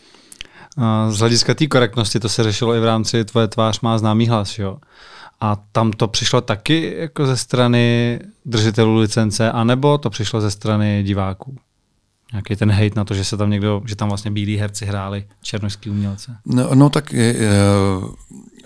Z 1.08 1.18
hlediska 1.18 1.54
té 1.54 1.66
korektnosti 1.66 2.20
to 2.20 2.28
se 2.28 2.42
řešilo 2.42 2.74
i 2.74 2.80
v 2.80 2.84
rámci 2.84 3.24
Tvoje 3.24 3.48
tvář 3.48 3.80
má 3.80 3.98
známý 3.98 4.28
hlas, 4.28 4.58
jo? 4.58 4.78
A 5.40 5.56
tam 5.72 5.92
to 5.92 6.08
přišlo 6.08 6.40
taky 6.40 6.94
jako 6.98 7.26
ze 7.26 7.36
strany 7.36 8.18
držitelů 8.44 8.96
licence, 8.96 9.52
anebo 9.52 9.98
to 9.98 10.10
přišlo 10.10 10.40
ze 10.40 10.50
strany 10.50 11.02
diváků? 11.02 11.56
Nějaký 12.32 12.56
ten 12.56 12.70
hate 12.70 12.96
na 12.96 13.04
to, 13.04 13.14
že 13.14 13.24
se 13.24 13.36
tam 13.36 13.50
někdo, 13.50 13.82
že 13.86 13.96
tam 13.96 14.08
vlastně 14.08 14.30
bílí 14.30 14.56
herci 14.56 14.86
hráli 14.86 15.26
černožský 15.42 15.90
umělce. 15.90 16.36
No, 16.44 16.74
no 16.74 16.90
tak 16.90 17.12
je, 17.12 17.36
je, 17.36 17.50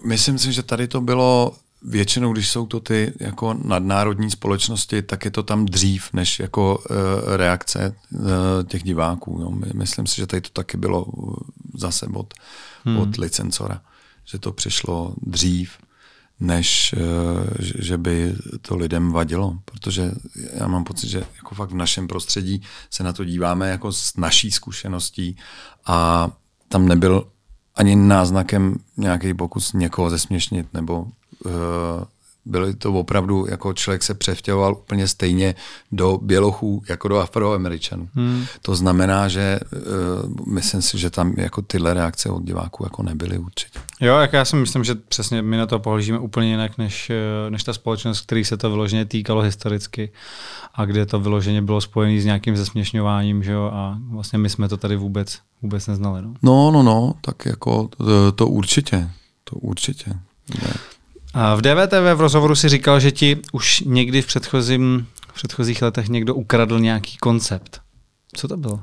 myslím 0.04 0.38
si, 0.38 0.52
že 0.52 0.62
tady 0.62 0.88
to 0.88 1.00
bylo 1.00 1.52
většinou, 1.82 2.32
když 2.32 2.50
jsou 2.50 2.66
to 2.66 2.80
ty 2.80 3.12
jako 3.20 3.54
nadnárodní 3.64 4.30
společnosti, 4.30 5.02
tak 5.02 5.24
je 5.24 5.30
to 5.30 5.42
tam 5.42 5.66
dřív, 5.66 6.12
než 6.12 6.38
jako 6.38 6.78
uh, 6.78 7.36
reakce 7.36 7.94
uh, 8.12 8.26
těch 8.66 8.82
diváků. 8.82 9.38
Jo. 9.40 9.52
Myslím 9.74 10.06
si, 10.06 10.16
že 10.16 10.26
tady 10.26 10.40
to 10.40 10.50
taky 10.50 10.76
bylo 10.76 11.06
zase 11.74 12.06
od, 12.06 12.34
hmm. 12.84 12.98
od 12.98 13.16
licencora, 13.16 13.80
že 14.24 14.38
to 14.38 14.52
přišlo 14.52 15.14
dřív 15.22 15.72
než 16.40 16.94
eh, 16.96 17.00
že 17.58 17.98
by 17.98 18.34
to 18.62 18.76
lidem 18.76 19.12
vadilo, 19.12 19.58
protože 19.64 20.12
já 20.54 20.66
mám 20.66 20.84
pocit, 20.84 21.08
že 21.08 21.24
jako 21.36 21.54
fakt 21.54 21.70
v 21.70 21.74
našem 21.74 22.08
prostředí 22.08 22.62
se 22.90 23.02
na 23.02 23.12
to 23.12 23.24
díváme 23.24 23.70
jako 23.70 23.92
s 23.92 24.16
naší 24.16 24.50
zkušeností 24.50 25.36
a 25.86 26.30
tam 26.68 26.88
nebyl 26.88 27.26
ani 27.74 27.96
náznakem 27.96 28.76
nějaký 28.96 29.34
pokus 29.34 29.72
někoho 29.72 30.10
zesměšnit 30.10 30.74
nebo 30.74 31.00
uh, 31.44 31.52
byly 32.44 32.74
to 32.74 32.92
opravdu, 32.92 33.46
jako 33.50 33.72
člověk 33.72 34.02
se 34.02 34.14
převtěhoval 34.14 34.72
úplně 34.72 35.08
stejně 35.08 35.54
do 35.92 36.18
bělochů, 36.22 36.82
jako 36.88 37.08
do 37.08 37.18
afroameričanů. 37.18 38.08
Hmm. 38.14 38.44
To 38.62 38.74
znamená, 38.74 39.28
že 39.28 39.60
uh, 39.72 40.52
myslím 40.54 40.82
si, 40.82 40.98
že 40.98 41.10
tam 41.10 41.34
jako 41.36 41.62
tyhle 41.62 41.94
reakce 41.94 42.30
od 42.30 42.42
diváků 42.44 42.84
jako 42.84 43.02
nebyly 43.02 43.38
určitě. 43.38 43.78
Jo, 44.00 44.18
jak 44.18 44.32
já 44.32 44.44
si 44.44 44.56
myslím, 44.56 44.84
že 44.84 44.94
přesně 44.94 45.42
my 45.42 45.56
na 45.56 45.66
to 45.66 45.78
pohlížíme 45.78 46.18
úplně 46.18 46.50
jinak, 46.50 46.78
než, 46.78 47.10
eh, 47.10 47.50
než 47.50 47.64
ta 47.64 47.72
společnost, 47.72 48.20
který 48.20 48.44
se 48.44 48.56
to 48.56 48.70
vyloženě 48.70 49.04
týkalo 49.04 49.42
historicky 49.42 50.12
a 50.74 50.84
kde 50.84 51.06
to 51.06 51.20
vyloženě 51.20 51.62
bylo 51.62 51.80
spojené 51.80 52.20
s 52.20 52.24
nějakým 52.24 52.56
zesměšňováním, 52.56 53.42
že 53.42 53.52
jo, 53.52 53.70
a 53.74 53.98
vlastně 54.10 54.38
my 54.38 54.50
jsme 54.50 54.68
to 54.68 54.76
tady 54.76 54.96
vůbec, 54.96 55.38
vůbec 55.62 55.86
neznali. 55.86 56.22
No, 56.22 56.32
no, 56.42 56.70
no, 56.70 56.82
no 56.82 57.14
tak 57.20 57.46
jako 57.46 57.88
to, 57.88 58.32
to 58.32 58.46
určitě, 58.46 59.10
to 59.44 59.56
určitě. 59.56 60.10
Ne. 60.62 60.72
V 61.34 61.60
DVTV 61.60 62.14
v 62.14 62.20
rozhovoru 62.20 62.54
si 62.54 62.68
říkal, 62.68 63.00
že 63.00 63.10
ti 63.10 63.42
už 63.52 63.80
někdy 63.80 64.22
v, 64.22 64.26
předchozím, 64.26 65.06
v 65.28 65.34
předchozích 65.34 65.82
letech 65.82 66.08
někdo 66.08 66.34
ukradl 66.34 66.80
nějaký 66.80 67.16
koncept. 67.16 67.80
Co 68.34 68.48
to 68.48 68.56
bylo? 68.56 68.82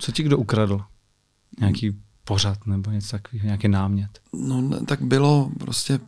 Co 0.00 0.12
ti 0.12 0.22
kdo 0.22 0.38
ukradl? 0.38 0.80
Nějaký 1.60 1.96
pořad 2.24 2.66
nebo 2.66 2.90
něco 2.90 3.10
takového, 3.10 3.46
nějaký 3.46 3.68
námět? 3.68 4.18
No 4.32 4.60
ne, 4.60 4.80
tak 4.86 5.02
bylo 5.02 5.50
prostě 5.58 6.00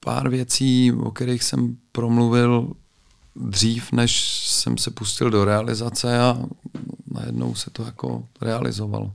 pár 0.00 0.28
věcí, 0.28 0.92
o 0.92 1.10
kterých 1.10 1.42
jsem 1.42 1.76
promluvil 1.92 2.72
dřív, 3.36 3.92
než 3.92 4.40
jsem 4.48 4.78
se 4.78 4.90
pustil 4.90 5.30
do 5.30 5.44
realizace 5.44 6.20
a 6.20 6.38
najednou 7.10 7.54
se 7.54 7.70
to 7.70 7.82
jako 7.82 8.28
realizovalo. 8.40 9.12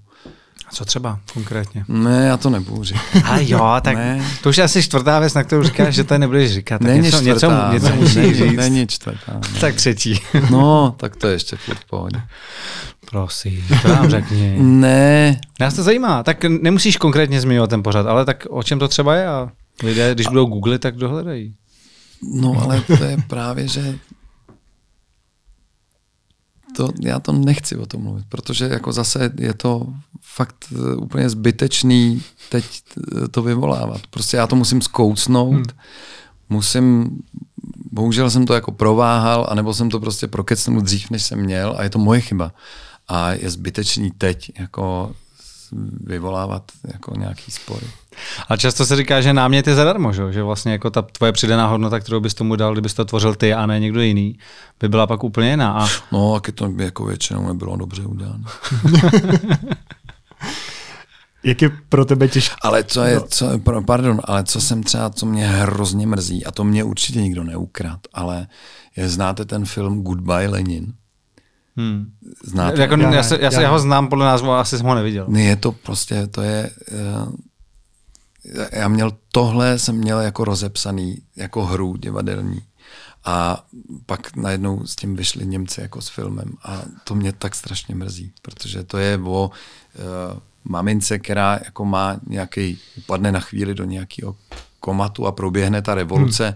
A 0.70 0.72
co 0.72 0.86
třeba 0.86 1.20
konkrétně? 1.34 1.86
Ne, 1.88 2.26
já 2.28 2.38
to 2.38 2.50
nebudu 2.50 2.84
říkat. 2.84 3.22
A 3.26 3.38
jo, 3.40 3.76
tak 3.82 3.96
Ne. 3.96 4.26
to 4.44 4.50
už 4.50 4.58
je 4.58 4.64
asi 4.64 4.84
čtvrtá 4.84 5.20
věc, 5.20 5.34
na 5.34 5.44
kterou 5.44 5.64
říkáš, 5.64 5.96
že 5.96 6.04
to 6.04 6.18
nebudeš 6.18 6.54
říkat. 6.54 6.78
Tak 6.80 6.88
Není 6.88 7.02
něco, 7.02 7.22
něco, 7.22 7.38
čtvrtá, 7.40 7.70
něco 7.74 7.90
ne, 7.90 7.96
musíš 7.96 8.38
říct. 8.38 8.56
Není 8.58 8.88
čtvrtá. 8.88 9.34
Ne. 9.54 9.60
Tak 9.62 9.76
třetí. 9.76 10.22
No, 10.50 10.96
tak 10.98 11.16
to 11.16 11.28
je 11.28 11.34
ještě 11.34 11.56
furt 11.56 11.80
pohodě. 11.90 12.22
Prosím, 13.12 13.66
to 13.82 13.88
nám 13.88 14.10
řekni. 14.10 14.56
Ne, 14.60 15.40
Nás 15.60 15.74
to 15.74 15.84
zajímá. 15.84 16.24
Tak 16.24 16.44
nemusíš 16.44 16.98
konkrétně 16.98 17.42
zmiňovat 17.42 17.70
ten 17.70 17.84
pořad, 17.84 18.06
ale 18.08 18.26
tak 18.26 18.48
o 18.50 18.64
čem 18.64 18.80
to 18.80 18.88
třeba 18.88 19.16
je 19.16 19.28
a 19.28 19.50
lidé, 19.84 20.14
když 20.14 20.28
budou 20.28 20.46
googlit, 20.46 20.82
tak 20.82 20.96
dohledají. 20.96 21.54
no 22.34 22.62
ale 22.64 22.82
to 22.82 23.04
je 23.04 23.18
právě, 23.28 23.68
že 23.68 23.96
to, 26.80 26.90
já 27.02 27.20
to 27.20 27.32
nechci 27.32 27.78
o 27.78 27.86
tom 27.86 28.02
mluvit, 28.02 28.26
protože 28.30 28.66
jako 28.66 28.92
zase 28.92 29.32
je 29.40 29.54
to 29.54 29.88
fakt 30.22 30.66
eh, 30.72 30.96
úplně 30.96 31.30
zbytečný 31.30 32.24
teď 32.50 32.66
eh, 32.66 33.28
to 33.28 33.42
vyvolávat. 33.42 34.02
Prostě 34.10 34.38
já 34.38 34.48
to 34.48 34.56
musím 34.56 34.82
zkousnout, 34.82 35.54
hmm. 35.54 35.80
musím, 36.50 37.20
bohužel 37.92 38.30
jsem 38.30 38.46
to 38.46 38.54
jako 38.54 38.72
prováhal, 38.72 39.48
anebo 39.50 39.74
jsem 39.74 39.90
to 39.90 40.00
prostě 40.00 40.28
prokecnul 40.28 40.82
dřív, 40.82 41.10
než 41.10 41.24
jsem 41.24 41.40
měl 41.40 41.76
a 41.78 41.84
je 41.84 41.90
to 41.90 42.00
moje 42.00 42.22
chyba. 42.22 42.52
A 43.08 43.32
je 43.32 43.50
zbytečný 43.50 44.12
teď 44.12 44.52
jako 44.60 45.16
vyvolávat 46.04 46.64
jako 46.94 47.14
nějaký 47.18 47.52
spory. 47.52 47.88
Ale 48.50 48.58
často 48.58 48.86
se 48.86 48.96
říká, 48.96 49.22
že 49.22 49.34
námět 49.34 49.68
je 49.68 49.76
zadarmo, 49.76 50.14
že, 50.14 50.34
že 50.34 50.44
vlastně 50.44 50.72
jako 50.72 50.90
ta 50.90 51.02
tvoje 51.02 51.32
přidaná 51.32 51.68
hodnota, 51.68 52.00
kterou 52.00 52.20
bys 52.20 52.34
tomu 52.34 52.56
dal, 52.56 52.72
kdybys 52.74 52.94
to 52.94 53.06
tvořil 53.06 53.36
ty 53.36 53.54
a 53.54 53.66
ne 53.66 53.80
někdo 53.80 54.02
jiný, 54.02 54.40
by 54.80 54.90
byla 54.90 55.08
pak 55.08 55.24
úplně 55.24 55.50
jiná. 55.50 55.72
A 55.74 55.88
No, 56.12 56.34
taky 56.34 56.52
to 56.52 56.68
by 56.70 56.84
jako 56.84 57.06
většinou 57.06 57.48
nebylo 57.48 57.76
dobře 57.78 58.02
uděláno. 58.02 58.44
Jak 61.44 61.62
je 61.62 61.70
pro 61.90 62.06
tebe 62.06 62.28
těžké? 62.28 62.56
Ale 62.62 62.84
co 62.84 63.02
je, 63.04 63.22
co, 63.30 63.60
pro- 63.60 63.82
pardon, 63.82 64.22
ale 64.24 64.44
co 64.44 64.62
jsem 64.62 64.84
třeba, 64.84 65.10
co 65.10 65.26
mě 65.26 65.48
hrozně 65.48 66.08
mrzí, 66.08 66.46
a 66.46 66.52
to 66.52 66.64
mě 66.64 66.84
určitě 66.84 67.22
nikdo 67.22 67.44
neukrát, 67.44 68.00
ale 68.14 68.48
je, 68.96 69.10
znáte 69.10 69.46
ten 69.46 69.66
film 69.66 70.02
Goodbye 70.04 70.48
Lenin? 70.48 70.94
Hmm. 71.80 72.12
Znáte? 72.44 72.82
jako, 72.82 72.96
Já 72.96 73.14
já, 73.14 73.24
se, 73.24 73.36
já, 73.36 73.42
já 73.42 73.52
se, 73.52 73.64
já 73.64 73.70
ho 73.70 73.80
znám 73.80 74.08
podle 74.08 74.26
názvu, 74.26 74.50
ale 74.52 74.62
asi 74.62 74.78
jsem 74.78 74.86
ho 74.86 74.96
neviděl. 74.96 75.26
Ne, 75.28 75.44
je 75.44 75.56
to 75.56 75.72
prostě, 75.72 76.28
to 76.28 76.42
je, 76.42 76.70
eh, 76.92 78.80
já 78.80 78.88
měl 78.88 79.12
tohle, 79.32 79.80
jsem 79.80 79.96
měl 79.96 80.20
jako 80.20 80.44
rozepsaný, 80.44 81.18
jako 81.36 81.66
hru 81.66 81.98
divadelní. 81.98 82.62
A 83.26 83.66
pak 84.06 84.36
najednou 84.36 84.86
s 84.86 84.96
tím 84.96 85.16
vyšli 85.16 85.46
Němci 85.46 85.82
jako 85.82 86.02
s 86.02 86.10
filmem 86.10 86.54
a 86.64 86.82
to 87.04 87.16
mě 87.16 87.32
tak 87.32 87.56
strašně 87.56 87.96
mrzí, 87.96 88.32
protože 88.42 88.84
to 88.84 88.98
je 88.98 89.18
o 89.18 89.52
uh, 89.52 90.40
mamince, 90.64 91.20
která 91.20 91.60
jako 91.66 91.86
má 91.86 92.20
nějaký, 92.28 92.80
upadne 92.98 93.32
na 93.32 93.40
chvíli 93.40 93.74
do 93.74 93.86
nějakého 93.86 94.36
komatu 94.80 95.28
a 95.28 95.32
proběhne 95.32 95.82
ta 95.82 95.96
revoluce 95.96 96.46
hmm. 96.46 96.56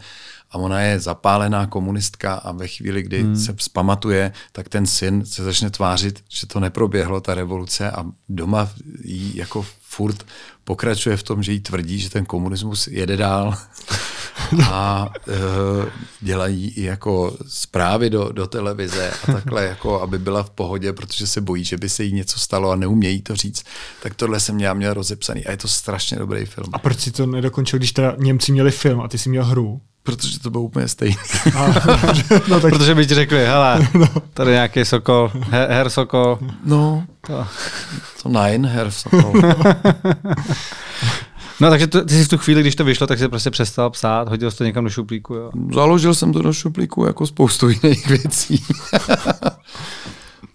A 0.54 0.58
ona 0.58 0.82
je 0.82 0.99
zapálená 0.99 1.68
komunistka 1.68 2.34
a 2.34 2.51
ve 2.51 2.68
chvíli, 2.68 3.04
kdy 3.04 3.24
hmm. 3.24 3.36
se 3.36 3.54
vzpamatuje, 3.54 4.32
tak 4.51 4.70
ten 4.70 4.86
syn 4.86 5.26
se 5.26 5.43
začne 5.43 5.70
tvářit, 5.70 6.24
že 6.30 6.47
to 6.47 6.60
neproběhlo, 6.60 7.22
ta 7.22 7.34
revoluce 7.34 7.91
a 7.91 8.06
doma 8.30 8.70
jí 9.04 9.36
jako 9.36 9.66
furt 9.82 10.26
pokračuje 10.64 11.18
v 11.18 11.24
tom, 11.24 11.43
že 11.43 11.51
jí 11.51 11.60
tvrdí, 11.60 11.99
že 11.99 12.10
ten 12.10 12.26
komunismus 12.26 12.88
jede 12.88 13.18
dál 13.18 13.58
a 14.64 15.10
uh, 15.28 15.86
dělají 16.22 16.70
i 16.70 16.84
jako 16.84 17.38
zprávy 17.47 18.10
do, 18.10 18.32
do 18.32 18.47
televize 18.47 19.12
a 19.12 19.32
takhle, 19.32 19.66
jako 19.74 20.01
aby 20.01 20.20
byla 20.20 20.43
v 20.43 20.49
pohodě, 20.49 20.93
protože 20.93 21.28
se 21.28 21.41
bojí, 21.41 21.64
že 21.64 21.78
by 21.78 21.89
se 21.89 22.04
jí 22.04 22.14
něco 22.14 22.39
stalo 22.39 22.72
a 22.72 22.76
neumějí 22.76 23.22
to 23.22 23.36
říct. 23.36 23.64
Tak 24.04 24.16
tohle 24.16 24.39
jsem 24.39 24.60
já 24.60 24.74
měl 24.74 24.93
rozepsaný 24.93 25.45
a 25.45 25.51
je 25.51 25.58
to 25.58 25.68
strašně 25.68 26.18
dobrý 26.18 26.45
film. 26.45 26.68
A 26.74 26.80
proč 26.80 26.99
si 26.99 27.12
to 27.12 27.26
nedokončil, 27.26 27.80
když 27.80 27.91
teda 27.91 28.16
Němci 28.18 28.51
měli 28.51 28.72
film 28.72 29.01
a 29.01 29.08
ty 29.08 29.18
jsi 29.18 29.30
měl 29.30 29.45
hru? 29.45 29.82
Protože 30.04 30.39
to 30.39 30.49
bylo 30.49 30.64
úplně 30.64 30.88
stejné. 30.88 31.16
A, 31.58 31.68
no 32.49 32.60
tak 32.60 32.74
Protože 32.74 32.95
by 32.95 33.08
ti 33.08 33.14
řekli, 33.14 33.45
hele, 33.45 33.88
tady 34.34 34.51
nějaký 34.51 34.86
sokol, 34.86 35.32
her, 35.49 35.70
her 35.70 35.89
sokol. 35.89 36.39
No, 36.66 37.04
To. 37.28 37.47
to 38.24 38.30
Nine 38.30 38.68
Herr 38.68 38.91
Sokol. 38.91 39.34
No 41.60 41.70
takže 41.70 41.88
to, 41.88 42.06
ty 42.06 42.14
jsi 42.14 42.24
v 42.26 42.28
tu 42.28 42.38
chvíli, 42.38 42.62
když 42.62 42.76
to 42.76 42.84
vyšlo, 42.84 43.08
tak 43.08 43.20
jsi 43.20 43.28
prostě 43.28 43.51
přestal 43.51 43.89
psát, 43.89 44.30
hodil 44.30 44.51
jsi 44.51 44.58
to 44.58 44.64
někam 44.64 44.84
do 44.84 44.89
šuplíku. 44.89 45.34
Jo. 45.34 45.51
Založil 45.74 46.14
jsem 46.14 46.34
to 46.34 46.41
do 46.41 46.54
šuplíku 46.54 47.06
jako 47.06 47.28
spoustu 47.28 47.70
jiných 47.70 48.08
věcí. 48.08 48.64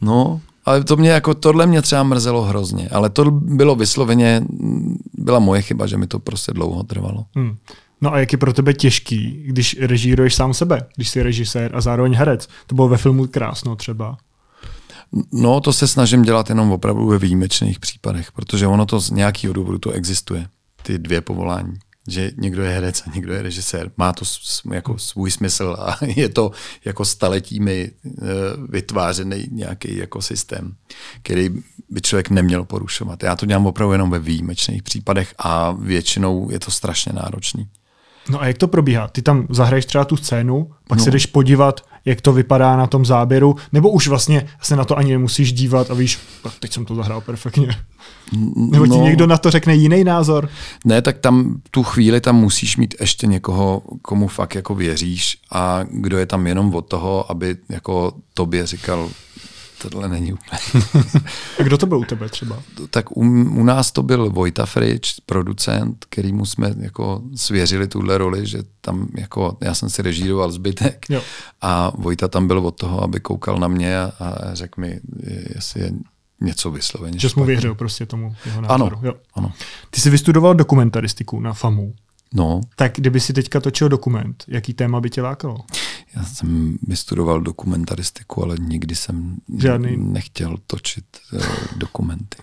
no, 0.00 0.40
ale 0.64 0.84
to 0.84 0.96
mě 0.96 1.10
jako, 1.10 1.34
tohle 1.34 1.66
mě 1.66 1.82
třeba 1.82 2.02
mrzelo 2.02 2.42
hrozně, 2.42 2.88
ale 2.88 3.10
to 3.10 3.30
bylo 3.30 3.74
vysloveně, 3.74 4.42
byla 5.14 5.38
moje 5.38 5.62
chyba, 5.62 5.86
že 5.86 5.96
mi 5.96 6.06
to 6.06 6.18
prostě 6.18 6.52
dlouho 6.52 6.82
trvalo. 6.82 7.24
Hmm. 7.34 7.56
No 8.00 8.14
a 8.14 8.18
jak 8.18 8.32
je 8.32 8.38
pro 8.38 8.52
tebe 8.52 8.74
těžký, 8.74 9.42
když 9.46 9.76
režíruješ 9.80 10.34
sám 10.34 10.54
sebe, 10.54 10.86
když 10.96 11.08
jsi 11.08 11.22
režisér 11.22 11.76
a 11.76 11.80
zároveň 11.80 12.14
herec? 12.14 12.48
To 12.66 12.74
bylo 12.74 12.88
ve 12.88 12.96
filmu 12.96 13.26
krásno 13.26 13.76
třeba. 13.76 14.16
No, 15.32 15.60
to 15.60 15.72
se 15.72 15.88
snažím 15.88 16.22
dělat 16.22 16.48
jenom 16.48 16.72
opravdu 16.72 17.06
ve 17.06 17.18
výjimečných 17.18 17.80
případech, 17.80 18.32
protože 18.32 18.66
ono 18.66 18.86
to 18.86 19.00
z 19.00 19.10
nějakého 19.10 19.52
důvodu 19.52 19.78
to 19.78 19.90
existuje, 19.90 20.46
ty 20.82 20.98
dvě 20.98 21.20
povolání. 21.20 21.74
Že 22.08 22.32
někdo 22.36 22.62
je 22.62 22.70
herec 22.70 23.02
a 23.06 23.10
někdo 23.14 23.32
je 23.32 23.42
režisér. 23.42 23.90
Má 23.96 24.12
to 24.12 24.24
jako 24.72 24.98
svůj 24.98 25.30
smysl 25.30 25.76
a 25.80 26.04
je 26.16 26.28
to 26.28 26.50
jako 26.84 27.04
staletími 27.04 27.82
e, 27.82 28.10
vytvářený 28.68 29.48
nějaký 29.50 29.96
jako 29.96 30.22
systém, 30.22 30.74
který 31.22 31.50
by 31.90 32.00
člověk 32.00 32.30
neměl 32.30 32.64
porušovat. 32.64 33.22
Já 33.22 33.36
to 33.36 33.46
dělám 33.46 33.66
opravdu 33.66 33.92
jenom 33.92 34.10
ve 34.10 34.18
výjimečných 34.18 34.82
případech 34.82 35.34
a 35.38 35.70
většinou 35.72 36.50
je 36.50 36.58
to 36.58 36.70
strašně 36.70 37.12
náročný. 37.12 37.68
No 38.30 38.42
a 38.42 38.46
jak 38.46 38.58
to 38.58 38.68
probíhá? 38.68 39.08
Ty 39.08 39.22
tam 39.22 39.46
zahraješ 39.50 39.86
třeba 39.86 40.04
tu 40.04 40.16
scénu, 40.16 40.70
pak 40.88 40.98
No. 40.98 41.04
se 41.04 41.10
jdeš 41.10 41.26
podívat, 41.26 41.80
jak 42.04 42.20
to 42.20 42.32
vypadá 42.32 42.76
na 42.76 42.86
tom 42.86 43.04
záběru, 43.04 43.56
nebo 43.72 43.90
už 43.90 44.08
vlastně 44.08 44.46
se 44.62 44.76
na 44.76 44.84
to 44.84 44.98
ani 44.98 45.12
nemusíš 45.12 45.52
dívat 45.52 45.90
a 45.90 45.94
víš, 45.94 46.18
tak 46.42 46.52
teď 46.60 46.72
jsem 46.72 46.84
to 46.84 46.94
zahrál 46.94 47.20
perfektně. 47.20 47.68
Nebo 48.56 48.84
ti 48.86 48.90
No. 48.90 49.04
někdo 49.04 49.26
na 49.26 49.38
to 49.38 49.50
řekne 49.50 49.74
jiný 49.74 50.04
názor? 50.04 50.48
Ne, 50.84 51.02
tak 51.02 51.18
tam 51.18 51.60
tu 51.70 51.82
chvíli 51.82 52.20
tam 52.20 52.36
musíš 52.36 52.76
mít 52.76 52.94
ještě 53.00 53.26
někoho, 53.26 53.82
komu 54.02 54.28
fakt 54.28 54.54
jako 54.54 54.74
věříš 54.74 55.36
a 55.52 55.80
kdo 55.90 56.18
je 56.18 56.26
tam 56.26 56.46
jenom 56.46 56.74
od 56.74 56.82
toho, 56.82 57.30
aby 57.30 57.56
jako 57.68 58.12
tobě 58.34 58.66
říkal, 58.66 59.08
tohle 59.82 60.08
není 60.08 60.32
úplně. 60.32 60.60
A 61.58 61.62
kdo 61.62 61.78
to 61.78 61.86
byl 61.86 61.98
u 61.98 62.04
tebe 62.04 62.28
třeba? 62.28 62.62
tak 62.90 63.16
u, 63.16 63.20
u 63.50 63.64
nás 63.64 63.92
to 63.92 64.02
byl 64.02 64.30
Vojta 64.30 64.66
Frič, 64.66 65.14
producent, 65.26 66.04
kterýmu 66.08 66.46
jsme 66.46 66.74
jako 66.78 67.22
svěřili 67.34 67.88
tuhle 67.88 68.18
roli, 68.18 68.46
že 68.46 68.58
tam 68.80 69.08
jako, 69.18 69.56
já 69.60 69.74
jsem 69.74 69.90
si 69.90 70.02
režíroval 70.02 70.50
zbytek 70.52 71.06
Jo. 71.08 71.22
a 71.60 71.92
Vojta 71.98 72.28
tam 72.28 72.46
byl 72.46 72.58
od 72.58 72.70
toho, 72.80 73.02
aby 73.04 73.20
koukal 73.20 73.58
na 73.58 73.68
mě 73.68 73.98
a, 74.00 74.12
a 74.20 74.54
řekl 74.54 74.80
mi, 74.80 75.00
jestli 75.54 75.80
je 75.80 75.92
něco 76.40 76.70
vysloveně. 76.70 77.18
Že 77.18 77.28
jsi 77.30 77.40
mu 77.40 77.44
věřil 77.46 77.74
prostě 77.74 78.06
tomu 78.06 78.34
jeho 78.46 78.60
názoru. 78.60 78.84
Ano, 78.96 79.00
Jo. 79.02 79.12
ano. 79.34 79.52
Ty 79.90 80.00
jsi 80.00 80.10
vystudoval 80.10 80.54
dokumentaristiku 80.54 81.40
na 81.40 81.52
FAMu. 81.52 81.94
No, 82.34 82.60
Tak 82.76 82.92
kdyby 82.94 83.20
si 83.20 83.32
teďka 83.32 83.60
točil 83.60 83.88
dokument, 83.88 84.44
jaký 84.48 84.74
téma 84.74 85.00
by 85.00 85.10
tě 85.10 85.22
lákalo? 85.22 85.56
Já 86.14 86.24
jsem 86.24 86.78
vystudoval 86.82 87.40
dokumentaristiku, 87.40 88.42
ale 88.42 88.56
nikdy 88.58 88.94
jsem 88.94 89.36
Žádný. 89.58 89.96
nechtěl 89.96 90.56
točit 90.66 91.04
uh, 91.32 91.40
dokumenty. 91.76 92.38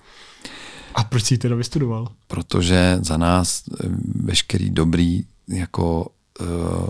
A 0.95 1.03
proč 1.03 1.23
jsi 1.23 1.37
teda 1.37 1.55
vystudoval? 1.55 2.07
protože 2.27 2.97
za 3.01 3.17
nás 3.17 3.63
eh, 3.67 3.87
veškerý 4.15 4.69
dobrý 4.69 5.25
jako 5.47 6.07
uh, 6.41 6.89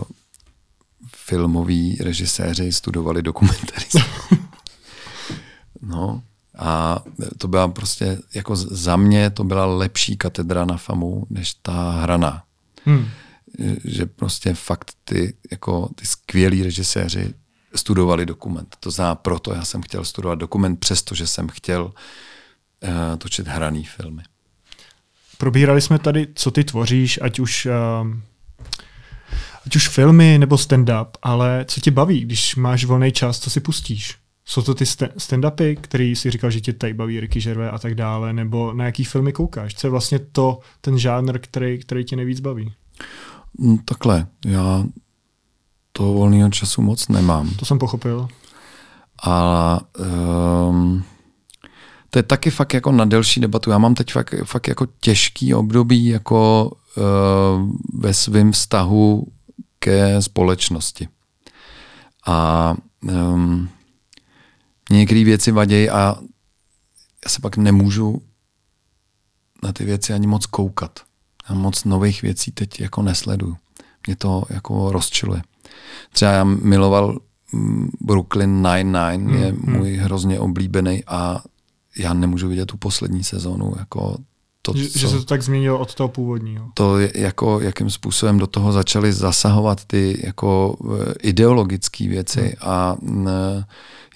filmoví 1.16 1.96
režiséři 2.00 2.72
studovali 2.72 3.22
dokumentaristiku. 3.22 4.36
no 5.82 6.22
a 6.58 7.02
to 7.38 7.48
byla 7.48 7.68
prostě, 7.68 8.18
jako 8.34 8.56
za 8.56 8.96
mě 8.96 9.30
to 9.30 9.44
byla 9.44 9.66
lepší 9.66 10.16
katedra 10.16 10.64
na 10.64 10.76
FAMu, 10.76 11.26
než 11.30 11.54
ta 11.54 11.90
hraná. 11.90 12.42
Hmm. 12.84 13.06
Že 13.84 14.06
prostě 14.06 14.54
fakt 14.54 14.92
ty, 15.04 15.34
jako 15.50 15.88
ty 15.94 16.06
skvělí 16.06 16.62
režiséři 16.62 17.34
studovali 17.74 18.26
dokument. 18.26 18.76
To 18.80 18.90
znamená, 18.90 19.14
proto 19.14 19.54
já 19.54 19.64
jsem 19.64 19.82
chtěl 19.82 20.04
studovat 20.04 20.34
dokument, 20.34 20.76
přestože 20.76 21.26
jsem 21.26 21.48
chtěl 21.48 21.84
uh, 21.84 21.92
točit 23.18 23.48
hraný 23.48 23.84
filmy. 23.84 24.22
Probírali 25.38 25.80
jsme 25.80 25.98
tady, 25.98 26.26
co 26.34 26.50
ty 26.50 26.64
tvoříš, 26.64 27.18
ať 27.22 27.38
už, 27.38 27.66
uh, 27.66 28.08
ať 29.66 29.76
už 29.76 29.88
filmy 29.88 30.38
nebo 30.38 30.56
stand-up, 30.56 31.08
ale 31.22 31.64
co 31.68 31.80
tě 31.80 31.90
baví, 31.90 32.20
když 32.20 32.56
máš 32.56 32.84
volný 32.84 33.12
čas, 33.12 33.38
co 33.38 33.50
si 33.50 33.60
pustíš? 33.60 34.16
Jsou 34.44 34.62
to 34.62 34.74
ty 34.74 34.84
stand-upy, 34.84 35.76
který 35.80 36.16
si 36.16 36.30
říkal, 36.30 36.50
že 36.50 36.60
tě 36.60 36.72
tady 36.72 36.94
baví 36.94 37.20
Ricky 37.20 37.40
Gervais 37.40 37.70
a 37.74 37.78
tak 37.78 37.94
dále, 37.94 38.32
nebo 38.32 38.72
na 38.72 38.84
jaký 38.84 39.04
filmy 39.04 39.32
koukáš? 39.32 39.74
Co 39.74 39.86
je 39.86 39.90
vlastně 39.90 40.18
to, 40.18 40.58
ten 40.80 40.98
žánr, 40.98 41.38
který, 41.38 41.78
který 41.78 42.04
tě 42.04 42.16
nejvíc 42.16 42.40
baví? 42.40 42.72
No, 43.58 43.78
takhle, 43.84 44.26
já 44.44 44.84
toho 45.92 46.12
volného 46.12 46.50
času 46.50 46.82
moc 46.82 47.08
nemám. 47.08 47.50
To 47.50 47.64
jsem 47.64 47.78
pochopil. 47.78 48.28
A 49.22 49.80
um, 50.68 51.04
to 52.10 52.18
je 52.18 52.22
taky 52.22 52.50
fakt 52.50 52.74
jako 52.74 52.92
na 52.92 53.04
delší 53.04 53.40
debatu. 53.40 53.70
Já 53.70 53.78
mám 53.78 53.94
teď 53.94 54.12
fakt, 54.12 54.34
fakt 54.44 54.68
jako 54.68 54.86
těžký 55.00 55.54
období 55.54 56.06
jako 56.06 56.70
uh, 56.96 57.70
ve 57.94 58.14
svém 58.14 58.52
vztahu 58.52 59.26
ke 59.78 60.22
společnosti. 60.22 61.08
A 62.26 62.74
um, 63.02 63.68
některé 64.90 65.24
věci 65.24 65.52
vadějí 65.52 65.90
a 65.90 66.16
já 67.24 67.30
se 67.30 67.40
pak 67.40 67.56
nemůžu 67.56 68.22
na 69.62 69.72
ty 69.72 69.84
věci 69.84 70.12
ani 70.12 70.26
moc 70.26 70.46
koukat. 70.46 71.00
Já 71.48 71.54
moc 71.54 71.84
nových 71.84 72.22
věcí 72.22 72.52
teď 72.52 72.80
jako 72.80 73.02
nesleduju. 73.02 73.56
Mě 74.06 74.16
to 74.16 74.42
jako 74.50 74.92
rozčiluje. 74.92 75.42
Třeba 76.12 76.30
já 76.30 76.44
miloval 76.44 77.18
mm, 77.52 77.90
Brooklyn 78.00 78.62
Nine-Nine, 78.62 79.24
hmm, 79.24 79.42
je 79.42 79.46
hmm. 79.46 79.76
můj 79.76 79.96
hrozně 79.96 80.40
oblíbený 80.40 81.04
a 81.06 81.42
já 81.98 82.14
nemůžu 82.14 82.48
vidět 82.48 82.66
tu 82.66 82.76
poslední 82.76 83.24
sezónu. 83.24 83.74
Jako 83.78 84.16
to, 84.62 84.72
že, 84.76 84.88
co, 84.88 84.98
že 84.98 85.08
se 85.08 85.18
to 85.18 85.24
tak 85.24 85.42
změnilo 85.42 85.78
od 85.78 85.94
toho 85.94 86.08
původního. 86.08 86.70
To, 86.74 86.98
je, 86.98 87.12
jako, 87.14 87.60
jakým 87.60 87.90
způsobem 87.90 88.38
do 88.38 88.46
toho 88.46 88.72
začaly 88.72 89.12
zasahovat 89.12 89.84
ty 89.84 90.20
jako 90.24 90.76
eh, 90.84 91.14
ideologické 91.22 92.08
věci 92.08 92.40
hmm. 92.40 92.72
a 92.72 92.96
ne, 93.02 93.66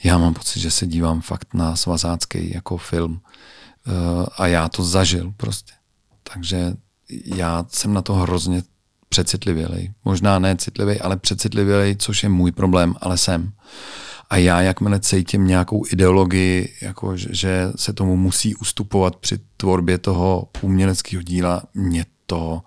já 0.04 0.18
mám 0.18 0.34
pocit, 0.34 0.60
že 0.60 0.70
se 0.70 0.86
dívám 0.86 1.20
fakt 1.20 1.54
na 1.54 1.76
svazácký 1.76 2.54
jako 2.54 2.76
film 2.76 3.12
uh, 3.12 4.26
a 4.36 4.46
já 4.46 4.68
to 4.68 4.82
zažil 4.82 5.32
prostě. 5.36 5.72
Takže 6.34 6.74
já 7.24 7.66
jsem 7.68 7.94
na 7.94 8.02
to 8.02 8.14
hrozně 8.14 8.62
přecitlivělej. 9.08 9.92
Možná 10.04 10.38
ne 10.38 10.56
citlivý, 10.56 11.00
ale 11.00 11.16
přecitlivělej, 11.16 11.96
což 11.96 12.22
je 12.22 12.28
můj 12.28 12.52
problém, 12.52 12.94
ale 13.00 13.18
jsem. 13.18 13.52
A 14.30 14.36
já, 14.36 14.60
jakmile 14.60 15.00
cítím 15.00 15.46
nějakou 15.46 15.84
ideologii, 15.92 16.74
jako 16.82 17.16
že 17.16 17.72
se 17.76 17.92
tomu 17.92 18.16
musí 18.16 18.56
ustupovat 18.56 19.16
při 19.16 19.38
tvorbě 19.56 19.98
toho 19.98 20.48
uměleckého 20.60 21.22
díla, 21.22 21.62
mě 21.74 22.06
to 22.26 22.62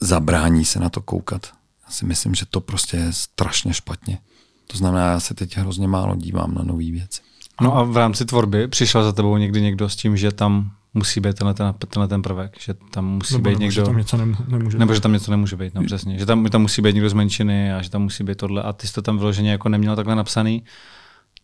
zabrání 0.00 0.64
se 0.64 0.80
na 0.80 0.88
to 0.88 1.00
koukat. 1.00 1.46
Já 1.86 1.90
si 1.90 2.04
myslím, 2.04 2.34
že 2.34 2.46
to 2.46 2.60
prostě 2.60 2.96
je 2.96 3.12
strašně 3.12 3.74
špatně. 3.74 4.18
To 4.66 4.78
znamená, 4.78 5.10
já 5.10 5.20
se 5.20 5.34
teď 5.34 5.56
hrozně 5.56 5.88
málo 5.88 6.16
dívám 6.16 6.54
na 6.54 6.62
nové 6.62 6.90
věci. 6.90 7.20
No 7.60 7.76
a 7.76 7.82
v 7.82 7.96
rámci 7.96 8.24
tvorby 8.24 8.68
přišel 8.68 9.04
za 9.04 9.12
tebou 9.12 9.36
někdy 9.36 9.60
někdo 9.62 9.88
s 9.88 9.96
tím, 9.96 10.16
že 10.16 10.32
tam 10.32 10.70
musí 10.94 11.20
být 11.20 11.36
tenhle 11.36 11.54
ten, 11.54 11.74
tenhle 11.88 12.08
ten 12.08 12.22
prvek, 12.22 12.56
že 12.60 12.74
tam 12.74 13.06
musí 13.06 13.34
nebo 13.34 13.50
být 13.50 13.58
někdo... 13.58 13.74
Že 13.74 13.82
tam 13.82 13.96
něco 13.96 14.16
nemůže 14.48 14.78
Nebo 14.78 14.94
že 14.94 15.00
tam 15.00 15.12
něco 15.12 15.30
nemůže 15.30 15.56
být, 15.56 15.74
no 15.74 15.84
přesně. 15.84 16.18
Že 16.18 16.26
tam, 16.26 16.44
tam 16.44 16.62
musí 16.62 16.82
být 16.82 16.94
někdo 16.94 17.08
z 17.08 17.12
menšiny 17.12 17.72
a 17.72 17.82
že 17.82 17.90
tam 17.90 18.02
musí 18.02 18.24
být 18.24 18.38
tohle. 18.38 18.62
A 18.62 18.72
ty 18.72 18.86
jsi 18.86 18.92
to 18.92 19.02
tam 19.02 19.18
vyloženě 19.18 19.50
jako 19.50 19.68
neměl 19.68 19.96
takhle 19.96 20.16
napsaný 20.16 20.64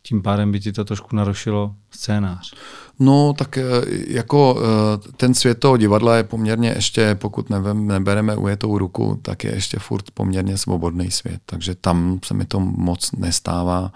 tím 0.08 0.22
pádem 0.22 0.52
by 0.52 0.60
ti 0.60 0.72
to 0.72 0.84
trošku 0.84 1.16
narušilo 1.16 1.74
scénář. 1.90 2.54
No, 2.98 3.34
tak 3.38 3.58
eh, 3.58 3.62
jako 4.06 4.60
eh, 4.60 5.12
ten 5.16 5.34
svět 5.34 5.60
toho 5.60 5.76
divadla 5.76 6.16
je 6.16 6.24
poměrně 6.24 6.72
ještě, 6.76 7.14
pokud 7.14 7.50
nevem, 7.50 7.86
nebereme 7.86 8.36
ujetou 8.36 8.78
ruku, 8.78 9.18
tak 9.22 9.44
je 9.44 9.54
ještě 9.54 9.78
furt 9.78 10.10
poměrně 10.10 10.58
svobodný 10.58 11.10
svět, 11.10 11.40
takže 11.46 11.74
tam 11.74 12.20
se 12.24 12.34
mi 12.34 12.44
to 12.44 12.60
moc 12.60 13.12
nestává. 13.12 13.92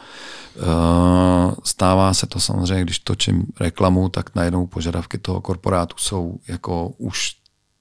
Eh, 0.56 0.60
stává 1.64 2.14
se 2.14 2.26
to 2.26 2.40
samozřejmě, 2.40 2.84
když 2.84 2.98
točím 2.98 3.46
reklamu, 3.60 4.08
tak 4.08 4.34
najednou 4.34 4.66
požadavky 4.66 5.18
toho 5.18 5.40
korporátu 5.40 5.96
jsou 5.98 6.38
jako 6.48 6.88
už 6.98 7.34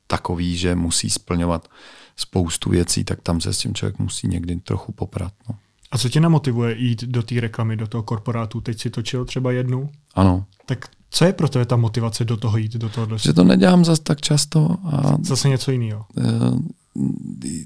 takový, 0.08 0.58
že 0.58 0.76
musí 0.76 1.10
splňovat 1.10 1.68
spoustu 2.16 2.70
věcí, 2.70 3.04
tak 3.04 3.22
tam 3.22 3.42
se 3.42 3.54
s 3.54 3.58
tím 3.58 3.74
člověk 3.74 4.00
musí 4.00 4.28
někdy 4.28 4.56
trochu 4.56 4.92
poprat. 4.92 5.34
No. 5.50 5.56
A 5.92 5.98
co 5.98 6.10
tě 6.10 6.20
namotivuje 6.20 6.78
jít 6.78 7.04
do 7.04 7.24
té 7.24 7.42
reklamy, 7.42 7.78
do 7.78 7.88
toho 7.88 8.04
korporátu? 8.04 8.62
Teď 8.62 8.82
si 8.82 8.90
točil 8.90 9.26
třeba 9.26 9.52
jednu? 9.52 9.90
Ano. 10.16 10.46
Tak 10.66 10.86
co 11.10 11.26
je 11.26 11.34
pro 11.34 11.50
tebe 11.50 11.66
ta 11.66 11.76
motivace 11.76 12.26
do 12.26 12.38
toho 12.38 12.58
jít, 12.58 12.74
do 12.74 12.90
toho? 12.90 13.18
Že 13.18 13.34
to 13.34 13.44
nedělám 13.44 13.86
zase 13.86 14.02
tak 14.04 14.22
často. 14.22 14.78
A 14.86 15.18
zase 15.22 15.50
něco 15.50 15.72
jiného. 15.72 16.06
Eh, 16.18 16.24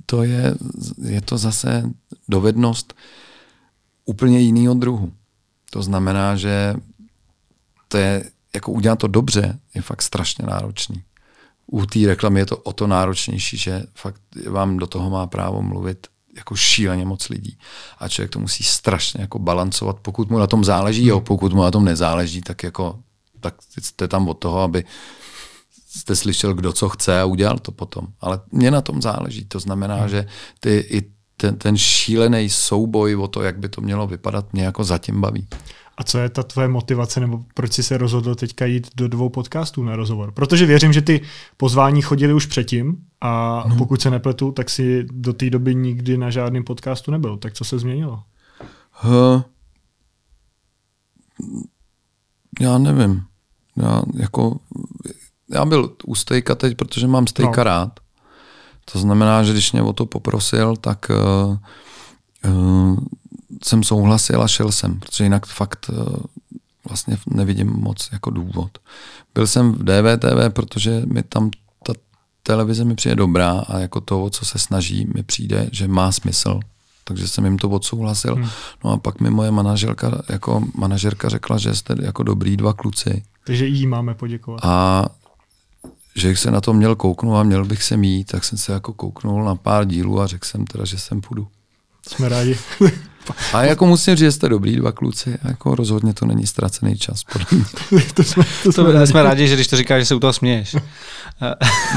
to 0.05 0.23
je, 0.23 0.55
je 1.03 1.21
to 1.21 1.37
zase 1.37 1.91
dovednost 2.29 2.93
úplně 4.05 4.39
jiného 4.39 4.73
druhu. 4.73 5.13
To 5.69 5.83
znamená, 5.83 6.35
že 6.35 6.75
to 7.87 7.97
je, 7.97 8.23
jako 8.55 8.71
udělat 8.71 8.99
to 8.99 9.07
dobře, 9.07 9.59
je 9.75 9.81
fakt 9.81 10.01
strašně 10.01 10.45
náročný. 10.45 11.03
U 11.67 11.85
té 11.85 11.99
reklamy 12.07 12.39
je 12.39 12.45
to 12.45 12.57
o 12.57 12.73
to 12.73 12.87
náročnější, 12.87 13.57
že 13.57 13.83
fakt 13.95 14.21
vám 14.49 14.77
do 14.77 14.87
toho 14.87 15.09
má 15.09 15.27
právo 15.27 15.61
mluvit 15.61 16.07
jako 16.35 16.55
šíleně 16.55 17.05
moc 17.05 17.29
lidí. 17.29 17.57
A 17.99 18.09
člověk 18.09 18.31
to 18.31 18.39
musí 18.39 18.63
strašně 18.63 19.21
jako 19.21 19.39
balancovat, 19.39 19.99
pokud 20.01 20.29
mu 20.29 20.37
na 20.37 20.47
tom 20.47 20.63
záleží, 20.63 21.01
hmm. 21.01 21.09
jo, 21.09 21.19
pokud 21.19 21.53
mu 21.53 21.63
na 21.63 21.71
tom 21.71 21.85
nezáleží, 21.85 22.41
tak 22.41 22.63
jako 22.63 22.99
tak 23.39 23.55
jste 23.81 24.07
tam 24.07 24.29
od 24.29 24.33
toho, 24.33 24.59
aby 24.61 24.85
jste 25.89 26.15
slyšel, 26.15 26.53
kdo 26.53 26.73
co 26.73 26.89
chce 26.89 27.21
a 27.21 27.25
udělal 27.25 27.59
to 27.59 27.71
potom. 27.71 28.07
Ale 28.21 28.39
mě 28.51 28.71
na 28.71 28.81
tom 28.81 29.01
záleží. 29.01 29.45
To 29.45 29.59
znamená, 29.59 29.95
hmm. 29.95 30.09
že 30.09 30.27
ty, 30.59 30.77
i 30.89 31.01
ten, 31.37 31.57
ten 31.57 31.77
šílený 31.77 32.49
souboj 32.49 33.15
o 33.15 33.27
to, 33.27 33.43
jak 33.43 33.59
by 33.59 33.69
to 33.69 33.81
mělo 33.81 34.07
vypadat, 34.07 34.53
mě 34.53 34.63
jako 34.63 34.83
zatím 34.83 35.21
baví. 35.21 35.47
A 35.97 36.03
co 36.03 36.17
je 36.17 36.29
ta 36.29 36.43
tvoje 36.43 36.67
motivace, 36.67 37.19
nebo 37.19 37.43
proč 37.53 37.73
jsi 37.73 37.83
se 37.83 37.97
rozhodl 37.97 38.35
teďka 38.35 38.65
jít 38.65 38.87
do 38.95 39.07
dvou 39.07 39.29
podcastů 39.29 39.83
na 39.83 39.95
rozhovor? 39.95 40.31
Protože 40.31 40.65
věřím, 40.65 40.93
že 40.93 41.01
ty 41.01 41.21
pozvání 41.57 42.01
chodili 42.01 42.33
už 42.33 42.45
předtím 42.45 42.97
a 43.21 43.63
no. 43.67 43.75
pokud 43.75 44.01
se 44.01 44.09
nepletu, 44.09 44.51
tak 44.51 44.69
si 44.69 45.05
do 45.11 45.33
té 45.33 45.49
doby 45.49 45.75
nikdy 45.75 46.17
na 46.17 46.29
žádném 46.29 46.63
podcastu 46.63 47.11
nebyl. 47.11 47.37
Tak 47.37 47.53
co 47.53 47.63
se 47.63 47.79
změnilo? 47.79 48.23
H... 48.91 49.43
Já 52.59 52.77
nevím. 52.77 53.23
Já, 53.77 54.01
jako, 54.13 54.59
já 55.49 55.65
byl 55.65 55.95
u 56.05 56.15
stejka 56.15 56.55
teď, 56.55 56.77
protože 56.77 57.07
mám 57.07 57.27
stejka 57.27 57.57
no. 57.57 57.63
rád. 57.63 57.99
To 58.91 58.99
znamená, 58.99 59.43
že 59.43 59.51
když 59.51 59.71
mě 59.71 59.81
o 59.81 59.93
to 59.93 60.05
poprosil, 60.05 60.75
tak 60.75 61.11
uh, 61.11 61.57
uh, 62.51 62.97
jsem 63.63 63.83
souhlasil 63.83 64.41
a 64.41 64.47
šel 64.47 64.71
jsem, 64.71 64.99
protože 64.99 65.23
jinak 65.23 65.45
fakt 65.45 65.89
uh, 65.89 66.15
vlastně 66.89 67.17
nevidím 67.27 67.67
moc 67.67 68.09
jako 68.11 68.29
důvod. 68.29 68.77
Byl 69.33 69.47
jsem 69.47 69.71
v 69.71 69.83
DVTV, 69.83 70.53
protože 70.53 71.01
mi 71.05 71.23
tam 71.23 71.51
ta 71.83 71.93
televize 72.43 72.85
mi 72.85 72.95
přijde 72.95 73.15
dobrá 73.15 73.51
a 73.51 73.79
jako 73.79 74.01
to, 74.01 74.29
co 74.29 74.45
se 74.45 74.59
snaží, 74.59 75.07
mi 75.15 75.23
přijde, 75.23 75.69
že 75.71 75.87
má 75.87 76.11
smysl. 76.11 76.59
Takže 77.03 77.27
jsem 77.27 77.45
jim 77.45 77.57
to 77.57 77.69
odsouhlasil. 77.69 78.35
Hmm. 78.35 78.49
No 78.83 78.91
a 78.91 78.97
pak 78.97 79.19
mi 79.19 79.29
moje 79.29 79.51
manažerka, 79.51 80.21
jako 80.29 80.63
manažerka 80.75 81.29
řekla, 81.29 81.57
že 81.57 81.75
jste 81.75 81.95
jako 82.01 82.23
dobrý 82.23 82.57
dva 82.57 82.73
kluci. 82.73 83.23
Takže 83.45 83.65
jí 83.65 83.87
máme 83.87 84.13
poděkovat. 84.13 84.59
A 84.63 85.05
že 86.15 86.35
se 86.35 86.51
na 86.51 86.61
to 86.61 86.73
měl 86.73 86.95
kouknout 86.95 87.35
a 87.35 87.43
měl 87.43 87.65
bych 87.65 87.83
se 87.83 87.97
mít, 87.97 88.31
tak 88.31 88.43
jsem 88.43 88.57
se 88.57 88.73
jako 88.73 88.93
kouknul 88.93 89.43
na 89.43 89.55
pár 89.55 89.85
dílů 89.85 90.21
a 90.21 90.27
řekl 90.27 90.45
jsem 90.45 90.65
teda, 90.65 90.85
že 90.85 90.97
sem 90.97 91.21
půjdu. 91.21 91.47
Jsme 92.07 92.29
rádi. 92.29 92.57
A 93.53 93.63
jako 93.63 93.85
musím 93.85 94.15
říct, 94.15 94.19
že 94.19 94.31
jste 94.31 94.49
dobrý 94.49 94.75
dva 94.75 94.91
kluci, 94.91 95.37
jako 95.43 95.75
rozhodně 95.75 96.13
to 96.13 96.25
není 96.25 96.47
ztracený 96.47 96.97
čas. 96.97 97.23
to 98.13 98.23
jsme, 98.23 98.43
to 98.63 98.71
jsme, 98.71 98.83
to 98.83 98.91
rádi. 98.91 99.07
jsme 99.07 99.23
rádi, 99.23 99.47
že 99.47 99.55
když 99.55 99.67
to 99.67 99.77
říkáš, 99.77 100.01
že 100.01 100.05
se 100.05 100.15
u 100.15 100.19
toho 100.19 100.33
směješ. 100.33 100.75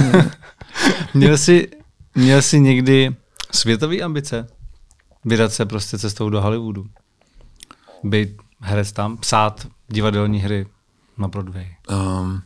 měl, 1.14 1.39
jsi, 1.39 1.68
měl 2.14 2.43
jsi 2.43 2.61
někdy 2.61 3.16
světové 3.53 3.97
ambice? 4.01 4.49
Vydat 5.24 5.53
se 5.53 5.66
prostě 5.66 5.99
cestou 5.99 6.31
do 6.31 6.41
Hollywoodu? 6.41 6.87
Být 8.05 8.29
herec 8.61 8.93
tam? 8.93 9.16
Psát 9.16 9.66
divadelní 9.89 10.41
hry 10.41 10.66
na 11.18 11.29
Broadway? 11.29 11.66
Um, 11.90 12.43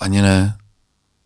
ani 0.00 0.22
ne. 0.22 0.58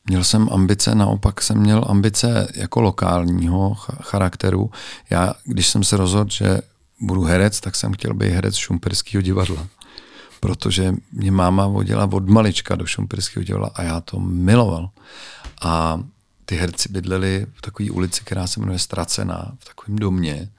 Měl 0.09 0.25
jsem 0.25 0.49
ambice, 0.53 0.95
naopak 0.95 1.43
jsem 1.43 1.59
měl 1.59 1.85
ambice 1.89 2.49
jako 2.55 2.81
lokálního 2.81 3.75
charakteru. 4.03 4.71
Já, 5.11 5.35
když 5.45 5.69
jsem 5.69 5.85
se 5.85 5.97
rozhodl, 5.97 6.31
že 6.31 6.59
budu 7.01 7.23
herec, 7.23 7.61
tak 7.61 7.77
jsem 7.77 7.93
chtěl 7.93 8.15
být 8.15 8.31
herec 8.31 8.57
Šumperského 8.57 9.23
divadla. 9.23 9.67
Protože 10.41 10.95
mě 11.13 11.31
máma 11.31 11.67
vodila 11.67 12.09
od 12.13 12.29
malička 12.29 12.75
do 12.75 12.87
Šumperského 12.87 13.45
divadla 13.45 13.71
a 13.75 13.83
já 13.83 14.01
to 14.01 14.21
miloval. 14.21 14.91
A 15.63 16.03
ty 16.45 16.57
herci 16.57 16.89
bydleli 16.89 17.47
v 17.55 17.63
takové 17.63 17.91
ulici, 17.91 18.21
která 18.25 18.47
se 18.47 18.61
jmenuje 18.61 18.79
Stracená, 18.79 19.53
v 19.59 19.65
takovém 19.65 19.99
domě. 19.99 20.51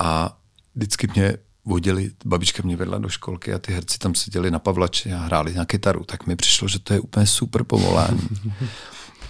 A 0.00 0.36
vždycky 0.74 1.08
mě 1.14 1.36
vodili, 1.64 2.10
babička 2.24 2.62
mě 2.62 2.76
vedla 2.76 2.98
do 2.98 3.08
školky 3.08 3.54
a 3.54 3.58
ty 3.58 3.72
herci 3.72 3.98
tam 3.98 4.14
seděli 4.14 4.50
na 4.50 4.58
pavlači 4.58 5.12
a 5.12 5.18
hráli 5.18 5.54
na 5.54 5.64
kytaru, 5.64 6.04
tak 6.04 6.26
mi 6.26 6.36
přišlo, 6.36 6.68
že 6.68 6.78
to 6.78 6.94
je 6.94 7.00
úplně 7.00 7.26
super 7.26 7.64
povolání. 7.64 8.28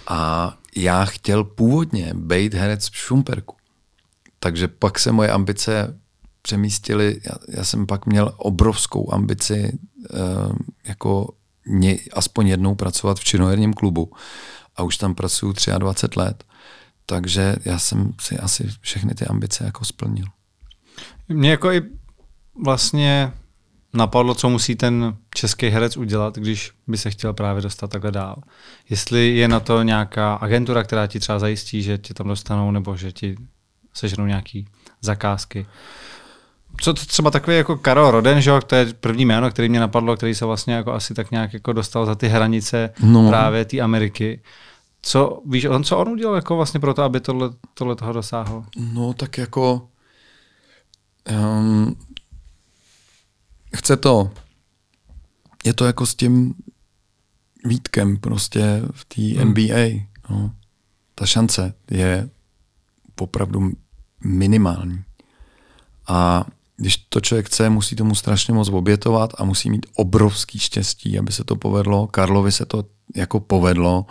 A 0.07 0.53
já 0.75 1.05
chtěl 1.05 1.43
původně 1.43 2.11
být 2.15 2.53
herec 2.53 2.89
v 2.89 2.97
Šumperku. 2.97 3.55
Takže 4.39 4.67
pak 4.67 4.99
se 4.99 5.11
moje 5.11 5.31
ambice 5.31 5.99
přemístili, 6.41 7.21
já, 7.25 7.57
já 7.57 7.63
jsem 7.63 7.85
pak 7.87 8.05
měl 8.05 8.33
obrovskou 8.37 9.13
ambici 9.13 9.77
uh, 10.13 10.55
jako 10.83 11.33
ně, 11.65 11.97
aspoň 12.13 12.47
jednou 12.47 12.75
pracovat 12.75 13.19
v 13.19 13.23
činoherním 13.23 13.73
klubu 13.73 14.11
a 14.75 14.83
už 14.83 14.97
tam 14.97 15.15
pracuju 15.15 15.53
23 15.77 16.19
let, 16.19 16.43
takže 17.05 17.55
já 17.65 17.79
jsem 17.79 18.13
si 18.21 18.37
asi 18.37 18.69
všechny 18.81 19.15
ty 19.15 19.25
ambice 19.25 19.63
jako 19.63 19.85
splnil. 19.85 20.25
Mě 21.29 21.51
jako 21.51 21.71
i 21.71 21.81
vlastně 22.63 23.33
napadlo, 23.93 24.35
co 24.35 24.49
musí 24.49 24.75
ten 24.75 25.15
český 25.35 25.67
herec 25.67 25.97
udělat, 25.97 26.35
když 26.35 26.71
by 26.87 26.97
se 26.97 27.09
chtěl 27.09 27.33
právě 27.33 27.61
dostat 27.61 27.89
takhle 27.89 28.11
dál. 28.11 28.35
Jestli 28.89 29.35
je 29.35 29.47
na 29.47 29.59
to 29.59 29.83
nějaká 29.83 30.33
agentura, 30.33 30.83
která 30.83 31.07
ti 31.07 31.19
třeba 31.19 31.39
zajistí, 31.39 31.81
že 31.81 31.97
tě 31.97 32.13
tam 32.13 32.27
dostanou, 32.27 32.71
nebo 32.71 32.97
že 32.97 33.11
ti 33.11 33.35
sežnou 33.93 34.25
nějaký 34.25 34.67
zakázky. 35.01 35.65
Co 36.81 36.93
to 36.93 37.05
třeba 37.05 37.31
takový 37.31 37.57
jako 37.57 37.77
Karol 37.77 38.11
Roden, 38.11 38.41
že? 38.41 38.51
to 38.67 38.75
je 38.75 38.93
první 38.93 39.25
jméno, 39.25 39.49
který 39.49 39.69
mě 39.69 39.79
napadlo, 39.79 40.15
který 40.15 40.35
se 40.35 40.45
vlastně 40.45 40.73
jako 40.73 40.93
asi 40.93 41.13
tak 41.13 41.31
nějak 41.31 41.53
jako 41.53 41.73
dostal 41.73 42.05
za 42.05 42.15
ty 42.15 42.27
hranice 42.27 42.89
no. 43.03 43.29
právě 43.29 43.65
té 43.65 43.79
Ameriky. 43.79 44.41
Co, 45.01 45.41
víš, 45.45 45.65
on, 45.65 45.83
co 45.83 45.97
on 45.97 46.09
udělal 46.09 46.35
jako 46.35 46.55
vlastně 46.55 46.79
pro 46.79 46.93
to, 46.93 47.03
aby 47.03 47.19
tohle, 47.19 47.49
tohle 47.73 47.95
toho 47.95 48.13
dosáhl? 48.13 48.65
No 48.93 49.13
tak 49.13 49.37
jako 49.37 49.87
um, 51.31 51.95
chce 53.75 53.97
to, 53.97 54.31
je 55.63 55.73
to 55.73 55.85
jako 55.85 56.05
s 56.05 56.15
tím 56.15 56.53
Vítkem 57.65 58.17
prostě 58.17 58.81
v 58.91 59.05
té 59.05 59.21
hmm. 59.21 59.49
NBA. 59.49 60.05
No. 60.29 60.51
Ta 61.15 61.25
šance 61.25 61.73
je 61.91 62.29
opravdu 63.21 63.71
minimální. 64.23 65.03
A 66.07 66.45
když 66.77 66.97
to 66.97 67.21
člověk 67.21 67.45
chce, 67.45 67.69
musí 67.69 67.95
tomu 67.95 68.15
strašně 68.15 68.53
moc 68.53 68.69
obětovat 68.69 69.33
a 69.37 69.43
musí 69.43 69.69
mít 69.69 69.85
obrovský 69.95 70.59
štěstí, 70.59 71.19
aby 71.19 71.31
se 71.31 71.43
to 71.43 71.55
povedlo. 71.55 72.07
Karlovi 72.07 72.51
se 72.51 72.65
to 72.65 72.83
jako 73.15 73.39
povedlo. 73.39 74.05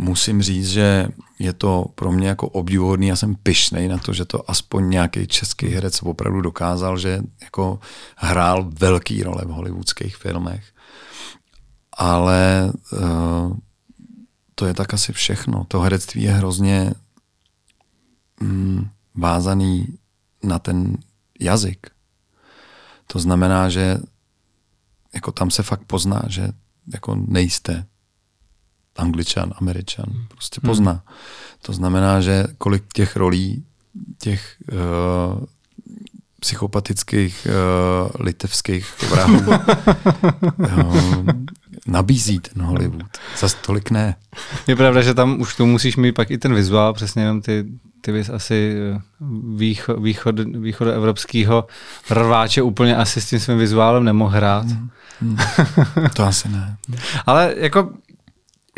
Musím 0.00 0.42
říct, 0.42 0.68
že 0.68 1.08
je 1.38 1.52
to 1.52 1.86
pro 1.94 2.12
mě 2.12 2.28
jako 2.28 2.48
obdivuhodný. 2.48 3.06
Já 3.06 3.16
jsem 3.16 3.34
pyšnej 3.34 3.88
na 3.88 3.98
to, 3.98 4.12
že 4.12 4.24
to 4.24 4.50
aspoň 4.50 4.90
nějaký 4.90 5.26
český 5.26 5.66
herec 5.66 6.02
opravdu 6.02 6.40
dokázal, 6.40 6.98
že 6.98 7.22
jako 7.42 7.80
hrál 8.16 8.70
velký 8.78 9.22
role 9.22 9.44
v 9.44 9.48
hollywoodských 9.48 10.16
filmech. 10.16 10.64
Ale 11.92 12.72
uh, 12.92 13.56
to 14.54 14.66
je 14.66 14.74
tak 14.74 14.94
asi 14.94 15.12
všechno. 15.12 15.64
To 15.68 15.80
herectví 15.80 16.22
je 16.22 16.32
hrozně 16.32 16.94
mm, 18.40 18.88
vázaný 19.14 19.86
na 20.42 20.58
ten 20.58 20.96
jazyk. 21.40 21.86
To 23.06 23.18
znamená, 23.18 23.68
že 23.68 23.98
jako 25.14 25.32
tam 25.32 25.50
se 25.50 25.62
fakt 25.62 25.84
pozná, 25.86 26.22
že 26.28 26.48
jako 26.92 27.14
nejste 27.14 27.86
angličan, 28.98 29.52
američan, 29.60 30.06
prostě 30.28 30.60
pozná. 30.60 30.92
Hmm. 30.92 31.00
To 31.62 31.72
znamená, 31.72 32.20
že 32.20 32.44
kolik 32.58 32.84
těch 32.92 33.16
rolí, 33.16 33.64
těch 34.18 34.56
uh, 34.72 35.44
psychopatických 36.40 37.46
uh, 37.50 38.10
litevských 38.18 38.94
vrahů 39.10 39.40
uh, 40.58 41.26
nabízí 41.86 42.40
ten 42.40 42.62
Hollywood. 42.62 43.18
Zas 43.38 43.54
tolik 43.54 43.90
ne. 43.90 44.16
Je 44.66 44.76
pravda, 44.76 45.02
že 45.02 45.14
tam 45.14 45.40
už 45.40 45.56
to 45.56 45.66
musíš 45.66 45.96
mít 45.96 46.12
pak 46.12 46.30
i 46.30 46.38
ten 46.38 46.54
vizuál, 46.54 46.92
přesně 46.92 47.22
jenom 47.22 47.40
ty, 47.40 47.64
ty 48.00 48.12
bys 48.12 48.28
asi 48.28 48.76
výcho, 49.54 49.94
východ, 49.94 50.38
východoevropského 50.38 51.66
rváče 52.10 52.62
úplně 52.62 52.96
asi 52.96 53.20
s 53.20 53.28
tím 53.28 53.40
svým 53.40 53.58
vizuálem 53.58 54.04
nemohl 54.04 54.30
hrát. 54.30 54.66
Hmm. 54.66 54.90
Hmm. 55.20 55.36
To 56.14 56.24
asi 56.24 56.48
ne. 56.48 56.76
Ale 57.26 57.54
jako 57.56 57.90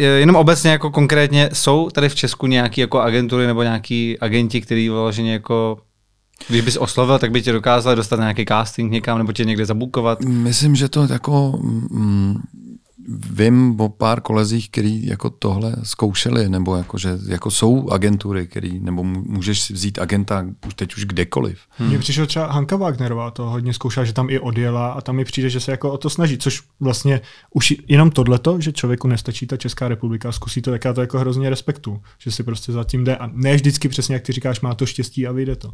jenom 0.05 0.37
obecně 0.37 0.71
jako 0.71 0.91
konkrétně, 0.91 1.51
jsou 1.53 1.91
tady 1.91 2.09
v 2.09 2.15
Česku 2.15 2.47
nějaké 2.47 2.81
jako 2.81 3.01
agentury 3.01 3.47
nebo 3.47 3.63
nějaký 3.63 4.19
agenti, 4.19 4.61
který 4.61 4.89
vyloženě 4.89 5.33
jako 5.33 5.79
když 6.49 6.61
bys 6.61 6.77
oslovil, 6.77 7.19
tak 7.19 7.31
by 7.31 7.43
tě 7.43 7.53
dokázal 7.53 7.97
dostat 7.97 8.19
nějaký 8.19 8.45
casting 8.49 8.93
někam 8.93 9.19
nebo 9.19 9.33
tě 9.33 9.45
někde 9.45 9.67
zabukovat? 9.67 10.21
Myslím, 10.25 10.77
že 10.77 10.89
to 10.89 11.07
jako 11.11 11.59
mm, 11.63 12.37
vím 13.11 13.81
o 13.81 13.89
pár 13.89 14.21
kolezích, 14.21 14.71
který 14.71 15.07
jako 15.07 15.31
tohle 15.31 15.77
zkoušeli, 15.83 16.49
nebo 16.49 16.77
jako, 16.77 16.99
že 16.99 17.19
jako 17.27 17.51
jsou 17.51 17.91
agentury, 17.91 18.47
který, 18.47 18.81
nebo 18.81 19.05
můžeš 19.05 19.61
si 19.61 19.73
vzít 19.73 19.99
agenta 19.99 20.47
už 20.67 20.75
teď 20.75 20.97
už 20.97 21.05
kdekoliv. 21.05 21.59
Hmm. 21.71 21.89
Mně 21.89 21.99
přišel 21.99 22.27
třeba 22.27 22.53
Hanka 22.53 22.77
Wagnerová, 22.77 23.31
to 23.31 23.51
hodně 23.51 23.73
zkoušela, 23.73 24.05
že 24.05 24.13
tam 24.13 24.31
i 24.31 24.39
odjela 24.39 24.93
a 24.93 25.01
tam 25.01 25.17
mi 25.17 25.25
přijde, 25.25 25.51
že 25.51 25.61
se 25.61 25.71
jako 25.71 25.93
o 25.93 25.99
to 25.99 26.11
snaží, 26.11 26.39
což 26.39 26.63
vlastně 26.81 27.21
už 27.55 27.75
jenom 27.89 28.11
tohleto, 28.11 28.61
že 28.61 28.73
člověku 28.73 29.09
nestačí 29.09 29.47
ta 29.47 29.57
Česká 29.57 29.89
republika, 29.89 30.33
zkusí 30.33 30.63
to, 30.63 30.71
tak 30.71 30.85
já 30.85 30.93
to 30.93 31.01
jako 31.01 31.19
hrozně 31.19 31.51
respektu, 31.51 32.03
že 32.19 32.31
si 32.31 32.43
prostě 32.43 32.73
zatím 32.73 33.05
jde 33.05 33.17
a 33.17 33.31
ne 33.33 33.55
vždycky 33.55 33.89
přesně, 33.89 34.15
jak 34.15 34.23
ty 34.23 34.33
říkáš, 34.33 34.61
má 34.61 34.75
to 34.75 34.87
štěstí 34.87 35.27
a 35.27 35.33
vyjde 35.33 35.57
to. 35.57 35.73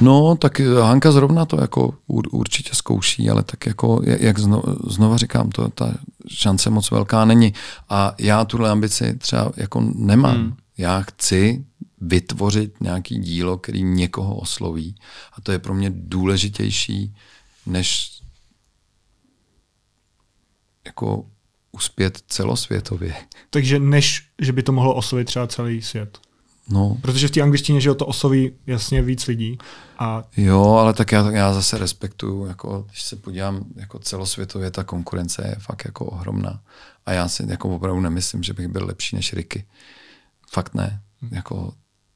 No, 0.00 0.36
tak 0.36 0.60
Hanka 0.60 1.12
zrovna 1.12 1.46
to 1.46 1.60
jako 1.60 1.94
určitě 2.32 2.74
zkouší, 2.74 3.30
ale 3.30 3.42
tak 3.42 3.66
jako, 3.66 4.00
jak 4.04 4.38
znova 4.86 5.16
říkám, 5.16 5.50
to 5.50 5.68
ta 5.68 5.94
šance 6.28 6.70
moc 6.70 6.90
velká 6.90 7.24
není. 7.24 7.54
A 7.88 8.14
já 8.18 8.44
tuhle 8.44 8.70
ambici 8.70 9.16
třeba 9.18 9.52
jako 9.56 9.80
nemám. 9.94 10.36
Hmm. 10.36 10.56
Já 10.78 11.02
chci 11.02 11.64
vytvořit 12.00 12.80
nějaký 12.80 13.18
dílo, 13.18 13.58
který 13.58 13.82
někoho 13.82 14.36
osloví. 14.36 14.94
A 15.32 15.40
to 15.40 15.52
je 15.52 15.58
pro 15.58 15.74
mě 15.74 15.90
důležitější, 15.94 17.14
než 17.66 18.18
jako 20.86 21.26
uspět 21.72 22.22
celosvětově. 22.28 23.14
Takže 23.50 23.78
než, 23.78 24.28
že 24.38 24.52
by 24.52 24.62
to 24.62 24.72
mohlo 24.72 24.94
oslovit 24.94 25.26
třeba 25.26 25.46
celý 25.46 25.82
svět. 25.82 26.18
No. 26.68 26.96
Protože 27.00 27.28
v 27.28 27.30
té 27.30 27.40
angličtině, 27.40 27.80
že 27.80 27.94
to 27.94 28.06
osloví 28.06 28.52
jasně 28.66 29.02
víc 29.02 29.26
lidí. 29.26 29.58
A... 29.98 30.24
Jo, 30.36 30.62
ale 30.62 30.94
tak 30.94 31.12
já, 31.12 31.30
já 31.30 31.54
zase 31.54 31.78
respektuju, 31.78 32.46
jako, 32.46 32.84
když 32.88 33.02
se 33.02 33.16
podívám, 33.16 33.64
jako 33.76 33.98
celosvětově 33.98 34.70
ta 34.70 34.84
konkurence 34.84 35.42
je 35.48 35.56
fakt 35.58 35.84
jako 35.84 36.04
ohromná. 36.04 36.60
A 37.06 37.12
já 37.12 37.28
si 37.28 37.44
jako 37.48 37.68
opravdu 37.68 38.00
nemyslím, 38.00 38.42
že 38.42 38.52
bych 38.52 38.68
byl 38.68 38.86
lepší 38.86 39.16
než 39.16 39.32
Ricky. 39.32 39.64
Fakt 40.50 40.74
ne. 40.74 41.00
Hmm. 41.20 41.34
Jako, 41.34 41.72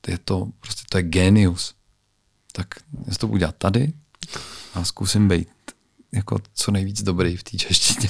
je 0.08 0.18
to, 0.18 0.48
prostě 0.60 0.82
to 0.88 0.98
je 0.98 1.02
genius. 1.02 1.74
Tak 2.52 2.66
já 3.06 3.14
to 3.18 3.26
budu 3.26 3.38
dělat 3.38 3.54
tady 3.58 3.92
a 4.74 4.84
zkusím 4.84 5.28
být 5.28 5.48
jako 6.12 6.38
co 6.54 6.70
nejvíc 6.70 7.02
dobrý 7.02 7.36
v 7.36 7.42
té 7.42 7.56
češtině. 7.56 8.08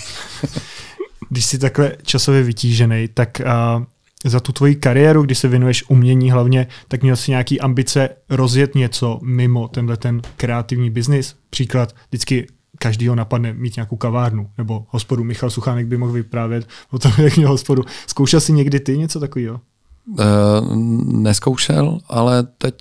Když 1.28 1.46
jsi 1.46 1.58
takhle 1.58 1.96
časově 2.02 2.42
vytížený, 2.42 3.08
tak 3.08 3.40
uh, 3.40 3.84
za 4.24 4.40
tu 4.40 4.52
tvoji 4.52 4.74
kariéru, 4.74 5.22
kdy 5.22 5.34
se 5.34 5.48
věnuješ 5.48 5.84
umění 5.88 6.30
hlavně, 6.30 6.66
tak 6.88 7.02
měl 7.02 7.16
jsi 7.16 7.30
nějaký 7.30 7.60
ambice 7.60 8.08
rozjet 8.30 8.74
něco 8.74 9.18
mimo 9.22 9.68
tenhle 9.68 9.96
ten 9.96 10.22
kreativní 10.36 10.90
biznis? 10.90 11.36
Příklad, 11.50 11.94
vždycky 12.08 12.46
každýho 12.78 13.14
napadne 13.14 13.52
mít 13.52 13.76
nějakou 13.76 13.96
kavárnu 13.96 14.50
nebo 14.58 14.84
hospodu. 14.88 15.24
Michal 15.24 15.50
Suchánek 15.50 15.86
by 15.86 15.96
mohl 15.96 16.12
vyprávět 16.12 16.68
o 16.90 16.98
tom, 16.98 17.12
jak 17.18 17.36
měl 17.36 17.48
hospodu. 17.48 17.82
Zkoušel 18.06 18.40
jsi 18.40 18.52
někdy 18.52 18.80
ty 18.80 18.98
něco 18.98 19.20
takového? 19.20 19.60
Uh, 20.06 20.76
neskoušel, 21.22 21.98
ale 22.08 22.42
teď 22.42 22.74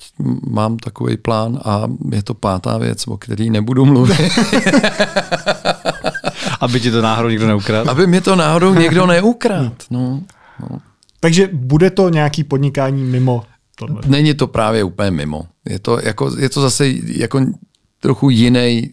mám 0.49 0.77
takový 0.77 1.18
plán 1.18 1.59
a 1.65 1.88
je 2.11 2.23
to 2.23 2.34
pátá 2.34 2.77
věc, 2.77 3.07
o 3.07 3.18
který 3.18 3.49
nebudu 3.49 3.85
mluvit. 3.85 4.31
Aby 6.59 6.80
ti 6.80 6.91
to 6.91 7.01
náhodou 7.01 7.30
někdo 7.30 7.47
neukradl? 7.47 7.89
Aby 7.89 8.07
mě 8.07 8.22
to 8.22 8.35
náhodou 8.35 8.73
někdo 8.73 9.05
neukradl. 9.05 9.72
No, 9.89 10.22
no. 10.59 10.80
Takže 11.22 11.49
bude 11.53 11.89
to 11.89 12.10
nějaký 12.10 12.43
podnikání 12.43 13.03
mimo 13.03 13.43
tohle? 13.76 14.02
Není 14.06 14.34
to 14.34 14.48
právě 14.48 14.84
úplně 14.84 15.11
mimo. 15.11 15.48
Je 15.69 15.80
to, 15.80 15.99
jako, 16.03 16.38
je 16.38 16.49
to 16.49 16.61
zase 16.61 16.88
jako 17.06 17.45
trochu 17.99 18.30
jiný 18.30 18.91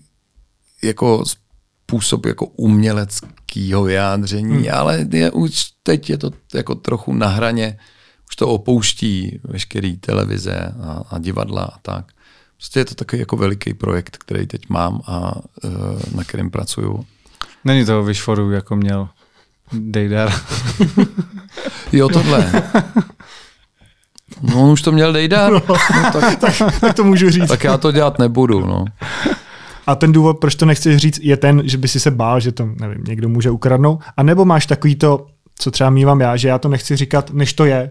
jako 0.83 1.25
způsob 1.27 2.27
jako 2.27 2.47
uměleckého 2.47 3.83
vyjádření, 3.83 4.57
hmm. 4.57 4.69
ale 4.73 5.07
je, 5.11 5.31
už 5.31 5.67
teď 5.83 6.11
je 6.11 6.19
to 6.19 6.31
jako 6.55 6.75
trochu 6.75 7.15
na 7.15 7.29
hraně, 7.29 7.79
už 8.31 8.37
to 8.37 8.49
opouští 8.49 9.41
veškerý 9.45 9.97
televize 9.97 10.75
a, 10.83 11.03
a 11.11 11.19
divadla 11.19 11.63
a 11.63 11.79
tak. 11.83 12.13
Prostě 12.57 12.81
je 12.81 12.85
to 12.85 12.95
takový 12.95 13.21
jako 13.21 13.37
veliký 13.37 13.75
projekt, 13.75 14.17
který 14.17 14.47
teď 14.47 14.69
mám 14.69 15.01
a 15.07 15.37
uh, 15.37 15.73
na 16.15 16.25
kterém 16.25 16.51
pracuju. 16.51 17.05
Není 17.65 17.85
to 17.85 18.03
vyšforu, 18.03 18.51
jako 18.51 18.77
měl 18.77 19.09
Dejdar. 19.73 20.33
jo, 21.93 22.09
tohle. 22.09 22.53
No, 24.43 24.63
on 24.63 24.71
už 24.71 24.83
to 24.83 24.93
měl 24.93 25.13
Dejdar. 25.13 25.53
No, 25.53 25.63
no, 25.69 26.11
tak, 26.13 26.39
tak, 26.39 26.81
tak 26.81 26.95
to 26.95 27.05
můžu 27.05 27.31
říct. 27.31 27.49
Tak 27.49 27.65
já 27.65 27.79
to 27.79 27.93
dělat 27.93 28.19
nebudu, 28.19 28.67
no. 28.67 28.85
A 29.87 29.95
ten 29.95 30.13
důvod, 30.13 30.39
proč 30.39 30.55
to 30.55 30.67
nechceš 30.67 30.97
říct, 30.97 31.19
je 31.23 31.37
ten, 31.37 31.63
že 31.65 31.79
by 31.79 31.89
si 31.89 32.01
se 32.01 32.11
bál, 32.11 32.41
že 32.41 32.53
to 32.53 32.67
nevím, 32.81 33.05
někdo 33.05 33.29
může 33.29 33.51
ukradnout. 33.51 34.01
A 34.17 34.23
nebo 34.23 34.45
máš 34.45 34.67
takový 34.67 34.97
to, 34.97 35.27
co 35.59 35.71
třeba 35.71 35.91
mývám 35.91 36.21
já, 36.21 36.37
že 36.37 36.49
já 36.49 36.59
to 36.59 36.69
nechci 36.69 36.97
říkat, 36.97 37.31
než 37.31 37.53
to 37.53 37.65
je. 37.65 37.91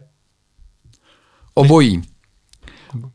Obojí. 1.54 2.02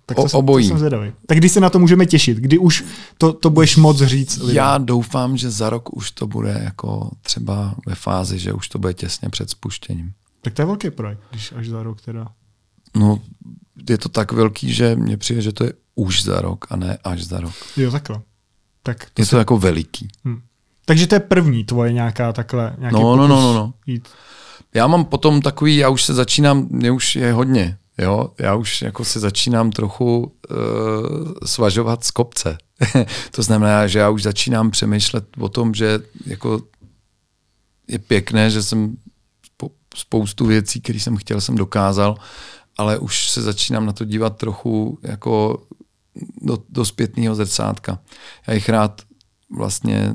Tak 0.06 0.18
O- 0.18 0.22
to, 0.22 0.28
jsem- 0.28 0.38
obojí. 0.38 0.64
To 0.64 0.68
jsem 0.68 0.78
zvědavý. 0.78 1.12
Tak 1.26 1.38
kdy 1.38 1.48
se 1.48 1.60
na 1.60 1.70
to 1.70 1.78
můžeme 1.78 2.06
těšit? 2.06 2.38
Kdy 2.38 2.58
už 2.58 2.84
to, 3.18 3.32
to 3.32 3.50
budeš 3.50 3.76
moc 3.76 4.02
říct 4.02 4.38
lidem? 4.38 4.56
Já 4.56 4.78
doufám, 4.78 5.36
že 5.36 5.50
za 5.50 5.70
rok 5.70 5.96
už 5.96 6.10
to 6.10 6.26
bude 6.26 6.60
jako 6.64 7.10
třeba 7.22 7.74
ve 7.86 7.94
fázi, 7.94 8.38
že 8.38 8.52
už 8.52 8.68
to 8.68 8.78
bude 8.78 8.94
těsně 8.94 9.28
před 9.28 9.50
spuštěním. 9.50 10.12
Tak 10.40 10.54
to 10.54 10.62
je 10.62 10.66
velký 10.66 10.90
projekt, 10.90 11.20
když 11.30 11.52
až 11.56 11.68
za 11.68 11.82
rok 11.82 12.00
teda. 12.00 12.28
No, 12.96 13.20
je 13.90 13.98
to 13.98 14.08
tak 14.08 14.32
velký, 14.32 14.72
že 14.74 14.96
mně 14.96 15.16
přijde, 15.16 15.42
že 15.42 15.52
to 15.52 15.64
je 15.64 15.72
už 15.94 16.22
za 16.22 16.40
rok 16.40 16.64
a 16.70 16.76
ne 16.76 16.98
až 17.04 17.24
za 17.24 17.40
rok. 17.40 17.52
Jo, 17.76 17.90
takhle. 17.90 18.20
Tak 18.82 19.10
to 19.14 19.22
Je 19.22 19.26
to 19.26 19.36
jako 19.38 19.58
veliký. 19.58 20.08
hm. 20.24 20.40
Takže 20.84 21.06
to 21.06 21.14
je 21.14 21.20
první 21.20 21.64
tvoje 21.64 21.92
nějaká 21.92 22.32
takhle, 22.32 22.76
nějaký 22.78 22.94
No, 22.94 23.16
no, 23.16 23.28
no, 23.28 23.40
no, 23.40 23.54
no. 23.54 23.74
Jít. 23.86 24.08
Já 24.74 24.86
mám 24.86 25.04
potom 25.04 25.40
takový, 25.42 25.76
já 25.76 25.88
už 25.88 26.04
se 26.04 26.14
začínám, 26.14 26.66
mě 26.70 26.90
už 26.90 27.16
je 27.16 27.32
hodně, 27.32 27.78
jo, 27.98 28.30
já 28.38 28.54
už 28.54 28.82
jako 28.82 29.04
se 29.04 29.20
začínám 29.20 29.70
trochu 29.70 30.20
uh, 30.20 30.56
svažovat 31.44 32.04
z 32.04 32.10
kopce. 32.10 32.58
to 33.30 33.42
znamená, 33.42 33.86
že 33.86 33.98
já 33.98 34.10
už 34.10 34.22
začínám 34.22 34.70
přemýšlet 34.70 35.24
o 35.38 35.48
tom, 35.48 35.74
že 35.74 36.00
jako 36.26 36.60
je 37.88 37.98
pěkné, 37.98 38.50
že 38.50 38.62
jsem 38.62 38.96
spou- 39.46 39.74
spoustu 39.94 40.46
věcí, 40.46 40.80
které 40.80 41.00
jsem 41.00 41.16
chtěl, 41.16 41.40
jsem 41.40 41.56
dokázal, 41.56 42.16
ale 42.76 42.98
už 42.98 43.28
se 43.28 43.42
začínám 43.42 43.86
na 43.86 43.92
to 43.92 44.04
dívat 44.04 44.36
trochu 44.36 44.98
jako 45.02 45.62
do, 46.42 46.58
do 46.68 46.84
zpětného 46.84 47.34
zrcátka. 47.34 47.98
Já 48.46 48.54
jich 48.54 48.68
rád 48.68 49.02
vlastně 49.56 50.14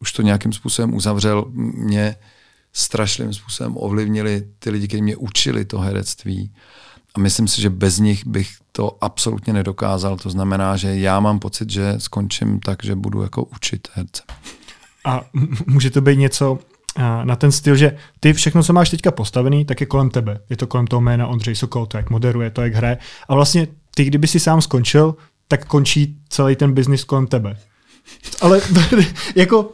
už 0.00 0.12
to 0.12 0.22
nějakým 0.22 0.52
způsobem 0.52 0.94
uzavřel. 0.94 1.44
Mě 1.52 2.16
strašným 2.72 3.34
způsobem 3.34 3.74
ovlivnili 3.76 4.44
ty 4.58 4.70
lidi, 4.70 4.88
kteří 4.88 5.02
mě 5.02 5.16
učili 5.16 5.64
to 5.64 5.78
herectví. 5.78 6.52
A 7.14 7.20
myslím 7.20 7.48
si, 7.48 7.62
že 7.62 7.70
bez 7.70 7.98
nich 7.98 8.26
bych 8.26 8.50
to 8.72 8.98
absolutně 9.00 9.52
nedokázal. 9.52 10.16
To 10.16 10.30
znamená, 10.30 10.76
že 10.76 10.96
já 10.96 11.20
mám 11.20 11.38
pocit, 11.38 11.70
že 11.70 11.94
skončím 11.98 12.60
tak, 12.60 12.84
že 12.84 12.94
budu 12.94 13.22
jako 13.22 13.44
učit 13.44 13.88
herce. 13.92 14.22
A 15.04 15.24
může 15.66 15.90
to 15.90 16.00
být 16.00 16.18
něco 16.18 16.58
na 17.24 17.36
ten 17.36 17.52
styl, 17.52 17.76
že 17.76 17.96
ty 18.20 18.32
všechno, 18.32 18.62
co 18.62 18.72
máš 18.72 18.90
teďka 18.90 19.10
postavený, 19.10 19.64
tak 19.64 19.80
je 19.80 19.86
kolem 19.86 20.10
tebe. 20.10 20.40
Je 20.50 20.56
to 20.56 20.66
kolem 20.66 20.86
toho 20.86 21.00
jména 21.00 21.26
Ondřej 21.26 21.54
Sokol, 21.54 21.86
to 21.86 21.96
jak 21.96 22.10
moderuje, 22.10 22.50
to 22.50 22.62
jak 22.62 22.74
hraje. 22.74 22.98
A 23.28 23.34
vlastně 23.34 23.68
ty, 23.94 24.04
kdyby 24.04 24.26
si 24.26 24.40
sám 24.40 24.62
skončil, 24.62 25.16
tak 25.48 25.64
končí 25.64 26.16
celý 26.28 26.56
ten 26.56 26.72
biznis 26.72 27.04
kolem 27.04 27.26
tebe. 27.26 27.56
Ale 28.40 28.60
jako, 29.34 29.72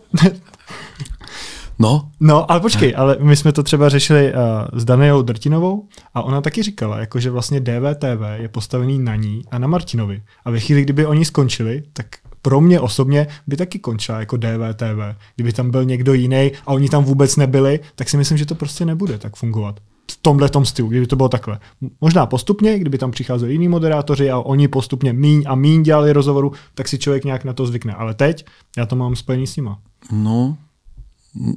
No, 1.79 2.11
no, 2.21 2.51
ale 2.51 2.61
počkej, 2.61 2.95
ale 2.97 3.17
my 3.21 3.37
jsme 3.37 3.53
to 3.53 3.63
třeba 3.63 3.89
řešili 3.89 4.33
uh, 4.33 4.41
s 4.73 4.85
Danielou 4.85 5.23
Drtinovou 5.23 5.89
a 6.15 6.23
ona 6.23 6.41
taky 6.41 6.63
říkala, 6.63 6.99
jako, 6.99 7.21
že 7.21 7.31
vlastně 7.31 7.61
DVTV 7.61 8.23
je 8.35 8.49
postavený 8.49 8.99
na 8.99 9.17
ní 9.17 9.43
a 9.51 9.59
na 9.59 9.69
Martinovi. 9.69 10.23
A 10.45 10.51
ve 10.51 10.61
chvíli, 10.61 10.83
kdyby 10.83 11.07
oni 11.07 11.25
skončili, 11.25 11.83
tak 11.93 12.07
pro 12.43 12.61
mě 12.61 12.81
osobně 12.81 13.27
by 13.47 13.57
taky 13.57 13.79
končila 13.79 14.21
jako 14.21 14.37
DVTV. 14.37 15.19
Kdyby 15.37 15.53
tam 15.53 15.71
byl 15.71 15.85
někdo 15.85 16.15
jiný 16.15 16.53
a 16.67 16.73
oni 16.73 16.89
tam 16.89 17.05
vůbec 17.05 17.37
nebyli, 17.37 17.81
tak 17.95 18.09
si 18.09 18.17
myslím, 18.17 18.39
že 18.39 18.47
to 18.47 18.55
prostě 18.55 18.85
nebude 18.85 19.19
tak 19.19 19.37
fungovat. 19.37 19.81
V 20.11 20.19
tomhle 20.23 20.49
tom 20.49 20.65
stylu, 20.65 20.89
kdyby 20.89 21.07
to 21.07 21.17
bylo 21.17 21.29
takhle. 21.29 21.59
Možná 22.01 22.27
postupně, 22.27 22.79
kdyby 22.79 22.99
tam 22.99 23.11
přicházeli 23.11 23.53
jiní 23.53 23.69
moderátoři 23.69 24.31
a 24.31 24.39
oni 24.39 24.69
postupně 24.69 25.13
míň 25.13 25.45
a 25.47 25.55
míň 25.55 25.83
dělali 25.83 26.13
rozhovoru, 26.13 26.53
tak 26.75 26.89
si 26.89 26.99
člověk 26.99 27.25
nějak 27.25 27.45
na 27.45 27.53
to 27.53 27.67
zvykne. 27.67 27.95
Ale 27.95 28.15
teď 28.15 28.47
já 28.77 28.87
to 28.87 28.97
mám 28.97 29.17
spojený 29.17 29.47
s 29.47 29.57
nima. 29.57 29.79
no, 30.13 30.57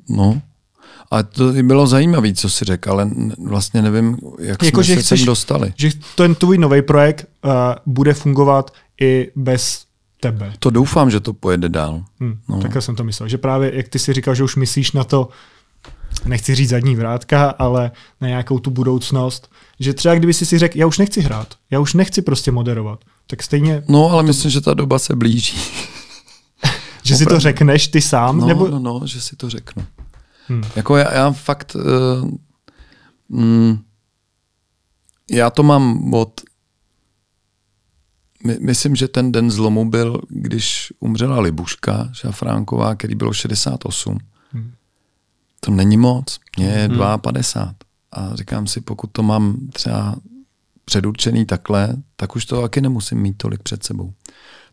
no. 0.10 0.42
A 1.12 1.24
to 1.24 1.54
bylo 1.64 1.88
zajímavé, 1.88 2.34
co 2.34 2.50
si 2.50 2.66
řekl, 2.66 2.92
ale 2.92 3.10
vlastně 3.48 3.82
nevím, 3.82 4.18
jak 4.40 4.64
Jako, 4.64 4.76
jsme 4.78 4.84
že 4.84 4.96
se 4.96 5.02
chceš- 5.02 5.20
sem 5.20 5.26
dostali. 5.26 5.74
Že 5.78 5.90
ten 6.16 6.36
tvůj 6.36 6.58
nový 6.58 6.82
projekt 6.82 7.26
uh, 7.46 7.52
bude 7.86 8.14
fungovat 8.14 8.72
i 9.02 9.32
bez 9.36 9.86
tebe. 10.22 10.54
To 10.60 10.70
doufám, 10.70 11.12
že 11.12 11.20
to 11.20 11.34
pojede 11.34 11.70
dál. 11.70 12.04
Hm, 12.20 12.38
No. 12.48 12.62
Takhle 12.62 12.82
jsem 12.82 12.96
to 12.96 13.04
myslel. 13.04 13.30
Že 13.30 13.38
právě, 13.38 13.72
jak 13.76 13.88
ty 13.88 14.00
si 14.00 14.14
říkal, 14.14 14.36
že 14.36 14.44
už 14.44 14.56
myslíš 14.56 14.92
na 14.92 15.04
to, 15.04 15.30
nechci 16.26 16.56
říct 16.56 16.70
zadní 16.70 16.96
vrátka, 16.96 17.50
ale 17.50 17.92
na 18.22 18.28
nějakou 18.28 18.60
tu 18.60 18.70
budoucnost, 18.72 19.52
že 19.80 19.94
třeba 19.94 20.16
kdyby 20.16 20.34
si 20.34 20.46
si 20.46 20.58
řekl, 20.60 20.78
já 20.78 20.88
už 20.88 20.98
nechci 20.98 21.22
hrát, 21.22 21.54
já 21.72 21.80
už 21.80 21.94
nechci 21.94 22.22
prostě 22.22 22.52
moderovat, 22.52 23.00
tak 23.28 23.44
stejně, 23.44 23.84
No, 23.88 24.12
ale 24.12 24.24
myslím, 24.24 24.52
že 24.52 24.62
ta 24.62 24.74
doba 24.74 25.00
se 25.00 25.16
blíží. 25.16 25.58
Že 27.08 27.18
si 27.18 27.26
to 27.26 27.40
řekneš 27.40 27.88
ty 27.88 28.02
sám, 28.02 28.38
No, 28.38 28.48
nebo... 28.48 28.68
no, 28.68 28.80
no, 28.80 29.02
že 29.08 29.22
si 29.22 29.36
to 29.36 29.50
řeknu. 29.50 29.86
Hm. 30.50 30.64
Jako 30.76 30.98
já, 30.98 31.14
já 31.14 31.32
fakt, 31.32 31.76
uh, 31.76 32.32
mm, 33.30 33.80
já 35.32 35.50
to 35.50 35.64
mám 35.64 36.14
od, 36.14 36.42
my, 38.46 38.58
myslím, 38.62 38.96
že 38.96 39.08
ten 39.08 39.32
den 39.32 39.52
zlomu 39.52 39.90
byl, 39.90 40.22
když 40.30 40.94
umřela 41.00 41.40
Libuška 41.40 42.10
Šafránková, 42.14 42.96
který 42.96 43.16
bylo 43.16 43.34
68. 43.34 44.18
Hm. 44.54 44.72
To 45.60 45.72
není 45.72 45.98
moc, 45.98 46.40
mě 46.58 46.68
je 46.68 46.90
52. 47.22 47.76
A 48.12 48.36
říkám 48.36 48.68
si, 48.68 48.82
pokud 48.82 49.08
to 49.12 49.24
mám 49.24 49.58
třeba 49.74 50.16
předurčený 50.86 51.46
takhle, 51.46 51.96
tak 52.16 52.36
už 52.36 52.46
to 52.46 52.62
taky 52.62 52.82
nemusím 52.82 53.18
mít 53.18 53.38
tolik 53.38 53.64
před 53.64 53.84
sebou. 53.84 54.14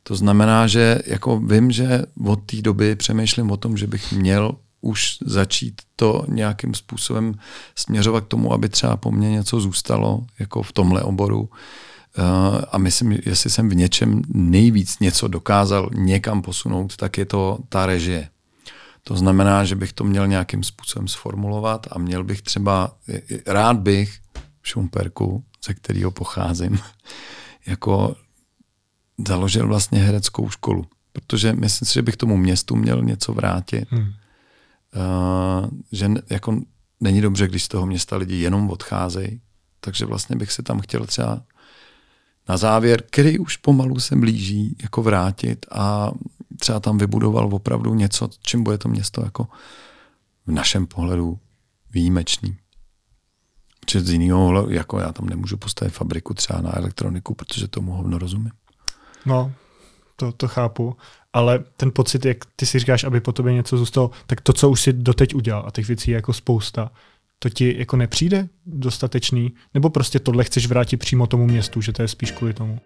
To 0.06 0.14
znamená, 0.14 0.66
že 0.66 0.98
jako 1.06 1.40
vím, 1.40 1.70
že 1.70 2.02
od 2.24 2.36
té 2.36 2.62
doby 2.62 2.96
přemýšlím 2.96 3.50
o 3.50 3.56
tom, 3.56 3.76
že 3.76 3.86
bych 3.86 4.12
měl 4.12 4.56
už 4.80 5.18
začít 5.20 5.82
to 5.96 6.24
nějakým 6.28 6.74
způsobem 6.74 7.34
směřovat 7.76 8.24
k 8.24 8.28
tomu, 8.28 8.52
aby 8.52 8.68
třeba 8.68 8.96
po 8.96 9.12
mně 9.12 9.30
něco 9.30 9.60
zůstalo, 9.60 10.26
jako 10.38 10.62
v 10.62 10.72
tomhle 10.72 11.02
oboru. 11.02 11.40
Uh, 11.40 12.60
a 12.72 12.78
myslím, 12.78 13.18
jestli 13.26 13.50
jsem 13.50 13.68
v 13.68 13.74
něčem 13.74 14.22
nejvíc 14.28 14.98
něco 14.98 15.28
dokázal 15.28 15.90
někam 15.94 16.42
posunout, 16.42 16.96
tak 16.96 17.18
je 17.18 17.24
to 17.24 17.58
ta 17.68 17.86
režie. 17.86 18.28
To 19.04 19.16
znamená, 19.16 19.64
že 19.64 19.76
bych 19.76 19.92
to 19.92 20.04
měl 20.04 20.26
nějakým 20.26 20.62
způsobem 20.62 21.08
sformulovat 21.08 21.86
a 21.90 21.98
měl 21.98 22.24
bych 22.24 22.42
třeba, 22.42 22.92
rád 23.46 23.76
bych 23.76 24.18
v 24.62 24.68
Šumperku, 24.68 25.44
ze 25.66 25.74
kterého 25.74 26.10
pocházím, 26.10 26.78
jako 27.66 28.16
založil 29.28 29.68
vlastně 29.68 29.98
hereckou 29.98 30.50
školu. 30.50 30.84
Protože 31.12 31.52
myslím 31.52 31.86
si, 31.86 31.94
že 31.94 32.02
bych 32.02 32.16
tomu 32.16 32.36
městu 32.36 32.76
měl 32.76 33.02
něco 33.02 33.32
vrátit. 33.32 33.88
Hm. 33.90 33.98
Uh, 33.98 35.70
že 35.92 36.08
ne, 36.08 36.22
jako 36.30 36.60
není 37.00 37.20
dobře, 37.20 37.48
když 37.48 37.64
z 37.64 37.68
toho 37.68 37.86
města 37.86 38.16
lidi 38.16 38.36
jenom 38.36 38.70
odcházejí. 38.70 39.40
Takže 39.80 40.06
vlastně 40.06 40.36
bych 40.36 40.52
se 40.52 40.62
tam 40.62 40.80
chtěl 40.80 41.06
třeba 41.06 41.42
na 42.48 42.56
závěr, 42.56 43.02
který 43.02 43.38
už 43.38 43.56
pomalu 43.56 44.00
se 44.00 44.16
blíží, 44.16 44.76
jako 44.82 45.02
vrátit 45.02 45.66
a 45.70 46.10
třeba 46.58 46.80
tam 46.80 46.98
vybudoval 46.98 47.54
opravdu 47.54 47.94
něco, 47.94 48.28
čím 48.42 48.64
bude 48.64 48.78
to 48.78 48.88
město 48.88 49.24
jako 49.24 49.48
v 50.46 50.52
našem 50.52 50.86
pohledu 50.86 51.38
výjimečný. 51.90 52.56
Protože 53.80 54.00
z 54.00 54.10
jiného 54.10 54.70
jako 54.70 54.98
já 54.98 55.12
tam 55.12 55.26
nemůžu 55.26 55.56
postavit 55.56 55.90
fabriku 55.90 56.34
třeba 56.34 56.60
na 56.60 56.78
elektroniku, 56.78 57.34
protože 57.34 57.68
tomu 57.68 57.92
hovno 57.92 58.18
rozumím. 58.18 58.50
No, 59.26 59.52
to, 60.16 60.32
to 60.32 60.48
chápu, 60.48 60.96
ale 61.32 61.64
ten 61.76 61.90
pocit, 61.94 62.24
jak 62.24 62.38
ty 62.56 62.66
si 62.66 62.78
říkáš, 62.78 63.04
aby 63.04 63.20
po 63.20 63.32
tobě 63.32 63.52
něco 63.52 63.76
zůstalo, 63.76 64.10
tak 64.26 64.40
to, 64.40 64.52
co 64.52 64.70
už 64.70 64.80
si 64.80 64.92
doteď 64.92 65.34
udělal, 65.34 65.64
a 65.66 65.70
těch 65.70 65.86
věcí 65.88 66.10
je 66.10 66.14
jako 66.14 66.32
spousta, 66.32 66.90
to 67.38 67.48
ti 67.48 67.74
jako 67.78 67.96
nepřijde 67.96 68.48
dostatečný? 68.66 69.52
Nebo 69.74 69.90
prostě 69.90 70.18
tohle 70.18 70.44
chceš 70.44 70.66
vrátit 70.66 70.96
přímo 70.96 71.26
tomu 71.26 71.46
městu, 71.46 71.80
že 71.80 71.92
to 71.92 72.02
je 72.02 72.08
spíš 72.08 72.30
kvůli 72.30 72.54
tomu? 72.54 72.80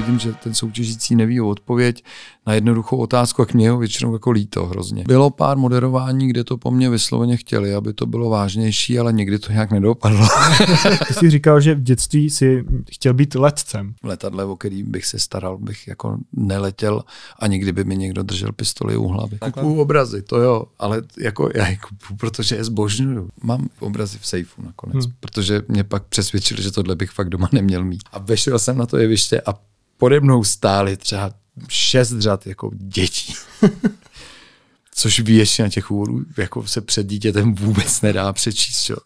Vidím, 0.00 0.18
že 0.18 0.32
ten 0.32 0.54
soutěžící 0.54 1.16
neví 1.16 1.40
o 1.40 1.48
odpověď 1.48 2.04
na 2.46 2.54
jednoduchou 2.54 2.96
otázku, 2.96 3.42
jak 3.42 3.54
mě 3.54 3.70
ho 3.70 3.78
většinou 3.78 4.12
jako 4.12 4.30
líto 4.30 4.66
hrozně. 4.66 5.04
Bylo 5.06 5.30
pár 5.30 5.56
moderování, 5.56 6.28
kde 6.28 6.44
to 6.44 6.56
po 6.56 6.70
mně 6.70 6.90
vysloveně 6.90 7.36
chtěli, 7.36 7.74
aby 7.74 7.92
to 7.92 8.06
bylo 8.06 8.30
vážnější, 8.30 8.98
ale 8.98 9.12
nikdy 9.12 9.38
to 9.38 9.52
nějak 9.52 9.70
nedopadlo. 9.70 10.26
Ty 11.08 11.14
jsi 11.14 11.30
říkal, 11.30 11.60
že 11.60 11.74
v 11.74 11.82
dětství 11.82 12.30
si 12.30 12.64
chtěl 12.92 13.14
být 13.14 13.34
letcem. 13.34 13.94
letadle, 14.04 14.44
o 14.44 14.56
který 14.56 14.82
bych 14.82 15.06
se 15.06 15.18
staral, 15.18 15.58
bych 15.58 15.88
jako 15.88 16.18
neletěl 16.32 17.02
a 17.38 17.46
nikdy 17.46 17.72
by 17.72 17.84
mi 17.84 17.96
někdo 17.96 18.22
držel 18.22 18.52
pistoli 18.52 18.96
u 18.96 19.08
hlavy. 19.08 19.38
Kupuju 19.38 19.80
obrazy, 19.80 20.22
to 20.22 20.40
jo, 20.40 20.64
ale 20.78 21.02
jako 21.18 21.50
já 21.54 21.68
je 21.68 21.76
kupuju, 21.76 22.16
protože 22.16 22.56
je 22.56 22.64
zbožňuju. 22.64 23.28
Mám 23.42 23.68
obrazy 23.80 24.18
v 24.20 24.26
sejfu 24.26 24.62
nakonec, 24.62 25.04
hmm. 25.04 25.14
protože 25.20 25.62
mě 25.68 25.84
pak 25.84 26.02
přesvědčili, 26.06 26.62
že 26.62 26.70
tohle 26.70 26.96
bych 26.96 27.10
fakt 27.10 27.28
doma 27.28 27.48
neměl 27.52 27.84
mít. 27.84 28.02
A 28.12 28.18
vešel 28.18 28.58
jsem 28.58 28.78
na 28.78 28.86
to 28.86 28.96
jeviště 28.96 29.40
a 29.46 29.54
pode 30.00 30.20
mnou 30.20 30.44
stáli 30.44 30.96
třeba 30.96 31.32
šest 31.68 32.18
řad 32.18 32.46
jako 32.46 32.70
dětí. 32.74 33.34
Což 34.94 35.20
většina 35.20 35.68
těch 35.68 35.90
úvodů 35.90 36.24
jako 36.38 36.66
se 36.66 36.80
před 36.80 37.06
dítětem 37.06 37.54
vůbec 37.54 38.00
nedá 38.00 38.32
přečíst. 38.32 38.82
Čo? 38.82 38.96